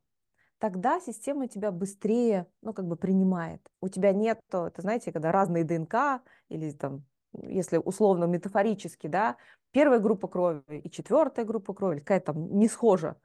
Тогда 0.58 1.00
система 1.00 1.48
тебя 1.48 1.72
быстрее, 1.72 2.46
ну, 2.62 2.72
как 2.72 2.86
бы 2.86 2.96
принимает. 2.96 3.60
У 3.80 3.88
тебя 3.88 4.12
нет, 4.12 4.40
это, 4.48 4.72
знаете, 4.78 5.12
когда 5.12 5.32
разные 5.32 5.64
ДНК, 5.64 6.22
или 6.48 6.70
там, 6.70 7.04
если 7.32 7.76
условно 7.76 8.24
метафорически, 8.24 9.08
да, 9.08 9.36
первая 9.72 9.98
группа 9.98 10.28
крови 10.28 10.78
и 10.78 10.90
четвертая 10.90 11.44
группа 11.44 11.74
крови, 11.74 11.98
какая-то 11.98 12.32
там 12.32 12.56
не 12.56 12.68
схожа. 12.68 13.16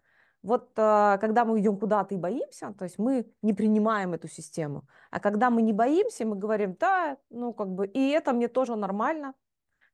Вот 0.42 0.72
а, 0.78 1.18
когда 1.18 1.46
мы 1.46 1.60
идем 1.60 1.78
куда-то 1.78 2.16
и 2.16 2.18
боимся, 2.18 2.74
то 2.78 2.86
есть 2.86 2.98
мы 2.98 3.32
не 3.42 3.54
принимаем 3.54 4.14
эту 4.14 4.28
систему. 4.28 4.88
А 5.12 5.20
когда 5.20 5.50
мы 5.50 5.62
не 5.62 5.74
боимся, 5.74 6.26
мы 6.26 6.36
говорим, 6.36 6.76
да, 6.80 7.18
ну 7.30 7.54
как 7.54 7.70
бы, 7.70 7.88
и 7.88 8.10
это 8.10 8.34
мне 8.34 8.48
тоже 8.48 8.76
нормально, 8.76 9.34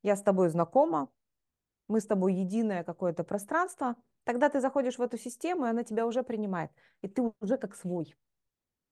я 0.05 0.15
с 0.15 0.21
тобой 0.21 0.49
знакома, 0.49 1.09
мы 1.87 1.99
с 1.99 2.05
тобой 2.05 2.35
единое 2.35 2.83
какое-то 2.83 3.23
пространство, 3.23 3.95
тогда 4.23 4.49
ты 4.49 4.59
заходишь 4.59 4.99
в 4.99 5.01
эту 5.01 5.17
систему, 5.17 5.65
и 5.65 5.69
она 5.69 5.83
тебя 5.83 6.05
уже 6.05 6.21
принимает, 6.21 6.71
и 7.01 7.07
ты 7.07 7.33
уже 7.41 7.57
как 7.57 7.75
свой. 7.75 8.15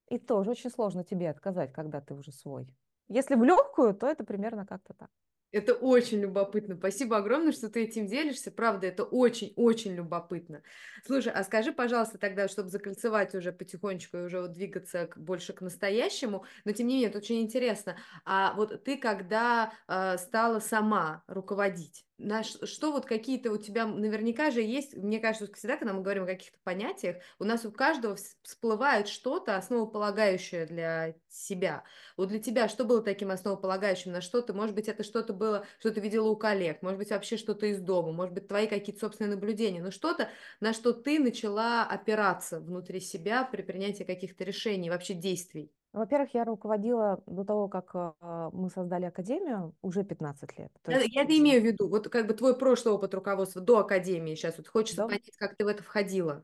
И 0.09 0.17
тоже 0.17 0.51
очень 0.51 0.71
сложно 0.71 1.03
тебе 1.03 1.29
отказать, 1.29 1.71
когда 1.71 2.01
ты 2.01 2.15
уже 2.15 2.31
свой. 2.31 2.67
Если 3.09 3.35
в 3.35 3.43
легкую, 3.43 3.93
то 3.93 4.07
это 4.07 4.23
примерно 4.23 4.65
как-то 4.65 4.93
так. 4.95 5.11
Это 5.53 5.75
очень 5.75 6.19
любопытно. 6.19 6.75
Спасибо 6.75 7.17
огромное, 7.17 7.51
что 7.51 7.69
ты 7.69 7.83
этим 7.83 8.07
делишься. 8.07 8.49
Правда, 8.49 8.87
это 8.87 9.03
очень-очень 9.03 9.93
любопытно. 9.93 10.63
Слушай, 11.05 11.31
а 11.31 11.43
скажи, 11.43 11.71
пожалуйста, 11.71 12.17
тогда, 12.17 12.47
чтобы 12.47 12.69
закольцевать 12.69 13.35
уже 13.35 13.51
потихонечку 13.51 14.17
и 14.17 14.21
уже 14.21 14.41
вот 14.41 14.53
двигаться 14.53 15.05
к, 15.05 15.15
больше 15.15 15.53
к 15.53 15.61
настоящему, 15.61 16.43
но 16.65 16.71
тем 16.71 16.87
не 16.87 16.95
менее, 16.95 17.09
это 17.09 17.19
очень 17.19 17.39
интересно. 17.39 17.97
А 18.25 18.55
вот 18.55 18.83
ты 18.83 18.97
когда 18.97 19.73
э, 19.87 20.17
стала 20.17 20.59
сама 20.59 21.23
руководить, 21.27 22.03
на 22.17 22.43
что 22.43 22.91
вот 22.91 23.05
какие-то 23.05 23.51
у 23.51 23.57
тебя 23.57 23.85
наверняка 23.85 24.51
же 24.51 24.61
есть, 24.61 24.95
мне 24.95 25.19
кажется, 25.19 25.51
всегда, 25.53 25.77
когда 25.77 25.93
мы 25.93 26.01
говорим 26.01 26.23
о 26.23 26.27
каких-то 26.27 26.57
понятиях, 26.63 27.17
у 27.39 27.43
нас 27.43 27.65
у 27.65 27.71
каждого 27.71 28.15
всплывает 28.43 29.07
что-то 29.07 29.57
основополагающее 29.57 30.65
для 30.65 31.15
себя. 31.29 31.83
Вот 32.15 32.29
для 32.29 32.39
тебя 32.39 32.67
что 32.69 32.85
было 32.85 33.01
таким 33.01 33.31
основополагающим? 33.31 34.11
На 34.11 34.21
что 34.21 34.41
ты, 34.41 34.53
может 34.53 34.75
быть, 34.75 34.87
это 34.87 35.03
что-то 35.03 35.33
было, 35.33 35.65
что 35.79 35.91
ты 35.91 35.99
видела 35.99 36.29
у 36.29 36.35
коллег, 36.35 36.81
может 36.81 36.97
быть, 36.99 37.09
вообще 37.09 37.37
что-то 37.37 37.65
из 37.65 37.81
дома, 37.81 38.11
может 38.11 38.33
быть, 38.33 38.47
твои 38.47 38.67
какие-то 38.67 39.01
собственные 39.01 39.35
наблюдения, 39.35 39.81
но 39.81 39.91
что-то, 39.91 40.29
на 40.59 40.73
что 40.73 40.93
ты 40.93 41.19
начала 41.19 41.83
опираться 41.83 42.59
внутри 42.59 42.99
себя 42.99 43.43
при 43.43 43.61
принятии 43.63 44.03
каких-то 44.03 44.43
решений, 44.43 44.89
вообще 44.89 45.13
действий. 45.13 45.71
Во-первых, 45.93 46.33
я 46.33 46.43
руководила 46.43 47.21
до 47.27 47.43
того, 47.43 47.67
как 47.69 47.91
э, 47.93 48.49
мы 48.51 48.71
создали 48.71 49.05
академию, 49.05 49.75
уже 49.83 50.03
15 50.03 50.57
лет. 50.57 50.71
То 50.81 50.91
я, 50.91 50.97
есть... 50.97 51.15
я 51.15 51.23
это 51.23 51.37
имею 51.37 51.61
в 51.61 51.65
виду, 51.65 51.87
вот 51.87 52.09
как 52.09 52.25
бы 52.25 52.33
твой 52.33 52.57
прошлый 52.57 52.95
опыт 52.95 53.13
руководства 53.13 53.61
до 53.61 53.77
академии. 53.77 54.33
Сейчас 54.33 54.57
вот 54.57 54.67
хочется 54.67 55.03
да. 55.03 55.07
понять, 55.07 55.29
как 55.37 55.55
ты 55.55 55.63
в 55.63 55.67
это 55.67 55.83
входила. 55.83 56.43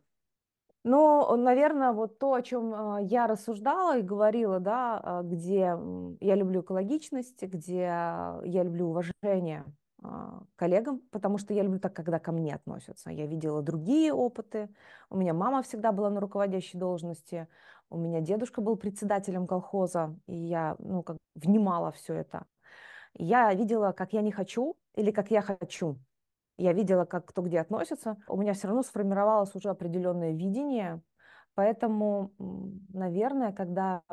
Ну, 0.84 1.36
наверное, 1.36 1.91
вот 1.93 2.20
то, 2.20 2.34
о 2.36 2.41
чем 2.43 2.74
э, 2.74 3.06
я 3.06 3.26
рассуждала 3.26 3.97
и 3.97 4.04
говорила, 4.04 4.60
да, 4.60 5.02
э, 5.04 5.28
где 5.28 5.76
я 6.22 6.36
люблю 6.36 6.62
экологичность, 6.62 7.41
где 7.41 7.82
я 7.82 8.64
люблю 8.64 8.89
уважение 8.89 9.66
а, 10.02 10.43
коллегам, 10.56 11.02
потому 11.12 11.38
что 11.38 11.54
я 11.54 11.62
люблю 11.64 11.80
так, 11.80 11.93
когда 11.93 12.20
ко 12.20 12.32
мне 12.32 12.56
относятся. 12.56 13.10
Я 13.10 13.26
видела 13.26 13.62
другие 13.62 14.14
опыты. 14.14 14.70
У 15.10 15.18
меня 15.18 15.34
мама 15.34 15.62
всегда 15.62 15.91
была 15.91 16.10
на 16.10 16.22
руководящей 16.22 16.80
должности. 16.80 17.47
У 17.90 17.98
меня 17.98 18.22
дедушка 18.22 18.62
был 18.62 18.76
председателем 18.76 19.48
колхоза, 19.48 20.16
и 20.28 20.36
я, 20.36 20.76
ну, 20.80 21.04
как 21.04 21.18
внимала 21.36 21.92
все 21.92 22.14
это. 22.14 22.46
Я 23.14 23.54
видела, 23.54 23.92
как 23.92 24.14
я 24.14 24.22
не 24.22 24.32
хочу 24.32 24.78
или 24.96 25.12
как 25.12 25.32
я 25.32 25.42
хочу. 25.42 25.98
Я 26.58 26.74
видела, 26.74 27.06
как 27.06 27.26
кто 27.26 27.42
где 27.42 27.60
относится. 27.60 28.18
У 28.28 28.38
меня 28.38 28.54
все 28.54 28.68
равно 28.68 28.84
сформировалось 28.84 29.56
уже 29.56 29.70
определенное 29.70 30.34
видение. 30.34 31.02
Поэтому, 31.56 32.34
наверное, 32.94 33.54
когда 33.54 34.04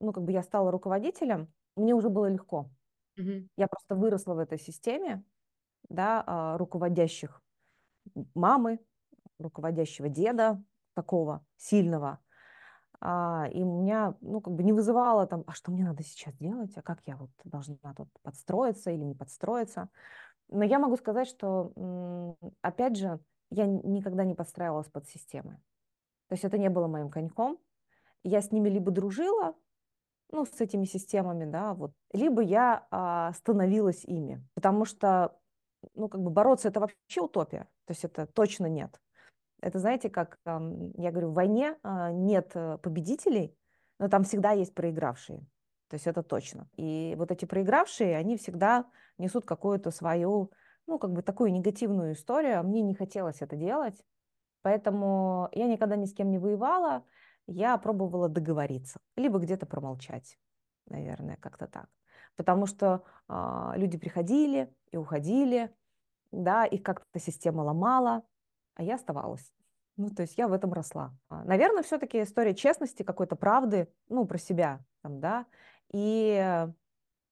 ну, 0.00 0.12
как 0.12 0.24
бы 0.24 0.32
я 0.32 0.42
стала 0.42 0.70
руководителем, 0.70 1.52
мне 1.74 1.94
уже 1.94 2.08
было 2.08 2.26
легко. 2.26 2.70
Угу. 3.18 3.48
Я 3.56 3.66
просто 3.66 3.94
выросла 3.94 4.34
в 4.34 4.38
этой 4.38 4.58
системе, 4.58 5.24
да, 5.88 6.22
а, 6.26 6.58
руководящих 6.58 7.42
мамы, 8.34 8.78
руководящего 9.38 10.08
деда, 10.08 10.62
такого 10.94 11.44
сильного. 11.56 12.20
А, 13.00 13.48
и 13.52 13.62
у 13.62 13.82
меня, 13.82 14.14
ну, 14.20 14.40
как 14.40 14.54
бы 14.54 14.62
не 14.62 14.72
вызывало 14.72 15.26
там, 15.26 15.44
а 15.46 15.52
что 15.52 15.70
мне 15.70 15.84
надо 15.84 16.02
сейчас 16.02 16.34
делать, 16.36 16.72
а 16.76 16.82
как 16.82 17.00
я 17.06 17.16
вот 17.16 17.30
должна 17.44 17.76
тут 17.96 18.08
подстроиться 18.22 18.90
или 18.90 19.02
не 19.02 19.14
подстроиться. 19.14 19.88
Но 20.48 20.64
я 20.64 20.78
могу 20.78 20.96
сказать, 20.96 21.28
что, 21.28 21.72
опять 22.62 22.96
же, 22.96 23.18
я 23.50 23.66
никогда 23.66 24.24
не 24.24 24.34
подстраивалась 24.34 24.88
под 24.88 25.08
системы. 25.08 25.60
То 26.28 26.34
есть 26.34 26.44
это 26.44 26.58
не 26.58 26.68
было 26.68 26.86
моим 26.86 27.10
коньком. 27.10 27.58
Я 28.22 28.40
с 28.40 28.50
ними 28.50 28.68
либо 28.68 28.90
дружила, 28.90 29.54
ну, 30.30 30.44
с 30.44 30.60
этими 30.60 30.84
системами, 30.84 31.44
да, 31.44 31.74
вот, 31.74 31.92
либо 32.12 32.42
я 32.42 32.86
а, 32.90 33.32
становилась 33.34 34.04
ими, 34.04 34.44
потому 34.54 34.84
что, 34.84 35.38
ну, 35.94 36.08
как 36.08 36.20
бы 36.20 36.30
бороться 36.30 36.68
это 36.68 36.80
вообще 36.80 37.20
утопия, 37.20 37.68
то 37.84 37.92
есть 37.92 38.04
это 38.04 38.26
точно 38.26 38.66
нет. 38.66 39.00
Это, 39.60 39.78
знаете, 39.78 40.10
как 40.10 40.38
я 40.44 41.10
говорю, 41.10 41.30
в 41.30 41.34
войне 41.34 41.76
а, 41.82 42.12
нет 42.12 42.52
э, 42.54 42.78
победителей, 42.78 43.56
но 43.98 44.08
там 44.08 44.24
всегда 44.24 44.52
есть 44.52 44.74
проигравшие. 44.74 45.40
То 45.88 45.94
есть 45.94 46.06
это 46.06 46.22
точно. 46.22 46.68
И 46.76 47.14
вот 47.16 47.30
эти 47.30 47.44
проигравшие, 47.44 48.16
они 48.16 48.36
всегда 48.36 48.86
несут 49.18 49.44
какую-то 49.44 49.90
свою, 49.90 50.52
ну, 50.86 50.98
как 50.98 51.12
бы 51.12 51.22
такую 51.22 51.52
негативную 51.52 52.12
историю. 52.12 52.60
А 52.60 52.62
мне 52.62 52.82
не 52.82 52.94
хотелось 52.94 53.40
это 53.40 53.56
делать. 53.56 54.02
Поэтому 54.62 55.48
я 55.52 55.66
никогда 55.66 55.96
ни 55.96 56.04
с 56.04 56.12
кем 56.12 56.30
не 56.30 56.38
воевала 56.38 57.04
я 57.46 57.78
пробовала 57.78 58.28
договориться, 58.28 58.98
либо 59.16 59.38
где-то 59.38 59.66
промолчать, 59.66 60.38
наверное, 60.86 61.36
как-то 61.36 61.66
так. 61.66 61.88
Потому 62.34 62.66
что 62.66 63.04
э, 63.28 63.72
люди 63.76 63.96
приходили 63.96 64.74
и 64.90 64.96
уходили, 64.96 65.74
да, 66.32 66.64
их 66.64 66.82
как-то 66.82 67.18
система 67.18 67.62
ломала, 67.62 68.22
а 68.76 68.82
я 68.82 68.94
оставалась. 68.94 69.52
Ну, 69.96 70.10
то 70.10 70.22
есть 70.22 70.38
я 70.38 70.46
в 70.46 70.52
этом 70.52 70.72
росла. 70.72 71.14
А, 71.28 71.44
наверное, 71.44 71.82
все-таки 71.82 72.22
история 72.22 72.54
честности, 72.54 73.02
какой-то 73.02 73.34
правды, 73.34 73.88
ну, 74.08 74.26
про 74.26 74.38
себя, 74.38 74.80
там, 75.02 75.20
да, 75.20 75.46
и 75.92 76.66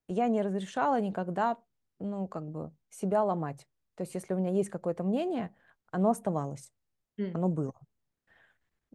я 0.08 0.28
не 0.28 0.42
разрешала 0.42 1.00
никогда, 1.00 1.58
ну, 1.98 2.26
как 2.26 2.48
бы 2.50 2.72
себя 2.90 3.22
ломать. 3.22 3.66
То 3.94 4.02
есть 4.02 4.14
если 4.14 4.34
у 4.34 4.38
меня 4.38 4.50
есть 4.50 4.70
какое-то 4.70 5.04
мнение, 5.04 5.54
оно 5.90 6.10
оставалось, 6.10 6.72
mm. 7.18 7.32
оно 7.34 7.48
было 7.48 7.74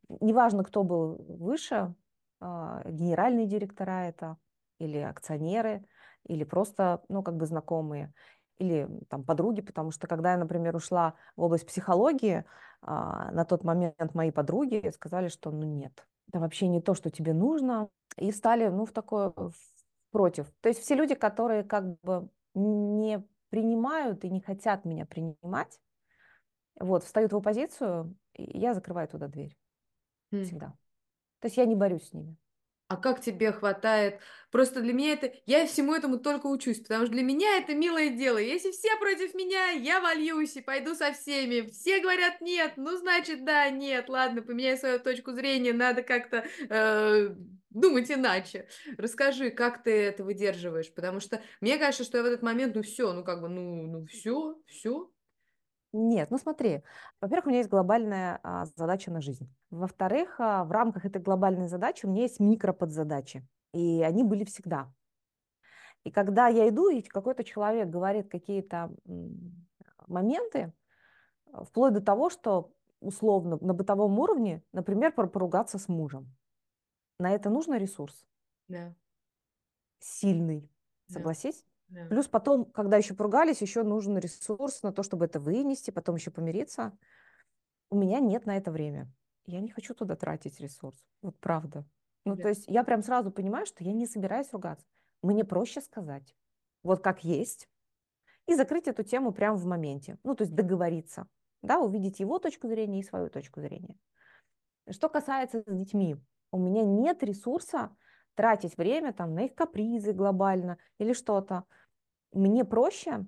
неважно, 0.09 0.63
кто 0.63 0.83
был 0.83 1.15
выше, 1.27 1.93
а, 2.39 2.81
генеральные 2.85 3.45
директора 3.45 4.07
это, 4.07 4.37
или 4.79 4.97
акционеры, 4.97 5.85
или 6.25 6.43
просто, 6.43 7.03
ну, 7.09 7.23
как 7.23 7.37
бы 7.37 7.45
знакомые, 7.45 8.13
или 8.59 8.87
там 9.09 9.23
подруги, 9.23 9.61
потому 9.61 9.91
что 9.91 10.07
когда 10.07 10.33
я, 10.33 10.37
например, 10.37 10.75
ушла 10.75 11.15
в 11.35 11.43
область 11.43 11.65
психологии, 11.65 12.45
а, 12.81 13.31
на 13.31 13.45
тот 13.45 13.63
момент 13.63 14.13
мои 14.13 14.31
подруги 14.31 14.91
сказали, 14.93 15.29
что, 15.29 15.51
ну, 15.51 15.63
нет, 15.63 16.05
это 16.27 16.39
вообще 16.39 16.67
не 16.67 16.81
то, 16.81 16.93
что 16.93 17.09
тебе 17.09 17.33
нужно, 17.33 17.89
и 18.17 18.31
стали, 18.31 18.67
ну, 18.67 18.85
в 18.85 18.91
такое, 18.91 19.33
против. 20.11 20.51
То 20.61 20.69
есть 20.69 20.81
все 20.81 20.95
люди, 20.95 21.15
которые 21.15 21.63
как 21.63 21.99
бы 22.01 22.29
не 22.53 23.23
принимают 23.49 24.23
и 24.23 24.29
не 24.29 24.41
хотят 24.41 24.85
меня 24.85 25.05
принимать, 25.05 25.79
вот, 26.79 27.03
встают 27.03 27.33
в 27.33 27.37
оппозицию, 27.37 28.15
и 28.33 28.57
я 28.57 28.73
закрываю 28.73 29.07
туда 29.07 29.27
дверь. 29.27 29.57
Всегда. 30.31 30.67
То 31.39 31.47
есть 31.47 31.57
я 31.57 31.65
не 31.65 31.75
борюсь 31.75 32.09
с 32.09 32.13
ними. 32.13 32.37
А 32.89 32.97
как 32.97 33.21
тебе 33.21 33.51
хватает? 33.51 34.19
Просто 34.49 34.81
для 34.81 34.93
меня 34.93 35.13
это... 35.13 35.31
Я 35.45 35.67
всему 35.67 35.93
этому 35.93 36.17
только 36.17 36.47
учусь, 36.47 36.79
потому 36.79 37.05
что 37.05 37.13
для 37.13 37.21
меня 37.21 37.59
это 37.59 37.75
милое 37.75 38.09
дело. 38.09 38.39
Если 38.39 38.71
все 38.71 38.97
против 38.97 39.35
меня, 39.35 39.69
я 39.69 40.01
вольюсь 40.01 40.57
и 40.57 40.61
пойду 40.61 40.95
со 40.95 41.13
всеми. 41.13 41.69
Все 41.69 41.99
говорят 41.99 42.41
нет, 42.41 42.73
ну 42.77 42.97
значит 42.97 43.45
да, 43.45 43.69
нет, 43.69 44.09
ладно, 44.09 44.41
поменяй 44.41 44.75
свою 44.75 44.99
точку 44.99 45.33
зрения, 45.33 45.71
надо 45.71 46.01
как-то 46.01 46.43
э, 46.67 47.29
думать 47.69 48.09
иначе. 48.09 48.67
Расскажи, 48.97 49.51
как 49.51 49.83
ты 49.83 49.91
это 49.91 50.23
выдерживаешь, 50.23 50.91
потому 50.91 51.19
что 51.19 51.43
мне 51.61 51.77
кажется, 51.77 52.03
что 52.03 52.17
я 52.17 52.23
в 52.23 52.25
этот 52.25 52.41
момент, 52.41 52.73
ну 52.73 52.81
все, 52.81 53.13
ну 53.13 53.23
как 53.23 53.41
бы, 53.41 53.49
ну, 53.49 53.85
ну 53.85 54.05
все, 54.07 54.59
все, 54.65 55.11
нет, 55.91 56.29
ну 56.29 56.37
смотри, 56.37 56.83
во-первых, 57.19 57.47
у 57.47 57.49
меня 57.49 57.59
есть 57.59 57.69
глобальная 57.69 58.39
а, 58.43 58.65
задача 58.65 59.11
на 59.11 59.21
жизнь. 59.21 59.51
Во-вторых, 59.71 60.39
а, 60.39 60.63
в 60.63 60.71
рамках 60.71 61.05
этой 61.05 61.21
глобальной 61.21 61.67
задачи 61.67 62.05
у 62.05 62.09
меня 62.09 62.23
есть 62.23 62.39
микроподзадачи, 62.39 63.43
и 63.73 64.03
они 64.03 64.23
были 64.23 64.43
всегда. 64.43 64.93
И 66.03 66.11
когда 66.11 66.47
я 66.47 66.69
иду, 66.69 66.89
и 66.89 67.01
какой-то 67.01 67.43
человек 67.43 67.89
говорит 67.89 68.29
какие-то 68.29 68.91
моменты, 70.07 70.73
вплоть 71.63 71.93
до 71.93 72.01
того, 72.01 72.29
что 72.29 72.71
условно 72.99 73.57
на 73.61 73.73
бытовом 73.73 74.17
уровне, 74.19 74.63
например, 74.71 75.11
поругаться 75.11 75.77
с 75.77 75.87
мужем, 75.87 76.35
на 77.19 77.31
это 77.31 77.49
нужно 77.49 77.77
ресурс. 77.77 78.25
Да. 78.67 78.95
Сильный, 79.99 80.71
согласись? 81.07 81.65
Да. 81.89 82.05
Плюс 82.05 82.27
потом, 82.27 82.65
когда 82.65 82.97
еще 82.97 83.13
поругались, 83.13 83.61
еще 83.61 83.83
нужен 83.83 84.17
ресурс 84.17 84.83
на 84.83 84.91
то, 84.91 85.03
чтобы 85.03 85.25
это 85.25 85.39
вынести, 85.39 85.91
потом 85.91 86.15
еще 86.15 86.31
помириться. 86.31 86.97
У 87.89 87.97
меня 87.97 88.19
нет 88.19 88.45
на 88.45 88.57
это 88.57 88.71
время. 88.71 89.11
Я 89.45 89.59
не 89.61 89.69
хочу 89.69 89.95
туда 89.95 90.15
тратить 90.15 90.59
ресурс. 90.59 91.03
Вот 91.21 91.37
правда. 91.39 91.85
Ну, 92.25 92.35
да. 92.35 92.43
то 92.43 92.49
есть 92.49 92.65
я 92.67 92.83
прям 92.83 93.01
сразу 93.01 93.31
понимаю, 93.31 93.65
что 93.65 93.83
я 93.83 93.93
не 93.93 94.05
собираюсь 94.05 94.51
ругаться. 94.53 94.85
Мне 95.23 95.43
проще 95.43 95.81
сказать, 95.81 96.35
вот 96.83 97.01
как 97.01 97.23
есть, 97.23 97.67
и 98.45 98.55
закрыть 98.55 98.87
эту 98.87 99.03
тему 99.03 99.31
прямо 99.31 99.57
в 99.57 99.65
моменте. 99.65 100.17
Ну, 100.23 100.35
то 100.35 100.43
есть 100.43 100.55
договориться, 100.55 101.27
да, 101.61 101.79
увидеть 101.79 102.19
его 102.19 102.39
точку 102.39 102.67
зрения 102.67 102.99
и 102.99 103.03
свою 103.03 103.29
точку 103.29 103.61
зрения. 103.61 103.95
Что 104.89 105.09
касается 105.09 105.61
с 105.61 105.75
детьми, 105.75 106.17
у 106.51 106.57
меня 106.57 106.83
нет 106.83 107.21
ресурса 107.23 107.95
тратить 108.35 108.77
время 108.77 109.13
там 109.13 109.35
на 109.35 109.45
их 109.45 109.55
капризы 109.55 110.13
глобально 110.13 110.77
или 110.97 111.13
что-то 111.13 111.65
мне 112.31 112.65
проще 112.65 113.25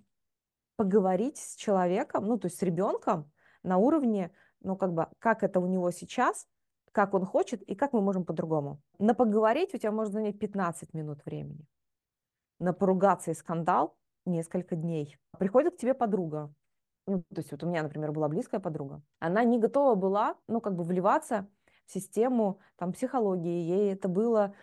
поговорить 0.76 1.38
с 1.38 1.56
человеком, 1.56 2.26
ну, 2.26 2.38
то 2.38 2.47
есть 2.47 2.58
с 2.58 2.62
ребенком 2.64 3.32
на 3.64 3.78
уровне, 3.78 4.32
ну, 4.62 4.76
как 4.76 4.93
бы, 4.93 5.08
как 5.20 5.43
это 5.43 5.60
у 5.60 5.68
него 5.68 5.91
сейчас, 5.91 6.47
как 6.91 7.14
он 7.14 7.26
хочет 7.26 7.62
и 7.64 7.76
как 7.76 7.93
мы 7.93 8.02
можем 8.02 8.26
по-другому. 8.26 8.82
На 8.99 9.14
поговорить 9.14 9.74
у 9.74 9.78
тебя 9.78 9.91
может 9.91 10.14
занять 10.14 10.39
15 10.39 10.93
минут 10.93 11.24
времени. 11.26 11.66
На 12.60 12.74
поругаться 12.74 13.32
и 13.32 13.34
скандал 13.34 13.95
несколько 14.26 14.76
дней. 14.76 15.18
Приходит 15.38 15.76
к 15.76 15.78
тебе 15.78 15.93
подруга. 15.93 16.54
Ну, 17.08 17.24
то 17.24 17.39
есть 17.39 17.52
вот 17.52 17.64
у 17.64 17.68
меня, 17.68 17.84
например, 17.84 18.12
была 18.12 18.28
близкая 18.28 18.60
подруга. 18.60 19.02
Она 19.20 19.43
не 19.43 19.58
готова 19.58 19.95
была, 19.95 20.36
ну, 20.47 20.62
как 20.62 20.76
бы 20.76 20.84
вливаться 20.84 21.47
в 21.86 21.91
систему 21.91 22.60
там, 22.76 22.93
психологии. 22.93 23.64
Ей 23.64 23.93
это 23.93 24.08
было 24.08 24.54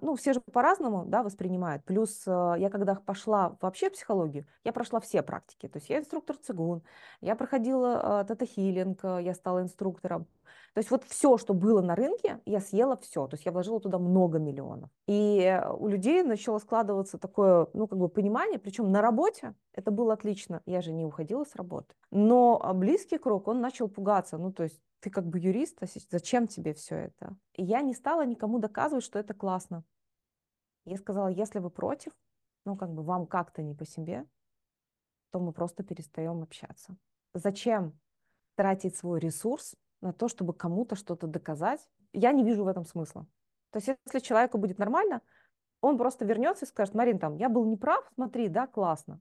ну, 0.00 0.14
все 0.14 0.32
же 0.32 0.40
по-разному, 0.40 1.04
да, 1.06 1.22
воспринимают. 1.22 1.84
Плюс 1.84 2.22
э, 2.26 2.54
я 2.58 2.70
когда 2.70 2.94
пошла 2.94 3.56
вообще 3.60 3.90
в 3.90 3.94
психологию, 3.94 4.46
я 4.64 4.72
прошла 4.72 5.00
все 5.00 5.22
практики. 5.22 5.68
То 5.68 5.78
есть 5.78 5.90
я 5.90 5.98
инструктор 5.98 6.36
цигун, 6.36 6.82
я 7.20 7.34
проходила 7.34 8.24
тета-хилинг, 8.28 9.00
э, 9.02 9.22
я 9.22 9.34
стала 9.34 9.62
инструктором. 9.62 10.26
То 10.74 10.78
есть 10.78 10.90
вот 10.90 11.04
все, 11.04 11.38
что 11.38 11.54
было 11.54 11.80
на 11.80 11.94
рынке, 11.94 12.40
я 12.44 12.60
съела 12.60 12.96
все. 12.96 13.26
То 13.26 13.34
есть 13.34 13.46
я 13.46 13.52
вложила 13.52 13.80
туда 13.80 13.98
много 13.98 14.38
миллионов. 14.38 14.90
И 15.06 15.40
э, 15.40 15.70
у 15.72 15.88
людей 15.88 16.22
начало 16.22 16.58
складываться 16.58 17.18
такое, 17.18 17.68
ну, 17.72 17.86
как 17.86 17.98
бы 17.98 18.08
понимание, 18.08 18.58
причем 18.58 18.90
на 18.90 19.00
работе 19.00 19.54
это 19.72 19.90
было 19.90 20.12
отлично. 20.12 20.62
Я 20.66 20.80
же 20.80 20.92
не 20.92 21.04
уходила 21.04 21.44
с 21.44 21.54
работы. 21.54 21.94
Но 22.10 22.60
а, 22.62 22.74
близкий 22.74 23.18
круг, 23.18 23.48
он 23.48 23.60
начал 23.60 23.88
пугаться. 23.88 24.38
Ну, 24.38 24.52
то 24.52 24.64
есть 24.64 24.80
ты 25.00 25.10
как 25.10 25.26
бы 25.26 25.38
юрист, 25.38 25.82
а 25.82 25.86
зачем 26.10 26.46
тебе 26.46 26.74
все 26.74 26.96
это? 26.96 27.36
И 27.54 27.62
я 27.62 27.80
не 27.82 27.94
стала 27.94 28.24
никому 28.24 28.58
доказывать, 28.58 29.04
что 29.04 29.18
это 29.18 29.34
классно. 29.34 29.84
Я 30.84 30.96
сказала, 30.96 31.28
если 31.28 31.58
вы 31.58 31.70
против, 31.70 32.12
ну 32.64 32.76
как 32.76 32.92
бы 32.92 33.02
вам 33.02 33.26
как-то 33.26 33.62
не 33.62 33.74
по 33.74 33.84
себе, 33.84 34.26
то 35.30 35.40
мы 35.40 35.52
просто 35.52 35.82
перестаем 35.82 36.42
общаться. 36.42 36.96
Зачем 37.34 37.98
тратить 38.54 38.96
свой 38.96 39.20
ресурс 39.20 39.74
на 40.06 40.12
то, 40.12 40.28
чтобы 40.28 40.54
кому-то 40.54 40.96
что-то 40.96 41.26
доказать? 41.26 41.80
Я 42.12 42.32
не 42.32 42.44
вижу 42.44 42.64
в 42.64 42.68
этом 42.68 42.84
смысла. 42.84 43.26
То 43.70 43.78
есть 43.78 43.88
если 44.06 44.20
человеку 44.20 44.58
будет 44.58 44.78
нормально, 44.78 45.20
он 45.80 45.98
просто 45.98 46.24
вернется 46.24 46.64
и 46.64 46.68
скажет, 46.68 46.94
Марин, 46.94 47.18
там, 47.18 47.36
я 47.36 47.48
был 47.48 47.64
неправ, 47.66 48.08
смотри, 48.14 48.48
да, 48.48 48.66
классно. 48.66 49.20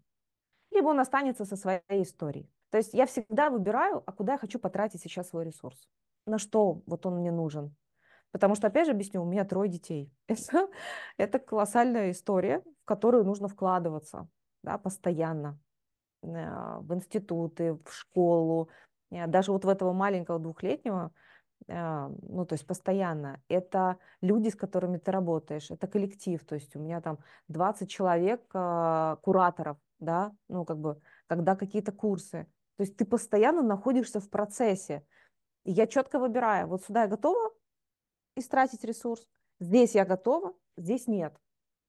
Либо 0.71 0.87
он 0.87 0.99
останется 0.99 1.45
со 1.45 1.55
своей 1.55 2.03
историей. 2.03 2.49
То 2.69 2.77
есть 2.77 2.93
я 2.93 3.05
всегда 3.05 3.49
выбираю, 3.49 4.03
а 4.05 4.11
куда 4.11 4.33
я 4.33 4.37
хочу 4.37 4.59
потратить 4.59 5.01
сейчас 5.01 5.29
свой 5.29 5.45
ресурс. 5.45 5.89
На 6.25 6.37
что 6.37 6.81
вот 6.85 7.05
он 7.05 7.17
мне 7.17 7.31
нужен. 7.31 7.75
Потому 8.31 8.55
что, 8.55 8.67
опять 8.67 8.85
же, 8.85 8.91
объясню, 8.91 9.21
у 9.21 9.25
меня 9.25 9.45
трое 9.45 9.69
детей. 9.69 10.11
Это, 10.27 10.67
это 11.17 11.39
колоссальная 11.39 12.11
история, 12.11 12.61
в 12.83 12.85
которую 12.85 13.23
нужно 13.23 13.47
вкладываться 13.47 14.27
да, 14.61 14.77
постоянно. 14.77 15.57
Э, 16.23 16.79
в 16.79 16.93
институты, 16.93 17.73
в 17.73 17.91
школу. 17.91 18.69
Э, 19.11 19.27
даже 19.27 19.51
вот 19.51 19.65
в 19.65 19.69
этого 19.69 19.93
маленького 19.93 20.39
двухлетнего, 20.39 21.11
э, 21.67 22.07
ну, 22.21 22.45
то 22.45 22.53
есть 22.53 22.65
постоянно. 22.67 23.41
Это 23.47 23.97
люди, 24.21 24.49
с 24.49 24.55
которыми 24.55 24.97
ты 24.97 25.11
работаешь, 25.11 25.71
это 25.71 25.87
коллектив. 25.87 26.43
То 26.45 26.55
есть 26.55 26.75
у 26.75 26.79
меня 26.79 27.01
там 27.01 27.19
20 27.47 27.89
человек, 27.89 28.41
кураторов, 28.49 29.77
да, 29.99 30.33
ну, 30.49 30.65
как 30.65 30.77
бы, 30.77 30.99
когда 31.27 31.55
какие-то 31.55 31.91
курсы. 31.91 32.47
То 32.77 32.83
есть 32.83 32.97
ты 32.97 33.05
постоянно 33.05 33.61
находишься 33.61 34.19
в 34.19 34.29
процессе. 34.29 35.05
И 35.63 35.71
я 35.71 35.87
четко 35.87 36.19
выбираю, 36.19 36.67
вот 36.67 36.83
сюда 36.83 37.03
я 37.03 37.07
готова 37.07 37.51
истратить 38.35 38.83
ресурс, 38.83 39.25
здесь 39.59 39.95
я 39.95 40.05
готова, 40.05 40.53
здесь 40.77 41.07
нет. 41.07 41.35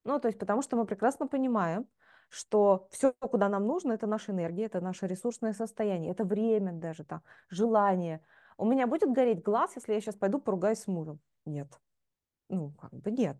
Ну, 0.05 0.19
то 0.21 0.29
есть 0.29 0.39
потому 0.39 0.63
что 0.63 0.77
мы 0.77 0.87
прекрасно 0.87 1.27
понимаем, 1.27 1.87
что 2.29 2.89
все, 2.91 3.13
куда 3.13 3.49
нам 3.49 3.67
нужно, 3.67 3.93
это 3.93 4.07
наша 4.07 4.33
энергия, 4.33 4.65
это 4.65 4.81
наше 4.81 5.07
ресурсное 5.07 5.53
состояние, 5.53 6.13
это 6.13 6.25
время 6.25 6.73
даже, 6.73 7.05
там, 7.05 7.23
желание. 7.49 8.21
У 8.59 8.65
меня 8.65 8.87
будет 8.87 9.13
гореть 9.13 9.43
глаз, 9.43 9.73
если 9.77 9.93
я 9.93 10.01
сейчас 10.01 10.17
пойду 10.17 10.39
поругаюсь 10.39 10.81
с 10.81 10.87
мужем? 10.87 11.21
Нет. 11.45 11.69
Ну, 12.49 12.73
как 12.81 12.93
бы 12.93 13.11
нет. 13.11 13.37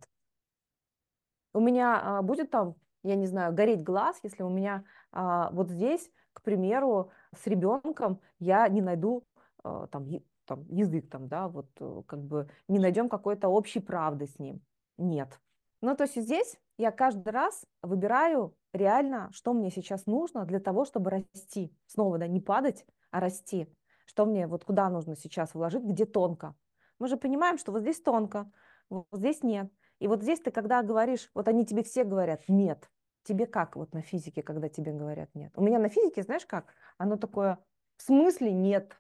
У 1.53 1.61
меня 1.61 2.19
а, 2.19 2.23
будет 2.23 2.51
там, 2.51 2.75
я 3.03 3.15
не 3.15 3.27
знаю, 3.27 3.55
гореть 3.55 3.83
глаз, 3.83 4.19
если 4.23 4.43
у 4.43 4.51
меня 4.51 4.85
а, 5.13 5.51
вот 5.53 5.71
здесь 5.71 6.11
к 6.37 6.43
примеру, 6.43 7.11
с 7.35 7.47
ребенком 7.47 8.21
я 8.41 8.69
не 8.69 8.83
найду 8.83 9.25
э, 9.65 9.87
там, 9.91 10.07
там, 10.45 10.67
язык, 10.69 11.09
там, 11.09 11.29
да, 11.29 11.49
вот 11.49 11.67
э, 11.81 12.03
как 12.07 12.21
бы 12.21 12.51
не 12.69 12.79
найдем 12.79 13.09
какой-то 13.09 13.49
общей 13.49 13.81
правды 13.81 14.27
с 14.27 14.39
ним. 14.39 14.61
Нет. 14.99 15.41
Ну, 15.81 15.97
то 15.97 16.05
есть 16.05 16.21
здесь 16.21 16.61
я 16.79 16.91
каждый 16.91 17.31
раз 17.31 17.65
выбираю 17.83 18.55
реально, 18.73 19.31
что 19.33 19.53
мне 19.53 19.71
сейчас 19.71 20.07
нужно 20.07 20.45
для 20.45 20.61
того, 20.61 20.85
чтобы 20.85 21.11
расти. 21.11 21.75
Снова, 21.87 22.19
да, 22.19 22.27
не 22.27 22.41
падать, 22.41 22.87
а 23.11 23.21
расти. 23.21 23.73
Что 24.07 24.27
мне, 24.27 24.47
вот 24.47 24.65
куда 24.65 24.89
нужно 24.89 25.17
сейчас 25.17 25.55
вложить, 25.55 25.83
где 25.83 26.05
тонко. 26.05 26.55
Мы 26.99 27.09
же 27.09 27.17
понимаем, 27.17 27.59
что 27.59 27.73
вот 27.73 27.83
здесь 27.83 28.01
тонко, 28.01 28.51
вот 28.89 29.07
здесь 29.13 29.43
нет. 29.43 29.71
И 29.99 30.09
вот 30.09 30.23
здесь 30.23 30.41
ты, 30.41 30.51
когда 30.51 30.83
говоришь, 30.83 31.31
вот 31.35 31.49
они 31.49 31.65
тебе 31.65 31.83
все 31.83 32.05
говорят, 32.05 32.43
нет, 32.49 32.89
Тебе 33.27 33.47
как 33.47 33.75
вот 33.75 33.93
на 33.93 34.03
физике, 34.03 34.41
когда 34.41 34.69
тебе 34.69 34.93
говорят 34.93 35.35
нет? 35.35 35.51
У 35.57 35.63
меня 35.63 35.81
на 35.81 35.89
физике, 35.89 36.23
знаешь 36.23 36.47
как? 36.47 36.73
Оно 36.97 37.17
такое, 37.17 37.59
в 37.97 38.03
смысле 38.03 38.53
нет? 38.53 38.97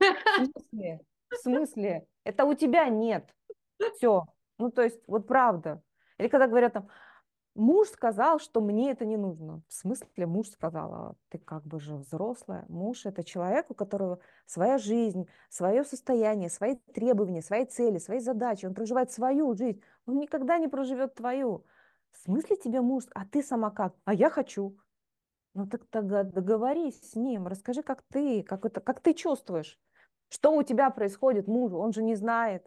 В 0.00 0.46
смысле? 0.46 1.00
В 1.28 1.36
смысле? 1.36 2.06
Это 2.24 2.46
у 2.46 2.54
тебя 2.54 2.88
нет. 2.88 3.28
Все. 3.94 4.24
Ну, 4.56 4.70
то 4.70 4.82
есть, 4.82 5.02
вот 5.06 5.26
правда. 5.26 5.82
Или 6.16 6.28
когда 6.28 6.46
говорят 6.46 6.72
там, 6.72 6.88
муж 7.58 7.88
сказал, 7.88 8.38
что 8.38 8.60
мне 8.60 8.90
это 8.90 9.04
не 9.04 9.16
нужно. 9.16 9.62
В 9.68 9.74
смысле 9.74 10.26
муж 10.26 10.48
сказал, 10.48 10.94
а 10.94 11.14
ты 11.28 11.38
как 11.38 11.64
бы 11.64 11.80
же 11.80 11.96
взрослая. 11.96 12.64
Муж– 12.68 13.02
это 13.04 13.24
человек, 13.24 13.66
у 13.70 13.74
которого 13.74 14.20
своя 14.46 14.78
жизнь, 14.78 15.28
свое 15.50 15.84
состояние, 15.84 16.48
свои 16.48 16.76
требования, 16.94 17.42
свои 17.42 17.66
цели, 17.66 17.98
свои 17.98 18.20
задачи. 18.20 18.66
Он 18.66 18.74
проживает 18.74 19.10
свою 19.10 19.54
жизнь. 19.54 19.82
Он 20.06 20.18
никогда 20.18 20.58
не 20.58 20.68
проживет 20.68 21.14
твою. 21.14 21.64
В 22.12 22.18
смысле 22.18 22.56
тебе 22.56 22.80
муж? 22.80 23.04
А 23.14 23.26
ты 23.26 23.42
сама 23.42 23.70
как? 23.70 23.94
А 24.04 24.14
я 24.14 24.30
хочу. 24.30 24.78
Ну 25.54 25.66
так 25.66 25.84
тогда 25.86 26.22
договорись 26.22 27.10
с 27.10 27.16
ним, 27.16 27.48
расскажи, 27.48 27.82
как 27.82 28.02
ты, 28.02 28.42
как, 28.42 28.64
это, 28.64 28.80
как 28.80 29.00
ты 29.00 29.12
чувствуешь. 29.12 29.78
Что 30.28 30.54
у 30.54 30.62
тебя 30.62 30.90
происходит 30.90 31.48
мужу? 31.48 31.78
Он 31.78 31.92
же 31.92 32.02
не 32.02 32.14
знает. 32.14 32.66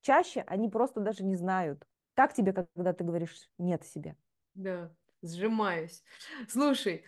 Чаще 0.00 0.44
они 0.46 0.68
просто 0.68 1.00
даже 1.00 1.24
не 1.24 1.36
знают. 1.36 1.86
Как 2.14 2.32
тебе, 2.32 2.52
когда 2.52 2.92
ты 2.92 3.04
говоришь 3.04 3.50
нет 3.58 3.84
себе? 3.84 4.16
Да, 4.54 4.90
сжимаюсь. 5.22 6.02
Слушай, 6.48 7.04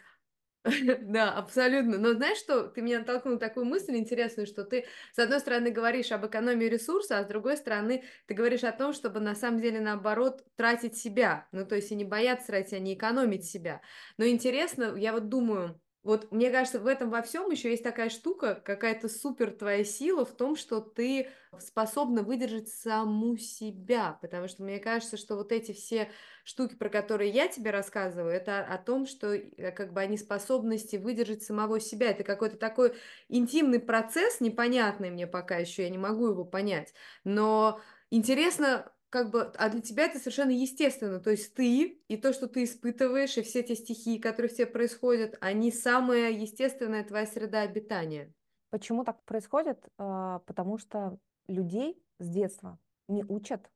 Да, 1.02 1.32
абсолютно. 1.32 1.98
Но 1.98 2.14
знаешь 2.14 2.38
что, 2.38 2.64
ты 2.68 2.82
меня 2.82 3.00
натолкнул 3.00 3.34
на 3.34 3.40
такую 3.40 3.66
мысль 3.66 3.96
интересную, 3.96 4.46
что 4.46 4.64
ты, 4.64 4.86
с 5.12 5.18
одной 5.18 5.40
стороны, 5.40 5.70
говоришь 5.70 6.12
об 6.12 6.26
экономии 6.26 6.66
ресурса, 6.66 7.18
а 7.18 7.24
с 7.24 7.28
другой 7.28 7.56
стороны, 7.56 8.04
ты 8.26 8.34
говоришь 8.34 8.64
о 8.64 8.72
том, 8.72 8.92
чтобы 8.92 9.20
на 9.20 9.34
самом 9.34 9.60
деле, 9.60 9.80
наоборот, 9.80 10.44
тратить 10.56 10.96
себя. 10.96 11.48
Ну, 11.52 11.66
то 11.66 11.76
есть 11.76 11.92
и 11.92 11.96
не 11.96 12.04
бояться 12.04 12.48
тратить, 12.48 12.74
а 12.74 12.78
не 12.80 12.94
экономить 12.94 13.44
себя. 13.46 13.82
Но 14.18 14.26
интересно, 14.26 14.94
я 14.96 15.12
вот 15.12 15.28
думаю, 15.28 15.80
вот 16.02 16.32
мне 16.32 16.50
кажется, 16.50 16.80
в 16.80 16.86
этом 16.86 17.10
во 17.10 17.22
всем 17.22 17.50
еще 17.50 17.70
есть 17.70 17.84
такая 17.84 18.10
штука, 18.10 18.56
какая-то 18.56 19.08
супер 19.08 19.52
твоя 19.52 19.84
сила 19.84 20.24
в 20.24 20.36
том, 20.36 20.56
что 20.56 20.80
ты 20.80 21.30
способна 21.60 22.22
выдержать 22.22 22.68
саму 22.68 23.36
себя, 23.36 24.18
потому 24.20 24.48
что 24.48 24.64
мне 24.64 24.80
кажется, 24.80 25.16
что 25.16 25.36
вот 25.36 25.52
эти 25.52 25.72
все 25.72 26.10
штуки, 26.44 26.74
про 26.74 26.88
которые 26.88 27.30
я 27.30 27.48
тебе 27.48 27.70
рассказываю, 27.70 28.32
это 28.32 28.60
о 28.60 28.78
том, 28.78 29.06
что 29.06 29.34
э, 29.34 29.70
как 29.72 29.92
бы 29.92 30.00
они 30.00 30.16
способности 30.16 30.96
выдержать 30.96 31.42
самого 31.42 31.80
себя. 31.80 32.10
Это 32.10 32.24
какой-то 32.24 32.56
такой 32.56 32.94
интимный 33.28 33.80
процесс, 33.80 34.40
непонятный 34.40 35.10
мне 35.10 35.26
пока 35.26 35.56
еще, 35.56 35.82
я 35.82 35.90
не 35.90 35.98
могу 35.98 36.28
его 36.28 36.44
понять, 36.44 36.92
но 37.24 37.80
интересно 38.10 38.92
как 39.12 39.30
бы, 39.30 39.42
а 39.42 39.68
для 39.68 39.82
тебя 39.82 40.04
это 40.04 40.18
совершенно 40.18 40.52
естественно. 40.52 41.20
То 41.20 41.30
есть 41.30 41.54
ты 41.54 42.00
и 42.08 42.16
то, 42.16 42.32
что 42.32 42.48
ты 42.48 42.64
испытываешь, 42.64 43.36
и 43.36 43.42
все 43.42 43.62
те 43.62 43.74
стихии, 43.74 44.18
которые 44.18 44.50
все 44.50 44.64
происходят, 44.64 45.36
они 45.42 45.70
самая 45.70 46.30
естественная 46.30 47.04
твоя 47.04 47.26
среда 47.26 47.60
обитания. 47.60 48.32
Почему 48.70 49.04
так 49.04 49.22
происходит? 49.24 49.86
А, 49.98 50.38
потому 50.40 50.78
что 50.78 51.18
людей 51.46 52.02
с 52.20 52.26
детства 52.26 52.78
не 53.06 53.22
учат 53.22 53.70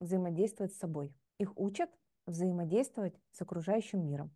взаимодействовать 0.00 0.74
с 0.74 0.78
собой. 0.78 1.14
Их 1.38 1.56
учат 1.56 1.88
взаимодействовать 2.32 3.14
с 3.30 3.40
окружающим 3.40 4.04
миром. 4.04 4.34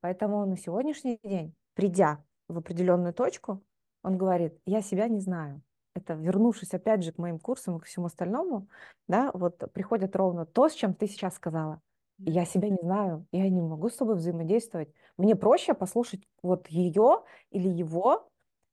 Поэтому 0.00 0.44
на 0.46 0.56
сегодняшний 0.56 1.18
день, 1.22 1.54
придя 1.74 2.24
в 2.48 2.58
определенную 2.58 3.14
точку, 3.14 3.62
он 4.02 4.18
говорит, 4.18 4.58
я 4.66 4.82
себя 4.82 5.08
не 5.08 5.20
знаю, 5.20 5.62
это 5.94 6.14
вернувшись 6.14 6.74
опять 6.74 7.02
же 7.02 7.12
к 7.12 7.18
моим 7.18 7.38
курсам 7.38 7.76
и 7.76 7.80
к 7.80 7.84
всему 7.84 8.06
остальному, 8.06 8.68
да, 9.08 9.30
вот 9.34 9.58
приходит 9.72 10.16
ровно 10.16 10.46
то, 10.46 10.68
с 10.68 10.74
чем 10.74 10.94
ты 10.94 11.06
сейчас 11.06 11.34
сказала. 11.34 11.80
Я 12.18 12.44
себя 12.44 12.68
не 12.68 12.78
знаю, 12.80 13.26
я 13.32 13.48
не 13.48 13.60
могу 13.60 13.88
с 13.88 13.96
тобой 13.96 14.16
взаимодействовать. 14.16 14.92
Мне 15.16 15.34
проще 15.34 15.74
послушать 15.74 16.22
вот 16.42 16.68
ее 16.68 17.24
или 17.50 17.68
его, 17.68 18.28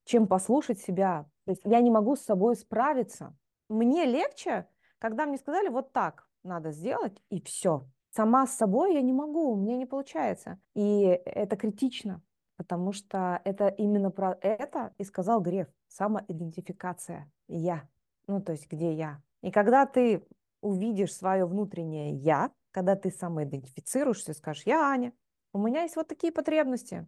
чем 0.06 0.28
послушать 0.28 0.80
себя. 0.80 1.28
То 1.46 1.52
есть 1.52 1.62
я 1.66 1.80
не 1.82 1.90
могу 1.90 2.16
с 2.16 2.22
собой 2.22 2.56
справиться. 2.56 3.36
Мне 3.70 4.06
легче, 4.06 4.68
когда 5.00 5.26
мне 5.26 5.38
сказали, 5.38 5.70
вот 5.70 5.94
так 5.94 6.28
надо 6.44 6.72
сделать, 6.72 7.22
и 7.30 7.42
все. 7.42 7.88
Сама 8.12 8.48
с 8.48 8.56
собой 8.56 8.96
я 8.96 9.02
не 9.02 9.14
могу, 9.14 9.56
мне 9.56 9.78
не 9.78 9.86
получается. 9.86 10.60
И 10.76 11.02
это 11.26 11.56
критично, 11.56 12.22
потому 12.58 12.92
что 12.92 13.40
это 13.46 13.68
именно 13.68 14.10
про 14.10 14.38
это 14.42 14.94
и 14.98 15.04
сказал 15.04 15.42
Греф 15.42 15.68
самоидентификация 15.88 17.32
«я». 17.48 17.88
Ну, 18.28 18.42
то 18.42 18.52
есть 18.52 18.70
где 18.70 18.94
я. 18.94 19.22
И 19.42 19.52
когда 19.52 19.86
ты 19.86 20.26
увидишь 20.62 21.16
свое 21.16 21.46
внутреннее 21.46 22.14
«я», 22.16 22.52
когда 22.72 22.96
ты 22.96 23.12
самоидентифицируешься, 23.12 24.34
скажешь 24.34 24.64
«я 24.66 24.90
Аня, 24.90 25.14
у 25.54 25.60
меня 25.60 25.84
есть 25.84 25.96
вот 25.96 26.08
такие 26.08 26.34
потребности, 26.34 27.08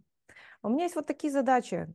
у 0.62 0.68
меня 0.68 0.84
есть 0.84 0.96
вот 0.96 1.06
такие 1.06 1.32
задачи. 1.32 1.92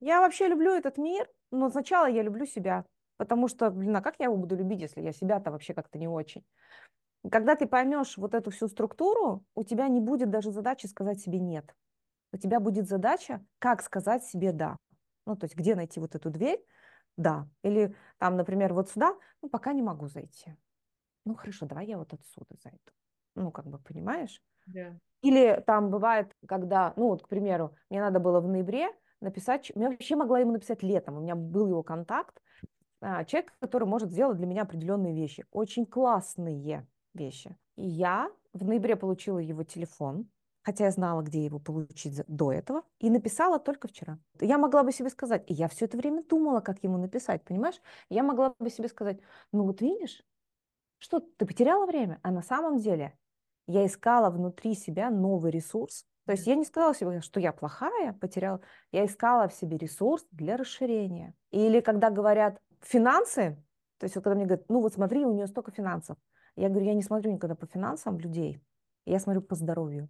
Я 0.00 0.20
вообще 0.20 0.48
люблю 0.48 0.72
этот 0.72 0.98
мир, 0.98 1.28
но 1.50 1.70
сначала 1.70 2.06
я 2.06 2.22
люблю 2.22 2.46
себя, 2.46 2.84
потому 3.18 3.48
что, 3.48 3.70
блин, 3.70 3.96
а 3.96 4.02
как 4.02 4.16
я 4.18 4.26
его 4.26 4.36
буду 4.36 4.56
любить, 4.56 4.80
если 4.80 5.00
я 5.00 5.12
себя-то 5.12 5.50
вообще 5.50 5.74
как-то 5.74 5.98
не 5.98 6.08
очень?» 6.08 6.44
Когда 7.30 7.56
ты 7.56 7.66
поймешь 7.66 8.16
вот 8.16 8.34
эту 8.34 8.50
всю 8.50 8.68
структуру, 8.68 9.44
у 9.54 9.64
тебя 9.64 9.88
не 9.88 10.00
будет 10.00 10.30
даже 10.30 10.50
задачи 10.50 10.86
сказать 10.86 11.20
себе 11.20 11.40
«нет». 11.40 11.74
У 12.32 12.38
тебя 12.38 12.60
будет 12.60 12.88
задача, 12.88 13.44
как 13.58 13.82
сказать 13.82 14.24
себе 14.24 14.52
«да». 14.52 14.76
Ну, 15.26 15.36
то 15.36 15.44
есть 15.44 15.56
где 15.56 15.74
найти 15.74 16.00
вот 16.00 16.14
эту 16.14 16.30
дверь? 16.30 16.64
Да. 17.16 17.48
Или 17.62 17.94
там, 18.18 18.36
например, 18.36 18.74
вот 18.74 18.90
сюда, 18.90 19.16
ну, 19.42 19.48
пока 19.48 19.72
не 19.72 19.82
могу 19.82 20.08
зайти. 20.08 20.54
Ну, 21.24 21.34
хорошо, 21.34 21.66
давай 21.66 21.86
я 21.86 21.98
вот 21.98 22.12
отсюда 22.12 22.54
зайду. 22.62 22.78
Ну, 23.34 23.50
как 23.50 23.66
бы, 23.66 23.78
понимаешь? 23.78 24.40
Да. 24.66 24.96
Или 25.22 25.62
там 25.66 25.90
бывает, 25.90 26.36
когда, 26.46 26.92
ну, 26.96 27.08
вот, 27.08 27.22
к 27.22 27.28
примеру, 27.28 27.74
мне 27.90 28.00
надо 28.00 28.20
было 28.20 28.40
в 28.40 28.46
ноябре 28.46 28.88
написать, 29.20 29.72
я 29.74 29.90
вообще 29.90 30.14
могла 30.14 30.40
ему 30.40 30.52
написать 30.52 30.82
летом, 30.82 31.16
у 31.16 31.20
меня 31.20 31.34
был 31.34 31.68
его 31.68 31.82
контакт, 31.82 32.40
а, 33.00 33.24
человек, 33.24 33.52
который 33.58 33.88
может 33.88 34.10
сделать 34.10 34.36
для 34.36 34.46
меня 34.46 34.62
определенные 34.62 35.14
вещи, 35.14 35.46
очень 35.50 35.86
классные 35.86 36.86
вещи. 37.16 37.56
И 37.76 37.86
я 37.86 38.30
в 38.52 38.64
ноябре 38.64 38.96
получила 38.96 39.38
его 39.38 39.64
телефон, 39.64 40.28
хотя 40.62 40.86
я 40.86 40.90
знала, 40.90 41.22
где 41.22 41.44
его 41.44 41.58
получить 41.58 42.22
до 42.26 42.52
этого, 42.52 42.82
и 42.98 43.10
написала 43.10 43.58
только 43.58 43.88
вчера. 43.88 44.18
Я 44.40 44.58
могла 44.58 44.82
бы 44.82 44.92
себе 44.92 45.10
сказать, 45.10 45.44
и 45.48 45.54
я 45.54 45.68
все 45.68 45.84
это 45.84 45.96
время 45.96 46.24
думала, 46.24 46.60
как 46.60 46.82
ему 46.82 46.98
написать, 46.98 47.44
понимаешь? 47.44 47.80
Я 48.08 48.22
могла 48.22 48.54
бы 48.58 48.70
себе 48.70 48.88
сказать, 48.88 49.18
ну 49.52 49.64
вот 49.64 49.80
видишь, 49.80 50.22
что 50.98 51.20
ты 51.20 51.46
потеряла 51.46 51.86
время, 51.86 52.18
а 52.22 52.30
на 52.30 52.42
самом 52.42 52.78
деле 52.78 53.16
я 53.66 53.86
искала 53.86 54.30
внутри 54.30 54.74
себя 54.74 55.10
новый 55.10 55.50
ресурс. 55.50 56.04
То 56.24 56.32
есть 56.32 56.46
я 56.46 56.56
не 56.56 56.64
сказала 56.64 56.94
себе, 56.94 57.20
что 57.20 57.38
я 57.38 57.52
плохая, 57.52 58.12
потеряла. 58.12 58.60
Я 58.90 59.06
искала 59.06 59.48
в 59.48 59.54
себе 59.54 59.76
ресурс 59.76 60.26
для 60.32 60.56
расширения. 60.56 61.34
Или 61.52 61.80
когда 61.80 62.10
говорят 62.10 62.60
финансы, 62.80 63.62
то 63.98 64.04
есть 64.04 64.16
вот 64.16 64.24
когда 64.24 64.34
мне 64.34 64.46
говорят, 64.46 64.68
ну 64.68 64.80
вот 64.80 64.94
смотри, 64.94 65.24
у 65.24 65.32
нее 65.32 65.46
столько 65.46 65.70
финансов. 65.70 66.16
Я 66.56 66.68
говорю, 66.68 66.86
я 66.86 66.94
не 66.94 67.02
смотрю 67.02 67.32
никогда 67.32 67.54
по 67.54 67.66
финансам 67.66 68.18
людей, 68.18 68.60
я 69.04 69.20
смотрю 69.20 69.42
по 69.42 69.54
здоровью 69.54 70.08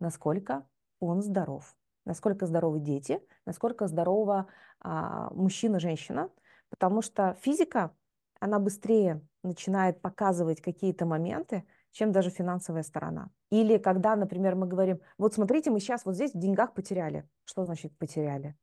насколько 0.00 0.66
он 1.00 1.22
здоров, 1.22 1.76
насколько 2.04 2.46
здоровы 2.46 2.80
дети, 2.80 3.20
насколько 3.46 3.86
здорова 3.86 4.46
а, 4.80 5.30
мужчина, 5.32 5.80
женщина, 5.80 6.30
потому 6.70 7.02
что 7.02 7.36
физика, 7.40 7.94
она 8.40 8.58
быстрее 8.58 9.20
начинает 9.42 10.00
показывать 10.00 10.60
какие-то 10.60 11.06
моменты, 11.06 11.64
чем 11.90 12.12
даже 12.12 12.30
финансовая 12.30 12.82
сторона. 12.82 13.30
Или 13.50 13.78
когда, 13.78 14.14
например, 14.14 14.54
мы 14.54 14.66
говорим, 14.66 15.00
вот 15.16 15.34
смотрите, 15.34 15.70
мы 15.70 15.80
сейчас 15.80 16.04
вот 16.04 16.14
здесь 16.14 16.32
в 16.32 16.38
деньгах 16.38 16.74
потеряли. 16.74 17.28
Что 17.44 17.64
значит 17.64 17.96
потеряли? 17.98 18.56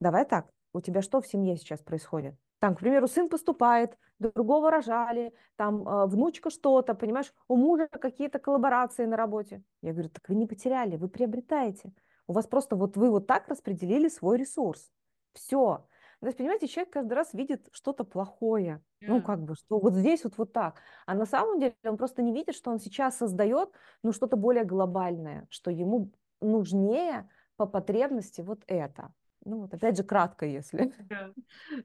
Давай 0.00 0.24
так, 0.24 0.50
у 0.74 0.80
тебя 0.80 1.02
что 1.02 1.20
в 1.20 1.26
семье 1.26 1.56
сейчас 1.56 1.80
происходит? 1.80 2.34
Там, 2.62 2.76
к 2.76 2.78
примеру, 2.78 3.08
сын 3.08 3.28
поступает, 3.28 3.98
другого 4.20 4.70
рожали, 4.70 5.34
там 5.56 5.82
э, 5.82 6.06
внучка 6.06 6.48
что-то, 6.48 6.94
понимаешь, 6.94 7.34
у 7.48 7.56
мужа 7.56 7.88
какие-то 7.88 8.38
коллаборации 8.38 9.04
на 9.04 9.16
работе. 9.16 9.64
Я 9.80 9.90
говорю, 9.92 10.10
так 10.10 10.28
вы 10.28 10.36
не 10.36 10.46
потеряли, 10.46 10.96
вы 10.96 11.08
приобретаете. 11.08 11.92
У 12.28 12.32
вас 12.32 12.46
просто 12.46 12.76
вот 12.76 12.96
вы 12.96 13.10
вот 13.10 13.26
так 13.26 13.48
распределили 13.48 14.06
свой 14.06 14.38
ресурс. 14.38 14.92
Все. 15.32 15.84
То 16.20 16.26
есть, 16.26 16.38
понимаете, 16.38 16.68
человек 16.68 16.92
каждый 16.92 17.14
раз 17.14 17.34
видит 17.34 17.66
что-то 17.72 18.04
плохое. 18.04 18.80
Yeah. 19.00 19.06
Ну, 19.08 19.22
как 19.22 19.42
бы, 19.42 19.56
что 19.56 19.80
вот 19.80 19.94
здесь 19.94 20.22
вот, 20.22 20.38
вот 20.38 20.52
так. 20.52 20.76
А 21.04 21.14
на 21.14 21.26
самом 21.26 21.58
деле 21.58 21.74
он 21.84 21.96
просто 21.96 22.22
не 22.22 22.32
видит, 22.32 22.54
что 22.54 22.70
он 22.70 22.78
сейчас 22.78 23.16
создает, 23.16 23.70
ну, 24.04 24.12
что-то 24.12 24.36
более 24.36 24.62
глобальное, 24.62 25.48
что 25.50 25.72
ему 25.72 26.12
нужнее 26.40 27.28
по 27.56 27.66
потребности 27.66 28.40
вот 28.40 28.62
это. 28.68 29.12
Ну, 29.44 29.60
вот 29.60 29.74
опять 29.74 29.96
же, 29.96 30.04
кратко, 30.04 30.46
если. 30.46 30.92
Yeah. 31.10 31.32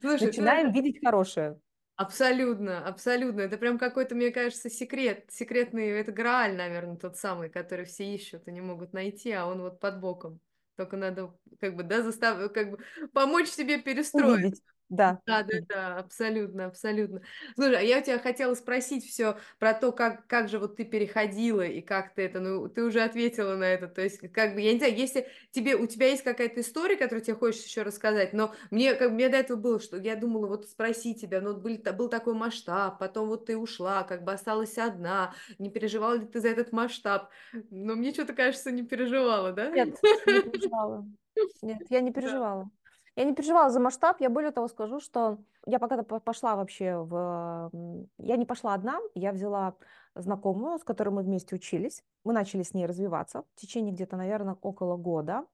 Слушай, 0.00 0.26
Начинаем 0.26 0.72
ты... 0.72 0.80
видеть 0.80 1.04
хорошее. 1.04 1.58
Абсолютно, 1.96 2.86
абсолютно. 2.86 3.40
Это 3.40 3.58
прям 3.58 3.76
какой-то, 3.76 4.14
мне 4.14 4.30
кажется, 4.30 4.70
секрет. 4.70 5.24
Секретный, 5.30 5.88
это 5.88 6.12
Грааль, 6.12 6.56
наверное, 6.56 6.96
тот 6.96 7.16
самый, 7.16 7.48
который 7.48 7.86
все 7.86 8.14
ищут 8.14 8.46
и 8.46 8.52
не 8.52 8.60
могут 8.60 8.92
найти, 8.92 9.32
а 9.32 9.46
он 9.46 9.62
вот 9.62 9.80
под 9.80 10.00
боком. 10.00 10.40
Только 10.76 10.96
надо, 10.96 11.34
как 11.58 11.74
бы, 11.74 11.82
да, 11.82 12.02
заставить, 12.02 12.52
как 12.52 12.70
бы, 12.70 12.78
помочь 13.12 13.48
себе 13.48 13.82
перестроить. 13.82 14.44
Увидеть. 14.44 14.62
Да. 14.90 15.20
Да, 15.26 15.42
да, 15.42 15.58
да, 15.68 15.96
абсолютно, 15.98 16.64
абсолютно. 16.66 17.20
Слушай, 17.54 17.76
а 17.80 17.82
я 17.82 17.98
у 17.98 18.02
тебя 18.02 18.18
хотела 18.18 18.54
спросить 18.54 19.04
все 19.06 19.36
про 19.58 19.74
то, 19.74 19.92
как, 19.92 20.26
как 20.26 20.48
же 20.48 20.58
вот 20.58 20.76
ты 20.76 20.84
переходила 20.86 21.60
и 21.60 21.82
как 21.82 22.14
ты 22.14 22.22
это, 22.22 22.40
ну, 22.40 22.66
ты 22.68 22.82
уже 22.82 23.02
ответила 23.02 23.54
на 23.56 23.64
это, 23.64 23.88
то 23.88 24.00
есть, 24.00 24.20
как 24.32 24.54
бы, 24.54 24.62
я 24.62 24.72
не 24.72 24.78
знаю, 24.78 24.96
если 24.96 25.28
тебе, 25.50 25.76
у 25.76 25.86
тебя 25.86 26.08
есть 26.08 26.22
какая-то 26.24 26.62
история, 26.62 26.96
которую 26.96 27.22
тебе 27.22 27.36
хочешь 27.36 27.62
еще 27.64 27.82
рассказать, 27.82 28.32
но 28.32 28.54
мне, 28.70 28.94
как 28.94 29.10
мне 29.12 29.28
до 29.28 29.36
этого 29.36 29.58
было, 29.58 29.80
что 29.80 29.98
я 29.98 30.16
думала, 30.16 30.46
вот 30.46 30.64
спроси 30.66 31.14
тебя, 31.14 31.42
ну, 31.42 31.54
был, 31.58 31.76
был 31.94 32.08
такой 32.08 32.32
масштаб, 32.32 32.98
потом 32.98 33.28
вот 33.28 33.44
ты 33.44 33.56
ушла, 33.58 34.04
как 34.04 34.24
бы 34.24 34.32
осталась 34.32 34.78
одна, 34.78 35.34
не 35.58 35.70
переживала 35.70 36.14
ли 36.14 36.26
ты 36.26 36.40
за 36.40 36.48
этот 36.48 36.72
масштаб? 36.72 37.28
Но 37.70 37.96
мне 37.96 38.12
что-то 38.14 38.32
кажется, 38.32 38.70
не 38.70 38.82
переживала, 38.82 39.52
да? 39.52 39.70
Нет, 39.74 39.90
не 40.26 40.40
переживала. 40.40 41.06
Нет, 41.62 41.82
я 41.90 42.00
не 42.00 42.12
переживала. 42.12 42.70
Я 43.18 43.24
не 43.24 43.34
переживала 43.34 43.68
за 43.68 43.80
масштаб, 43.80 44.20
я 44.20 44.30
более 44.30 44.52
того 44.52 44.68
скажу, 44.68 45.00
что 45.00 45.38
я 45.66 45.80
пока 45.80 46.00
пошла 46.04 46.54
вообще 46.54 46.98
в... 46.98 47.68
Я 48.16 48.36
не 48.36 48.46
пошла 48.46 48.74
одна, 48.74 49.00
я 49.16 49.32
взяла 49.32 49.74
знакомую, 50.14 50.78
с 50.78 50.84
которой 50.84 51.08
мы 51.08 51.22
вместе 51.22 51.56
учились. 51.56 52.04
Мы 52.22 52.32
начали 52.32 52.62
с 52.62 52.74
ней 52.74 52.86
развиваться 52.86 53.42
в 53.56 53.60
течение 53.60 53.92
где-то, 53.92 54.16
наверное, 54.16 54.56
около 54.62 54.96
года. 54.96 55.44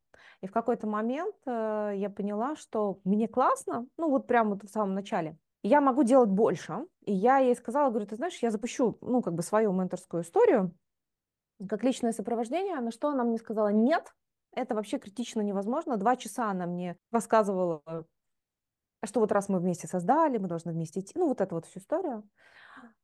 И 0.42 0.46
в 0.46 0.52
какой-то 0.52 0.86
момент 0.86 1.34
э, 1.46 1.92
я 1.96 2.10
поняла, 2.10 2.54
что 2.56 3.00
мне 3.02 3.28
классно, 3.28 3.86
ну 3.96 4.10
вот 4.10 4.26
прямо 4.26 4.50
вот 4.50 4.64
в 4.64 4.68
самом 4.68 4.92
начале, 4.92 5.38
я 5.62 5.80
могу 5.80 6.02
делать 6.02 6.28
больше. 6.28 6.84
И 7.06 7.14
я 7.14 7.38
ей 7.38 7.56
сказала, 7.56 7.88
говорю, 7.88 8.04
ты 8.04 8.16
знаешь, 8.16 8.38
я 8.42 8.50
запущу, 8.50 8.98
ну, 9.00 9.22
как 9.22 9.32
бы 9.32 9.42
свою 9.42 9.72
менторскую 9.72 10.22
историю, 10.22 10.74
как 11.66 11.82
личное 11.82 12.12
сопровождение, 12.12 12.78
на 12.80 12.90
что 12.90 13.08
она 13.08 13.24
мне 13.24 13.38
сказала, 13.38 13.68
нет, 13.68 14.12
это 14.56 14.74
вообще 14.74 14.98
критично 14.98 15.40
невозможно. 15.40 15.96
Два 15.96 16.16
часа 16.16 16.50
она 16.50 16.66
мне 16.66 16.96
рассказывала, 17.10 17.82
что 19.04 19.20
вот 19.20 19.32
раз 19.32 19.48
мы 19.48 19.58
вместе 19.58 19.86
создали, 19.86 20.38
мы 20.38 20.48
должны 20.48 20.72
вместе 20.72 21.00
идти. 21.00 21.12
Ну, 21.16 21.28
вот 21.28 21.40
эту 21.40 21.54
вот 21.56 21.66
всю 21.66 21.80
историю. 21.80 22.28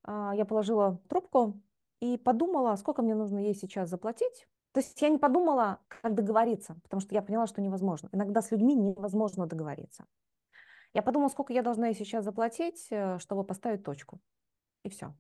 А, 0.03 0.35
я 0.35 0.45
положила 0.45 1.01
трубку 1.09 1.61
и 2.01 2.17
подумала, 2.17 2.77
сколько 2.77 3.03
мне 3.03 3.15
нужно 3.15 3.39
ей 3.39 3.55
сейчас 3.55 3.89
заплатить. 3.89 4.49
То 4.73 4.81
есть 4.81 5.01
я 5.03 5.09
не 5.09 5.19
подумала, 5.19 5.81
как 5.89 6.15
договориться, 6.15 6.77
потому 6.83 7.01
что 7.01 7.15
я 7.15 7.23
поняла, 7.23 7.47
что 7.47 7.61
невозможно. 7.61 8.09
Иногда 8.13 8.41
с 8.41 8.51
людьми 8.53 8.75
невозможно 8.75 9.47
договориться. 9.47 10.05
Я 10.95 11.03
подумала, 11.03 11.29
сколько 11.29 11.53
я 11.53 11.63
должна 11.63 11.89
ей 11.89 11.95
сейчас 11.95 12.25
заплатить, 12.25 12.87
э, 12.91 13.19
чтобы 13.19 13.45
поставить 13.45 13.85
точку. 13.85 14.21
И 14.85 14.89
все. 14.89 15.15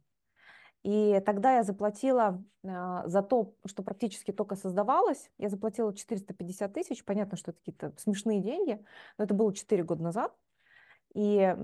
И 0.82 1.20
тогда 1.26 1.56
я 1.56 1.62
заплатила 1.62 2.42
э, 2.62 3.02
за 3.04 3.22
то, 3.22 3.54
что 3.66 3.82
практически 3.82 4.32
только 4.32 4.56
создавалось, 4.56 5.30
я 5.36 5.48
заплатила 5.48 5.94
450 5.94 6.72
тысяч. 6.72 7.04
Понятно, 7.04 7.36
что 7.36 7.50
это 7.50 7.60
какие-то 7.60 7.92
смешные 7.98 8.40
деньги, 8.40 8.82
но 9.18 9.24
это 9.24 9.34
было 9.34 9.54
4 9.54 9.82
года 9.84 10.02
назад. 10.02 10.34
И 11.14 11.54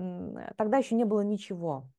тогда 0.57 0.77
еще 0.77 0.95
не 0.95 1.05
было 1.05 1.21
ничего. 1.21 1.89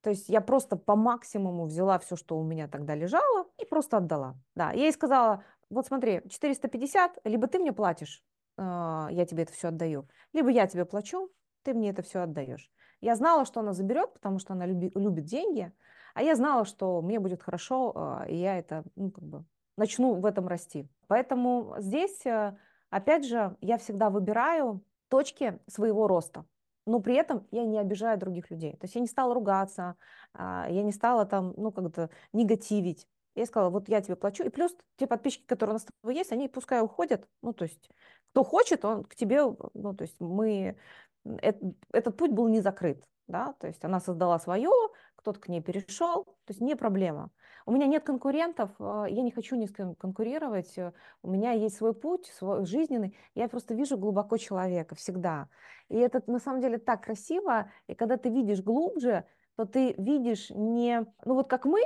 То 0.00 0.10
есть 0.10 0.28
я 0.28 0.40
просто 0.40 0.76
по 0.76 0.96
максимуму 0.96 1.66
взяла 1.66 1.98
все, 1.98 2.16
что 2.16 2.38
у 2.38 2.44
меня 2.44 2.68
тогда 2.68 2.94
лежало, 2.94 3.46
и 3.58 3.64
просто 3.64 3.98
отдала. 3.98 4.36
Да, 4.54 4.70
я 4.72 4.84
ей 4.84 4.92
сказала, 4.92 5.44
вот 5.70 5.86
смотри, 5.86 6.22
450, 6.28 7.18
либо 7.24 7.46
ты 7.46 7.58
мне 7.58 7.72
платишь, 7.72 8.22
э, 8.56 8.62
я 8.62 9.26
тебе 9.26 9.42
это 9.42 9.52
все 9.52 9.68
отдаю, 9.68 10.08
либо 10.32 10.50
я 10.50 10.66
тебе 10.66 10.84
плачу, 10.84 11.30
ты 11.62 11.74
мне 11.74 11.90
это 11.90 12.02
все 12.02 12.20
отдаешь. 12.20 12.70
Я 13.00 13.16
знала, 13.16 13.44
что 13.44 13.60
она 13.60 13.72
заберет, 13.72 14.12
потому 14.14 14.38
что 14.38 14.54
она 14.54 14.66
люби, 14.66 14.90
любит 14.94 15.24
деньги, 15.24 15.72
а 16.18 16.22
я 16.22 16.34
знала, 16.34 16.64
что 16.64 17.00
мне 17.00 17.20
будет 17.20 17.42
хорошо, 17.42 17.92
э, 18.26 18.32
и 18.32 18.36
я 18.36 18.58
это, 18.58 18.82
ну, 18.96 19.12
как 19.12 19.24
бы, 19.24 19.44
начну 19.76 20.14
в 20.14 20.26
этом 20.26 20.48
расти. 20.48 20.88
Поэтому 21.06 21.76
здесь, 21.78 22.26
э, 22.26 22.56
опять 22.90 23.24
же, 23.24 23.56
я 23.60 23.78
всегда 23.78 24.10
выбираю 24.10 24.82
точки 25.08 25.60
своего 25.68 26.08
роста 26.08 26.44
но 26.86 27.00
при 27.00 27.14
этом 27.14 27.46
я 27.50 27.64
не 27.64 27.78
обижаю 27.78 28.18
других 28.18 28.50
людей. 28.50 28.72
То 28.72 28.86
есть 28.86 28.94
я 28.94 29.02
не 29.02 29.06
стала 29.06 29.34
ругаться, 29.34 29.96
а, 30.32 30.66
я 30.70 30.82
не 30.82 30.90
стала 30.90 31.26
там, 31.26 31.52
ну, 31.58 31.70
как-то 31.70 32.08
негативить. 32.32 33.06
Я 33.34 33.44
сказала, 33.44 33.68
вот 33.68 33.90
я 33.90 34.00
тебе 34.00 34.16
плачу, 34.16 34.42
и 34.42 34.48
плюс 34.48 34.74
те 34.96 35.06
подписчики, 35.06 35.44
которые 35.44 35.72
у 35.72 35.74
нас 35.74 35.82
с 35.82 35.86
тобой 36.00 36.16
есть, 36.16 36.32
они 36.32 36.48
пускай 36.48 36.80
уходят, 36.80 37.28
ну, 37.42 37.52
то 37.52 37.64
есть 37.64 37.90
кто 38.30 38.42
хочет, 38.42 38.86
он 38.86 39.04
к 39.04 39.14
тебе, 39.14 39.42
ну, 39.74 39.94
то 39.94 40.02
есть 40.02 40.16
мы, 40.18 40.78
этот, 41.24 41.76
этот 41.92 42.16
путь 42.16 42.30
был 42.30 42.48
не 42.48 42.60
закрыт, 42.60 43.04
да, 43.26 43.52
то 43.60 43.66
есть 43.66 43.84
она 43.84 44.00
создала 44.00 44.38
свое, 44.38 44.70
кто-то 45.18 45.40
к 45.40 45.48
ней 45.48 45.60
перешел, 45.60 46.24
то 46.24 46.50
есть 46.50 46.60
не 46.60 46.76
проблема. 46.76 47.30
У 47.66 47.72
меня 47.72 47.86
нет 47.86 48.04
конкурентов, 48.04 48.70
а, 48.78 49.04
я 49.04 49.22
не 49.22 49.30
хочу 49.30 49.56
ни 49.56 49.66
с 49.66 49.72
кем 49.72 49.94
конкурировать, 49.94 50.78
э, 50.78 50.92
у 51.22 51.30
меня 51.30 51.52
есть 51.52 51.76
свой 51.76 51.92
путь, 51.92 52.26
свой 52.26 52.64
жизненный, 52.64 53.16
я 53.34 53.48
просто 53.48 53.74
вижу 53.74 53.98
глубоко 53.98 54.36
человека 54.36 54.94
всегда. 54.94 55.48
И 55.88 55.96
это 55.96 56.22
на 56.26 56.38
самом 56.38 56.60
деле 56.60 56.78
так 56.78 57.04
красиво, 57.04 57.70
и 57.88 57.94
когда 57.94 58.16
ты 58.16 58.30
видишь 58.30 58.62
глубже, 58.62 59.24
то 59.56 59.66
ты 59.66 59.94
видишь 59.98 60.50
не, 60.50 61.04
ну 61.24 61.34
вот 61.34 61.48
как 61.48 61.64
мы, 61.64 61.82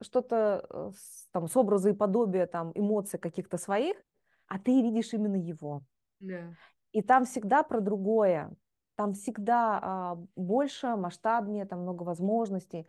что-то 0.00 0.64
э, 0.70 0.90
там 1.32 1.48
с 1.48 1.56
образа 1.56 1.90
и 1.90 1.92
подобия, 1.92 2.46
там 2.46 2.70
эмоций 2.74 3.18
каких-то 3.18 3.58
своих, 3.58 3.96
а 4.46 4.58
ты 4.58 4.80
видишь 4.80 5.12
именно 5.12 5.36
его. 5.36 5.82
Да. 6.20 6.54
И 6.92 7.02
там 7.02 7.24
всегда 7.24 7.62
про 7.62 7.80
другое, 7.80 8.54
там 8.96 9.12
всегда 9.12 9.78
а, 9.80 10.18
больше, 10.34 10.96
масштабнее, 10.96 11.66
там 11.66 11.82
много 11.82 12.02
возможностей. 12.02 12.88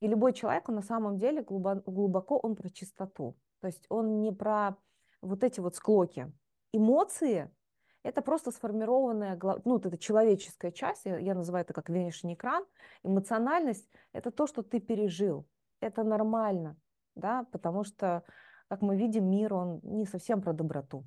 И 0.00 0.06
любой 0.06 0.32
человек, 0.32 0.68
он 0.68 0.76
на 0.76 0.82
самом 0.82 1.18
деле 1.18 1.42
глубоко, 1.42 2.38
он 2.38 2.56
про 2.56 2.70
чистоту. 2.70 3.36
То 3.60 3.66
есть 3.66 3.86
он 3.88 4.20
не 4.20 4.32
про 4.32 4.76
вот 5.20 5.44
эти 5.44 5.60
вот 5.60 5.76
склоки. 5.76 6.32
Эмоции– 6.72 7.50
это 8.02 8.22
просто 8.22 8.52
сформированная, 8.52 9.38
ну, 9.42 9.72
вот 9.74 9.86
эта 9.86 9.98
человеческая 9.98 10.70
часть, 10.70 11.04
я 11.04 11.34
называю 11.34 11.64
это 11.64 11.74
как 11.74 11.88
внешний 11.88 12.34
экран. 12.34 12.64
Эмоциональность– 13.02 13.88
это 14.12 14.30
то, 14.30 14.46
что 14.46 14.62
ты 14.62 14.80
пережил. 14.80 15.46
Это 15.80 16.04
нормально, 16.04 16.76
да, 17.14 17.46
потому 17.52 17.84
что, 17.84 18.22
как 18.68 18.80
мы 18.80 18.96
видим, 18.96 19.28
мир, 19.28 19.54
он 19.54 19.80
не 19.82 20.06
совсем 20.06 20.40
про 20.40 20.52
доброту. 20.52 21.04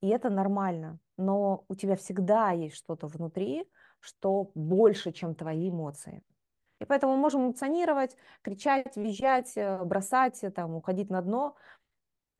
И 0.00 0.08
это 0.08 0.30
нормально. 0.30 0.98
Но 1.16 1.64
у 1.68 1.74
тебя 1.74 1.96
всегда 1.96 2.52
есть 2.52 2.76
что-то 2.76 3.06
внутри, 3.06 3.68
что 4.00 4.50
больше, 4.54 5.12
чем 5.12 5.34
твои 5.34 5.70
эмоции. 5.70 6.22
И 6.80 6.84
поэтому 6.84 7.14
мы 7.14 7.18
можем 7.18 7.46
эмоционировать, 7.46 8.16
кричать, 8.42 8.96
визжать, 8.96 9.56
э, 9.56 9.82
бросать, 9.84 10.44
э, 10.44 10.50
там, 10.50 10.76
уходить 10.76 11.10
на 11.10 11.20
дно, 11.22 11.56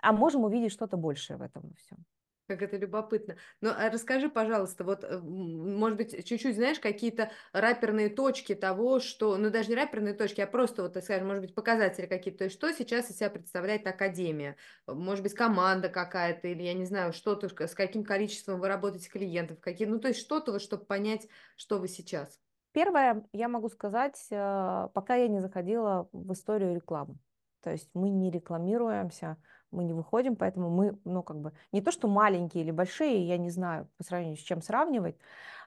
а 0.01 0.13
можем 0.13 0.45
увидеть 0.45 0.73
что-то 0.73 0.97
большее 0.97 1.37
в 1.39 1.43
этом 1.43 1.75
всем. 1.75 2.05
Как 2.49 2.63
это 2.63 2.79
любопытно. 2.79 3.37
Ну, 3.61 3.69
а 3.69 3.91
расскажи, 3.91 4.31
пожалуйста, 4.31 4.83
вот, 4.83 5.05
э, 5.05 5.19
может 5.19 5.99
быть, 5.99 6.27
чуть-чуть, 6.27 6.57
знаешь, 6.57 6.81
какие-то 6.81 7.31
раперные 7.53 8.09
точки 8.09 8.55
того, 8.55 9.01
что, 9.01 9.37
ну, 9.37 9.51
даже 9.51 9.69
не 9.69 9.75
раперные 9.75 10.15
точки, 10.15 10.41
а 10.41 10.47
просто, 10.47 10.83
вот, 10.83 10.97
скажем, 11.05 11.27
может 11.27 11.43
быть, 11.43 11.55
показатели 11.55 12.07
какие-то, 12.07 12.39
то 12.39 12.45
есть 12.45 12.57
что 12.57 12.73
сейчас 12.73 13.11
из 13.11 13.19
себя 13.19 13.29
представляет 13.29 13.87
Академия? 13.87 14.57
Может 14.87 15.25
быть, 15.25 15.35
команда 15.35 15.91
какая-то, 15.91 16.49
или, 16.49 16.63
я 16.63 16.73
не 16.73 16.87
знаю, 16.87 17.13
что-то, 17.13 17.51
с 17.51 17.75
каким 17.75 18.03
количеством 18.03 18.61
вы 18.61 18.69
работаете 18.69 19.11
клиентов, 19.11 19.61
какие, 19.61 19.87
ну, 19.87 20.01
то 20.01 20.09
есть 20.09 20.21
что-то, 20.21 20.53
вот, 20.53 20.63
чтобы 20.63 20.87
понять, 20.87 21.29
что 21.55 21.79
вы 21.79 21.87
сейчас. 21.87 22.41
Первое, 22.73 23.27
я 23.33 23.49
могу 23.49 23.69
сказать, 23.69 24.27
э, 24.31 24.89
пока 24.95 25.17
я 25.17 25.29
не 25.29 25.41
заходила 25.41 26.09
в 26.13 26.33
историю 26.33 26.75
рекламы. 26.75 27.19
То 27.61 27.73
есть 27.73 27.91
мы 27.93 28.09
не 28.09 28.31
рекламируемся, 28.31 29.37
мы 29.71 29.85
не 29.85 29.93
выходим, 29.93 30.37
поэтому 30.37 30.71
мы, 30.71 30.99
ну, 31.05 31.23
как 31.23 31.39
бы, 31.41 31.53
не 31.73 31.81
то, 31.81 31.91
что 31.91 32.09
маленькие 32.09 32.65
или 32.65 32.71
большие, 32.71 33.27
я 33.27 33.39
не 33.39 33.51
знаю, 33.51 33.89
по 33.97 34.05
сравнению 34.05 34.37
с 34.37 34.41
чем 34.41 34.63
сравнивать, 34.63 35.17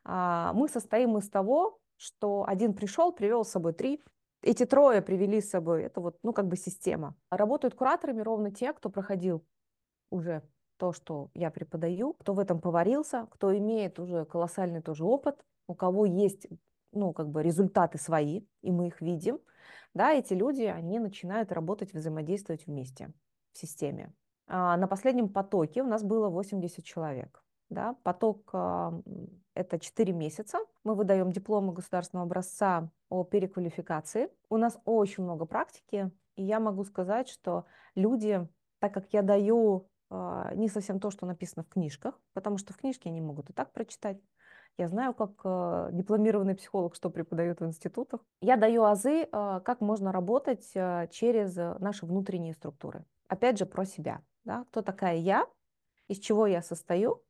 а 0.04 0.54
мы 0.54 0.68
состоим 0.68 1.18
из 1.18 1.30
того, 1.30 1.80
что 1.98 2.46
один 2.48 2.74
пришел, 2.74 3.12
привел 3.12 3.46
с 3.46 3.52
собой 3.52 3.74
три, 3.74 4.02
эти 4.42 4.66
трое 4.66 5.02
привели 5.02 5.40
с 5.40 5.50
собой, 5.50 5.84
это 5.84 6.02
вот, 6.02 6.18
ну, 6.24 6.34
как 6.34 6.48
бы 6.48 6.58
система. 6.58 7.16
Работают 7.30 7.76
кураторами 7.76 8.22
ровно 8.22 8.52
те, 8.52 8.74
кто 8.74 8.90
проходил 8.90 9.46
уже 10.10 10.42
то, 10.78 10.94
что 10.94 11.30
я 11.36 11.52
преподаю, 11.52 12.14
кто 12.14 12.34
в 12.34 12.40
этом 12.40 12.60
поварился, 12.60 13.28
кто 13.30 13.56
имеет 13.56 14.00
уже 14.00 14.26
колоссальный 14.26 14.82
тоже 14.82 15.06
опыт, 15.06 15.46
у 15.68 15.76
кого 15.76 16.06
есть 16.06 16.48
ну, 16.92 17.14
как 17.14 17.30
бы 17.30 17.44
результаты 17.44 17.98
свои, 17.98 18.42
и 18.62 18.72
мы 18.72 18.88
их 18.88 19.02
видим, 19.02 19.40
да, 19.94 20.14
эти 20.14 20.34
люди, 20.34 20.64
они 20.64 21.00
начинают 21.00 21.52
работать, 21.52 21.94
взаимодействовать 21.94 22.66
вместе 22.66 23.12
в 23.54 23.58
системе. 23.58 24.14
А 24.48 24.76
на 24.76 24.88
последнем 24.88 25.30
потоке 25.30 25.82
у 25.82 25.88
нас 25.88 26.04
было 26.04 26.30
80 26.30 26.84
человек. 26.84 27.42
Да, 27.70 27.96
поток 28.04 28.50
а,– 28.52 28.94
это 29.54 29.80
4 29.80 30.12
месяца. 30.12 30.60
Мы 30.84 30.94
выдаем 30.94 31.32
дипломы 31.32 31.72
государственного 31.72 32.26
образца 32.26 32.90
о 33.08 33.24
переквалификации. 33.24 34.30
У 34.50 34.58
нас 34.58 34.78
очень 34.84 35.24
много 35.24 35.46
практики, 35.46 36.12
и 36.36 36.44
я 36.44 36.60
могу 36.60 36.84
сказать, 36.84 37.30
что 37.30 37.64
люди, 37.96 38.46
так 38.80 38.94
как 38.94 39.14
я 39.14 39.22
даю 39.22 39.88
а, 40.10 40.54
не 40.54 40.68
совсем 40.68 41.00
то, 41.00 41.12
что 41.12 41.26
написано 41.26 41.64
в 41.64 41.70
книжках, 41.70 42.20
потому 42.34 42.58
что 42.58 42.74
в 42.74 42.78
книжке 42.78 43.10
они 43.10 43.22
могут 43.22 43.50
и 43.50 43.54
так 43.54 43.72
прочитать, 43.72 44.18
я 44.78 44.88
знаю, 44.88 45.14
как 45.14 45.32
э, 45.44 45.90
дипломированный 45.92 46.56
психолог, 46.56 46.96
что 46.96 47.10
преподает 47.10 47.60
в 47.60 47.66
институтах. 47.66 48.22
Я 48.42 48.56
даю 48.56 48.84
азы, 48.84 49.26
как 49.26 49.82
можно 49.82 50.14
работать 50.14 50.66
через 51.12 51.56
наши 51.80 52.06
внутренние 52.06 52.54
структуры. 52.54 53.04
Опять 53.32 53.58
же, 53.58 53.66
про 53.66 53.86
себя. 53.86 54.22
Да? 54.44 54.66
Кто 54.66 54.82
такая 54.82 55.16
я, 55.16 55.48
из 56.10 56.20
чего 56.20 56.48
я 56.48 56.62
состою, 56.62 57.24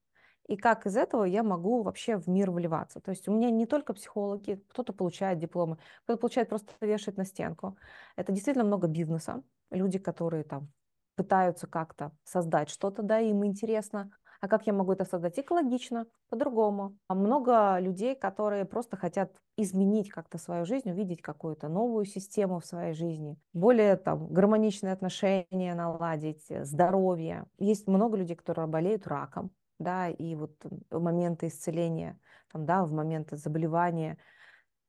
и 0.47 0.57
как 0.57 0.87
из 0.87 0.97
этого 0.97 1.25
я 1.25 1.43
могу 1.43 1.83
вообще 1.83 2.17
в 2.17 2.27
мир 2.27 2.49
вливаться. 2.49 2.99
То 2.99 3.11
есть 3.11 3.27
у 3.27 3.31
меня 3.31 3.51
не 3.51 3.67
только 3.67 3.93
психологи, 3.93 4.63
кто-то 4.69 4.93
получает 4.93 5.37
дипломы, 5.37 5.77
кто-то 6.03 6.19
получает 6.19 6.49
просто 6.49 6.73
вешать 6.81 7.17
на 7.17 7.23
стенку. 7.23 7.77
Это 8.15 8.31
действительно 8.31 8.65
много 8.65 8.87
бизнеса. 8.87 9.43
Люди, 9.69 9.99
которые 9.99 10.43
там 10.43 10.71
пытаются 11.15 11.67
как-то 11.67 12.11
создать 12.23 12.71
что-то, 12.71 13.03
да, 13.03 13.19
им 13.19 13.45
интересно, 13.45 14.11
а 14.41 14.47
как 14.47 14.67
я 14.67 14.73
могу 14.73 14.91
это 14.91 15.05
создать 15.05 15.39
экологично, 15.39 16.07
по-другому. 16.29 16.97
А 17.07 17.15
много 17.15 17.79
людей, 17.79 18.15
которые 18.15 18.65
просто 18.65 18.97
хотят 18.97 19.31
изменить 19.55 20.09
как-то 20.09 20.37
свою 20.37 20.65
жизнь, 20.65 20.89
увидеть 20.89 21.21
какую-то 21.21 21.69
новую 21.69 22.05
систему 22.05 22.59
в 22.59 22.65
своей 22.65 22.93
жизни, 22.93 23.37
более 23.53 23.95
там 23.95 24.27
гармоничные 24.27 24.93
отношения 24.93 25.75
наладить, 25.75 26.49
э, 26.49 26.65
здоровье. 26.65 27.45
Есть 27.59 27.87
много 27.87 28.17
людей, 28.17 28.35
которые 28.35 28.67
болеют 28.67 29.07
раком, 29.07 29.51
да, 29.77 30.09
и 30.09 30.35
вот 30.35 30.55
в 30.89 30.99
моменты 30.99 31.47
исцеления, 31.47 32.19
там, 32.51 32.65
да, 32.65 32.83
в 32.83 32.91
моменты 32.91 33.37
заболевания, 33.37 34.17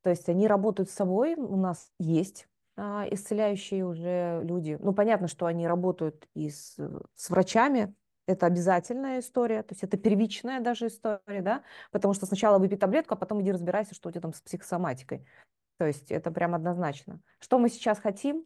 то 0.01 0.09
есть 0.09 0.27
они 0.27 0.47
работают 0.47 0.89
с 0.89 0.93
собой, 0.93 1.35
у 1.35 1.55
нас 1.55 1.91
есть 1.99 2.47
а, 2.75 3.05
исцеляющие 3.09 3.85
уже 3.85 4.41
люди. 4.43 4.77
Ну, 4.79 4.93
понятно, 4.93 5.27
что 5.27 5.45
они 5.45 5.67
работают 5.67 6.27
и 6.33 6.49
с, 6.49 6.75
с 7.15 7.29
врачами, 7.29 7.93
это 8.25 8.45
обязательная 8.45 9.19
история, 9.19 9.63
то 9.63 9.73
есть 9.73 9.83
это 9.83 9.97
первичная 9.97 10.61
даже 10.61 10.87
история, 10.87 11.41
да, 11.41 11.63
потому 11.91 12.13
что 12.13 12.25
сначала 12.25 12.59
выпей 12.59 12.77
таблетку, 12.77 13.13
а 13.13 13.17
потом 13.17 13.41
иди 13.41 13.51
разбирайся, 13.51 13.95
что 13.95 14.09
у 14.09 14.11
тебя 14.11 14.21
там 14.21 14.33
с 14.33 14.41
психосоматикой. 14.41 15.25
То 15.77 15.85
есть 15.85 16.11
это 16.11 16.31
прям 16.31 16.55
однозначно. 16.55 17.19
Что 17.39 17.59
мы 17.59 17.69
сейчас 17.69 17.99
хотим? 17.99 18.45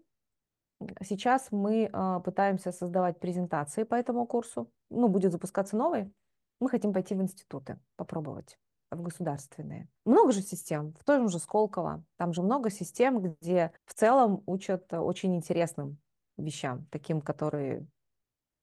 Сейчас 1.02 1.52
мы 1.52 1.90
э, 1.92 2.20
пытаемся 2.24 2.72
создавать 2.72 3.20
презентации 3.20 3.84
по 3.84 3.96
этому 3.96 4.26
курсу. 4.26 4.72
Ну, 4.90 5.08
будет 5.08 5.32
запускаться 5.32 5.76
новый. 5.76 6.12
Мы 6.60 6.70
хотим 6.70 6.94
пойти 6.94 7.16
в 7.16 7.22
институты, 7.22 7.80
попробовать 7.96 8.58
в 8.92 9.02
государственные. 9.02 9.90
Много 10.06 10.32
же 10.32 10.42
систем, 10.42 10.94
в 11.00 11.04
том 11.04 11.30
же 11.30 11.40
Сколково. 11.40 12.04
Там 12.18 12.34
же 12.34 12.42
много 12.42 12.70
систем, 12.70 13.22
где 13.22 13.72
в 13.86 13.94
целом 13.94 14.44
учат 14.46 14.94
очень 14.94 15.36
интересным 15.36 15.98
вещам, 16.38 16.88
таким, 16.90 17.22
которые 17.22 17.86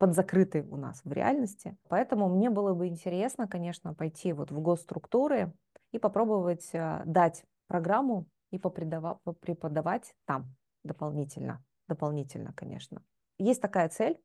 подзакрыты 0.05 0.67
у 0.71 0.77
нас 0.77 1.01
в 1.03 1.11
реальности. 1.11 1.79
Поэтому 1.89 2.29
мне 2.29 2.51
было 2.51 2.75
бы 2.75 2.89
интересно, 2.89 3.49
конечно, 3.49 3.95
пойти 3.95 4.35
вот 4.35 4.51
в 4.51 4.61
госструктуры 4.61 5.55
и 5.93 5.99
попробовать 5.99 6.69
э, 6.75 7.01
дать 7.07 7.43
программу 7.69 8.27
и 8.51 8.59
преподавать 8.59 10.15
там 10.27 10.55
дополнительно. 10.83 11.65
Дополнительно, 11.89 12.53
конечно. 12.53 13.03
Есть 13.39 13.63
такая 13.63 13.89
цель. 13.89 14.21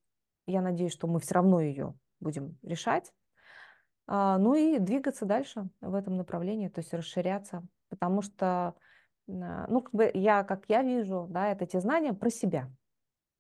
Я 0.48 0.62
надеюсь, 0.62 0.92
что 0.92 1.08
мы 1.08 1.22
все 1.22 1.36
равно 1.36 1.62
ее 1.62 1.94
будем 2.20 2.58
решать. 2.62 3.14
А, 4.06 4.38
ну 4.38 4.56
и 4.56 4.80
двигаться 4.80 5.24
дальше 5.26 5.70
в 5.80 5.96
этом 5.96 6.18
направлении, 6.18 6.68
то 6.68 6.82
есть 6.82 6.94
расширяться, 6.94 7.64
потому 7.88 8.22
что, 8.22 8.76
ну, 9.28 9.80
как 9.80 9.94
бы 9.94 10.12
я, 10.14 10.44
как 10.44 10.66
я 10.68 10.84
вижу, 10.84 11.28
да, 11.30 11.48
это 11.48 11.66
те 11.66 11.80
знания 11.80 12.12
про 12.12 12.30
себя, 12.30 12.70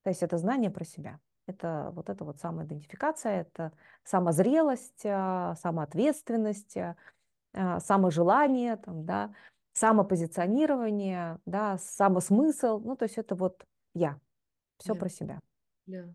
то 0.03 0.09
есть 0.09 0.23
это 0.23 0.37
знания 0.37 0.71
про 0.71 0.85
себя. 0.85 1.19
Это 1.49 1.91
вот 1.95 2.09
эта 2.09 2.23
вот 2.23 2.39
самоидентификация, 2.39 3.41
это 3.41 3.71
самозрелость, 4.03 5.05
а, 5.05 5.55
самоответственность, 5.55 6.77
а, 6.77 7.79
саможелание, 7.79 8.77
там, 8.77 9.05
да, 9.05 9.33
самопозиционирование, 9.73 11.39
да, 11.45 11.77
самосмысл. 11.79 12.79
Ну, 12.79 12.95
то 12.95 13.03
есть 13.03 13.17
это 13.17 13.35
вот 13.35 13.65
я. 13.95 14.19
Все 14.77 14.93
да. 14.93 14.99
про 14.99 15.09
себя. 15.09 15.39
Да. 15.87 16.13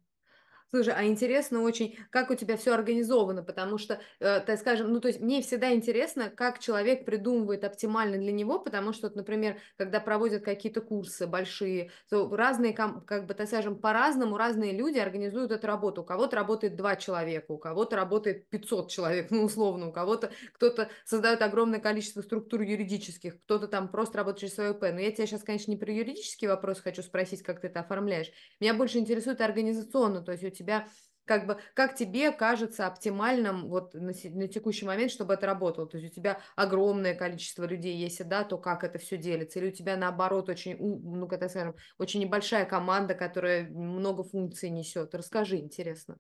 Слушай, 0.75 0.95
а 0.97 1.05
интересно 1.05 1.63
очень, 1.63 1.97
как 2.11 2.33
у 2.33 2.35
тебя 2.35 2.57
все 2.57 2.75
организовано, 2.75 3.45
потому 3.45 3.79
что, 3.79 4.01
э, 4.19 4.41
так 4.41 4.59
скажем, 4.59 4.93
ну, 4.93 4.99
то 4.99 5.07
есть 5.07 5.21
мне 5.21 5.41
всегда 5.41 5.73
интересно, 5.73 6.31
как 6.31 6.59
человек 6.59 7.05
придумывает 7.05 7.63
оптимально 7.63 8.19
для 8.19 8.33
него, 8.33 8.59
потому 8.59 8.93
что, 8.93 9.07
вот, 9.07 9.15
например, 9.15 9.59
когда 9.77 10.01
проводят 10.01 10.43
какие-то 10.43 10.81
курсы 10.81 11.29
большие, 11.29 11.93
то 12.11 12.29
разные, 12.35 12.73
как 12.73 13.27
бы, 13.27 13.35
так 13.35 13.47
скажем, 13.47 13.77
по-разному 13.77 14.37
разные 14.37 14.73
люди 14.73 14.99
организуют 14.99 15.53
эту 15.53 15.65
работу. 15.69 16.03
У 16.03 16.05
кого-то 16.05 16.35
работает 16.35 16.75
два 16.75 16.97
человека, 16.97 17.53
у 17.53 17.59
кого-то 17.59 17.95
работает 17.95 18.51
500 18.51 18.91
человек, 18.91 19.29
ну, 19.31 19.45
условно, 19.45 19.91
у 19.91 19.93
кого-то 19.93 20.33
кто-то 20.55 20.89
создает 21.05 21.41
огромное 21.43 21.79
количество 21.79 22.21
структур 22.21 22.63
юридических, 22.63 23.41
кто-то 23.45 23.69
там 23.69 23.87
просто 23.87 24.19
работает 24.19 24.41
через 24.41 24.55
свое 24.55 24.73
ИП. 24.73 24.83
Но 24.93 24.99
я 24.99 25.13
тебя 25.13 25.29
сейчас, 25.29 25.45
конечно, 25.45 25.71
не 25.71 25.77
про 25.77 25.93
юридический 25.93 26.49
вопрос 26.49 26.81
хочу 26.81 27.03
спросить, 27.03 27.45
как 27.45 27.61
ты 27.61 27.69
это 27.69 27.79
оформляешь. 27.79 28.33
Меня 28.59 28.75
больше 28.75 28.99
интересует 28.99 29.41
организационно, 29.41 30.21
то 30.21 30.33
есть 30.33 30.43
у 30.43 30.51
тебя 30.51 30.64
тебя 30.65 30.87
как 31.25 31.47
бы, 31.47 31.59
как 31.75 31.95
тебе 31.95 32.33
кажется 32.33 32.87
оптимальным 32.87 33.69
вот 33.69 33.95
на, 33.95 34.13
на 34.13 34.49
текущий 34.49 34.85
момент, 34.85 35.11
чтобы 35.11 35.35
это 35.35 35.47
работало? 35.47 35.89
То 35.89 35.97
есть 35.97 36.13
у 36.13 36.15
тебя 36.15 36.39
огромное 36.57 37.15
количество 37.15 37.65
людей, 37.65 37.97
если 37.97 38.25
да, 38.25 38.45
то 38.45 38.59
как 38.59 38.85
это 38.85 38.99
все 38.99 39.17
делится? 39.17 39.59
Или 39.59 39.69
у 39.69 39.73
тебя 39.73 39.97
наоборот 39.97 40.49
очень, 40.49 40.77
ну, 40.79 41.27
как 41.27 41.49
скажем, 41.49 41.75
очень 41.99 42.21
небольшая 42.21 42.67
команда, 42.67 43.15
которая 43.15 43.69
много 43.71 44.23
функций 44.23 44.71
несет? 44.71 45.15
Расскажи, 45.15 45.57
интересно. 45.57 46.19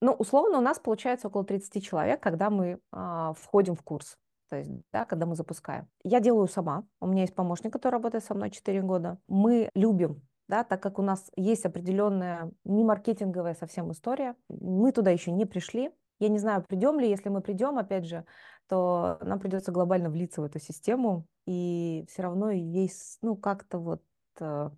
Ну, 0.00 0.12
условно, 0.12 0.58
у 0.58 0.62
нас 0.62 0.78
получается 0.78 1.26
около 1.26 1.44
30 1.44 1.84
человек, 1.84 2.22
когда 2.22 2.50
мы 2.50 2.78
а, 2.92 3.32
входим 3.32 3.74
в 3.74 3.82
курс. 3.82 4.16
То 4.48 4.56
есть, 4.56 4.70
да, 4.92 5.04
когда 5.04 5.26
мы 5.26 5.34
запускаем. 5.34 5.88
Я 6.04 6.20
делаю 6.20 6.46
сама. 6.46 6.84
У 7.00 7.06
меня 7.06 7.22
есть 7.22 7.34
помощник, 7.34 7.72
который 7.72 7.94
работает 7.94 8.24
со 8.24 8.34
мной 8.34 8.50
4 8.50 8.80
года. 8.82 9.18
Мы 9.26 9.70
любим 9.74 10.22
да, 10.48 10.64
так 10.64 10.82
как 10.82 10.98
у 10.98 11.02
нас 11.02 11.30
есть 11.36 11.66
определенная 11.66 12.50
не 12.64 12.84
маркетинговая 12.84 13.54
совсем 13.54 13.92
история, 13.92 14.34
мы 14.48 14.92
туда 14.92 15.10
еще 15.10 15.30
не 15.30 15.44
пришли. 15.44 15.90
Я 16.18 16.28
не 16.28 16.38
знаю, 16.38 16.64
придем 16.66 16.98
ли, 16.98 17.08
если 17.08 17.28
мы 17.28 17.42
придем, 17.42 17.78
опять 17.78 18.06
же, 18.06 18.24
то 18.66 19.18
нам 19.22 19.38
придется 19.38 19.72
глобально 19.72 20.10
влиться 20.10 20.40
в 20.40 20.44
эту 20.44 20.58
систему, 20.58 21.26
и 21.46 22.04
все 22.08 22.22
равно 22.22 22.50
есть, 22.50 23.18
ну, 23.22 23.36
как-то 23.36 23.78
вот 23.78 24.02
э, 24.40 24.70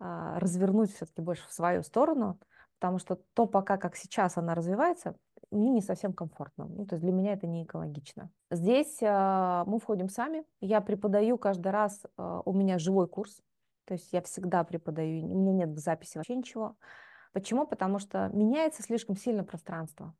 э, 0.00 0.38
развернуть 0.38 0.92
все-таки 0.94 1.22
больше 1.22 1.48
в 1.48 1.52
свою 1.52 1.82
сторону, 1.82 2.38
потому 2.78 2.98
что 2.98 3.18
то 3.34 3.46
пока, 3.46 3.78
как 3.78 3.96
сейчас 3.96 4.36
она 4.36 4.54
развивается, 4.54 5.16
мне 5.50 5.70
не 5.70 5.80
совсем 5.80 6.12
комфортно. 6.12 6.66
Ну, 6.66 6.86
то 6.86 6.94
есть 6.94 7.02
для 7.02 7.12
меня 7.12 7.32
это 7.32 7.46
не 7.46 7.64
экологично. 7.64 8.30
Здесь 8.50 8.98
э, 9.00 9.64
мы 9.66 9.78
входим 9.78 10.08
сами. 10.08 10.44
Я 10.60 10.80
преподаю 10.80 11.38
каждый 11.38 11.72
раз, 11.72 12.04
э, 12.04 12.40
у 12.44 12.52
меня 12.52 12.78
живой 12.78 13.08
курс, 13.08 13.40
то 13.88 13.94
есть 13.94 14.12
я 14.12 14.20
всегда 14.20 14.64
преподаю, 14.64 15.24
у 15.24 15.34
меня 15.34 15.52
нет 15.64 15.70
в 15.70 15.78
записи 15.78 16.18
вообще 16.18 16.36
ничего. 16.36 16.76
Почему? 17.32 17.66
Потому 17.66 17.98
что 17.98 18.28
меняется 18.34 18.82
слишком 18.82 19.16
сильно 19.16 19.44
пространство, 19.44 20.14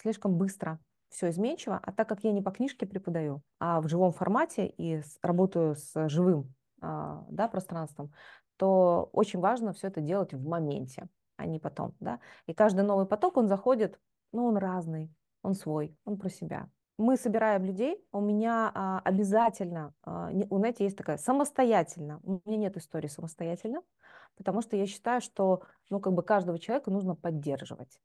слишком 0.00 0.38
быстро 0.38 0.80
все 1.10 1.28
изменчиво, 1.28 1.78
а 1.82 1.92
так 1.92 2.08
как 2.08 2.24
я 2.24 2.32
не 2.32 2.40
по 2.40 2.50
книжке 2.50 2.86
преподаю, 2.86 3.42
а 3.58 3.82
в 3.82 3.88
живом 3.88 4.12
формате 4.12 4.66
и 4.66 5.02
работаю 5.20 5.76
с 5.76 6.08
живым 6.08 6.54
а, 6.80 7.26
да, 7.28 7.46
пространством, 7.46 8.10
то 8.56 9.10
очень 9.12 9.38
важно 9.38 9.74
все 9.74 9.88
это 9.88 10.00
делать 10.00 10.32
в 10.32 10.42
моменте, 10.48 11.06
а 11.36 11.44
не 11.44 11.58
потом. 11.58 11.94
Да? 12.00 12.20
И 12.46 12.54
каждый 12.54 12.86
новый 12.86 13.04
поток, 13.04 13.36
он 13.36 13.48
заходит, 13.48 14.00
ну, 14.32 14.46
он 14.46 14.56
разный, 14.56 15.12
он 15.42 15.52
свой, 15.52 15.94
он 16.06 16.16
про 16.16 16.30
себя 16.30 16.70
мы 16.96 17.16
собираем 17.16 17.64
людей, 17.64 18.04
у 18.12 18.20
меня 18.20 18.70
а, 18.74 19.00
обязательно, 19.00 19.94
а, 20.02 20.30
у 20.50 20.58
знаете, 20.58 20.84
есть 20.84 20.96
такая 20.96 21.16
самостоятельно, 21.16 22.20
у 22.22 22.40
меня 22.44 22.56
нет 22.56 22.76
истории 22.76 23.08
самостоятельно, 23.08 23.82
потому 24.36 24.62
что 24.62 24.76
я 24.76 24.86
считаю, 24.86 25.20
что, 25.20 25.62
ну, 25.90 26.00
как 26.00 26.12
бы 26.12 26.22
каждого 26.22 26.58
человека 26.58 26.90
нужно 26.90 27.14
поддерживать. 27.16 28.00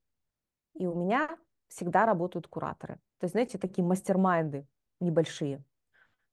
И 0.74 0.88
у 0.88 0.96
меня 0.96 1.38
всегда 1.68 2.06
работают 2.06 2.48
кураторы. 2.48 2.96
То 3.20 3.26
есть, 3.26 3.34
знаете, 3.34 3.58
такие 3.58 3.84
мастер-майнды 3.84 4.68
небольшие. 5.00 5.64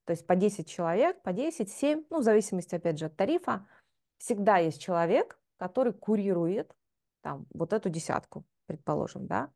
То 0.04 0.12
есть 0.12 0.26
по 0.26 0.36
10 0.36 0.68
человек, 0.68 1.20
по 1.22 1.32
10, 1.32 1.70
7, 1.70 2.04
ну, 2.10 2.20
в 2.20 2.22
зависимости, 2.22 2.74
опять 2.74 2.98
же, 2.98 3.06
от 3.06 3.16
тарифа, 3.16 3.66
всегда 4.18 4.58
есть 4.58 4.80
человек, 4.80 5.38
который 5.58 5.92
курирует 5.92 6.74
там 7.20 7.46
вот 7.52 7.72
эту 7.72 7.90
десятку, 7.90 8.44
предположим, 8.66 9.26
да, 9.26 9.50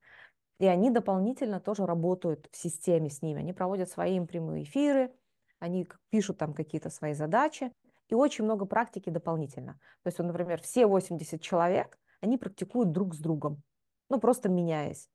и 0.60 0.66
они 0.66 0.90
дополнительно 0.90 1.58
тоже 1.58 1.86
работают 1.86 2.48
в 2.52 2.56
системе 2.56 3.08
с 3.08 3.22
ними. 3.22 3.40
Они 3.40 3.54
проводят 3.54 3.90
свои 3.90 4.20
прямые 4.20 4.64
эфиры, 4.64 5.10
они 5.58 5.88
пишут 6.10 6.36
там 6.36 6.52
какие-то 6.52 6.90
свои 6.90 7.14
задачи, 7.14 7.72
и 8.10 8.14
очень 8.14 8.44
много 8.44 8.66
практики 8.66 9.08
дополнительно. 9.08 9.80
То 10.02 10.08
есть, 10.08 10.18
вот, 10.18 10.26
например, 10.26 10.60
все 10.60 10.86
80 10.86 11.40
человек, 11.40 11.98
они 12.20 12.36
практикуют 12.36 12.92
друг 12.92 13.14
с 13.14 13.18
другом, 13.18 13.62
ну, 14.10 14.20
просто 14.20 14.50
меняясь, 14.50 15.08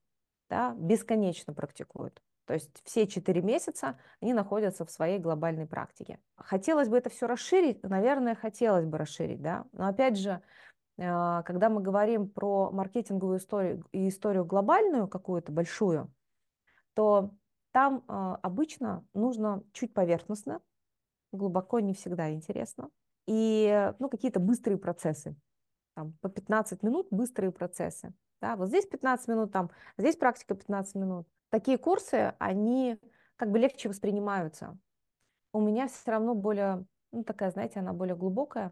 да, 0.50 0.74
бесконечно 0.78 1.54
практикуют. 1.54 2.24
То 2.46 2.56
есть 2.56 2.82
все 2.84 3.08
4 3.08 3.42
месяца 3.42 4.00
они 4.22 4.34
находятся 4.34 4.84
в 4.86 4.92
своей 4.92 5.20
глобальной 5.20 5.68
практике. 5.68 6.20
Хотелось 6.38 6.90
бы 6.90 6.98
это 6.98 7.12
все 7.12 7.28
расширить? 7.28 7.84
Наверное, 7.84 8.36
хотелось 8.36 8.86
бы 8.86 8.98
расширить, 8.98 9.42
да. 9.42 9.66
Но 9.74 9.88
опять 9.88 10.18
же, 10.18 10.42
когда 10.98 11.70
мы 11.70 11.82
говорим 11.82 12.30
про 12.30 12.72
маркетинговую 12.72 13.40
историю 13.40 13.84
и 13.92 14.08
историю 14.08 14.46
глобальную 14.46 15.08
какую-то 15.08 15.52
большую, 15.52 16.10
то 16.94 17.32
там 17.72 18.06
а, 18.08 18.40
обычно 18.42 19.06
нужно 19.14 19.62
чуть 19.74 19.94
поверхностно, 19.94 20.62
глубоко 21.34 21.82
не 21.82 21.94
всегда 21.94 22.32
интересно, 22.32 22.90
и 23.28 23.92
ну, 24.00 24.10
какие-то 24.10 24.40
быстрые 24.40 24.78
процессы. 24.78 25.36
Там, 25.96 26.14
по 26.22 26.30
15 26.30 26.84
минут 26.84 27.08
быстрые 27.12 27.52
процессы. 27.52 28.14
Да? 28.42 28.56
Вот 28.56 28.70
здесь 28.70 28.86
15 28.86 29.28
минут, 29.28 29.52
там, 29.52 29.72
здесь 29.98 30.16
практика 30.16 30.56
15 30.56 30.96
минут. 30.96 31.28
Такие 31.50 31.78
курсы, 31.78 32.34
они 32.40 32.98
как 33.36 33.52
бы 33.52 33.60
легче 33.60 33.90
воспринимаются. 33.90 34.78
У 35.52 35.60
меня 35.60 35.88
все 35.88 36.12
равно 36.12 36.36
более, 36.36 36.86
ну, 37.12 37.24
такая, 37.24 37.52
знаете, 37.52 37.80
она 37.80 37.94
более 37.94 38.16
глубокая, 38.16 38.68
а, 38.68 38.72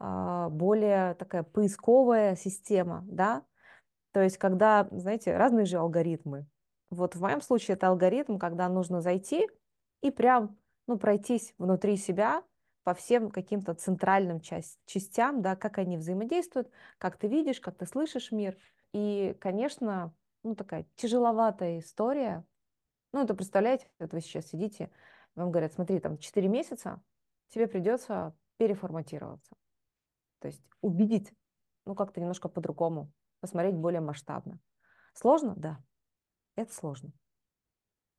более 0.00 1.14
такая 1.14 1.42
поисковая 1.42 2.34
система, 2.34 3.04
да, 3.06 3.44
то 4.12 4.22
есть 4.22 4.38
когда, 4.38 4.88
знаете, 4.90 5.36
разные 5.36 5.66
же 5.66 5.76
алгоритмы. 5.76 6.46
Вот 6.90 7.14
в 7.14 7.20
моем 7.20 7.40
случае 7.40 7.74
это 7.76 7.88
алгоритм, 7.88 8.38
когда 8.38 8.68
нужно 8.68 9.00
зайти 9.00 9.48
и 10.02 10.10
прям, 10.10 10.58
ну, 10.88 10.98
пройтись 10.98 11.54
внутри 11.58 11.96
себя 11.96 12.42
по 12.82 12.94
всем 12.94 13.30
каким-то 13.30 13.74
центральным 13.74 14.40
часть, 14.40 14.80
частям, 14.86 15.42
да, 15.42 15.54
как 15.54 15.78
они 15.78 15.96
взаимодействуют, 15.96 16.70
как 16.98 17.16
ты 17.16 17.28
видишь, 17.28 17.60
как 17.60 17.76
ты 17.76 17.86
слышишь 17.86 18.32
мир. 18.32 18.56
И, 18.92 19.36
конечно, 19.38 20.12
ну, 20.42 20.56
такая 20.56 20.86
тяжеловатая 20.96 21.78
история. 21.78 22.44
Ну, 23.12 23.22
это 23.22 23.34
представляете, 23.34 23.86
вот 24.00 24.12
вы 24.12 24.20
сейчас 24.20 24.46
сидите, 24.46 24.90
вам 25.36 25.50
говорят, 25.50 25.74
смотри, 25.74 26.00
там 26.00 26.18
4 26.18 26.48
месяца, 26.48 27.00
тебе 27.50 27.68
придется 27.68 28.34
переформатироваться. 28.56 29.54
То 30.40 30.48
есть 30.48 30.62
увидеть, 30.80 31.32
ну, 31.86 31.94
как-то 31.94 32.20
немножко 32.20 32.48
по-другому, 32.48 33.12
посмотреть 33.40 33.74
более 33.74 34.00
масштабно. 34.00 34.58
Сложно? 35.14 35.54
Да. 35.56 35.82
Это 36.56 36.72
сложно. 36.74 37.12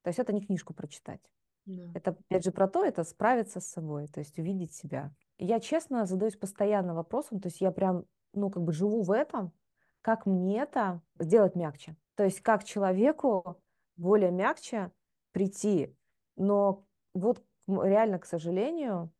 То 0.04 0.10
есть 0.10 0.20
это 0.20 0.34
не 0.34 0.42
книжку 0.42 0.74
прочитать. 0.74 1.22
Да. 1.66 1.92
Это, 1.94 2.12
опять 2.12 2.44
же, 2.44 2.52
про 2.52 2.68
то, 2.68 2.84
это 2.84 3.04
справиться 3.04 3.60
с 3.60 3.68
собой, 3.68 4.08
то 4.08 4.20
есть 4.20 4.40
увидеть 4.40 4.74
себя. 4.74 5.14
я 5.38 5.60
честно 5.60 6.06
задаюсь 6.06 6.36
постоянно 6.36 6.96
вопросом, 6.96 7.40
то 7.40 7.48
есть 7.48 7.62
я 7.62 7.72
прям, 7.72 8.06
ну, 8.34 8.50
как 8.50 8.64
бы 8.64 8.74
живу 8.74 9.04
в 9.04 9.12
этом, 9.12 9.54
как 10.02 10.26
мне 10.26 10.62
это 10.62 11.02
сделать 11.20 11.56
мягче. 11.56 11.96
То 12.16 12.24
есть 12.24 12.42
как 12.42 12.64
человеку 12.64 13.62
более 13.96 14.32
мягче 14.32 14.92
прийти. 15.32 15.96
Но 16.36 16.86
вот 17.14 17.44
реально, 17.68 18.20
к 18.20 18.26
сожалению, 18.26 19.12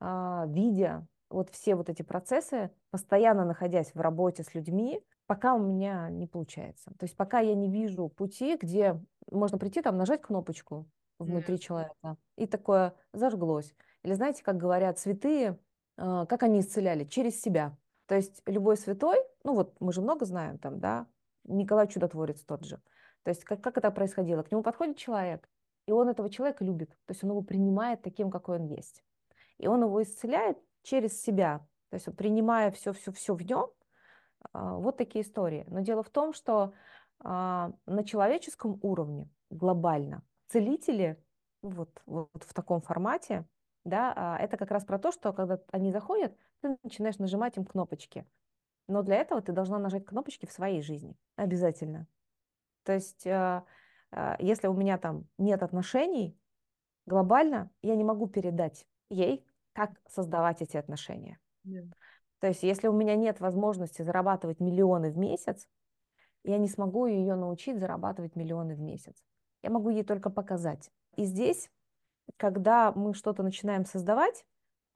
а, 0.00 0.46
видя 0.48 1.06
вот 1.30 1.50
все 1.50 1.76
вот 1.76 1.88
эти 1.88 2.02
процессы, 2.02 2.70
постоянно 2.90 3.44
находясь 3.44 3.94
в 3.94 4.00
работе 4.00 4.42
с 4.42 4.54
людьми, 4.54 5.02
пока 5.26 5.54
у 5.54 5.60
меня 5.60 6.10
не 6.10 6.26
получается. 6.26 6.90
То 6.98 7.04
есть 7.04 7.16
пока 7.16 7.38
я 7.38 7.54
не 7.54 7.70
вижу 7.70 8.08
пути, 8.08 8.58
где 8.60 9.00
можно 9.30 9.56
прийти, 9.58 9.80
там, 9.80 9.96
нажать 9.96 10.22
кнопочку 10.22 10.86
внутри 11.18 11.54
yeah. 11.54 11.58
человека, 11.58 12.16
и 12.36 12.46
такое 12.46 12.94
зажглось. 13.12 13.74
Или 14.02 14.14
знаете, 14.14 14.42
как 14.42 14.56
говорят 14.56 14.98
святые, 14.98 15.58
а, 15.96 16.26
как 16.26 16.42
они 16.42 16.60
исцеляли? 16.60 17.04
Через 17.04 17.40
себя. 17.40 17.76
То 18.06 18.16
есть 18.16 18.42
любой 18.46 18.76
святой, 18.76 19.18
ну 19.44 19.54
вот 19.54 19.76
мы 19.80 19.92
же 19.92 20.00
много 20.00 20.24
знаем 20.24 20.58
там, 20.58 20.80
да, 20.80 21.06
Николай 21.44 21.86
Чудотворец 21.86 22.42
тот 22.42 22.64
же. 22.64 22.80
То 23.22 23.28
есть 23.30 23.44
как, 23.44 23.60
как 23.60 23.78
это 23.78 23.90
происходило? 23.90 24.42
К 24.42 24.50
нему 24.50 24.62
подходит 24.62 24.96
человек, 24.96 25.48
и 25.86 25.92
он 25.92 26.08
этого 26.08 26.28
человека 26.28 26.64
любит. 26.64 26.90
То 27.06 27.12
есть 27.12 27.22
он 27.22 27.30
его 27.30 27.42
принимает 27.42 28.02
таким, 28.02 28.30
какой 28.30 28.58
он 28.58 28.64
есть. 28.64 29.04
И 29.58 29.68
он 29.68 29.82
его 29.82 30.02
исцеляет 30.02 30.58
через 30.82 31.22
себя. 31.22 31.66
То 31.90 31.94
есть 31.96 32.16
принимая 32.16 32.70
все-все-все 32.70 33.34
в 33.34 33.42
нем, 33.42 33.70
а, 34.52 34.74
вот 34.74 34.96
такие 34.96 35.24
истории. 35.24 35.64
Но 35.68 35.80
дело 35.80 36.02
в 36.02 36.10
том, 36.10 36.32
что 36.32 36.72
а, 37.20 37.72
на 37.86 38.04
человеческом 38.04 38.78
уровне 38.82 39.28
глобально 39.50 40.22
целители 40.48 41.22
вот, 41.62 42.02
вот 42.06 42.42
в 42.42 42.54
таком 42.54 42.80
формате, 42.80 43.46
да, 43.84 44.12
а, 44.16 44.38
это 44.38 44.56
как 44.56 44.70
раз 44.70 44.84
про 44.84 44.98
то, 44.98 45.12
что 45.12 45.32
когда 45.32 45.60
они 45.72 45.90
заходят, 45.90 46.36
ты 46.62 46.76
начинаешь 46.82 47.18
нажимать 47.18 47.56
им 47.56 47.64
кнопочки. 47.64 48.26
Но 48.88 49.02
для 49.02 49.16
этого 49.16 49.40
ты 49.40 49.52
должна 49.52 49.78
нажать 49.78 50.04
кнопочки 50.04 50.46
в 50.46 50.52
своей 50.52 50.82
жизни. 50.82 51.16
Обязательно. 51.36 52.06
То 52.82 52.92
есть, 52.92 53.24
если 53.24 54.66
у 54.66 54.72
меня 54.72 54.98
там 54.98 55.28
нет 55.38 55.62
отношений, 55.62 56.36
глобально 57.06 57.70
я 57.82 57.94
не 57.94 58.02
могу 58.02 58.26
передать 58.26 58.86
ей, 59.08 59.46
как 59.72 59.90
создавать 60.08 60.62
эти 60.62 60.76
отношения. 60.76 61.38
Yeah. 61.66 61.90
То 62.40 62.48
есть, 62.48 62.62
если 62.62 62.88
у 62.88 62.92
меня 62.92 63.16
нет 63.16 63.40
возможности 63.40 64.02
зарабатывать 64.02 64.60
миллионы 64.60 65.10
в 65.10 65.18
месяц, 65.18 65.68
я 66.42 66.58
не 66.58 66.68
смогу 66.68 67.06
ее 67.06 67.34
научить 67.34 67.78
зарабатывать 67.78 68.34
миллионы 68.34 68.74
в 68.74 68.80
месяц. 68.80 69.14
Я 69.62 69.70
могу 69.70 69.90
ей 69.90 70.04
только 70.04 70.30
показать. 70.30 70.90
И 71.16 71.24
здесь, 71.24 71.70
когда 72.38 72.92
мы 72.92 73.12
что-то 73.12 73.42
начинаем 73.42 73.84
создавать, 73.84 74.44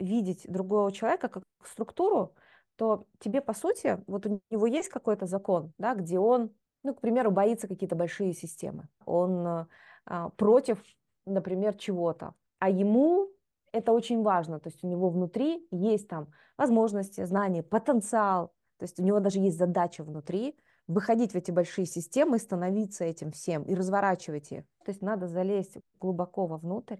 видеть 0.01 0.47
другого 0.51 0.91
человека 0.91 1.29
как 1.29 1.45
структуру, 1.63 2.35
то 2.77 3.07
тебе, 3.21 3.41
по 3.41 3.53
сути, 3.53 4.03
вот 4.07 4.27
у 4.27 4.41
него 4.51 4.67
есть 4.67 4.89
какой-то 4.89 5.27
закон, 5.27 5.73
да, 5.79 5.95
где 5.95 6.19
он, 6.19 6.51
ну, 6.83 6.95
к 6.95 7.01
примеру, 7.01 7.31
боится 7.31 7.69
какие-то 7.69 7.95
большие 7.95 8.33
системы. 8.33 8.89
Он 9.05 9.69
а, 10.07 10.31
против, 10.31 10.83
например, 11.27 11.77
чего-то. 11.77 12.35
А 12.59 12.71
ему 12.71 13.29
это 13.75 13.93
очень 13.93 14.23
важно. 14.23 14.61
То 14.61 14.69
есть 14.69 14.83
у 14.85 14.87
него 14.87 15.11
внутри 15.11 15.67
есть 15.71 16.09
там 16.09 16.29
возможности, 16.57 17.25
знания, 17.25 17.63
потенциал. 17.63 18.53
То 18.79 18.85
есть 18.85 18.99
у 19.01 19.03
него 19.03 19.21
даже 19.21 19.41
есть 19.41 19.59
задача 19.59 20.05
внутри 20.05 20.57
выходить 20.87 21.33
в 21.33 21.37
эти 21.37 21.51
большие 21.51 21.87
системы, 21.87 22.39
становиться 22.39 23.05
этим 23.05 23.33
всем 23.33 23.63
и 23.65 23.75
разворачивать 23.75 24.53
их. 24.53 24.65
То 24.85 24.91
есть 24.91 25.03
надо 25.03 25.27
залезть 25.27 25.79
глубоко 25.99 26.47
вовнутрь, 26.47 26.99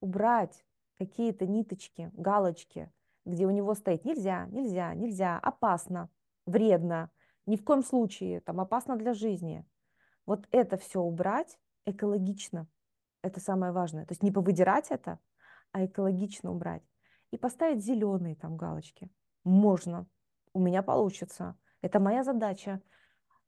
убрать 0.00 0.64
какие-то 0.98 1.46
ниточки, 1.46 2.10
галочки, 2.12 2.92
где 3.24 3.46
у 3.46 3.50
него 3.50 3.74
стоит 3.74 4.04
нельзя, 4.04 4.46
нельзя, 4.46 4.94
нельзя, 4.94 5.38
опасно, 5.38 6.10
вредно, 6.44 7.10
ни 7.46 7.56
в 7.56 7.64
коем 7.64 7.82
случае, 7.82 8.40
там 8.40 8.60
опасно 8.60 8.96
для 8.96 9.14
жизни. 9.14 9.64
Вот 10.26 10.46
это 10.50 10.76
все 10.76 11.00
убрать 11.00 11.58
экологично, 11.86 12.68
это 13.22 13.40
самое 13.40 13.72
важное. 13.72 14.04
То 14.04 14.12
есть 14.12 14.22
не 14.22 14.30
повыдирать 14.30 14.90
это, 14.90 15.18
а 15.72 15.84
экологично 15.84 16.50
убрать. 16.50 16.82
И 17.30 17.36
поставить 17.36 17.84
зеленые 17.84 18.36
там 18.36 18.56
галочки. 18.56 19.10
Можно. 19.44 20.06
У 20.52 20.60
меня 20.60 20.82
получится. 20.82 21.56
Это 21.80 21.98
моя 21.98 22.22
задача. 22.22 22.80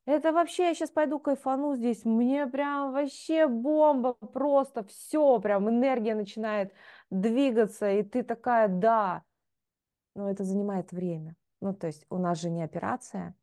Это 0.06 0.32
вообще, 0.32 0.68
я 0.68 0.74
сейчас 0.74 0.90
пойду 0.90 1.18
кайфану 1.18 1.76
здесь, 1.76 2.04
мне 2.04 2.46
прям 2.46 2.92
вообще 2.92 3.46
бомба, 3.48 4.12
просто 4.12 4.84
все, 4.84 5.40
прям 5.40 5.70
энергия 5.70 6.14
начинает 6.14 6.74
двигаться, 7.08 7.90
и 7.90 8.02
ты 8.02 8.22
такая, 8.22 8.68
да. 8.68 9.22
Но 10.14 10.30
это 10.30 10.44
занимает 10.44 10.92
время. 10.92 11.36
Ну, 11.62 11.72
то 11.72 11.86
есть 11.86 12.04
у 12.10 12.18
нас 12.18 12.38
же 12.38 12.50
не 12.50 12.62
операция, 12.62 13.34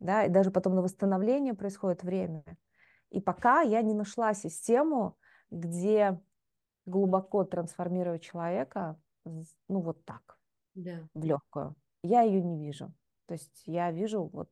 да, 0.00 0.24
и 0.24 0.28
даже 0.28 0.50
потом 0.50 0.74
на 0.74 0.82
восстановление 0.82 1.54
происходит 1.54 2.02
время. 2.02 2.42
И 3.10 3.20
пока 3.20 3.60
я 3.60 3.80
не 3.82 3.94
нашла 3.94 4.34
систему, 4.34 5.16
где 5.52 6.20
глубоко 6.86 7.44
трансформировать 7.44 8.22
человека, 8.22 8.98
ну 9.24 9.80
вот 9.80 10.04
так, 10.04 10.38
да. 10.74 11.08
в 11.14 11.24
легкую. 11.24 11.74
Я 12.02 12.22
ее 12.22 12.42
не 12.42 12.58
вижу. 12.58 12.92
То 13.26 13.34
есть 13.34 13.62
я 13.66 13.90
вижу 13.92 14.24
вот 14.32 14.50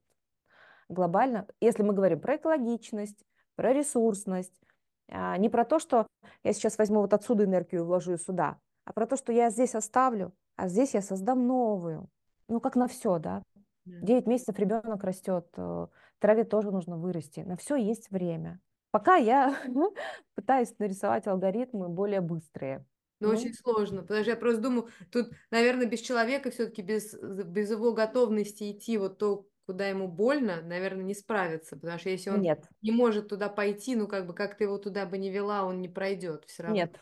глобально, 0.89 1.47
если 1.61 1.83
мы 1.83 1.93
говорим 1.93 2.21
про 2.21 2.37
экологичность, 2.37 3.25
про 3.57 3.73
ресурсность, 3.73 4.61
а, 5.09 5.37
не 5.37 5.49
про 5.49 5.65
то, 5.65 5.79
что 5.79 6.07
я 6.45 6.53
сейчас 6.53 6.79
возьму 6.79 7.01
вот 7.01 7.13
отсюда 7.13 7.45
энергию 7.45 7.83
и 7.83 7.85
вложу 7.85 8.17
сюда, 8.17 8.59
а 8.85 8.93
про 8.93 9.07
то, 9.07 9.17
что 9.17 9.33
я 9.33 9.51
здесь 9.51 9.75
оставлю, 9.75 10.33
а 10.57 10.69
здесь 10.69 10.95
я 10.95 11.03
создам 11.03 11.47
новую. 11.47 12.09
Ну, 12.49 12.61
как 12.61 12.77
на 12.77 12.89
все, 12.89 13.19
да. 13.19 13.43
Девять 13.85 14.27
месяцев 14.27 14.59
ребенок 14.59 15.03
растет, 15.05 15.47
э, 15.57 15.87
траве 16.19 16.45
тоже 16.45 16.71
нужно 16.71 16.97
вырасти. 16.97 17.41
На 17.41 17.57
все 17.57 17.77
есть 17.77 18.11
время. 18.11 18.61
Пока 18.91 19.17
я 19.17 19.57
пытаюсь 20.35 20.75
нарисовать 20.79 21.27
алгоритмы 21.27 21.89
более 21.89 22.21
быстрые. 22.21 22.85
Но 23.21 23.29
ну, 23.29 23.35
очень 23.35 23.53
сложно, 23.53 24.01
потому 24.01 24.23
что 24.23 24.31
я 24.31 24.37
просто 24.37 24.63
думаю, 24.63 24.89
тут, 25.13 25.31
наверное, 25.51 25.87
без 25.87 26.01
человека 26.01 26.51
все-таки, 26.51 26.81
без, 26.81 27.15
без 27.15 27.71
его 27.71 27.93
готовности 27.93 28.73
идти 28.73 28.97
вот 28.97 29.19
то, 29.19 29.47
куда 29.67 29.89
ему 29.89 30.09
больно, 30.09 30.63
наверное, 30.63 31.05
не 31.05 31.15
справиться, 31.15 31.77
потому 31.77 31.99
что 31.99 32.09
если 32.09 32.31
он 32.31 32.41
нет. 32.41 32.67
не 32.81 32.91
может 32.91 33.29
туда 33.29 33.51
пойти, 33.51 33.95
ну 33.95 34.09
как 34.09 34.27
бы 34.27 34.35
как 34.35 34.57
ты 34.57 34.65
его 34.65 34.79
туда 34.79 35.05
бы 35.05 35.19
не 35.19 35.31
вела, 35.31 35.65
он 35.65 35.83
не 35.83 35.89
пройдет 35.89 36.45
все 36.47 36.63
равно. 36.63 36.77
Нет, 36.77 36.99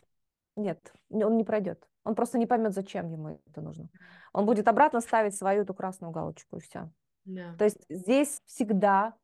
нет, 0.57 0.93
он 1.09 1.37
не 1.37 1.45
пройдет. 1.45 1.89
Он 2.05 2.15
просто 2.17 2.37
не 2.37 2.47
поймет, 2.47 2.75
зачем 2.75 3.11
ему 3.11 3.41
это 3.47 3.61
нужно. 3.61 3.89
Он 4.33 4.45
будет 4.45 4.67
обратно 4.67 5.01
ставить 5.01 5.37
свою 5.37 5.63
эту 5.63 5.73
красную 5.73 6.11
галочку 6.11 6.57
и 6.57 6.61
все. 6.61 6.91
Yeah. 7.27 7.57
То 7.57 7.65
есть 7.65 7.85
здесь 7.89 8.41
всегда 8.47 9.15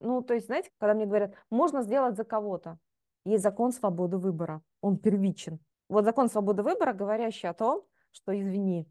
ну, 0.00 0.22
то 0.22 0.34
есть, 0.34 0.46
знаете, 0.46 0.70
когда 0.78 0.94
мне 0.94 1.06
говорят, 1.06 1.34
можно 1.50 1.82
сделать 1.82 2.16
за 2.16 2.24
кого-то, 2.24 2.78
есть 3.24 3.42
закон 3.42 3.72
свободы 3.72 4.16
выбора, 4.16 4.62
он 4.80 4.98
первичен. 4.98 5.60
Вот 5.88 6.04
закон 6.04 6.28
свободы 6.28 6.62
выбора, 6.62 6.92
говорящий 6.92 7.48
о 7.48 7.54
том, 7.54 7.84
что, 8.12 8.38
извини, 8.38 8.90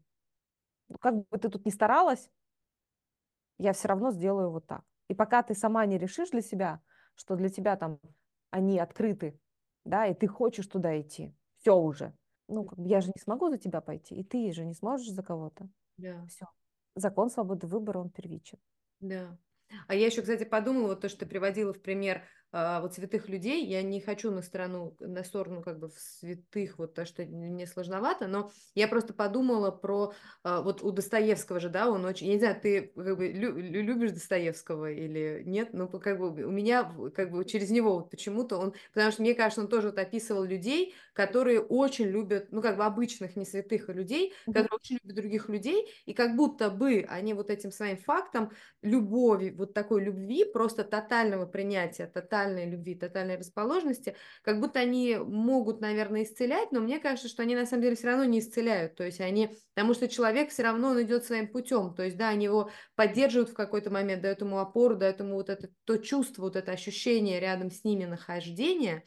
ну, 0.88 0.98
как 0.98 1.16
бы 1.28 1.38
ты 1.38 1.48
тут 1.48 1.66
ни 1.66 1.70
старалась, 1.70 2.30
я 3.58 3.72
все 3.72 3.88
равно 3.88 4.10
сделаю 4.12 4.50
вот 4.50 4.66
так. 4.66 4.84
И 5.08 5.14
пока 5.14 5.42
ты 5.42 5.54
сама 5.54 5.84
не 5.86 5.98
решишь 5.98 6.30
для 6.30 6.42
себя, 6.42 6.80
что 7.14 7.36
для 7.36 7.48
тебя 7.48 7.76
там 7.76 7.98
они 8.50 8.78
открыты, 8.78 9.38
да, 9.84 10.06
и 10.06 10.14
ты 10.14 10.28
хочешь 10.28 10.66
туда 10.66 11.00
идти, 11.00 11.34
все 11.58 11.76
уже. 11.76 12.14
Ну, 12.48 12.64
как 12.64 12.78
бы 12.78 12.88
я 12.88 13.00
же 13.00 13.08
не 13.08 13.20
смогу 13.20 13.48
за 13.48 13.58
тебя 13.58 13.80
пойти, 13.80 14.14
и 14.14 14.24
ты 14.24 14.52
же 14.52 14.64
не 14.64 14.74
сможешь 14.74 15.10
за 15.10 15.22
кого-то. 15.22 15.68
Да. 15.96 16.24
Все. 16.26 16.46
Закон 16.94 17.30
свободы 17.30 17.66
выбора, 17.66 17.98
он 17.98 18.10
первичен. 18.10 18.58
Да. 19.00 19.36
А 19.86 19.94
я 19.94 20.06
еще, 20.06 20.22
кстати, 20.22 20.44
подумала, 20.44 20.88
вот 20.88 21.00
то, 21.00 21.08
что 21.08 21.20
ты 21.20 21.26
приводила 21.26 21.72
в 21.72 21.80
пример 21.82 22.22
вот 22.52 22.94
святых 22.94 23.28
людей, 23.28 23.64
я 23.66 23.82
не 23.82 24.00
хочу 24.00 24.30
на 24.30 24.42
сторону, 24.42 24.96
на 24.98 25.22
сторону 25.22 25.62
как 25.62 25.78
бы 25.78 25.88
в 25.88 25.98
святых, 25.98 26.78
вот 26.78 26.94
то, 26.94 27.04
что 27.04 27.22
мне 27.22 27.66
сложновато, 27.66 28.26
но 28.26 28.50
я 28.74 28.88
просто 28.88 29.14
подумала 29.14 29.70
про, 29.70 30.12
а, 30.42 30.60
вот 30.60 30.82
у 30.82 30.90
Достоевского 30.90 31.60
же, 31.60 31.68
да, 31.68 31.88
он 31.88 32.04
очень, 32.04 32.26
я 32.26 32.34
не 32.34 32.38
знаю, 32.40 32.60
ты 32.60 32.92
как 32.96 33.16
бы 33.16 33.28
лю, 33.28 33.56
любишь 33.56 34.10
Достоевского 34.10 34.90
или 34.90 35.42
нет, 35.46 35.68
ну, 35.72 35.88
как 35.88 36.18
бы 36.18 36.30
у 36.44 36.50
меня, 36.50 36.92
как 37.14 37.30
бы 37.30 37.44
через 37.44 37.70
него 37.70 37.94
вот 37.94 38.10
почему-то 38.10 38.58
он, 38.58 38.74
потому 38.92 39.12
что 39.12 39.22
мне 39.22 39.34
кажется, 39.34 39.60
он 39.60 39.68
тоже 39.68 39.88
вот 39.88 39.98
описывал 39.98 40.42
людей, 40.42 40.94
которые 41.12 41.60
очень 41.60 42.06
любят, 42.06 42.48
ну, 42.50 42.62
как 42.62 42.76
бы 42.76 42.84
обычных, 42.84 43.36
не 43.36 43.44
святых 43.44 43.88
а 43.88 43.92
людей, 43.92 44.32
mm-hmm. 44.32 44.52
которые 44.52 44.70
очень 44.72 44.98
любят 45.02 45.16
других 45.16 45.48
людей, 45.48 45.88
и 46.04 46.14
как 46.14 46.34
будто 46.34 46.70
бы 46.70 47.06
они 47.08 47.34
вот 47.34 47.50
этим 47.50 47.70
своим 47.70 47.96
фактом 47.96 48.50
любови, 48.82 49.54
вот 49.56 49.72
такой 49.72 50.02
любви, 50.02 50.44
просто 50.44 50.82
тотального 50.82 51.46
принятия, 51.46 52.06
тотального 52.06 52.39
тотальной 52.40 52.70
любви, 52.70 52.94
тотальной 52.94 53.36
расположенности, 53.36 54.16
как 54.42 54.60
будто 54.60 54.80
они 54.80 55.16
могут, 55.16 55.80
наверное, 55.80 56.22
исцелять, 56.22 56.72
но 56.72 56.80
мне 56.80 56.98
кажется, 56.98 57.28
что 57.28 57.42
они 57.42 57.54
на 57.54 57.66
самом 57.66 57.82
деле 57.82 57.96
все 57.96 58.08
равно 58.08 58.24
не 58.24 58.38
исцеляют, 58.38 58.94
то 58.94 59.04
есть 59.04 59.20
они, 59.20 59.56
потому 59.74 59.94
что 59.94 60.08
человек 60.08 60.50
все 60.50 60.62
равно 60.62 60.90
он 60.90 61.02
идет 61.02 61.24
своим 61.24 61.48
путем, 61.48 61.94
то 61.94 62.02
есть, 62.02 62.16
да, 62.16 62.28
они 62.28 62.46
его 62.46 62.70
поддерживают 62.94 63.50
в 63.50 63.54
какой-то 63.54 63.90
момент, 63.90 64.22
дают 64.22 64.40
ему 64.40 64.58
опору, 64.58 64.96
дают 64.96 65.20
ему 65.20 65.34
вот 65.34 65.50
это 65.50 65.68
то 65.84 65.98
чувство, 65.98 66.42
вот 66.42 66.56
это 66.56 66.72
ощущение 66.72 67.40
рядом 67.40 67.70
с 67.70 67.84
ними 67.84 68.04
нахождения, 68.04 69.04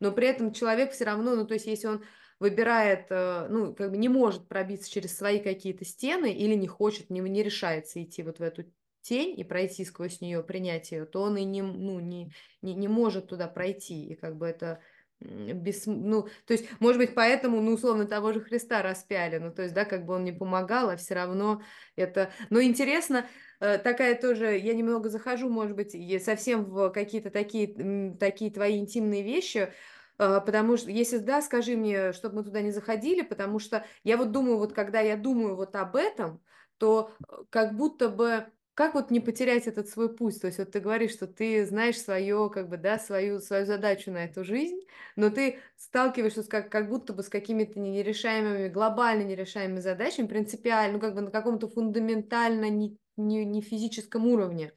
но 0.00 0.12
при 0.12 0.28
этом 0.28 0.52
человек 0.52 0.92
все 0.92 1.04
равно, 1.04 1.34
ну, 1.34 1.46
то 1.46 1.54
есть, 1.54 1.66
если 1.66 1.88
он 1.88 2.04
выбирает, 2.38 3.06
э, 3.10 3.48
ну, 3.50 3.74
как 3.74 3.90
бы 3.90 3.96
не 3.96 4.08
может 4.08 4.46
пробиться 4.46 4.88
через 4.88 5.16
свои 5.16 5.40
какие-то 5.40 5.84
стены 5.84 6.32
или 6.32 6.54
не 6.54 6.68
хочет, 6.68 7.10
не, 7.10 7.18
не 7.20 7.42
решается 7.42 8.00
идти 8.00 8.22
вот 8.22 8.38
в 8.38 8.42
эту 8.42 8.64
тень 9.02 9.38
и 9.38 9.44
пройти 9.44 9.84
сквозь 9.84 10.20
нее, 10.20 10.42
принять 10.42 10.90
ее, 10.92 11.04
то 11.06 11.22
он 11.22 11.36
и 11.36 11.44
не, 11.44 11.62
ну, 11.62 12.00
не, 12.00 12.32
не, 12.62 12.74
не 12.74 12.88
может 12.88 13.28
туда 13.28 13.48
пройти. 13.48 14.06
И 14.06 14.14
как 14.14 14.36
бы 14.36 14.46
это 14.46 14.80
без, 15.20 15.86
ну, 15.86 16.28
то 16.46 16.52
есть, 16.52 16.68
может 16.80 16.98
быть, 16.98 17.14
поэтому, 17.14 17.60
ну, 17.60 17.72
условно, 17.72 18.06
того 18.06 18.32
же 18.32 18.40
Христа 18.40 18.82
распяли, 18.82 19.38
ну, 19.38 19.52
то 19.52 19.62
есть, 19.62 19.74
да, 19.74 19.84
как 19.84 20.06
бы 20.06 20.14
он 20.14 20.24
не 20.24 20.32
помогал, 20.32 20.90
а 20.90 20.96
все 20.96 21.14
равно 21.14 21.62
это, 21.96 22.30
но 22.50 22.62
интересно, 22.62 23.26
э, 23.60 23.78
такая 23.78 24.14
тоже, 24.14 24.56
я 24.56 24.74
немного 24.74 25.08
захожу, 25.08 25.48
может 25.48 25.74
быть, 25.74 25.92
совсем 26.22 26.64
в 26.64 26.90
какие-то 26.90 27.30
такие, 27.30 28.14
такие 28.16 28.52
твои 28.52 28.78
интимные 28.78 29.24
вещи, 29.24 29.72
э, 30.18 30.40
потому 30.46 30.76
что, 30.76 30.90
если 30.90 31.18
да, 31.18 31.42
скажи 31.42 31.76
мне, 31.76 32.12
чтобы 32.12 32.36
мы 32.36 32.44
туда 32.44 32.62
не 32.62 32.70
заходили, 32.70 33.22
потому 33.22 33.58
что 33.58 33.84
я 34.04 34.16
вот 34.16 34.30
думаю, 34.30 34.58
вот 34.58 34.72
когда 34.72 35.00
я 35.00 35.16
думаю 35.16 35.56
вот 35.56 35.74
об 35.74 35.96
этом, 35.96 36.40
то 36.78 37.10
э, 37.28 37.32
как 37.50 37.76
будто 37.76 38.08
бы 38.08 38.46
как 38.78 38.94
вот 38.94 39.10
не 39.10 39.18
потерять 39.18 39.66
этот 39.66 39.88
свой 39.88 40.08
путь? 40.14 40.40
То 40.40 40.46
есть 40.46 40.60
вот 40.60 40.70
ты 40.70 40.78
говоришь, 40.78 41.10
что 41.10 41.26
ты 41.26 41.66
знаешь 41.66 42.00
свое, 42.00 42.48
как 42.48 42.68
бы, 42.68 42.76
да, 42.76 42.96
свою, 43.00 43.40
свою 43.40 43.66
задачу 43.66 44.12
на 44.12 44.18
эту 44.18 44.44
жизнь, 44.44 44.82
но 45.16 45.30
ты 45.30 45.58
сталкиваешься 45.76 46.44
с, 46.44 46.46
как, 46.46 46.70
как 46.70 46.88
будто 46.88 47.12
бы 47.12 47.24
с 47.24 47.28
какими-то 47.28 47.80
нерешаемыми, 47.80 48.68
глобально 48.68 49.24
нерешаемыми 49.24 49.80
задачами, 49.80 50.28
принципиально, 50.28 50.92
ну, 50.92 51.00
как 51.00 51.16
бы 51.16 51.22
на 51.22 51.32
каком-то 51.32 51.66
фундаментально 51.68 52.70
не, 52.70 52.96
не, 53.16 53.44
не 53.44 53.62
физическом 53.62 54.28
уровне. 54.28 54.72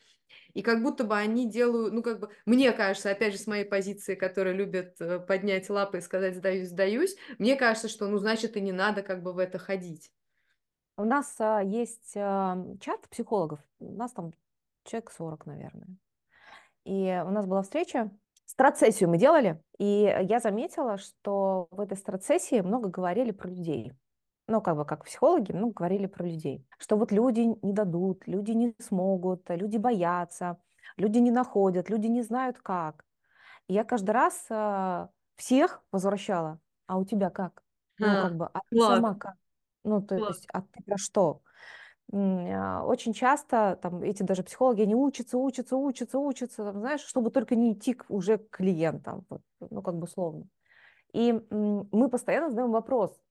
И 0.56 0.64
как 0.64 0.82
будто 0.82 1.04
бы 1.04 1.16
они 1.16 1.47
делают, 1.47 1.93
ну, 1.93 2.02
как 2.02 2.22
бы, 2.22 2.30
мне 2.47 2.72
кажется, 2.72 3.12
опять 3.12 3.34
же, 3.34 3.39
с 3.39 3.45
моей 3.45 3.66
позиции, 3.66 4.16
которые 4.16 4.56
любят 4.56 4.95
э, 4.99 5.20
поднять 5.20 5.70
лапы 5.70 5.99
и 5.99 6.02
сказать 6.02 6.36
«сдаюсь, 6.36 6.70
сдаюсь», 6.70 7.16
мне 7.38 7.56
кажется, 7.56 7.88
что, 7.88 8.08
ну, 8.08 8.18
значит, 8.18 8.58
и 8.58 8.62
не 8.62 8.72
надо 8.72 9.04
как 9.04 9.22
бы 9.22 9.32
в 9.32 9.38
это 9.38 9.60
ходить. 9.60 10.10
У 10.98 11.04
нас 11.04 11.36
а, 11.39 11.62
есть 11.62 12.14
чат 12.14 13.10
психологов, 13.10 13.60
у 13.80 13.94
нас 13.94 14.12
там 14.12 14.34
человек 14.84 15.12
40, 15.12 15.46
наверное. 15.46 15.88
И 16.84 17.22
у 17.26 17.30
нас 17.30 17.46
была 17.46 17.62
встреча, 17.62 18.12
страцессию 18.46 19.10
мы 19.10 19.18
делали, 19.18 19.62
и 19.78 20.14
я 20.22 20.39
заметила, 20.39 20.98
что 20.98 21.68
в 21.72 21.80
этой 21.80 21.98
страцессии 21.98 22.60
много 22.60 22.89
говорили 22.89 23.32
про 23.32 23.50
людей. 23.50 23.94
Ну, 24.48 24.60
как 24.60 24.76
бы 24.76 24.86
как 24.86 25.06
психологи, 25.06 25.54
ну, 25.54 25.72
говорили 25.72 26.08
про 26.08 26.26
людей. 26.26 26.68
Что 26.78 26.98
вот 26.98 27.12
люди 27.12 27.42
не 27.62 27.74
дадут, 27.74 28.28
люди 28.28 28.52
не 28.52 28.76
смогут, 28.80 29.44
люди 29.50 29.78
боятся, 29.78 30.58
люди 30.98 31.20
не 31.20 31.32
находят, 31.32 31.89
люди 31.89 32.08
не 32.08 32.22
знают 32.22 32.58
как. 32.60 33.06
И 33.68 33.74
я 33.74 33.86
каждый 33.86 34.12
раз 34.12 34.46
а, 34.50 35.10
всех 35.36 35.82
возвращала. 35.92 36.60
А 36.88 36.98
у 36.98 37.06
тебя 37.06 37.30
как? 37.30 37.64
Ну, 37.98 38.08
А, 38.08 38.22
как 38.24 38.36
бы, 38.36 38.46
а 38.48 38.60
ты 38.70 38.80
сама 38.82 39.16
как? 39.16 39.36
Ну, 39.84 40.01
то 40.01 40.17
есть, 40.17 40.47
а 40.53 40.61
ты 40.61 40.84
про 40.86 40.97
что? 40.97 41.41
А, 42.13 42.86
очень 42.86 43.13
часто 43.13 43.79
там 43.82 44.03
эти 44.03 44.23
даже 44.23 44.43
психологи, 44.43 44.82
они 44.84 44.95
учатся, 44.95 45.38
учатся, 45.38 45.77
учатся, 45.77 46.19
учатся, 46.19 46.65
там, 46.65 46.79
знаешь, 46.82 47.01
чтобы 47.01 47.32
только 47.32 47.55
не 47.55 47.73
идти 47.73 47.93
к, 47.95 48.05
уже 48.09 48.38
к 48.39 48.49
клиентам, 48.51 49.25
вот, 49.29 49.41
ну, 49.61 49.82
как 49.82 49.95
бы 49.97 50.05
условно. 50.05 50.45
И 51.13 51.34
мы 51.51 52.09
постоянно 52.09 52.49
задаем 52.49 52.71
вопрос, 52.71 53.21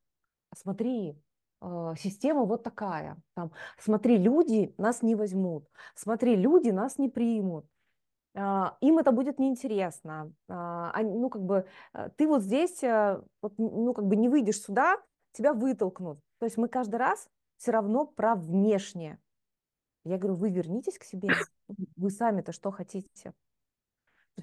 смотри, 0.54 1.16
а, 1.60 1.94
система 1.96 2.44
вот 2.44 2.64
такая, 2.64 3.18
там, 3.34 3.52
смотри, 3.78 4.18
люди 4.18 4.74
нас 4.78 5.02
не 5.02 5.14
возьмут, 5.16 5.68
смотри, 5.94 6.36
люди 6.36 6.70
нас 6.70 6.98
не 6.98 7.08
примут, 7.10 7.66
а, 8.36 8.76
им 8.80 8.98
это 8.98 9.12
будет 9.12 9.38
неинтересно, 9.40 10.32
ну, 10.48 11.30
как 11.30 11.42
бы, 11.42 11.66
ты 12.16 12.28
вот 12.28 12.42
здесь, 12.42 12.82
вот, 12.82 13.54
ну, 13.58 13.94
как 13.94 14.06
бы 14.06 14.16
не 14.16 14.28
выйдешь 14.28 14.62
сюда, 14.62 14.98
тебя 15.32 15.54
вытолкнут. 15.54 16.20
То 16.40 16.46
есть 16.46 16.56
мы 16.56 16.68
каждый 16.68 16.96
раз 16.96 17.28
все 17.58 17.70
равно 17.70 18.06
про 18.06 18.34
внешнее. 18.34 19.20
Я 20.04 20.16
говорю, 20.16 20.36
вы 20.36 20.50
вернитесь 20.50 20.98
к 20.98 21.04
себе, 21.04 21.28
вы 21.96 22.10
сами-то 22.10 22.52
что 22.52 22.70
хотите? 22.70 23.34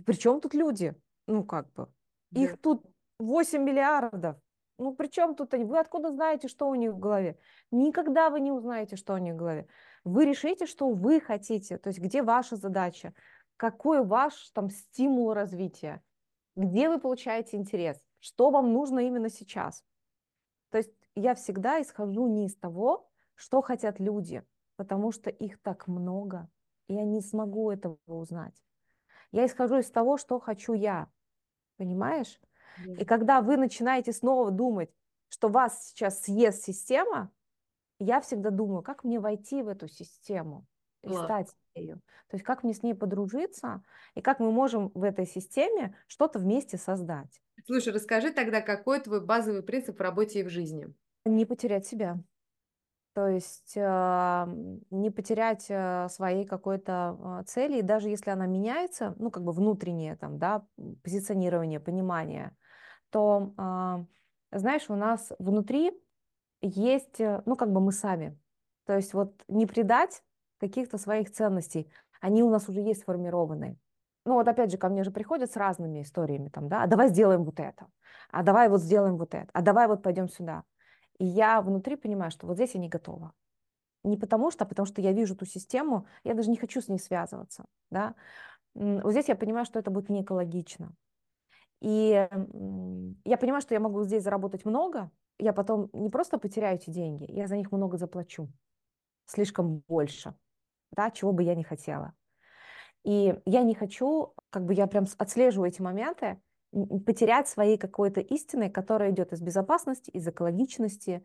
Причем 0.05 0.39
тут 0.39 0.53
люди? 0.53 0.95
Ну, 1.25 1.43
как 1.43 1.73
бы. 1.73 1.91
Да. 2.29 2.41
Их 2.41 2.61
тут 2.61 2.85
8 3.17 3.63
миллиардов. 3.63 4.37
Ну, 4.77 4.93
при 4.93 5.07
чем 5.07 5.35
тут 5.35 5.55
они? 5.55 5.65
Вы 5.65 5.79
откуда 5.79 6.11
знаете, 6.11 6.47
что 6.47 6.69
у 6.69 6.75
них 6.75 6.91
в 6.91 6.99
голове? 6.99 7.39
Никогда 7.71 8.29
вы 8.29 8.41
не 8.41 8.51
узнаете, 8.51 8.95
что 8.95 9.15
у 9.15 9.17
них 9.17 9.33
в 9.33 9.37
голове. 9.37 9.67
Вы 10.03 10.25
решите, 10.25 10.67
что 10.67 10.89
вы 10.91 11.19
хотите, 11.19 11.79
то 11.79 11.87
есть 11.87 11.99
где 11.99 12.21
ваша 12.21 12.55
задача, 12.55 13.13
какой 13.57 14.05
ваш 14.05 14.51
там 14.51 14.69
стимул 14.69 15.33
развития, 15.33 16.03
где 16.55 16.89
вы 16.89 16.99
получаете 16.99 17.57
интерес, 17.57 17.99
что 18.19 18.51
вам 18.51 18.71
нужно 18.71 18.99
именно 18.99 19.29
сейчас. 19.29 19.83
То 20.69 20.77
есть 20.77 20.93
я 21.19 21.35
всегда 21.35 21.81
исхожу 21.81 22.27
не 22.27 22.45
из 22.45 22.55
того, 22.55 23.09
что 23.35 23.61
хотят 23.61 23.99
люди, 23.99 24.43
потому 24.75 25.11
что 25.11 25.29
их 25.29 25.61
так 25.61 25.87
много, 25.87 26.49
и 26.87 26.93
я 26.93 27.03
не 27.03 27.21
смогу 27.21 27.71
этого 27.71 27.97
узнать. 28.05 28.55
Я 29.31 29.45
исхожу 29.45 29.79
из 29.79 29.89
того, 29.91 30.17
что 30.17 30.39
хочу 30.39 30.73
я. 30.73 31.09
Понимаешь? 31.77 32.39
И 32.85 33.05
когда 33.05 33.41
вы 33.41 33.57
начинаете 33.57 34.13
снова 34.13 34.51
думать, 34.51 34.89
что 35.29 35.47
вас 35.47 35.87
сейчас 35.87 36.21
съест 36.21 36.63
система, 36.63 37.31
я 37.99 38.21
всегда 38.21 38.51
думаю, 38.51 38.83
как 38.83 39.03
мне 39.03 39.19
войти 39.19 39.61
в 39.63 39.67
эту 39.67 39.87
систему 39.87 40.65
и 41.03 41.09
Ладно. 41.09 41.23
стать 41.23 41.55
ею. 41.75 42.01
То 42.29 42.35
есть 42.35 42.45
как 42.45 42.63
мне 42.63 42.73
с 42.73 42.83
ней 42.83 42.93
подружиться, 42.93 43.83
и 44.15 44.21
как 44.21 44.39
мы 44.39 44.51
можем 44.51 44.91
в 44.93 45.03
этой 45.03 45.25
системе 45.25 45.95
что-то 46.07 46.39
вместе 46.39 46.77
создать. 46.77 47.41
Слушай, 47.65 47.93
расскажи 47.93 48.31
тогда, 48.31 48.61
какой 48.61 48.99
твой 48.99 49.25
базовый 49.25 49.63
принцип 49.63 49.97
в 49.97 50.01
работе 50.01 50.41
и 50.41 50.43
в 50.43 50.49
жизни? 50.49 50.93
Не 51.27 51.45
потерять 51.45 51.85
себя. 51.85 52.19
То 53.13 53.27
есть 53.27 53.73
э, 53.75 54.45
не 54.91 55.09
потерять 55.09 55.65
э, 55.69 56.07
своей 56.09 56.45
какой-то 56.45 57.17
э, 57.41 57.43
цели, 57.47 57.79
и 57.79 57.81
даже 57.81 58.09
если 58.09 58.29
она 58.29 58.45
меняется, 58.45 59.15
ну, 59.17 59.31
как 59.31 59.43
бы 59.43 59.51
внутреннее 59.53 60.15
там, 60.15 60.37
да, 60.37 60.65
позиционирование, 61.03 61.79
понимание, 61.79 62.55
то, 63.09 64.05
знаешь, 64.51 64.89
у 64.89 64.95
нас 64.95 65.31
внутри 65.39 65.91
есть, 66.61 67.19
э, 67.19 67.41
ну, 67.45 67.55
как 67.55 67.71
бы 67.71 67.81
мы 67.81 67.91
сами. 67.91 68.37
То 68.85 68.95
есть 68.95 69.13
вот 69.13 69.33
не 69.47 69.65
предать 69.65 70.23
каких-то 70.59 70.97
своих 70.97 71.31
ценностей, 71.31 71.91
они 72.21 72.43
у 72.43 72.49
нас 72.49 72.67
уже 72.69 72.81
есть 72.81 73.01
сформированные. 73.01 73.77
Ну 74.25 74.33
вот 74.33 74.47
опять 74.47 74.71
же, 74.71 74.77
ко 74.77 74.89
мне 74.89 75.03
же 75.03 75.11
приходят 75.11 75.51
с 75.51 75.55
разными 75.55 76.01
историями, 76.01 76.49
там, 76.49 76.67
да, 76.67 76.83
а 76.83 76.87
давай 76.87 77.09
сделаем 77.09 77.43
вот 77.43 77.59
это, 77.59 77.87
а 78.29 78.43
давай 78.43 78.67
вот 78.69 78.81
сделаем 78.81 79.17
вот 79.17 79.33
это, 79.33 79.47
а 79.53 79.61
давай 79.61 79.87
вот 79.87 80.03
пойдем 80.03 80.27
сюда. 80.27 80.63
И 81.19 81.25
я 81.25 81.61
внутри 81.61 81.95
понимаю, 81.95 82.31
что 82.31 82.47
вот 82.47 82.55
здесь 82.55 82.75
я 82.75 82.79
не 82.79 82.89
готова. 82.89 83.33
Не 84.03 84.17
потому 84.17 84.51
что, 84.51 84.63
а 84.63 84.67
потому 84.67 84.85
что 84.85 85.01
я 85.01 85.11
вижу 85.11 85.35
ту 85.35 85.45
систему, 85.45 86.07
я 86.23 86.33
даже 86.33 86.49
не 86.49 86.57
хочу 86.57 86.81
с 86.81 86.87
ней 86.87 86.99
связываться. 86.99 87.65
Да? 87.89 88.15
Вот 88.75 89.11
здесь 89.11 89.27
я 89.27 89.35
понимаю, 89.35 89.65
что 89.65 89.79
это 89.79 89.89
будет 89.91 90.09
не 90.09 90.21
экологично. 90.21 90.93
И 91.81 92.27
я 93.25 93.37
понимаю, 93.37 93.61
что 93.61 93.73
я 93.73 93.79
могу 93.79 94.03
здесь 94.03 94.23
заработать 94.23 94.65
много, 94.65 95.11
я 95.39 95.53
потом 95.53 95.89
не 95.93 96.09
просто 96.09 96.37
потеряю 96.37 96.77
эти 96.77 96.89
деньги, 96.89 97.31
я 97.31 97.47
за 97.47 97.57
них 97.57 97.71
много 97.71 97.97
заплачу. 97.97 98.49
Слишком 99.25 99.83
больше, 99.87 100.35
да, 100.91 101.11
чего 101.11 101.33
бы 101.33 101.43
я 101.43 101.53
не 101.53 101.63
хотела. 101.63 102.13
И 103.03 103.39
я 103.45 103.63
не 103.63 103.75
хочу, 103.75 104.33
как 104.49 104.65
бы 104.65 104.73
я 104.73 104.87
прям 104.87 105.05
отслеживаю 105.17 105.69
эти 105.69 105.81
моменты, 105.81 106.41
потерять 107.05 107.47
своей 107.47 107.77
какой-то 107.77 108.21
истины, 108.21 108.69
которая 108.69 109.11
идет 109.11 109.33
из 109.33 109.41
безопасности, 109.41 110.09
из 110.11 110.27
экологичности, 110.27 111.23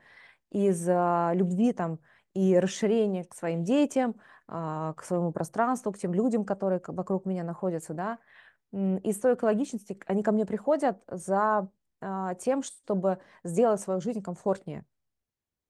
из 0.51 0.87
а, 0.89 1.33
любви 1.35 1.73
там 1.73 1.99
и 2.35 2.59
расширения 2.59 3.25
к 3.25 3.35
своим 3.35 3.65
детям, 3.65 4.17
а, 4.49 4.95
к 4.95 5.05
своему 5.05 5.33
пространству, 5.33 5.93
к 5.93 5.99
тем 5.99 6.15
людям, 6.15 6.45
которые 6.45 6.81
вокруг 6.87 7.27
меня 7.27 7.45
находятся, 7.45 7.95
да. 7.95 8.19
Из 8.73 9.21
той 9.21 9.35
экологичности 9.35 10.01
они 10.07 10.23
ко 10.23 10.33
мне 10.33 10.47
приходят 10.47 11.03
за 11.07 11.71
а, 12.01 12.35
тем, 12.37 12.63
чтобы 12.63 13.19
сделать 13.45 13.81
свою 13.81 14.01
жизнь 14.01 14.23
комфортнее. 14.23 14.85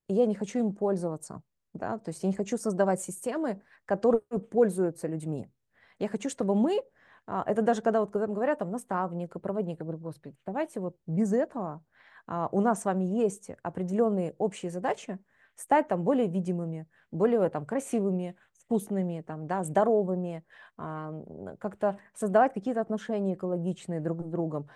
И 0.08 0.14
я 0.14 0.26
не 0.26 0.34
хочу 0.34 0.58
им 0.58 0.74
пользоваться, 0.74 1.42
да, 1.74 1.98
то 1.98 2.10
есть 2.10 2.22
я 2.22 2.28
не 2.28 2.34
хочу 2.34 2.58
создавать 2.58 3.00
системы, 3.00 3.62
которые 3.84 4.20
пользуются 4.20 5.08
людьми. 5.08 5.50
Я 5.98 6.08
хочу, 6.08 6.28
чтобы 6.28 6.54
мы 6.54 6.80
это 7.26 7.62
даже 7.62 7.82
когда 7.82 8.00
вот 8.00 8.10
когда 8.10 8.26
говорят 8.26 8.58
там 8.58 8.70
наставник, 8.70 9.40
проводник, 9.40 9.78
я 9.78 9.84
говорю, 9.84 9.98
господи, 9.98 10.36
давайте 10.44 10.80
вот 10.80 10.96
без 11.06 11.32
этого 11.32 11.84
а, 12.26 12.48
у 12.52 12.60
нас 12.60 12.82
с 12.82 12.84
вами 12.84 13.04
есть 13.04 13.50
определенные 13.62 14.34
общие 14.38 14.70
задачи, 14.70 15.18
стать 15.54 15.88
там 15.88 16.02
более 16.02 16.26
видимыми, 16.26 16.86
более 17.10 17.48
там 17.50 17.66
красивыми, 17.66 18.36
вкусными, 18.52 19.22
там, 19.26 19.46
да, 19.46 19.64
здоровыми, 19.64 20.44
а, 20.76 21.12
как-то 21.58 21.98
создавать 22.14 22.54
какие-то 22.54 22.80
отношения 22.80 23.34
экологичные 23.34 24.00
друг 24.00 24.22
с 24.22 24.28
другом, 24.28 24.68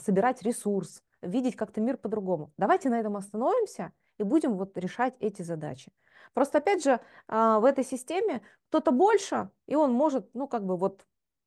собирать 0.00 0.42
ресурс, 0.42 1.02
видеть 1.22 1.56
как-то 1.56 1.80
мир 1.80 1.96
по-другому. 1.96 2.52
Давайте 2.56 2.90
на 2.90 2.98
этом 2.98 3.16
остановимся 3.16 3.92
и 4.18 4.22
будем 4.22 4.56
вот 4.56 4.76
решать 4.78 5.14
эти 5.20 5.42
задачи. 5.42 5.92
Просто 6.32 6.58
опять 6.58 6.82
же 6.82 7.00
в 7.28 7.64
этой 7.64 7.84
системе 7.84 8.42
кто-то 8.68 8.90
больше, 8.90 9.50
и 9.66 9.74
он 9.74 9.92
может, 9.92 10.28
ну 10.34 10.48
как 10.48 10.64
бы 10.64 10.76
вот 10.76 11.04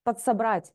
подсобрать 0.08 0.74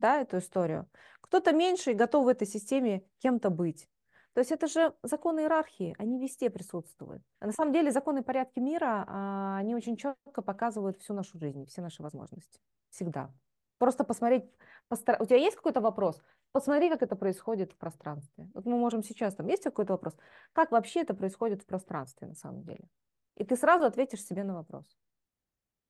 да, 0.00 0.20
эту 0.20 0.38
историю. 0.38 0.88
Кто-то 1.20 1.52
меньше 1.52 1.92
и 1.92 1.94
готов 1.94 2.24
в 2.24 2.28
этой 2.28 2.44
системе 2.44 3.04
кем-то 3.20 3.48
быть. 3.48 3.88
То 4.32 4.40
есть 4.40 4.50
это 4.50 4.66
же 4.66 4.92
законы 5.04 5.42
иерархии, 5.42 5.94
они 5.96 6.18
везде 6.18 6.50
присутствуют. 6.50 7.22
А 7.38 7.46
на 7.46 7.52
самом 7.52 7.72
деле 7.72 7.92
законы 7.92 8.24
порядки 8.24 8.58
мира, 8.58 9.04
а, 9.06 9.58
они 9.58 9.76
очень 9.76 9.96
четко 9.96 10.42
показывают 10.42 10.98
всю 10.98 11.14
нашу 11.14 11.38
жизнь, 11.38 11.66
все 11.66 11.82
наши 11.82 12.02
возможности. 12.02 12.58
Всегда. 12.90 13.30
Просто 13.78 14.02
посмотреть, 14.02 14.44
постар... 14.88 15.22
у 15.22 15.24
тебя 15.24 15.36
есть 15.36 15.54
какой-то 15.54 15.80
вопрос? 15.80 16.20
Посмотри, 16.50 16.90
как 16.90 17.02
это 17.02 17.14
происходит 17.14 17.70
в 17.70 17.76
пространстве. 17.76 18.50
Вот 18.54 18.66
мы 18.66 18.76
можем 18.76 19.04
сейчас, 19.04 19.36
там 19.36 19.46
есть 19.46 19.62
какой-то 19.62 19.92
вопрос, 19.92 20.16
как 20.52 20.72
вообще 20.72 21.02
это 21.02 21.14
происходит 21.14 21.62
в 21.62 21.66
пространстве 21.66 22.26
на 22.26 22.34
самом 22.34 22.64
деле? 22.64 22.88
И 23.36 23.44
ты 23.44 23.54
сразу 23.54 23.84
ответишь 23.84 24.24
себе 24.24 24.42
на 24.42 24.54
вопрос. 24.54 24.84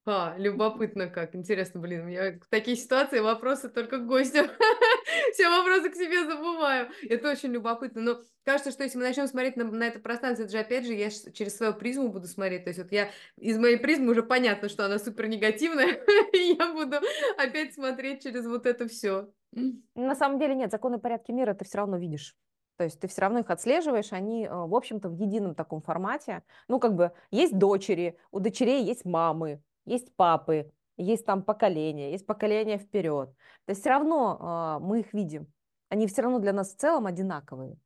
А, 0.07 0.35
любопытно 0.37 1.09
как. 1.09 1.35
Интересно, 1.35 1.81
блин, 1.81 2.03
у 2.03 2.05
меня 2.05 2.39
в 2.39 2.47
такие 2.51 2.77
ситуации 2.77 3.21
вопросы 3.21 3.71
только 3.71 3.99
к 3.99 4.07
гостю. 4.07 4.43
Все 5.33 5.49
вопросы 5.49 5.89
к 5.89 5.95
себе 5.95 6.27
забываю. 6.27 6.91
Это 7.09 7.31
очень 7.31 7.51
любопытно. 7.51 8.03
Но 8.03 8.21
кажется, 8.45 8.71
что 8.71 8.85
если 8.85 8.99
мы 8.99 9.05
начнем 9.05 9.27
смотреть 9.27 9.57
на, 9.57 9.65
на 9.65 9.85
это 9.85 10.01
пространство, 10.01 10.43
это 10.43 10.53
же 10.53 10.59
опять 10.59 10.85
же 10.87 10.93
я 10.93 11.09
через 11.09 11.57
свою 11.57 11.73
призму 11.73 12.11
буду 12.11 12.27
смотреть. 12.27 12.65
То 12.65 12.71
есть 12.71 12.81
вот 12.81 12.93
я 12.93 13.09
из 13.39 13.57
моей 13.57 13.79
призмы 13.79 14.11
уже 14.11 14.23
понятно, 14.23 14.69
что 14.69 14.85
она 14.85 14.99
супер 14.99 15.27
негативная, 15.27 15.99
и 16.35 16.55
я 16.59 16.73
буду 16.75 16.99
опять 17.39 17.73
смотреть 17.73 18.23
через 18.23 18.47
вот 18.47 18.67
это 18.67 18.87
все. 18.87 19.31
На 19.95 20.15
самом 20.15 20.39
деле 20.39 20.55
нет, 20.55 20.71
законы 20.71 20.99
порядки 20.99 21.33
мира 21.33 21.55
ты 21.55 21.65
все 21.65 21.79
равно 21.79 21.97
видишь. 21.97 22.37
То 22.77 22.85
есть 22.85 23.01
ты 23.01 23.09
все 23.09 23.23
равно 23.23 23.39
их 23.39 23.49
отслеживаешь, 23.49 24.13
они, 24.13 24.45
э, 24.47 24.51
в 24.51 24.75
общем-то, 24.75 25.09
в 25.09 25.15
едином 25.15 25.55
таком 25.55 25.81
формате. 25.81 26.43
Ну, 26.69 26.81
как 26.81 26.95
бы 26.95 27.13
есть 27.31 27.57
дочери, 27.57 28.19
у 28.33 28.41
дочерей 28.41 28.83
есть 28.83 29.05
мамы, 29.05 29.63
есть 29.85 30.15
папы, 30.16 30.73
есть 30.97 31.27
там 31.27 31.43
поколение, 31.43 32.12
есть 32.12 32.27
поколение 32.27 32.78
вперед. 32.78 33.31
То 33.66 33.70
есть 33.70 33.81
все 33.81 33.90
равно 33.90 34.78
э, 34.81 34.85
мы 34.85 35.01
их 35.01 35.12
видим. 35.12 35.52
Они 35.89 36.06
все 36.06 36.23
равно 36.23 36.39
для 36.39 36.52
нас 36.52 36.74
в 36.74 36.77
целом 36.78 37.06
одинаковые. 37.06 37.78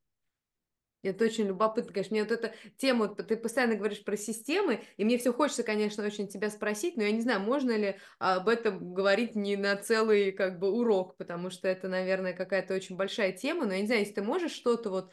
Это 1.02 1.24
очень 1.24 1.46
любопытно, 1.46 1.92
конечно. 1.92 2.14
Мне 2.14 2.24
вот 2.24 2.32
эта 2.32 2.52
тема, 2.76 3.08
ты 3.08 3.36
постоянно 3.36 3.76
говоришь 3.76 4.02
про 4.02 4.16
системы, 4.16 4.82
и 4.96 5.04
мне 5.04 5.16
все 5.18 5.32
хочется, 5.32 5.62
конечно, 5.62 6.04
очень 6.04 6.26
тебя 6.26 6.50
спросить, 6.50 6.96
но 6.96 7.04
я 7.04 7.12
не 7.12 7.20
знаю, 7.20 7.40
можно 7.40 7.76
ли 7.76 7.98
об 8.18 8.48
этом 8.48 8.94
говорить 8.94 9.36
не 9.36 9.56
на 9.56 9.76
целый 9.76 10.32
как 10.32 10.58
бы 10.58 10.72
урок, 10.72 11.16
потому 11.16 11.50
что 11.50 11.68
это, 11.68 11.88
наверное, 11.88 12.32
какая-то 12.32 12.74
очень 12.74 12.96
большая 12.96 13.32
тема, 13.32 13.64
но 13.64 13.74
я 13.74 13.80
не 13.80 13.86
знаю, 13.86 14.00
если 14.00 14.14
ты 14.14 14.22
можешь 14.22 14.52
что-то 14.52 14.90
вот 14.90 15.12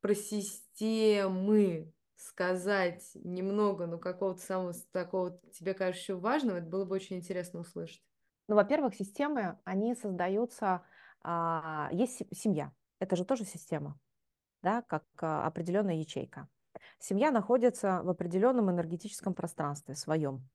про 0.00 0.14
системы 0.14 1.92
сказать 2.22 3.02
немного, 3.14 3.86
но 3.86 3.98
какого-то 3.98 4.40
самого 4.40 4.74
такого 4.92 5.38
тебе 5.52 5.74
кажущего 5.74 6.18
важного, 6.18 6.58
это 6.58 6.66
было 6.66 6.84
бы 6.84 6.94
очень 6.94 7.16
интересно 7.16 7.60
услышать. 7.60 8.02
Ну, 8.48 8.54
во-первых, 8.54 8.94
системы, 8.94 9.58
они 9.64 9.94
создаются, 9.94 10.82
а, 11.22 11.88
есть 11.92 12.22
семья, 12.32 12.72
это 12.98 13.16
же 13.16 13.24
тоже 13.24 13.44
система, 13.44 13.98
да, 14.62 14.82
как 14.82 15.04
а, 15.20 15.46
определенная 15.46 15.96
ячейка. 15.96 16.48
Семья 16.98 17.30
находится 17.30 18.02
в 18.02 18.08
определенном 18.08 18.70
энергетическом 18.70 19.34
пространстве 19.34 19.94
своем. 19.94 20.48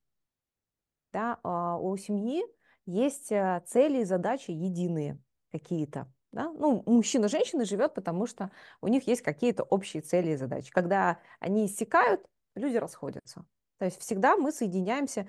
Да, 1.14 1.40
а, 1.44 1.78
у 1.78 1.96
семьи 1.98 2.44
есть 2.86 3.32
а, 3.32 3.62
цели 3.62 4.02
и 4.02 4.06
задачи 4.06 4.52
единые 4.52 5.20
какие-то. 5.52 6.12
Да? 6.38 6.54
Ну, 6.54 6.84
мужчина 6.86 7.26
и 7.26 7.30
женщина 7.30 7.66
живет, 7.66 7.96
потому 7.96 8.28
что 8.28 8.52
у 8.80 8.88
них 8.90 9.08
есть 9.08 9.24
какие-то 9.24 9.64
общие 9.64 10.04
цели 10.04 10.34
и 10.34 10.36
задачи. 10.36 10.72
Когда 10.72 11.18
они 11.40 11.66
иссякают, 11.66 12.24
люди 12.54 12.78
расходятся. 12.78 13.44
То 13.80 13.86
есть 13.86 14.00
всегда 14.00 14.38
мы 14.38 14.52
соединяемся 14.52 15.28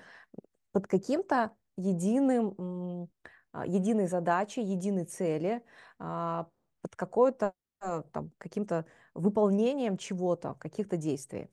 под 0.70 0.86
каким-то 0.86 1.52
единым, 1.78 3.08
а, 3.52 3.66
единой 3.66 4.06
задачей, 4.06 4.60
единой 4.60 5.06
цели, 5.06 5.64
а, 5.98 6.46
под 6.82 6.94
какой-то 6.94 7.54
там, 7.80 8.30
каким-то 8.36 8.84
выполнением 9.14 9.96
чего-то, 9.96 10.56
каких-то 10.60 10.98
действий. 10.98 11.48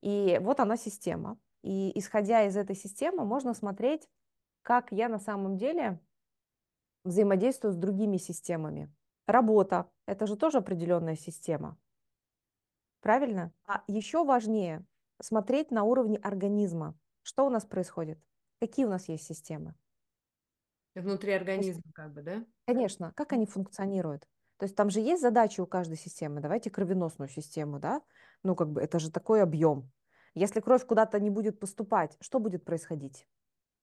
И 0.00 0.38
вот 0.40 0.60
она 0.60 0.78
система. 0.78 1.36
И 1.62 1.92
исходя 1.98 2.46
из 2.46 2.56
этой 2.56 2.74
системы, 2.74 3.26
можно 3.26 3.52
смотреть, 3.52 4.08
как 4.62 4.92
я 4.92 5.10
на 5.10 5.18
самом 5.18 5.58
деле 5.58 6.00
взаимодействую 7.04 7.72
с 7.72 7.76
другими 7.76 8.16
системами. 8.16 8.92
Работа– 9.26 9.90
это 10.06 10.26
же 10.26 10.36
тоже 10.36 10.58
определенная 10.58 11.16
система. 11.16 11.78
Правильно? 13.00 13.52
А 13.66 13.82
еще 13.86 14.24
важнее 14.24 14.84
смотреть 15.20 15.70
на 15.70 15.84
уровне 15.84 16.18
организма. 16.18 16.96
Что 17.22 17.46
у 17.46 17.50
нас 17.50 17.64
происходит? 17.64 18.18
Какие 18.60 18.86
у 18.86 18.90
нас 18.90 19.08
есть 19.08 19.24
системы? 19.24 19.74
Внутри 20.94 21.32
организма, 21.32 21.82
как 21.94 22.12
бы, 22.12 22.22
да? 22.22 22.44
Конечно. 22.66 23.12
Как 23.16 23.32
они 23.32 23.46
функционируют? 23.46 24.28
То 24.58 24.64
есть 24.64 24.76
там 24.76 24.90
же 24.90 25.00
есть 25.00 25.22
задачи 25.22 25.60
у 25.60 25.66
каждой 25.66 25.96
системы. 25.96 26.40
Давайте 26.40 26.70
кровеносную 26.70 27.28
систему, 27.28 27.80
да? 27.80 28.02
Ну, 28.42 28.54
как 28.54 28.70
бы 28.70 28.80
это 28.80 28.98
же 28.98 29.10
такой 29.10 29.42
объем. 29.42 29.90
Если 30.34 30.60
кровь 30.60 30.86
куда-то 30.86 31.18
не 31.18 31.30
будет 31.30 31.58
поступать, 31.58 32.16
что 32.20 32.38
будет 32.38 32.64
происходить? 32.64 33.26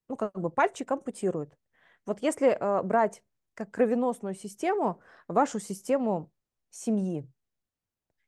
Ну, 0.08 0.16
как 0.16 0.40
бы 0.40 0.50
пальчик 0.50 0.90
ампутируют. 0.92 1.58
Вот 2.06 2.22
если 2.22 2.50
э, 2.50 2.84
брать 2.84 3.24
как 3.54 3.72
кровеносную 3.72 4.36
систему, 4.36 5.02
вашу 5.28 5.60
систему 5.60 6.32
семьи, 6.70 7.30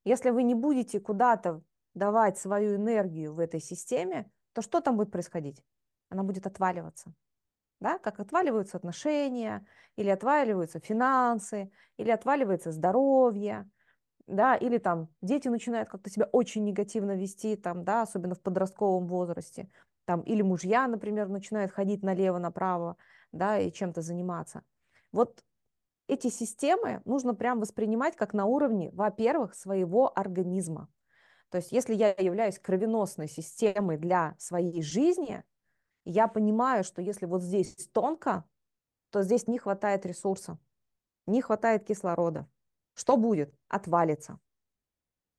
если 0.03 0.29
вы 0.29 0.43
не 0.43 0.55
будете 0.55 0.99
куда-то 0.99 1.61
давать 1.93 2.37
свою 2.37 2.75
энергию 2.75 3.33
в 3.33 3.39
этой 3.39 3.59
системе, 3.59 4.31
то 4.53 4.61
что 4.61 4.81
там 4.81 4.97
будет 4.97 5.11
происходить? 5.11 5.63
Она 6.09 6.23
будет 6.23 6.47
отваливаться. 6.47 7.13
Да? 7.79 7.97
Как 7.97 8.19
отваливаются 8.19 8.77
отношения, 8.77 9.65
или 9.95 10.09
отваливаются 10.09 10.79
финансы, 10.79 11.71
или 11.97 12.11
отваливается 12.11 12.71
здоровье, 12.71 13.69
да, 14.27 14.55
или 14.55 14.77
там 14.77 15.09
дети 15.21 15.47
начинают 15.47 15.89
как-то 15.89 16.09
себя 16.09 16.27
очень 16.31 16.63
негативно 16.63 17.15
вести, 17.15 17.55
там, 17.55 17.83
да, 17.83 18.03
особенно 18.03 18.35
в 18.35 18.41
подростковом 18.41 19.07
возрасте, 19.07 19.69
там, 20.05 20.21
или 20.21 20.41
мужья, 20.41 20.87
например, 20.87 21.27
начинают 21.27 21.71
ходить 21.71 22.03
налево-направо, 22.03 22.97
да, 23.31 23.59
и 23.59 23.71
чем-то 23.71 24.01
заниматься. 24.01 24.63
Вот 25.11 25.43
эти 26.07 26.27
системы 26.27 27.01
нужно 27.05 27.33
прям 27.33 27.59
воспринимать 27.59 28.15
как 28.15 28.33
на 28.33 28.45
уровне, 28.45 28.91
во-первых, 28.91 29.55
своего 29.55 30.11
организма. 30.17 30.89
То 31.49 31.57
есть 31.57 31.71
если 31.71 31.93
я 31.93 32.11
являюсь 32.11 32.59
кровеносной 32.59 33.27
системой 33.27 33.97
для 33.97 34.35
своей 34.37 34.81
жизни, 34.81 35.43
я 36.05 36.27
понимаю, 36.27 36.83
что 36.83 37.01
если 37.01 37.25
вот 37.25 37.41
здесь 37.41 37.89
тонко, 37.93 38.45
то 39.11 39.21
здесь 39.21 39.47
не 39.47 39.57
хватает 39.57 40.05
ресурса, 40.05 40.57
не 41.27 41.41
хватает 41.41 41.85
кислорода. 41.85 42.47
Что 42.93 43.17
будет? 43.17 43.53
Отвалится. 43.67 44.39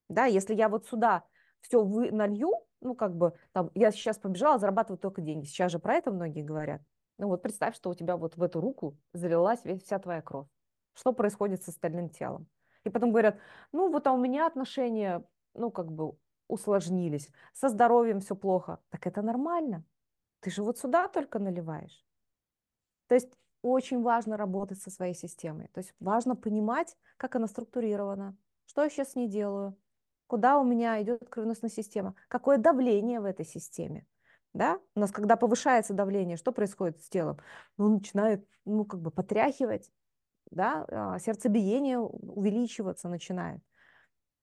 Да, 0.08 0.26
если 0.26 0.54
я 0.54 0.68
вот 0.68 0.86
сюда 0.86 1.24
все 1.60 1.82
вы 1.82 2.10
налью, 2.10 2.66
ну 2.80 2.94
как 2.94 3.16
бы 3.16 3.34
там 3.52 3.70
я 3.74 3.90
сейчас 3.90 4.18
побежала 4.18 4.58
зарабатывать 4.58 5.00
только 5.00 5.22
деньги. 5.22 5.46
Сейчас 5.46 5.72
же 5.72 5.78
про 5.78 5.94
это 5.94 6.10
многие 6.10 6.42
говорят. 6.42 6.82
Ну 7.22 7.28
вот 7.28 7.40
представь, 7.40 7.76
что 7.76 7.90
у 7.90 7.94
тебя 7.94 8.16
вот 8.16 8.36
в 8.36 8.42
эту 8.42 8.60
руку 8.60 8.98
залилась 9.12 9.60
вся 9.60 10.00
твоя 10.00 10.20
кровь. 10.22 10.48
Что 10.92 11.12
происходит 11.12 11.62
с 11.62 11.68
остальным 11.68 12.08
телом? 12.08 12.48
И 12.82 12.90
потом 12.90 13.12
говорят, 13.12 13.38
ну 13.70 13.92
вот 13.92 14.08
а 14.08 14.12
у 14.12 14.18
меня 14.18 14.44
отношения, 14.44 15.24
ну 15.54 15.70
как 15.70 15.92
бы 15.92 16.16
усложнились, 16.48 17.30
со 17.52 17.68
здоровьем 17.68 18.18
все 18.18 18.34
плохо. 18.34 18.80
Так 18.88 19.06
это 19.06 19.22
нормально. 19.22 19.84
Ты 20.40 20.50
же 20.50 20.64
вот 20.64 20.78
сюда 20.78 21.06
только 21.06 21.38
наливаешь. 21.38 22.04
То 23.06 23.14
есть 23.14 23.30
очень 23.62 24.02
важно 24.02 24.36
работать 24.36 24.82
со 24.82 24.90
своей 24.90 25.14
системой. 25.14 25.68
То 25.68 25.78
есть 25.78 25.94
важно 26.00 26.34
понимать, 26.34 26.96
как 27.18 27.36
она 27.36 27.46
структурирована, 27.46 28.36
что 28.66 28.82
я 28.82 28.90
сейчас 28.90 29.14
не 29.14 29.28
делаю, 29.28 29.78
куда 30.26 30.58
у 30.58 30.64
меня 30.64 31.00
идет 31.00 31.28
кровеносная 31.28 31.70
система, 31.70 32.16
какое 32.26 32.58
давление 32.58 33.20
в 33.20 33.26
этой 33.26 33.46
системе. 33.46 34.08
Да? 34.54 34.80
У 34.94 35.00
нас, 35.00 35.10
когда 35.10 35.36
повышается 35.36 35.94
давление, 35.94 36.36
что 36.36 36.52
происходит 36.52 37.00
с 37.02 37.08
телом? 37.08 37.38
Ну, 37.78 37.88
начинает, 37.88 38.46
ну, 38.64 38.84
как 38.84 39.00
бы 39.00 39.10
потряхивать, 39.10 39.90
да? 40.50 40.84
А, 40.90 41.18
сердцебиение 41.18 41.98
увеличиваться 41.98 43.08
начинает. 43.08 43.60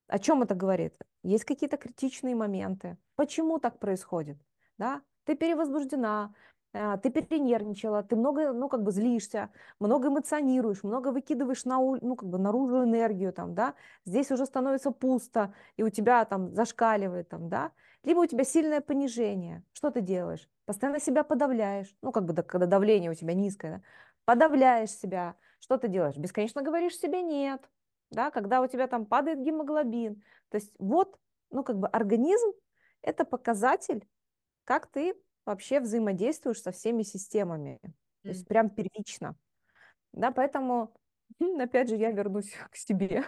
О 0.08 0.18
чем 0.18 0.42
это 0.42 0.56
говорит? 0.56 0.96
Есть 1.24 1.46
какие-то 1.46 1.78
критичные 1.78 2.36
моменты. 2.36 2.98
Почему 3.16 3.60
так 3.60 3.78
происходит? 3.78 4.38
Да? 4.78 5.02
Ты 5.26 5.36
перевозбуждена, 5.36 6.34
а, 6.74 6.98
ты 6.98 7.10
перенервничала, 7.10 8.04
ты 8.04 8.16
много, 8.16 8.54
ну, 8.54 8.70
как 8.70 8.84
бы 8.84 8.92
злишься, 8.92 9.52
много 9.80 10.10
эмоционируешь, 10.10 10.84
много 10.84 11.12
выкидываешь 11.12 11.66
на, 11.66 11.78
ну, 11.80 12.16
как 12.16 12.30
бы 12.30 12.38
наружу 12.38 12.84
энергию, 12.84 13.34
там, 13.34 13.56
да, 13.56 13.74
здесь 14.06 14.32
уже 14.32 14.46
становится 14.46 14.92
пусто, 14.92 15.54
и 15.78 15.84
у 15.84 15.90
тебя 15.90 16.26
там 16.26 16.54
зашкаливает, 16.54 17.30
там, 17.30 17.50
да, 17.50 17.72
либо 18.04 18.20
у 18.20 18.26
тебя 18.26 18.44
сильное 18.44 18.82
понижение. 18.82 19.64
Что 19.74 19.92
ты 19.92 20.02
делаешь? 20.02 20.48
Постоянно 20.66 21.00
себя 21.00 21.24
подавляешь. 21.24 21.96
Ну, 22.02 22.12
как 22.12 22.26
бы, 22.26 22.34
да, 22.34 22.44
когда 22.44 22.66
давление 22.66 23.12
у 23.12 23.16
тебя 23.16 23.34
низкое, 23.34 23.78
да? 23.78 23.82
подавляешь 24.26 24.92
себя. 24.92 25.36
Что 25.60 25.78
ты 25.78 25.88
делаешь? 25.88 26.16
Бесконечно 26.16 26.62
говоришь 26.62 26.98
себе 26.98 27.22
нет. 27.22 27.62
Да? 28.12 28.32
Когда 28.32 28.62
у 28.62 28.68
тебя 28.68 28.88
там 28.88 29.06
падает 29.06 29.42
гемоглобин. 29.42 30.24
То 30.50 30.56
есть 30.56 30.74
вот, 30.80 31.20
ну, 31.52 31.64
как 31.64 31.78
бы 31.78 31.88
организм– 31.88 32.52
это 33.02 33.26
показатель, 33.26 34.08
как 34.64 34.88
ты 34.88 35.16
вообще 35.46 35.80
взаимодействуешь 35.80 36.62
со 36.62 36.72
всеми 36.72 37.04
системами. 37.04 37.80
То 38.24 38.30
есть 38.30 38.48
прям 38.48 38.70
первично. 38.70 39.36
Да, 40.14 40.32
поэтому 40.32 40.94
Опять 41.60 41.90
же, 41.90 41.96
я 41.96 42.12
вернусь 42.12 42.52
к 42.72 42.76
себе. 42.76 43.24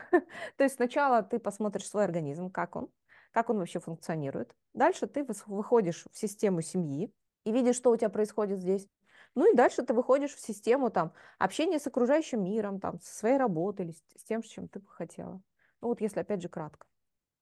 То 0.57 0.63
есть 0.63 0.75
сначала 0.75 1.23
ты 1.23 1.39
посмотришь 1.39 1.87
свой 1.87 2.03
организм, 2.03 2.49
как 2.49 2.75
он, 2.75 2.89
как 3.31 3.49
он 3.49 3.57
вообще 3.57 3.79
функционирует. 3.79 4.55
Дальше 4.73 5.07
ты 5.07 5.25
выходишь 5.47 6.05
в 6.11 6.17
систему 6.17 6.61
семьи 6.61 7.11
и 7.45 7.51
видишь, 7.51 7.75
что 7.75 7.91
у 7.91 7.97
тебя 7.97 8.09
происходит 8.09 8.59
здесь. 8.59 8.87
Ну 9.35 9.51
и 9.51 9.55
дальше 9.55 9.83
ты 9.83 9.93
выходишь 9.93 10.35
в 10.35 10.39
систему 10.39 10.89
там, 10.89 11.13
общения 11.39 11.79
с 11.79 11.87
окружающим 11.87 12.43
миром, 12.43 12.79
там, 12.79 12.99
со 12.99 13.15
своей 13.15 13.37
работой 13.37 13.85
или 13.85 13.93
с 13.93 14.23
тем, 14.23 14.43
с 14.43 14.47
чем 14.47 14.67
ты 14.67 14.79
бы 14.79 14.87
хотела. 14.89 15.41
Ну 15.81 15.87
вот 15.87 16.01
если 16.01 16.19
опять 16.19 16.41
же 16.41 16.49
кратко. 16.49 16.85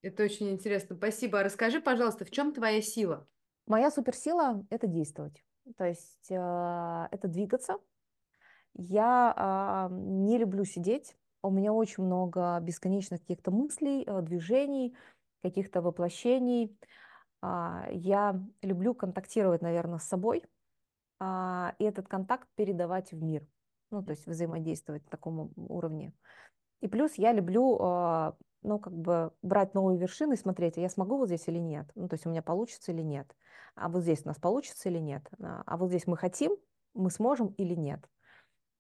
Это 0.02 0.24
очень 0.24 0.49
интересно. 0.49 0.95
Спасибо. 0.95 1.40
А 1.40 1.44
расскажи, 1.44 1.82
пожалуйста, 1.82 2.26
в 2.26 2.32
чем 2.32 2.53
твоя 2.53 2.82
сила? 2.82 3.28
Моя 3.66 3.91
суперсила– 3.91 4.66
это 4.70 4.88
действовать. 4.88 5.44
То 5.78 5.86
есть 5.86 6.32
э, 6.32 7.07
это 7.11 7.28
двигаться. 7.28 7.78
Я 8.76 9.90
э, 9.91 9.94
не 9.94 10.38
люблю 10.38 10.64
сидеть. 10.64 11.16
У 11.41 11.52
меня 11.52 11.74
очень 11.74 12.03
много 12.03 12.60
бесконечных 12.61 13.22
каких-то 13.22 13.52
мыслей, 13.52 14.03
э, 14.06 14.22
движений, 14.22 14.95
каких-то 15.41 15.82
воплощений. 15.82 16.78
Э, 17.41 17.88
я 17.91 18.41
люблю 18.61 18.94
контактировать, 18.94 19.61
наверное, 19.61 19.99
с 19.99 20.03
собой– 20.03 20.44
а, 21.20 21.76
и 21.80 21.84
этот 21.84 22.07
контакт 22.07 22.48
передавать 22.56 23.11
в 23.11 23.22
мир. 23.22 23.45
Ну, 23.91 24.03
то 24.03 24.11
есть 24.11 24.26
взаимодействовать 24.28 25.03
на 25.06 25.10
таком 25.10 25.52
уровне. 25.56 26.14
И 26.82 26.88
плюс 26.88 27.16
я 27.16 27.34
люблю, 27.34 27.78
а, 27.82 28.36
ну, 28.61 28.80
как 28.80 28.94
бы 28.94 29.34
брать 29.41 29.74
новые 29.74 29.99
вершины 29.99 30.34
и 30.34 30.38
смотреть, 30.38 30.78
а 30.78 30.82
я 30.82 30.90
смогу 30.90 31.18
вот 31.18 31.28
здесь 31.28 31.48
или 31.48 31.57
нет. 31.57 31.91
Ну, 31.95 32.07
то 32.07 32.14
есть 32.14 32.26
у 32.26 32.30
меня 32.30 32.41
получится 32.41 32.91
или 32.91 33.02
нет. 33.02 33.36
А 33.76 33.90
вот 33.90 34.02
здесь 34.03 34.22
у 34.24 34.28
нас 34.28 34.38
получится 34.38 34.90
или 34.90 34.99
нет. 34.99 35.28
А, 35.41 35.64
а 35.66 35.78
вот 35.78 35.90
здесь 35.90 36.07
мы 36.07 36.16
хотим, 36.16 36.56
мы 36.94 37.10
сможем 37.11 37.48
или 37.57 37.76
нет. 37.76 38.07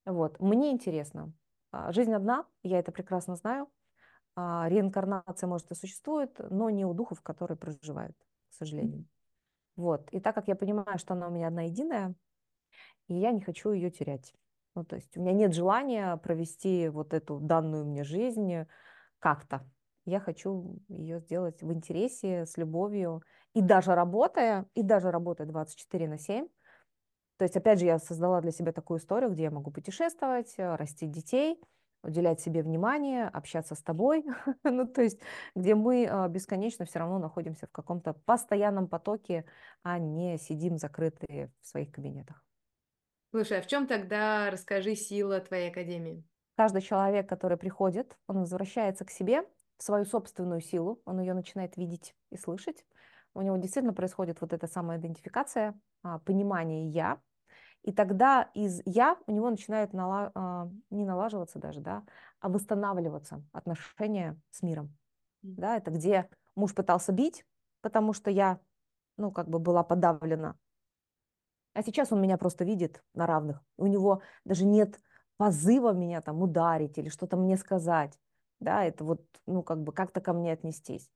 Вот. 0.05 0.39
Мне 0.39 0.71
интересно. 0.71 1.33
Жизнь 1.89 2.13
одна, 2.13 2.45
я 2.63 2.79
это 2.79 2.91
прекрасно 2.91 3.35
знаю. 3.35 3.69
Реинкарнация, 4.67 5.47
может, 5.47 5.71
и 5.71 5.75
существует, 5.75 6.35
но 6.49 6.69
не 6.69 6.85
у 6.85 6.93
духов, 6.93 7.21
которые 7.21 7.57
проживают, 7.57 8.15
к 8.49 8.53
сожалению. 8.53 9.05
Вот. 9.75 10.09
И 10.11 10.19
так 10.19 10.35
как 10.35 10.47
я 10.47 10.55
понимаю, 10.55 10.97
что 10.99 11.13
она 11.13 11.27
у 11.27 11.31
меня 11.31 11.47
одна 11.47 11.63
единая, 11.63 12.15
и 13.07 13.15
я 13.15 13.31
не 13.31 13.41
хочу 13.41 13.71
ее 13.71 13.89
терять. 13.89 14.33
Ну, 14.75 14.83
то 14.83 14.95
есть 14.95 15.17
у 15.17 15.21
меня 15.21 15.33
нет 15.33 15.53
желания 15.53 16.15
провести 16.17 16.89
вот 16.89 17.13
эту 17.13 17.39
данную 17.39 17.85
мне 17.85 18.03
жизнь 18.03 18.65
как-то. 19.19 19.65
Я 20.05 20.19
хочу 20.19 20.79
ее 20.87 21.19
сделать 21.19 21.61
в 21.61 21.71
интересе, 21.73 22.45
с 22.45 22.57
любовью. 22.57 23.21
И 23.53 23.61
даже 23.61 23.95
работая, 23.95 24.67
и 24.75 24.83
даже 24.83 25.11
работая 25.11 25.47
24 25.47 26.07
на 26.07 26.17
7, 26.17 26.47
то 27.37 27.43
есть, 27.43 27.55
опять 27.55 27.79
же, 27.79 27.85
я 27.85 27.99
создала 27.99 28.41
для 28.41 28.51
себя 28.51 28.73
такую 28.73 28.99
историю, 28.99 29.31
где 29.31 29.43
я 29.43 29.51
могу 29.51 29.71
путешествовать, 29.71 30.55
растить 30.57 31.11
детей, 31.11 31.57
уделять 32.03 32.39
себе 32.39 32.63
внимание, 32.63 33.27
общаться 33.27 33.75
с 33.75 33.81
тобой, 33.81 34.25
ну, 34.63 34.87
то 34.87 35.01
есть, 35.01 35.19
где 35.55 35.75
мы 35.75 36.07
а, 36.09 36.27
бесконечно 36.27 36.85
все 36.85 36.99
равно 36.99 37.19
находимся 37.19 37.67
в 37.67 37.71
каком-то 37.71 38.13
постоянном 38.13 38.87
потоке, 38.87 39.45
а 39.83 39.99
не 39.99 40.37
сидим 40.37 40.77
закрытые 40.77 41.51
в 41.61 41.67
своих 41.67 41.91
кабинетах. 41.91 42.43
Слушай, 43.31 43.59
а 43.59 43.61
в 43.61 43.67
чем 43.67 43.85
тогда, 43.85 44.49
расскажи, 44.49 44.95
сила 44.95 45.39
твоей 45.39 45.69
академии? 45.69 46.23
Каждый 46.55 46.81
человек, 46.81 47.29
который 47.29 47.57
приходит, 47.57 48.17
он 48.27 48.39
возвращается 48.39 49.05
к 49.05 49.11
себе, 49.11 49.43
в 49.77 49.83
свою 49.83 50.05
собственную 50.05 50.61
силу, 50.61 51.01
он 51.05 51.21
ее 51.21 51.33
начинает 51.33 51.77
видеть 51.77 52.15
и 52.31 52.37
слышать. 52.37 52.85
У 53.33 53.41
него 53.41 53.55
действительно 53.57 53.93
происходит 53.93 54.41
вот 54.41 54.51
эта 54.51 54.67
самая 54.67 54.97
идентификация, 54.97 55.79
а, 56.03 56.19
понимание 56.19 56.89
«я», 56.89 57.21
и 57.83 57.91
тогда 57.91 58.49
из 58.53 58.81
«я» 58.85 59.17
у 59.27 59.31
него 59.31 59.49
начинают 59.49 59.93
нала... 59.93 60.31
А, 60.35 60.69
не 60.89 61.05
налаживаться 61.05 61.59
даже, 61.59 61.79
да, 61.79 62.03
а 62.39 62.49
восстанавливаться 62.49 63.43
отношения 63.51 64.39
с 64.51 64.61
миром. 64.61 64.95
Да, 65.41 65.77
это 65.77 65.91
где 65.91 66.29
муж 66.55 66.73
пытался 66.73 67.11
бить, 67.11 67.45
потому 67.81 68.13
что 68.13 68.29
я, 68.29 68.59
ну, 69.17 69.31
как 69.31 69.49
бы 69.49 69.59
была 69.59 69.83
подавлена 69.83 70.57
а 71.73 71.83
сейчас 71.83 72.11
он 72.11 72.21
меня 72.21 72.37
просто 72.37 72.65
видит 72.65 73.01
на 73.13 73.25
равных. 73.25 73.63
У 73.77 73.87
него 73.87 74.21
даже 74.43 74.65
нет 74.65 74.99
позыва 75.37 75.93
меня 75.93 76.21
там 76.21 76.41
ударить 76.41 76.97
или 76.97 77.07
что-то 77.07 77.37
мне 77.37 77.55
сказать. 77.55 78.19
Да, 78.59 78.83
это 78.83 79.05
вот, 79.05 79.21
ну, 79.45 79.63
как 79.63 79.81
бы 79.81 79.93
как-то 79.93 80.19
ко 80.19 80.33
мне 80.33 80.51
отнестись. 80.51 81.09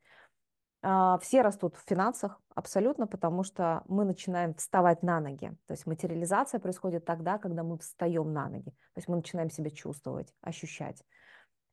А, 0.85 1.18
все 1.19 1.41
растут 1.41 1.77
в 1.77 1.88
финансах 1.88 2.41
абсолютно, 2.55 3.07
потому 3.07 3.43
что 3.43 3.84
мы 3.88 4.03
начинаем 4.03 4.53
вставать 4.55 5.01
на 5.01 5.22
ноги. 5.22 5.49
То 5.65 5.73
есть 5.73 5.85
материализация 5.88 6.60
происходит 6.60 7.05
тогда, 7.05 7.38
когда 7.38 7.64
мы 7.64 7.77
встаем 7.77 8.34
на 8.34 8.49
ноги. 8.49 8.72
То 8.72 8.97
есть 8.97 9.07
мы 9.07 9.15
начинаем 9.15 9.49
себя 9.49 9.69
чувствовать, 9.69 10.34
ощущать. 10.41 11.01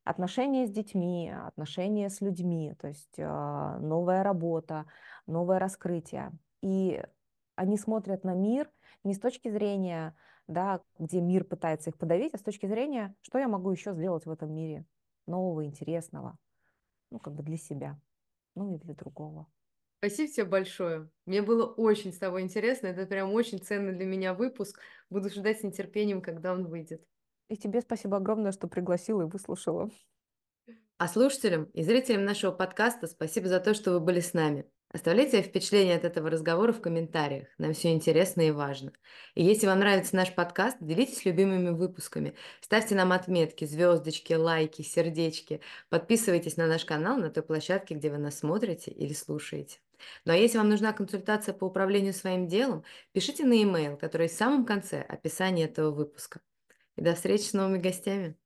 Отношения 0.04 0.66
с 0.66 0.70
детьми, 0.70 1.28
отношения 1.28 2.08
с 2.08 2.20
людьми, 2.20 2.72
то 2.80 2.86
есть 2.86 3.18
а, 3.18 3.78
новая 3.80 4.22
работа, 4.22 4.86
новое 5.26 5.58
раскрытие. 5.58 6.30
И 6.62 7.02
они 7.56 7.76
смотрят 7.78 8.22
на 8.22 8.34
мир 8.34 8.70
не 9.02 9.14
с 9.14 9.18
точки 9.18 9.50
зрения, 9.50 10.14
да, 10.46 10.82
где 11.00 11.20
мир 11.20 11.42
пытается 11.42 11.90
их 11.90 11.98
подавить, 11.98 12.32
а 12.34 12.38
с 12.38 12.42
точки 12.42 12.66
зрения, 12.66 13.12
что 13.22 13.38
я 13.38 13.48
могу 13.48 13.72
еще 13.72 13.92
сделать 13.92 14.24
в 14.24 14.30
этом 14.30 14.52
мире 14.54 14.84
нового, 15.26 15.64
интересного, 15.64 16.36
ну, 17.10 17.18
как 17.18 17.34
бы 17.34 17.42
для 17.42 17.56
себя, 17.56 17.98
ну 18.60 18.74
и 18.74 18.78
для 18.78 18.94
другого. 18.94 19.46
Спасибо 19.98 20.32
тебе 20.32 20.44
большое. 20.44 21.10
Мне 21.26 21.42
было 21.42 21.66
очень 21.66 22.12
с 22.12 22.18
тобой 22.18 22.42
интересно. 22.42 22.88
Это 22.88 23.06
прям 23.06 23.32
очень 23.32 23.58
ценный 23.58 23.94
для 23.94 24.06
меня 24.06 24.34
выпуск. 24.34 24.78
Буду 25.08 25.30
ждать 25.30 25.60
с 25.60 25.62
нетерпением, 25.62 26.22
когда 26.22 26.52
он 26.52 26.66
выйдет. 26.66 27.02
И 27.48 27.56
тебе 27.56 27.80
спасибо 27.80 28.18
огромное, 28.18 28.52
что 28.52 28.68
пригласила 28.68 29.22
и 29.22 29.30
выслушала. 29.30 29.90
А 30.98 31.08
слушателям 31.08 31.64
и 31.64 31.82
зрителям 31.82 32.24
нашего 32.24 32.52
подкаста 32.52 33.06
спасибо 33.06 33.48
за 33.48 33.60
то, 33.60 33.74
что 33.74 33.92
вы 33.92 34.00
были 34.00 34.20
с 34.20 34.34
нами. 34.34 34.66
Оставляйте 34.92 35.40
впечатление 35.40 35.94
от 35.94 36.04
этого 36.04 36.30
разговора 36.30 36.72
в 36.72 36.80
комментариях. 36.80 37.46
Нам 37.58 37.74
все 37.74 37.92
интересно 37.92 38.42
и 38.42 38.50
важно. 38.50 38.92
И 39.36 39.44
если 39.44 39.68
вам 39.68 39.78
нравится 39.78 40.16
наш 40.16 40.34
подкаст, 40.34 40.78
делитесь 40.80 41.24
любимыми 41.24 41.70
выпусками. 41.70 42.34
Ставьте 42.60 42.96
нам 42.96 43.12
отметки, 43.12 43.64
звездочки, 43.64 44.32
лайки, 44.32 44.82
сердечки. 44.82 45.60
Подписывайтесь 45.90 46.56
на 46.56 46.66
наш 46.66 46.84
канал 46.84 47.18
на 47.18 47.30
той 47.30 47.44
площадке, 47.44 47.94
где 47.94 48.10
вы 48.10 48.18
нас 48.18 48.40
смотрите 48.40 48.90
или 48.90 49.12
слушаете. 49.12 49.78
Ну 50.24 50.32
а 50.32 50.36
если 50.36 50.58
вам 50.58 50.68
нужна 50.68 50.92
консультация 50.92 51.54
по 51.54 51.66
управлению 51.66 52.12
своим 52.12 52.48
делом, 52.48 52.82
пишите 53.12 53.44
на 53.44 53.52
e-mail, 53.52 53.96
который 53.96 54.26
в 54.26 54.32
самом 54.32 54.66
конце 54.66 55.02
описания 55.02 55.66
этого 55.66 55.92
выпуска. 55.92 56.40
И 56.96 57.00
до 57.00 57.14
встречи 57.14 57.42
с 57.42 57.52
новыми 57.52 57.78
гостями. 57.78 58.36